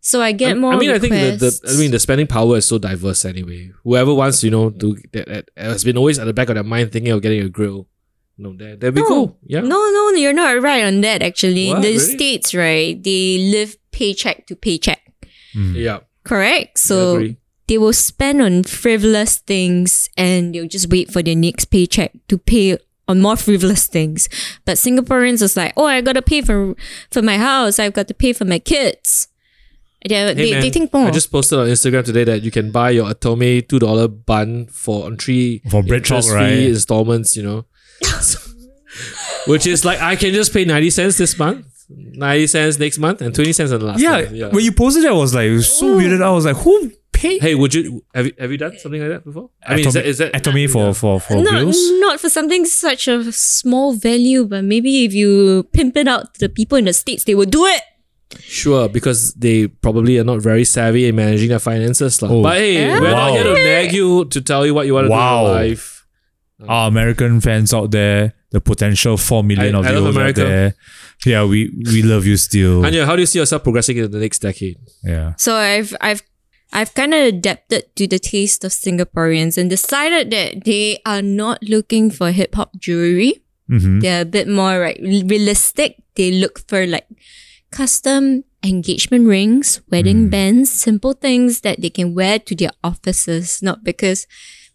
so 0.00 0.20
i 0.22 0.32
get 0.32 0.52
I, 0.52 0.54
more 0.54 0.74
I 0.74 0.76
mean, 0.76 0.90
I 0.90 0.98
think 0.98 1.12
the, 1.12 1.36
the. 1.36 1.74
I 1.74 1.76
mean 1.78 1.90
the 1.90 1.98
spending 1.98 2.26
power 2.26 2.56
is 2.56 2.66
so 2.66 2.78
diverse 2.78 3.24
anyway. 3.24 3.72
Whoever 3.82 4.14
wants, 4.14 4.42
you 4.44 4.50
know, 4.50 4.70
to 4.70 4.96
that, 5.12 5.26
that 5.26 5.50
has 5.56 5.84
been 5.84 5.96
always 5.98 6.18
at 6.18 6.26
the 6.26 6.32
back 6.32 6.48
of 6.48 6.54
their 6.54 6.64
mind 6.64 6.92
thinking 6.92 7.12
of 7.12 7.22
getting 7.22 7.42
a 7.42 7.48
grill. 7.48 7.88
No, 8.38 8.54
there, 8.56 8.76
there 8.76 8.92
we 8.92 9.00
No. 9.02 9.08
go. 9.08 9.36
Yeah. 9.46 9.60
No, 9.60 9.68
no, 9.90 10.10
you're 10.10 10.32
not 10.32 10.60
right 10.62 10.84
on 10.84 11.00
that 11.00 11.22
actually. 11.22 11.68
What? 11.68 11.82
the 11.82 11.88
Really? 11.88 11.98
states, 12.16 12.54
right, 12.54 13.02
they 13.02 13.38
live 13.38 13.76
paycheck 13.92 14.46
to 14.48 14.56
paycheck. 14.56 15.00
Hmm. 15.54 15.74
Yeah. 15.74 16.00
Correct? 16.24 16.78
So 16.78 17.28
they 17.66 17.78
will 17.78 17.92
spend 17.94 18.42
on 18.42 18.62
frivolous 18.64 19.38
things 19.38 20.10
and 20.16 20.54
they'll 20.54 20.68
just 20.68 20.90
wait 20.90 21.10
for 21.10 21.22
their 21.22 21.34
next 21.36 21.66
paycheck 21.66 22.12
to 22.28 22.36
pay 22.38 22.76
on 23.08 23.22
more 23.22 23.36
frivolous 23.36 23.86
things. 23.86 24.28
But 24.64 24.76
Singaporeans 24.76 25.40
is 25.40 25.56
like, 25.56 25.72
oh, 25.76 25.86
I 25.86 26.00
gotta 26.02 26.22
pay 26.22 26.42
for 26.42 26.74
for 27.10 27.22
my 27.22 27.38
house, 27.38 27.78
I've 27.78 27.94
got 27.94 28.08
to 28.08 28.14
pay 28.14 28.32
for 28.34 28.44
my 28.44 28.58
kids. 28.58 29.28
They, 30.06 30.14
Hey, 30.14 30.34
they, 30.34 30.50
man, 30.52 30.60
they 30.60 30.70
think 30.70 30.92
more. 30.92 31.06
I 31.08 31.10
just 31.10 31.32
posted 31.32 31.58
on 31.58 31.66
Instagram 31.66 32.04
today 32.04 32.22
that 32.24 32.42
you 32.42 32.50
can 32.52 32.70
buy 32.70 32.90
your 32.90 33.06
Atome 33.10 33.66
two 33.66 33.78
dollar 33.80 34.06
bun 34.08 34.66
for 34.66 35.06
on 35.06 35.16
three 35.16 35.62
For 35.70 35.82
bread 35.82 36.04
talk, 36.04 36.18
interest-free 36.18 36.36
right? 36.36 36.68
installments. 36.68 37.36
You 37.36 37.42
know, 37.42 37.64
which 39.46 39.66
is 39.66 39.84
like 39.84 40.00
I 40.00 40.16
can 40.16 40.32
just 40.32 40.52
pay 40.52 40.64
ninety 40.64 40.90
cents 40.90 41.18
this 41.18 41.38
month, 41.38 41.66
ninety 41.88 42.46
cents 42.46 42.78
next 42.78 42.98
month, 42.98 43.20
and 43.20 43.34
twenty 43.34 43.52
cents 43.52 43.72
on 43.72 43.80
the 43.80 43.86
last 43.86 44.00
yeah, 44.00 44.22
month. 44.22 44.54
When 44.54 44.64
you 44.64 44.72
posted 44.72 45.04
that, 45.04 45.10
I 45.10 45.14
was 45.14 45.34
like, 45.34 45.46
it 45.46 45.52
was 45.52 45.72
so 45.72 45.96
weirded. 45.96 46.22
I 46.22 46.30
was 46.30 46.44
like, 46.46 46.56
who 46.56 46.92
paid? 47.12 47.40
Hey, 47.42 47.54
would 47.54 47.74
you 47.74 48.04
have 48.14 48.26
you, 48.26 48.32
have 48.38 48.50
you 48.52 48.58
done 48.58 48.78
something 48.78 49.00
like 49.00 49.10
that 49.10 49.24
before? 49.24 49.50
I 49.66 49.76
mean, 49.76 49.86
is 49.86 49.94
that, 49.94 50.06
is 50.06 50.18
that 50.18 50.32
Atomy 50.32 50.68
for 50.70 50.94
for 50.94 51.20
for 51.20 51.42
not, 51.42 51.50
grills? 51.50 51.78
not 52.00 52.20
for 52.20 52.28
something 52.28 52.64
such 52.64 53.08
a 53.08 53.30
small 53.32 53.94
value, 53.94 54.44
but 54.46 54.64
maybe 54.64 55.04
if 55.04 55.12
you 55.14 55.64
pimp 55.72 55.96
it 55.96 56.08
out 56.08 56.34
to 56.34 56.40
the 56.40 56.48
people 56.48 56.76
in 56.78 56.84
the 56.84 56.92
States, 56.92 57.24
they 57.24 57.34
will 57.34 57.46
do 57.46 57.64
it. 57.66 57.82
Sure, 58.40 58.88
because 58.88 59.32
they 59.34 59.68
probably 59.68 60.18
are 60.18 60.24
not 60.24 60.40
very 60.42 60.64
savvy 60.64 61.06
in 61.06 61.14
managing 61.14 61.48
their 61.48 61.60
finances. 61.60 62.20
lah. 62.20 62.28
Oh. 62.28 62.42
But 62.42 62.58
hey, 62.58 62.88
we're 62.98 63.12
Wow. 63.12 63.28
not 63.28 63.32
here 63.32 63.44
to 63.44 63.54
nag 63.54 63.92
you 63.92 64.24
to 64.26 64.40
tell 64.40 64.66
you 64.66 64.74
what 64.74 64.84
you 64.86 64.94
want 64.94 65.06
to 65.06 65.10
Wow. 65.10 65.44
do 65.44 65.46
in 65.46 65.54
your 65.62 65.68
life. 65.70 65.95
Our 66.66 66.88
American 66.88 67.40
fans 67.40 67.74
out 67.74 67.90
there, 67.90 68.32
the 68.50 68.60
potential 68.60 69.16
four 69.16 69.44
million 69.44 69.74
I- 69.74 69.78
of 69.78 69.86
I 69.86 69.90
love 69.90 70.14
viewers 70.14 70.28
out 70.30 70.34
there. 70.36 70.74
Yeah, 71.24 71.44
we 71.44 71.70
we 71.84 72.02
love 72.02 72.24
you 72.24 72.36
still. 72.36 72.82
Hanya, 72.82 73.04
how 73.04 73.16
do 73.16 73.20
you 73.20 73.26
see 73.26 73.38
yourself 73.38 73.62
progressing 73.62 73.96
in 73.98 74.10
the 74.10 74.18
next 74.18 74.40
decade? 74.40 74.78
Yeah. 75.04 75.34
So 75.36 75.54
I've 75.54 75.94
I've 76.00 76.22
I've 76.72 76.94
kind 76.94 77.12
of 77.14 77.20
adapted 77.26 77.94
to 77.96 78.06
the 78.06 78.18
taste 78.18 78.64
of 78.64 78.72
Singaporeans 78.72 79.58
and 79.58 79.68
decided 79.68 80.30
that 80.30 80.64
they 80.64 80.98
are 81.04 81.22
not 81.22 81.62
looking 81.62 82.10
for 82.10 82.30
hip 82.32 82.54
hop 82.54 82.76
jewelry. 82.78 83.42
Mm-hmm. 83.70 84.00
They're 84.00 84.22
a 84.22 84.24
bit 84.24 84.48
more 84.48 84.78
like 84.80 84.98
realistic. 85.02 86.02
They 86.14 86.32
look 86.32 86.66
for 86.68 86.86
like 86.86 87.06
custom 87.70 88.44
engagement 88.64 89.28
rings, 89.28 89.80
wedding 89.90 90.28
bands, 90.28 90.70
simple 90.70 91.12
things 91.12 91.60
that 91.60 91.80
they 91.80 91.90
can 91.90 92.14
wear 92.14 92.38
to 92.38 92.54
their 92.54 92.70
offices, 92.82 93.62
not 93.62 93.84
because 93.84 94.26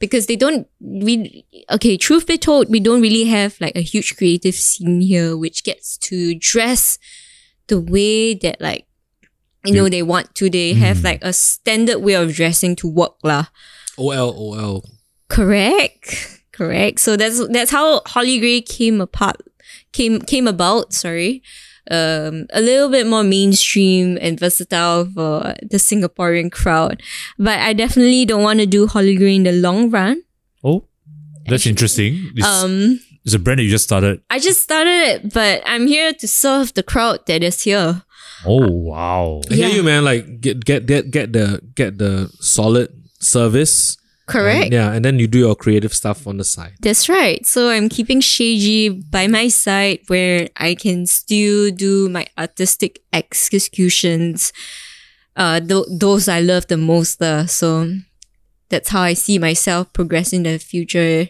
because 0.01 0.25
they 0.25 0.35
don't 0.35 0.67
we 0.81 1.45
okay, 1.69 1.95
truth 1.95 2.27
be 2.27 2.37
told, 2.37 2.69
we 2.69 2.81
don't 2.81 3.01
really 3.01 3.23
have 3.25 3.55
like 3.61 3.77
a 3.77 3.81
huge 3.81 4.17
creative 4.17 4.55
scene 4.55 4.99
here 4.99 5.37
which 5.37 5.63
gets 5.63 5.97
to 6.09 6.36
dress 6.36 6.99
the 7.67 7.79
way 7.79 8.33
that 8.33 8.59
like 8.59 8.86
you 9.63 9.73
know 9.73 9.87
they 9.87 10.03
want 10.03 10.36
to. 10.36 10.49
They 10.49 10.73
have 10.73 10.97
hmm. 10.97 11.05
like 11.05 11.23
a 11.23 11.32
standard 11.32 11.99
way 11.99 12.15
of 12.15 12.33
dressing 12.33 12.75
to 12.78 12.87
work 12.87 13.15
lah. 13.23 13.45
OL, 13.97 14.36
OL. 14.36 14.83
Correct. 15.29 16.41
Correct. 16.51 16.99
So 16.99 17.15
that's 17.15 17.39
that's 17.47 17.71
how 17.71 18.01
Holly 18.05 18.39
Gray 18.39 18.59
came 18.59 18.99
apart 18.99 19.37
came 19.91 20.19
came 20.19 20.47
about, 20.47 20.93
sorry. 20.93 21.41
Um 21.92 22.47
a 22.54 22.62
little 22.62 22.89
bit 22.89 23.05
more 23.05 23.24
mainstream 23.24 24.18
and 24.22 24.39
versatile 24.39 25.05
for 25.13 25.54
the 25.62 25.78
Singaporean 25.78 26.50
crowd. 26.51 27.04
But 27.38 27.59
I 27.59 27.74
definitely 27.74 28.24
don't 28.26 28.43
want 28.43 28.59
to 28.63 28.66
do 28.66 28.88
Holly 28.88 29.16
Gray 29.18 29.36
in 29.36 29.43
the 29.43 29.51
long 29.51 29.89
run. 29.92 30.24
Oh, 30.63 30.86
that's 31.47 31.68
interesting. 31.68 32.32
It's, 32.36 32.47
Um 32.47 33.00
it's 33.26 33.36
a 33.36 33.39
brand 33.39 33.59
that 33.59 33.63
you 33.63 33.70
just 33.70 33.84
started. 33.84 34.22
I 34.30 34.39
just 34.39 34.62
started 34.63 35.00
it, 35.12 35.34
but 35.34 35.62
I'm 35.66 35.86
here 35.86 36.13
to 36.13 36.28
serve 36.28 36.74
the 36.74 36.82
crowd 36.84 37.20
that 37.28 37.43
is 37.43 37.62
here. 37.68 38.04
Oh 38.46 38.66
wow. 38.72 39.42
I 39.51 39.54
hear 39.54 39.68
Yeah. 39.70 39.76
you, 39.76 39.84
man. 39.84 40.04
Like 40.08 40.42
get 40.42 40.63
get 40.66 40.86
get 40.88 41.12
get 41.12 41.34
the 41.34 41.62
get 41.76 41.97
the 42.00 42.32
solid 42.39 42.89
service. 43.20 43.97
Correct? 44.32 44.66
And, 44.66 44.74
yeah, 44.74 44.91
and 44.93 45.03
then 45.03 45.20
you 45.20 45.28
do 45.28 45.39
your 45.39 45.55
creative 45.55 45.93
stuff 45.93 46.25
on 46.25 46.37
the 46.37 46.43
side. 46.43 46.74
That's 46.79 47.09
right. 47.09 47.45
So 47.45 47.70
I'm 47.70 47.89
keeping 47.89 48.21
Chez 48.21 48.59
G 48.59 48.89
by 48.89 49.28
my 49.28 49.49
side 49.49 49.99
where 50.08 50.49
I 50.58 50.75
can 50.75 51.05
still 51.05 51.71
do 51.71 52.09
my 52.09 52.28
artistic 52.37 52.99
executions. 53.12 54.53
Uh, 55.36 55.59
th- 55.59 55.86
those 55.89 56.28
I 56.28 56.39
love 56.41 56.67
the 56.67 56.78
most. 56.78 57.21
Uh, 57.21 57.45
so 57.45 57.91
that's 58.70 58.89
how 58.89 59.01
I 59.01 59.13
see 59.13 59.37
myself 59.37 59.91
progress 59.93 60.33
in 60.33 60.43
the 60.43 60.58
future. 60.58 61.28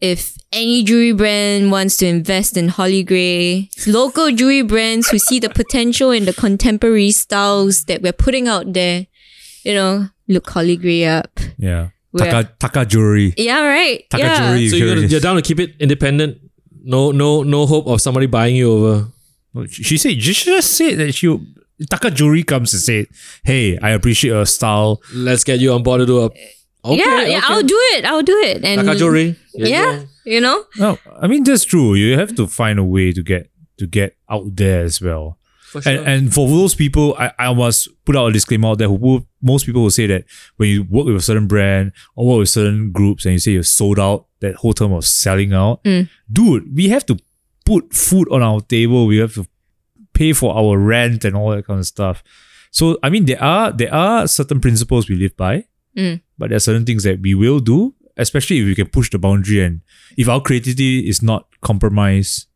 If 0.00 0.38
any 0.50 0.82
jewelry 0.82 1.12
brand 1.12 1.70
wants 1.70 1.98
to 1.98 2.06
invest 2.06 2.56
in 2.56 2.68
Holly 2.68 3.02
Gray, 3.02 3.68
local 3.86 4.32
jewelry 4.32 4.62
brands 4.62 5.10
who 5.10 5.18
see 5.18 5.38
the 5.38 5.50
potential 5.50 6.10
in 6.10 6.24
the 6.24 6.32
contemporary 6.32 7.10
styles 7.10 7.84
that 7.84 8.00
we're 8.00 8.14
putting 8.14 8.48
out 8.48 8.72
there, 8.72 9.06
you 9.62 9.74
know, 9.74 10.08
look 10.30 10.48
Holly 10.48 10.76
Gray 10.76 11.04
up. 11.04 11.38
Yeah. 11.58 11.90
We're- 12.12 12.30
Taka, 12.30 12.50
Taka 12.58 12.86
jewelry. 12.86 13.34
Yeah, 13.36 13.62
right. 13.66 14.08
Taka 14.10 14.22
yeah. 14.24 14.38
jewelry. 14.38 14.68
So 14.68 14.76
you 14.76 14.86
you're, 14.86 15.04
you're 15.04 15.20
down 15.20 15.36
to 15.36 15.42
keep 15.42 15.60
it 15.60 15.74
independent. 15.78 16.38
No, 16.82 17.10
no, 17.12 17.42
no 17.42 17.66
hope 17.66 17.86
of 17.86 18.00
somebody 18.00 18.26
buying 18.26 18.56
you 18.56 18.72
over. 18.72 19.08
She 19.68 19.82
she 19.82 19.96
said, 19.98 20.22
she 20.22 20.32
just 20.32 20.72
said 20.74 20.98
that 20.98 21.12
she, 21.12 21.28
Taka 21.90 22.10
jewelry 22.10 22.42
comes 22.42 22.72
and 22.72 22.80
said, 22.82 23.06
hey, 23.44 23.76
I 23.78 23.90
appreciate 23.90 24.30
your 24.30 24.46
style. 24.46 25.00
Let's 25.14 25.44
get 25.44 25.60
you 25.60 25.72
on 25.72 25.82
board 25.82 26.00
to 26.00 26.06
do 26.06 26.18
a. 26.22 26.30
Okay, 26.82 26.96
yeah, 26.96 27.20
yeah, 27.26 27.38
okay. 27.38 27.46
I'll 27.52 27.62
do 27.62 27.78
it. 27.92 28.04
I'll 28.06 28.22
do 28.22 28.38
it. 28.38 28.64
And 28.64 28.80
Taka 28.86 28.98
jewelry. 28.98 29.36
Here 29.52 29.66
Yeah, 29.66 30.02
you 30.24 30.40
know. 30.40 30.64
No, 30.78 30.98
I 31.20 31.26
mean, 31.26 31.44
that's 31.44 31.64
true. 31.64 31.94
You 31.94 32.18
have 32.18 32.34
to 32.36 32.46
find 32.46 32.78
a 32.78 32.84
way 32.84 33.12
to 33.12 33.22
get, 33.22 33.50
to 33.78 33.86
get 33.86 34.16
out 34.30 34.56
there 34.56 34.82
as 34.84 35.00
well. 35.00 35.36
Sure. 35.72 35.82
And, 35.86 36.08
and 36.08 36.34
for 36.34 36.48
those 36.48 36.74
people, 36.74 37.14
I, 37.18 37.32
I 37.38 37.54
must 37.54 37.88
put 38.04 38.16
out 38.16 38.26
a 38.26 38.32
disclaimer 38.32 38.68
out 38.68 38.78
there. 38.78 38.88
Who 38.88 38.94
will, 38.94 39.26
most 39.42 39.66
people 39.66 39.82
will 39.82 39.90
say 39.90 40.06
that 40.08 40.24
when 40.56 40.68
you 40.68 40.82
work 40.84 41.06
with 41.06 41.16
a 41.16 41.20
certain 41.20 41.46
brand 41.46 41.92
or 42.16 42.26
work 42.26 42.38
with 42.40 42.48
certain 42.48 42.90
groups 42.92 43.24
and 43.24 43.32
you 43.34 43.38
say 43.38 43.52
you're 43.52 43.62
sold 43.62 43.98
out, 44.00 44.26
that 44.40 44.54
whole 44.56 44.72
term 44.72 44.92
of 44.92 45.04
selling 45.04 45.52
out, 45.52 45.82
Mm. 45.84 46.08
dude, 46.32 46.74
we 46.76 46.88
have 46.88 47.04
to 47.06 47.18
put 47.64 47.92
food 47.94 48.26
on 48.32 48.42
our 48.42 48.60
table. 48.62 49.06
We 49.06 49.18
have 49.18 49.34
to 49.34 49.46
pay 50.12 50.32
for 50.32 50.56
our 50.56 50.76
rent 50.78 51.24
and 51.24 51.36
all 51.36 51.50
that 51.50 51.66
kind 51.66 51.78
of 51.78 51.86
stuff. 51.86 52.22
So 52.72 52.98
I 53.02 53.10
mean, 53.10 53.24
there 53.26 53.42
are 53.42 53.70
there 53.72 53.92
are 53.94 54.26
certain 54.28 54.60
principles 54.60 55.08
we 55.08 55.16
live 55.16 55.36
by, 55.36 55.64
Mm. 55.96 56.20
but 56.38 56.48
there 56.50 56.56
are 56.56 56.60
certain 56.60 56.84
things 56.86 57.02
that 57.04 57.20
we 57.20 57.34
will 57.34 57.60
do, 57.60 57.94
especially 58.16 58.58
if 58.60 58.64
we 58.66 58.74
can 58.74 58.86
push 58.88 59.10
the 59.10 59.18
boundary 59.18 59.60
and 59.62 59.80
if 60.16 60.28
our 60.28 60.40
creativity 60.40 61.08
is 61.08 61.20
not 61.22 61.46
compromised, 61.62 62.46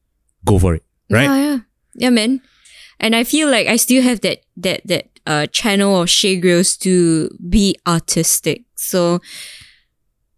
go 0.44 0.58
for 0.58 0.74
it. 0.74 0.82
Right? 1.10 1.24
Yeah, 1.24 1.36
yeah, 1.44 1.58
yeah, 1.94 2.10
man. 2.10 2.40
And 3.00 3.14
I 3.16 3.24
feel 3.24 3.50
like 3.50 3.66
I 3.66 3.76
still 3.76 4.02
have 4.02 4.20
that 4.22 4.40
that 4.56 4.80
that 4.86 5.08
uh 5.26 5.46
channel 5.48 6.00
of 6.02 6.08
Chez 6.10 6.36
Grills 6.40 6.76
to 6.78 7.28
be 7.48 7.76
artistic. 7.86 8.64
So 8.76 9.20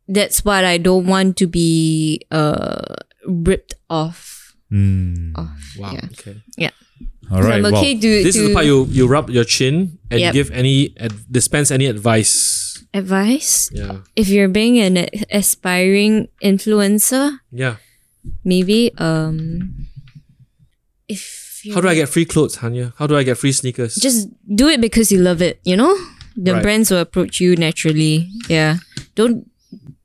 that's 0.09 0.45
what 0.45 0.65
I 0.65 0.79
don't 0.79 1.07
want 1.07 1.37
to 1.39 1.47
be 1.47 2.21
uh 2.31 2.97
ripped 3.27 3.75
off. 3.91 4.55
Mm. 4.73 5.37
off. 5.39 5.61
wow. 5.79 5.93
Yeah. 5.93 6.07
Okay. 6.13 6.37
All 7.31 7.43
So 7.43 7.49
right. 7.49 7.57
I'm 7.59 7.63
well, 7.67 7.77
okay 7.83 7.95
to, 7.99 8.09
This 8.23 8.37
to 8.37 8.43
is 8.43 8.49
the 8.49 8.55
part 8.55 8.67
you 8.67 8.87
you 8.87 9.07
rub 9.11 9.31
your 9.31 9.43
chin 9.45 9.99
and 10.11 10.21
Yep. 10.21 10.33
give 10.33 10.49
any 10.55 10.95
ad- 10.99 11.27
dispense 11.31 11.71
any 11.75 11.87
advice. 11.91 12.79
advice. 12.95 13.67
Yeah. 13.75 14.07
If 14.15 14.29
you're 14.31 14.47
being 14.49 14.79
an 14.79 15.11
aspiring 15.35 16.29
influencer, 16.39 17.43
Yeah. 17.51 17.83
maybe 18.47 18.95
um 18.99 19.91
if 21.11 21.46
you 21.67 21.75
How 21.75 21.81
do 21.81 21.89
I 21.89 21.95
get 21.95 22.09
free 22.09 22.25
clothes, 22.25 22.57
Hanya? 22.59 22.93
How 22.99 23.07
do 23.07 23.17
I 23.17 23.23
get 23.23 23.37
free 23.39 23.53
sneakers? 23.53 23.97
just 23.97 24.29
do 24.55 24.69
it 24.69 24.81
because 24.81 25.11
you 25.11 25.19
love 25.21 25.43
it, 25.43 25.61
you 25.65 25.77
know? 25.77 25.93
The 26.37 26.53
Right. 26.55 26.63
brands 26.63 26.91
will 26.91 26.99
approach 27.01 27.41
you 27.41 27.57
naturally. 27.57 28.29
Yeah. 28.49 28.77
Don't 29.15 29.51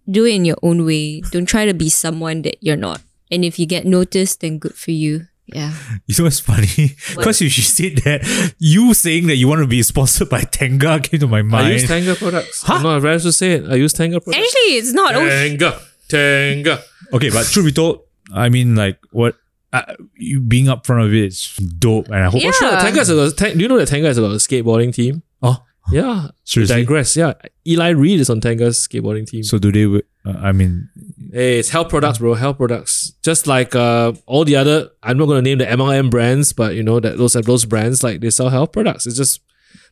do 0.10 0.26
it 0.26 0.34
in 0.36 0.46
your 0.46 0.58
own 0.64 0.86
way. 0.86 1.22
Don't 1.32 1.46
try 1.46 1.66
to 1.66 1.74
be 1.74 1.90
someone 1.90 2.42
that 2.44 2.56
you're 2.62 2.80
not. 2.80 3.02
And 3.30 3.44
if 3.46 3.60
you 3.60 3.66
get 3.66 3.86
noticed, 3.86 4.40
then 4.42 4.58
good 4.58 4.76
for 4.76 4.92
you. 4.92 5.28
Yeah. 5.48 5.72
You 6.08 6.16
know 6.18 6.24
what's 6.32 6.40
funny? 6.40 6.96
Because 7.16 7.42
you 7.44 7.50
she 7.52 7.62
said 7.62 7.98
that, 8.08 8.24
you 8.60 8.94
saying 8.96 9.28
that 9.28 9.36
you 9.36 9.48
want 9.52 9.60
to 9.62 9.68
be 9.68 9.84
sponsored 9.84 10.30
by 10.32 10.42
Tenga 10.48 11.00
came 11.04 11.20
to 11.20 11.28
my 11.28 11.40
I 11.40 11.42
mind. 11.44 11.74
use 11.74 11.88
Tanga 11.88 12.16
products. 12.16 12.64
I'm 12.68 12.84
not 12.84 12.96
embarrassed 13.04 13.26
to 13.28 13.32
say 13.36 13.60
it. 13.60 13.68
I 13.70 13.76
use 13.76 13.92
Tanga 13.94 14.20
products. 14.24 14.40
Actually, 14.44 14.72
it's 14.80 14.94
not. 14.96 15.16
Oh, 15.16 15.28
Tanga. 15.28 15.80
Tanga. 16.08 16.80
okay, 17.14 17.30
but 17.30 17.46
truth 17.48 17.66
be 17.68 17.72
told, 17.76 18.02
I 18.34 18.48
mean, 18.50 18.76
like, 18.76 19.00
what 19.12 19.36
uh, 19.74 19.94
you 20.18 20.40
being 20.40 20.68
up 20.70 20.86
front 20.86 21.04
of 21.06 21.14
it 21.14 21.26
is 21.26 21.56
dope, 21.56 22.08
and 22.08 22.16
I 22.16 22.30
hope. 22.30 22.42
Yeah. 22.42 22.52
Sure, 22.52 22.72
Tanga 22.72 23.00
is 23.02 23.10
a, 23.10 23.32
Tang- 23.34 23.54
do 23.58 23.62
you 23.62 23.68
know 23.68 23.78
that 23.78 23.88
Tanga 23.88 24.08
is 24.10 24.18
a 24.18 24.22
skateboarding 24.22 24.94
team? 24.94 25.24
Oh, 25.42 25.64
Yeah. 25.92 26.28
seriously. 26.44 26.78
Digress. 26.82 27.16
Yeah. 27.16 27.34
Eli 27.68 27.90
Reed 27.90 28.20
is 28.20 28.30
on 28.30 28.42
Tanga's 28.42 28.78
skateboarding 28.78 29.26
team. 29.28 29.44
So 29.44 29.58
do 29.58 29.72
they? 29.72 30.02
Uh, 30.26 30.38
I 30.38 30.52
mean, 30.52 30.90
Hey, 31.32 31.60
it's 31.60 31.70
health 31.70 31.90
products, 31.90 32.18
bro. 32.18 32.34
Health 32.34 32.58
products. 32.58 33.14
Just 33.24 33.48
like 33.48 33.74
uh, 33.74 34.12
all 34.26 34.44
the 34.44 34.58
other, 34.58 34.90
I'm 35.02 35.18
not 35.18 35.28
going 35.28 35.42
to 35.44 35.50
name 35.50 35.60
the 35.60 35.66
MLM 35.66 36.10
brands, 36.12 36.52
but 36.52 36.76
you 36.76 36.84
know 36.84 37.00
that 37.00 37.18
those 37.18 37.36
are 37.38 37.42
those 37.42 37.64
brands 37.66 38.04
like 38.04 38.20
they 38.20 38.30
sell 38.30 38.50
health 38.50 38.74
products. 38.74 39.08
It's 39.08 39.16
just 39.16 39.40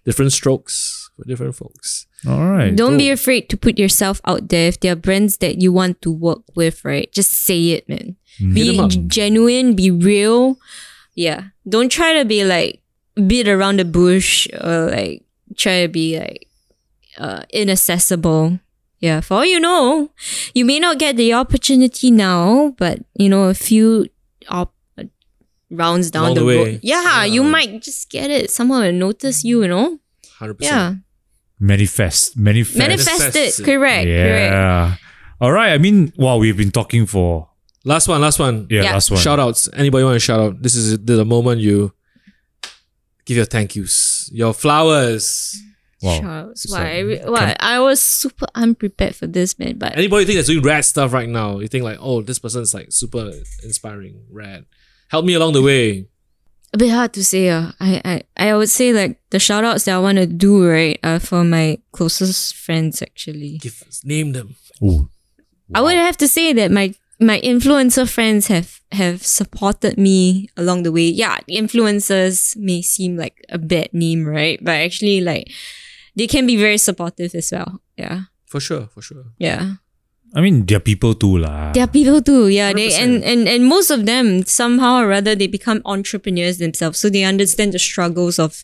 different 0.03 0.33
strokes 0.33 1.08
for 1.19 1.27
different 1.27 1.55
folks. 1.55 2.07
all 2.27 2.45
right. 2.49 2.75
don't 2.75 2.97
be 2.97 3.09
afraid 3.09 3.49
to 3.49 3.57
put 3.57 3.77
yourself 3.77 4.21
out 4.25 4.49
there. 4.49 4.67
If 4.69 4.79
there 4.79 4.93
are 4.93 4.95
brands 4.95 5.37
that 5.37 5.61
you 5.61 5.71
want 5.73 6.01
to 6.01 6.11
work 6.11 6.41
with, 6.55 6.83
right? 6.85 7.11
Just 7.11 7.31
say 7.31 7.71
it, 7.71 7.87
man. 7.89 8.15
Be 8.39 8.75
them 8.77 8.85
up. 8.85 8.91
genuine, 9.07 9.75
be 9.75 9.91
real. 9.91 10.57
Yeah. 11.15 11.51
Don't 11.67 11.91
try 11.91 12.13
to 12.13 12.23
be 12.25 12.43
like 12.45 12.81
beat 13.27 13.47
around 13.47 13.79
the 13.79 13.85
bush 13.85 14.47
or 14.63 14.87
like 14.91 15.23
try 15.57 15.81
to 15.83 15.87
be 15.89 16.17
like 16.19 16.47
uh, 17.17 17.43
inaccessible. 17.51 18.59
Yeah. 18.99 19.19
For 19.21 19.33
all 19.35 19.45
you 19.45 19.59
know, 19.59 20.11
you 20.53 20.63
may 20.65 20.79
not 20.79 20.99
get 20.99 21.17
the 21.17 21.33
opportunity 21.33 22.11
now, 22.11 22.75
but 22.77 22.99
you 23.15 23.27
know, 23.29 23.49
a 23.49 23.53
few 23.53 24.07
op- 24.47 24.73
uh, 24.97 25.03
rounds 25.69 26.11
down 26.11 26.23
Along 26.31 26.35
the, 26.35 26.41
the 26.41 26.47
road. 26.47 26.63
way. 26.63 26.79
Yeah, 26.83 27.25
you 27.25 27.43
might 27.43 27.81
just 27.81 28.09
get 28.09 28.29
it. 28.31 28.49
Someone 28.51 28.81
will 28.83 28.93
notice 28.93 29.43
you, 29.43 29.61
you 29.63 29.67
know? 29.67 29.99
100%. 30.39 30.55
Yeah. 30.61 30.71
manifest, 30.71 31.03
manifest. 31.59 32.37
Manifest, 32.37 32.77
Manifest 32.77 33.35
it. 33.35 33.59
it. 33.59 33.63
Correct. 33.65 34.05
Correct. 34.05 34.07
Yeah. 34.07 34.95
All 35.41 35.51
right. 35.51 35.71
I 35.73 35.77
mean, 35.77 36.11
wow, 36.17 36.37
we've 36.37 36.57
been 36.57 36.71
talking 36.71 37.05
for 37.05 37.47
Last 37.85 38.07
one, 38.09 38.19
last 38.21 38.39
one. 38.39 38.67
yeah, 38.69 38.83
Yeah. 38.83 38.93
last 38.93 39.09
one. 39.09 39.19
Shout 39.21 39.39
outs. 39.39 39.69
Anybody 39.73 40.03
want 40.03 40.15
to 40.15 40.19
shout 40.19 40.39
out? 40.39 40.61
This 40.61 40.75
is 40.75 40.99
the 40.99 41.23
moment 41.23 41.61
you 41.61 41.93
give 43.25 43.37
your 43.37 43.45
thank 43.45 43.75
yous, 43.75 44.29
your 44.33 44.53
flowers. 44.53 45.55
Wow. 46.01 46.19
Charles, 46.19 46.61
So, 46.69 46.77
why? 46.77 46.85
I 46.91 46.99
re- 46.99 47.21
why? 47.25 47.55
I 47.59 47.79
was 47.79 48.01
super 48.01 48.47
unprepared 48.55 49.15
for 49.15 49.27
this, 49.27 49.57
man. 49.59 49.77
But 49.77 49.97
Anybody 49.97 50.25
think 50.25 50.37
that's 50.37 50.47
doing 50.47 50.63
rad 50.63 50.85
stuff 50.85 51.11
right 51.13 51.27
now? 51.27 51.59
You 51.59 51.67
think 51.67 51.83
like, 51.83 51.97
oh, 52.01 52.21
this 52.21 52.39
person's 52.39 52.73
like 52.73 52.87
super 52.91 53.31
inspiring, 53.63 54.23
rad. 54.31 54.65
Help 55.09 55.25
me 55.25 55.33
along 55.33 55.53
the 55.53 55.61
way. 55.61 56.07
A 56.73 56.77
bit 56.77 56.91
hard 56.91 57.13
to 57.13 57.23
say. 57.23 57.49
Uh. 57.49 57.71
I, 57.79 58.01
I, 58.37 58.49
I 58.51 58.55
would 58.57 58.69
say 58.69 58.93
like 58.93 59.19
the 59.29 59.39
shout 59.39 59.63
outs 59.63 59.85
that 59.85 59.95
I 59.95 59.99
want 59.99 60.17
to 60.17 60.25
do, 60.27 60.67
right, 60.67 60.99
are 61.03 61.19
for 61.19 61.43
my 61.43 61.79
closest 61.91 62.55
friends, 62.55 63.01
actually. 63.01 63.57
Give 63.57 63.83
name 64.03 64.33
them. 64.33 64.55
Ooh. 64.83 65.09
I 65.73 65.81
would 65.81 65.95
have 65.95 66.17
to 66.17 66.27
say 66.27 66.53
that 66.53 66.71
my 66.71 66.93
my 67.19 67.39
influencer 67.41 68.09
friends 68.09 68.47
have 68.47 68.79
have 68.91 69.25
supported 69.25 69.97
me 69.97 70.49
along 70.57 70.83
the 70.83 70.91
way. 70.91 71.09
Yeah, 71.09 71.37
influencers 71.49 72.55
may 72.57 72.81
seem 72.81 73.17
like 73.17 73.43
a 73.49 73.57
bad 73.57 73.93
name, 73.93 74.25
right? 74.25 74.57
But 74.63 74.75
actually, 74.75 75.21
like 75.21 75.51
they 76.15 76.27
can 76.27 76.47
be 76.47 76.57
very 76.57 76.77
supportive 76.77 77.35
as 77.35 77.51
well. 77.51 77.81
Yeah, 77.97 78.21
For 78.47 78.59
sure, 78.59 78.87
for 78.93 79.01
sure. 79.01 79.25
yeah. 79.37 79.73
I 80.35 80.41
mean, 80.41 80.65
they're 80.65 80.79
people 80.79 81.15
too, 81.15 81.39
lah. 81.39 81.71
There 81.73 81.83
are 81.83 81.87
people 81.87 82.21
too, 82.21 82.49
yeah. 82.49 82.71
They 82.73 82.89
100%. 82.89 82.99
and, 83.01 83.23
and 83.23 83.47
and 83.47 83.65
most 83.65 83.89
of 83.89 84.05
them 84.05 84.43
somehow 84.45 85.01
or 85.01 85.07
rather 85.07 85.33
they 85.33 85.47
become 85.47 85.81
entrepreneurs 85.85 86.57
themselves, 86.59 86.99
so 86.99 87.09
they 87.09 87.23
understand 87.23 87.73
the 87.73 87.79
struggles 87.79 88.37
of 88.37 88.63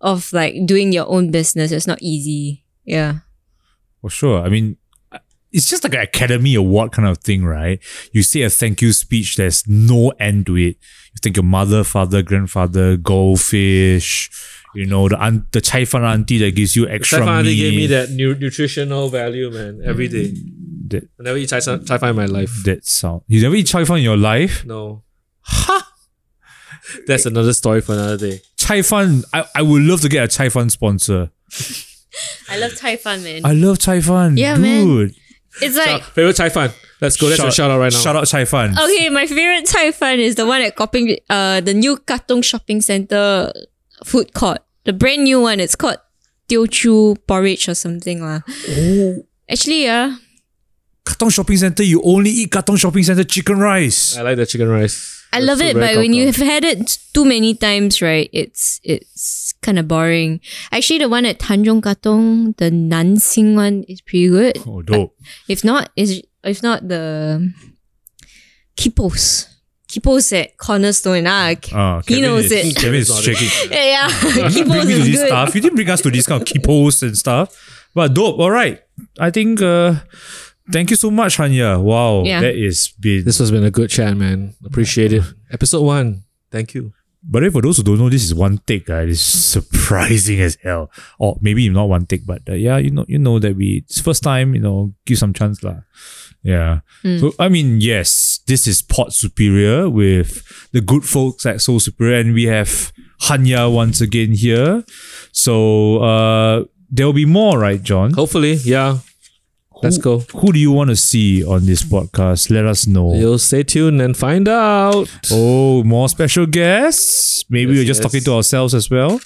of 0.00 0.32
like 0.32 0.54
doing 0.66 0.92
your 0.92 1.08
own 1.10 1.30
business. 1.32 1.72
It's 1.72 1.86
not 1.88 1.98
easy. 2.00 2.62
Yeah, 2.84 3.24
For 4.02 4.10
sure. 4.10 4.42
I 4.44 4.50
mean, 4.50 4.76
it's 5.50 5.70
just 5.70 5.82
like 5.84 5.94
an 5.94 6.00
academy 6.04 6.54
award 6.54 6.92
kind 6.92 7.08
of 7.08 7.18
thing, 7.18 7.42
right? 7.46 7.80
You 8.12 8.22
say 8.22 8.42
a 8.42 8.50
thank 8.50 8.82
you 8.82 8.92
speech, 8.92 9.36
there's 9.36 9.66
no 9.66 10.12
end 10.20 10.46
to 10.46 10.56
it. 10.56 10.76
You 11.16 11.18
thank 11.22 11.36
your 11.36 11.44
mother, 11.48 11.82
father, 11.82 12.20
grandfather, 12.22 12.96
goldfish, 12.98 14.30
you 14.74 14.84
know, 14.84 15.08
the 15.08 15.16
aunt, 15.16 15.50
the 15.52 15.60
chai 15.62 15.86
fan 15.86 16.04
auntie 16.04 16.36
that 16.38 16.54
gives 16.54 16.76
you 16.76 16.86
extra 16.88 17.18
Chai 17.20 17.24
fan 17.24 17.44
meat. 17.46 17.56
gave 17.56 17.72
me 17.74 17.86
that 17.86 18.10
nu- 18.10 18.34
nutritional 18.36 19.08
value, 19.08 19.50
man, 19.50 19.80
every 19.84 20.08
day. 20.08 20.34
That, 20.88 21.04
I 21.18 21.22
never 21.22 21.38
eat 21.38 21.48
chai, 21.48 21.60
san- 21.60 21.84
chai 21.84 21.98
fan 21.98 22.10
in 22.10 22.16
my 22.16 22.26
life. 22.26 22.62
that 22.64 22.84
sound. 22.86 23.22
You 23.26 23.40
never 23.42 23.54
eat 23.54 23.66
chai 23.66 23.84
fan 23.84 23.98
in 23.98 24.02
your 24.04 24.16
life? 24.16 24.64
No. 24.66 25.02
Ha! 25.42 25.90
That's 27.06 27.26
another 27.26 27.52
story 27.54 27.80
for 27.80 27.92
another 27.92 28.18
day. 28.18 28.40
Chai 28.56 28.82
fan, 28.82 29.22
I, 29.32 29.44
I 29.54 29.62
would 29.62 29.82
love 29.82 30.00
to 30.02 30.08
get 30.08 30.24
a 30.24 30.28
chai 30.28 30.48
fan 30.48 30.68
sponsor. 30.70 31.30
I 32.50 32.58
love 32.58 32.76
chai 32.76 32.96
fan, 32.96 33.22
man. 33.24 33.44
I 33.44 33.52
love 33.52 33.78
chai 33.78 34.00
fan. 34.00 34.36
Yeah, 34.36 34.56
man. 34.56 34.84
dude. 34.84 35.14
it's 35.62 35.76
like 35.76 36.02
Favorite 36.02 36.36
chai 36.36 36.48
fan. 36.50 36.70
Let's 37.00 37.16
go. 37.16 37.28
That's 37.28 37.42
a 37.42 37.50
shout 37.50 37.70
out 37.70 37.78
right 37.80 37.92
now. 37.92 37.98
Shout 37.98 38.16
out 38.16 38.26
chai 38.26 38.44
fan. 38.44 38.78
okay, 38.78 39.08
my 39.08 39.26
favorite 39.26 39.66
chai 39.66 39.90
fan 39.90 40.20
is 40.20 40.34
the 40.36 40.46
one 40.46 40.62
at 40.62 40.76
Koping, 40.76 41.18
uh, 41.28 41.60
the 41.60 41.74
new 41.74 41.96
Katong 41.96 42.44
Shopping 42.44 42.80
Center 42.80 43.52
food 44.04 44.32
court, 44.34 44.58
the 44.84 44.92
brand 44.92 45.24
new 45.24 45.40
one. 45.40 45.60
It's 45.60 45.74
called 45.76 45.96
Teochew 46.48 47.16
porridge 47.26 47.68
or 47.68 47.74
something 47.74 48.22
lah. 48.22 48.40
Oh, 48.68 49.24
Actually, 49.50 49.84
yeah. 49.84 50.16
Katong 51.04 51.30
Shopping 51.32 51.56
Center, 51.58 51.82
you 51.82 52.00
only 52.02 52.30
eat 52.30 52.50
Katong 52.50 52.78
Shopping 52.78 53.02
Center 53.04 53.24
chicken 53.24 53.58
rice. 53.58 54.16
I 54.16 54.22
like 54.22 54.36
the 54.36 54.46
chicken 54.46 54.68
rice. 54.68 55.22
I 55.32 55.40
That's 55.40 55.46
love 55.48 55.58
so 55.58 55.64
it, 55.66 55.74
very 55.74 55.94
but 55.94 55.96
when 56.00 56.12
you've 56.14 56.36
had 56.36 56.64
it 56.64 56.98
too 57.12 57.24
many 57.24 57.54
times, 57.54 58.00
right, 58.00 58.30
it's 58.32 58.80
it's 58.84 59.52
kind 59.62 59.78
of 59.78 59.88
boring. 59.88 60.40
Actually, 60.72 61.00
the 61.00 61.08
one 61.08 61.26
at 61.26 61.38
Tanjong 61.40 61.82
Katong, 61.82 62.56
the 62.56 62.70
Nansing 62.70 63.54
one, 63.56 63.82
is 63.88 64.00
pretty 64.00 64.28
good. 64.28 64.58
Oh, 64.66 64.80
dope. 64.80 65.14
If 65.48 65.64
not, 65.64 65.90
is 65.96 66.22
if 66.44 66.62
not 66.62 66.88
the 66.88 67.52
Kipos. 68.76 69.48
Kipos 69.88 70.32
at 70.40 70.56
Cornerstone. 70.56 71.26
Ah, 71.26 71.54
Ah, 71.72 72.00
he 72.06 72.14
Kevin 72.14 72.22
knows 72.24 72.44
is, 72.50 72.52
it. 72.52 72.76
Kevin 72.76 73.00
is 73.00 73.10
shaking. 73.22 73.70
Yeah, 73.70 73.84
yeah. 73.84 74.08
Kipos 74.50 74.86
me 74.86 74.92
is 74.92 75.04
this 75.06 75.16
good. 75.20 75.26
stuff. 75.28 75.54
You 75.54 75.60
didn't 75.60 75.76
bring 75.76 75.90
us 75.90 76.00
to 76.02 76.10
this 76.10 76.26
kind 76.26 76.42
of 76.42 76.48
Kipos 76.48 77.02
and 77.02 77.16
stuff. 77.16 77.90
But 77.94 78.14
dope. 78.14 78.38
All 78.40 78.50
right. 78.50 78.80
I 79.18 79.30
think 79.30 79.62
uh 79.62 79.94
thank 80.70 80.90
you 80.90 80.96
so 80.96 81.10
much, 81.10 81.36
Hanya. 81.38 81.80
Wow. 81.82 82.24
Yeah. 82.24 82.40
That 82.40 82.54
is 82.54 82.92
been 83.00 83.24
This 83.24 83.38
has 83.38 83.50
been 83.50 83.64
a 83.64 83.70
good 83.70 83.90
chat, 83.90 84.16
man. 84.16 84.54
Appreciate 84.64 85.12
it. 85.12 85.22
Episode 85.50 85.82
one. 85.82 86.24
Thank 86.50 86.74
you. 86.74 86.92
but 87.26 87.40
then 87.40 87.50
for 87.50 87.62
those 87.62 87.78
who 87.78 87.82
don't 87.82 87.98
know, 87.98 88.10
this 88.10 88.22
is 88.22 88.34
one 88.34 88.58
take, 88.66 88.90
uh, 88.90 88.96
it's 88.96 89.20
surprising 89.20 90.40
as 90.40 90.58
hell. 90.62 90.90
Or 91.18 91.38
maybe 91.40 91.68
not 91.70 91.88
one 91.88 92.04
take, 92.06 92.26
but 92.26 92.42
uh, 92.48 92.52
yeah, 92.52 92.76
you 92.76 92.90
know, 92.90 93.04
you 93.08 93.18
know 93.18 93.38
that 93.38 93.56
we 93.56 93.82
it's 93.88 94.00
first 94.00 94.22
time, 94.22 94.54
you 94.54 94.60
know, 94.60 94.92
give 95.06 95.18
some 95.18 95.32
chance 95.32 95.62
lah. 95.64 95.80
Yeah. 96.42 96.80
So 97.02 97.32
I 97.40 97.48
mean, 97.48 97.80
yes, 97.80 98.40
this 98.46 98.66
is 98.66 98.82
Pod 98.82 99.14
Superior 99.14 99.88
with 99.88 100.44
the 100.72 100.82
good 100.82 101.04
folks 101.04 101.46
at 101.46 101.62
Sole 101.62 101.80
Superior, 101.80 102.18
and 102.20 102.34
we 102.34 102.44
have 102.44 102.92
Hanya 103.22 103.72
once 103.72 104.02
again 104.04 104.32
here. 104.36 104.84
So 105.32 106.04
uh 106.04 106.64
there 106.90 107.06
will 107.06 107.16
be 107.16 107.24
more, 107.26 107.58
right, 107.58 107.82
John? 107.82 108.12
Hopefully, 108.12 108.60
yeah. 108.62 108.98
Let's 109.84 109.98
go. 109.98 110.20
Who 110.36 110.52
do 110.52 110.58
you 110.58 110.72
want 110.72 110.90
to 110.90 110.96
see 110.96 111.44
on 111.44 111.66
this 111.66 111.82
podcast? 111.82 112.50
Let 112.50 112.64
us 112.66 112.86
know. 112.86 113.14
You'll 113.14 113.38
stay 113.38 113.62
tuned 113.62 114.00
and 114.00 114.16
find 114.16 114.48
out. 114.48 115.08
Oh, 115.30 115.84
more 115.84 116.08
special 116.08 116.46
guests. 116.46 117.44
Maybe 117.50 117.72
Yes, 117.72 117.78
we're 117.80 117.86
just 117.86 117.98
yes. 118.02 118.06
talking 118.06 118.24
to 118.24 118.32
ourselves 118.34 118.74
as 118.74 118.88
well. 118.90 119.20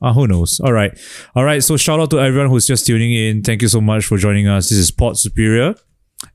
Uh, 0.00 0.12
who 0.12 0.26
knows? 0.26 0.58
All 0.60 0.72
right. 0.72 0.92
All 1.36 1.44
right. 1.44 1.62
So 1.62 1.76
shout 1.76 2.00
out 2.00 2.10
to 2.10 2.18
everyone 2.20 2.50
who's 2.50 2.66
just 2.66 2.84
tuning 2.86 3.12
in. 3.12 3.42
Thank 3.42 3.62
you 3.62 3.68
so 3.68 3.80
much 3.80 4.04
for 4.04 4.18
joining 4.18 4.48
us. 4.48 4.68
This 4.68 4.78
is 4.78 4.90
Pod 4.90 5.16
Superior. 5.16 5.76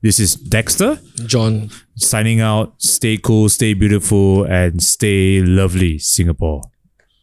This 0.02 0.18
is 0.20 0.34
Dexter 0.34 0.98
John. 1.26 1.70
signing 1.96 2.40
out. 2.40 2.74
Stay 2.80 3.16
cool, 3.16 3.48
stay 3.48 3.72
beautiful, 3.74 4.44
and 4.44 4.82
stay 4.82 5.40
lovely, 5.40 5.98
Singapore. 5.98 6.62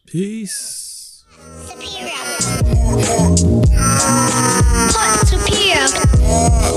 Peace. 0.08 1.24
Superior. 1.68 2.12
Hot 3.78 5.05
Yeah. 6.36 6.76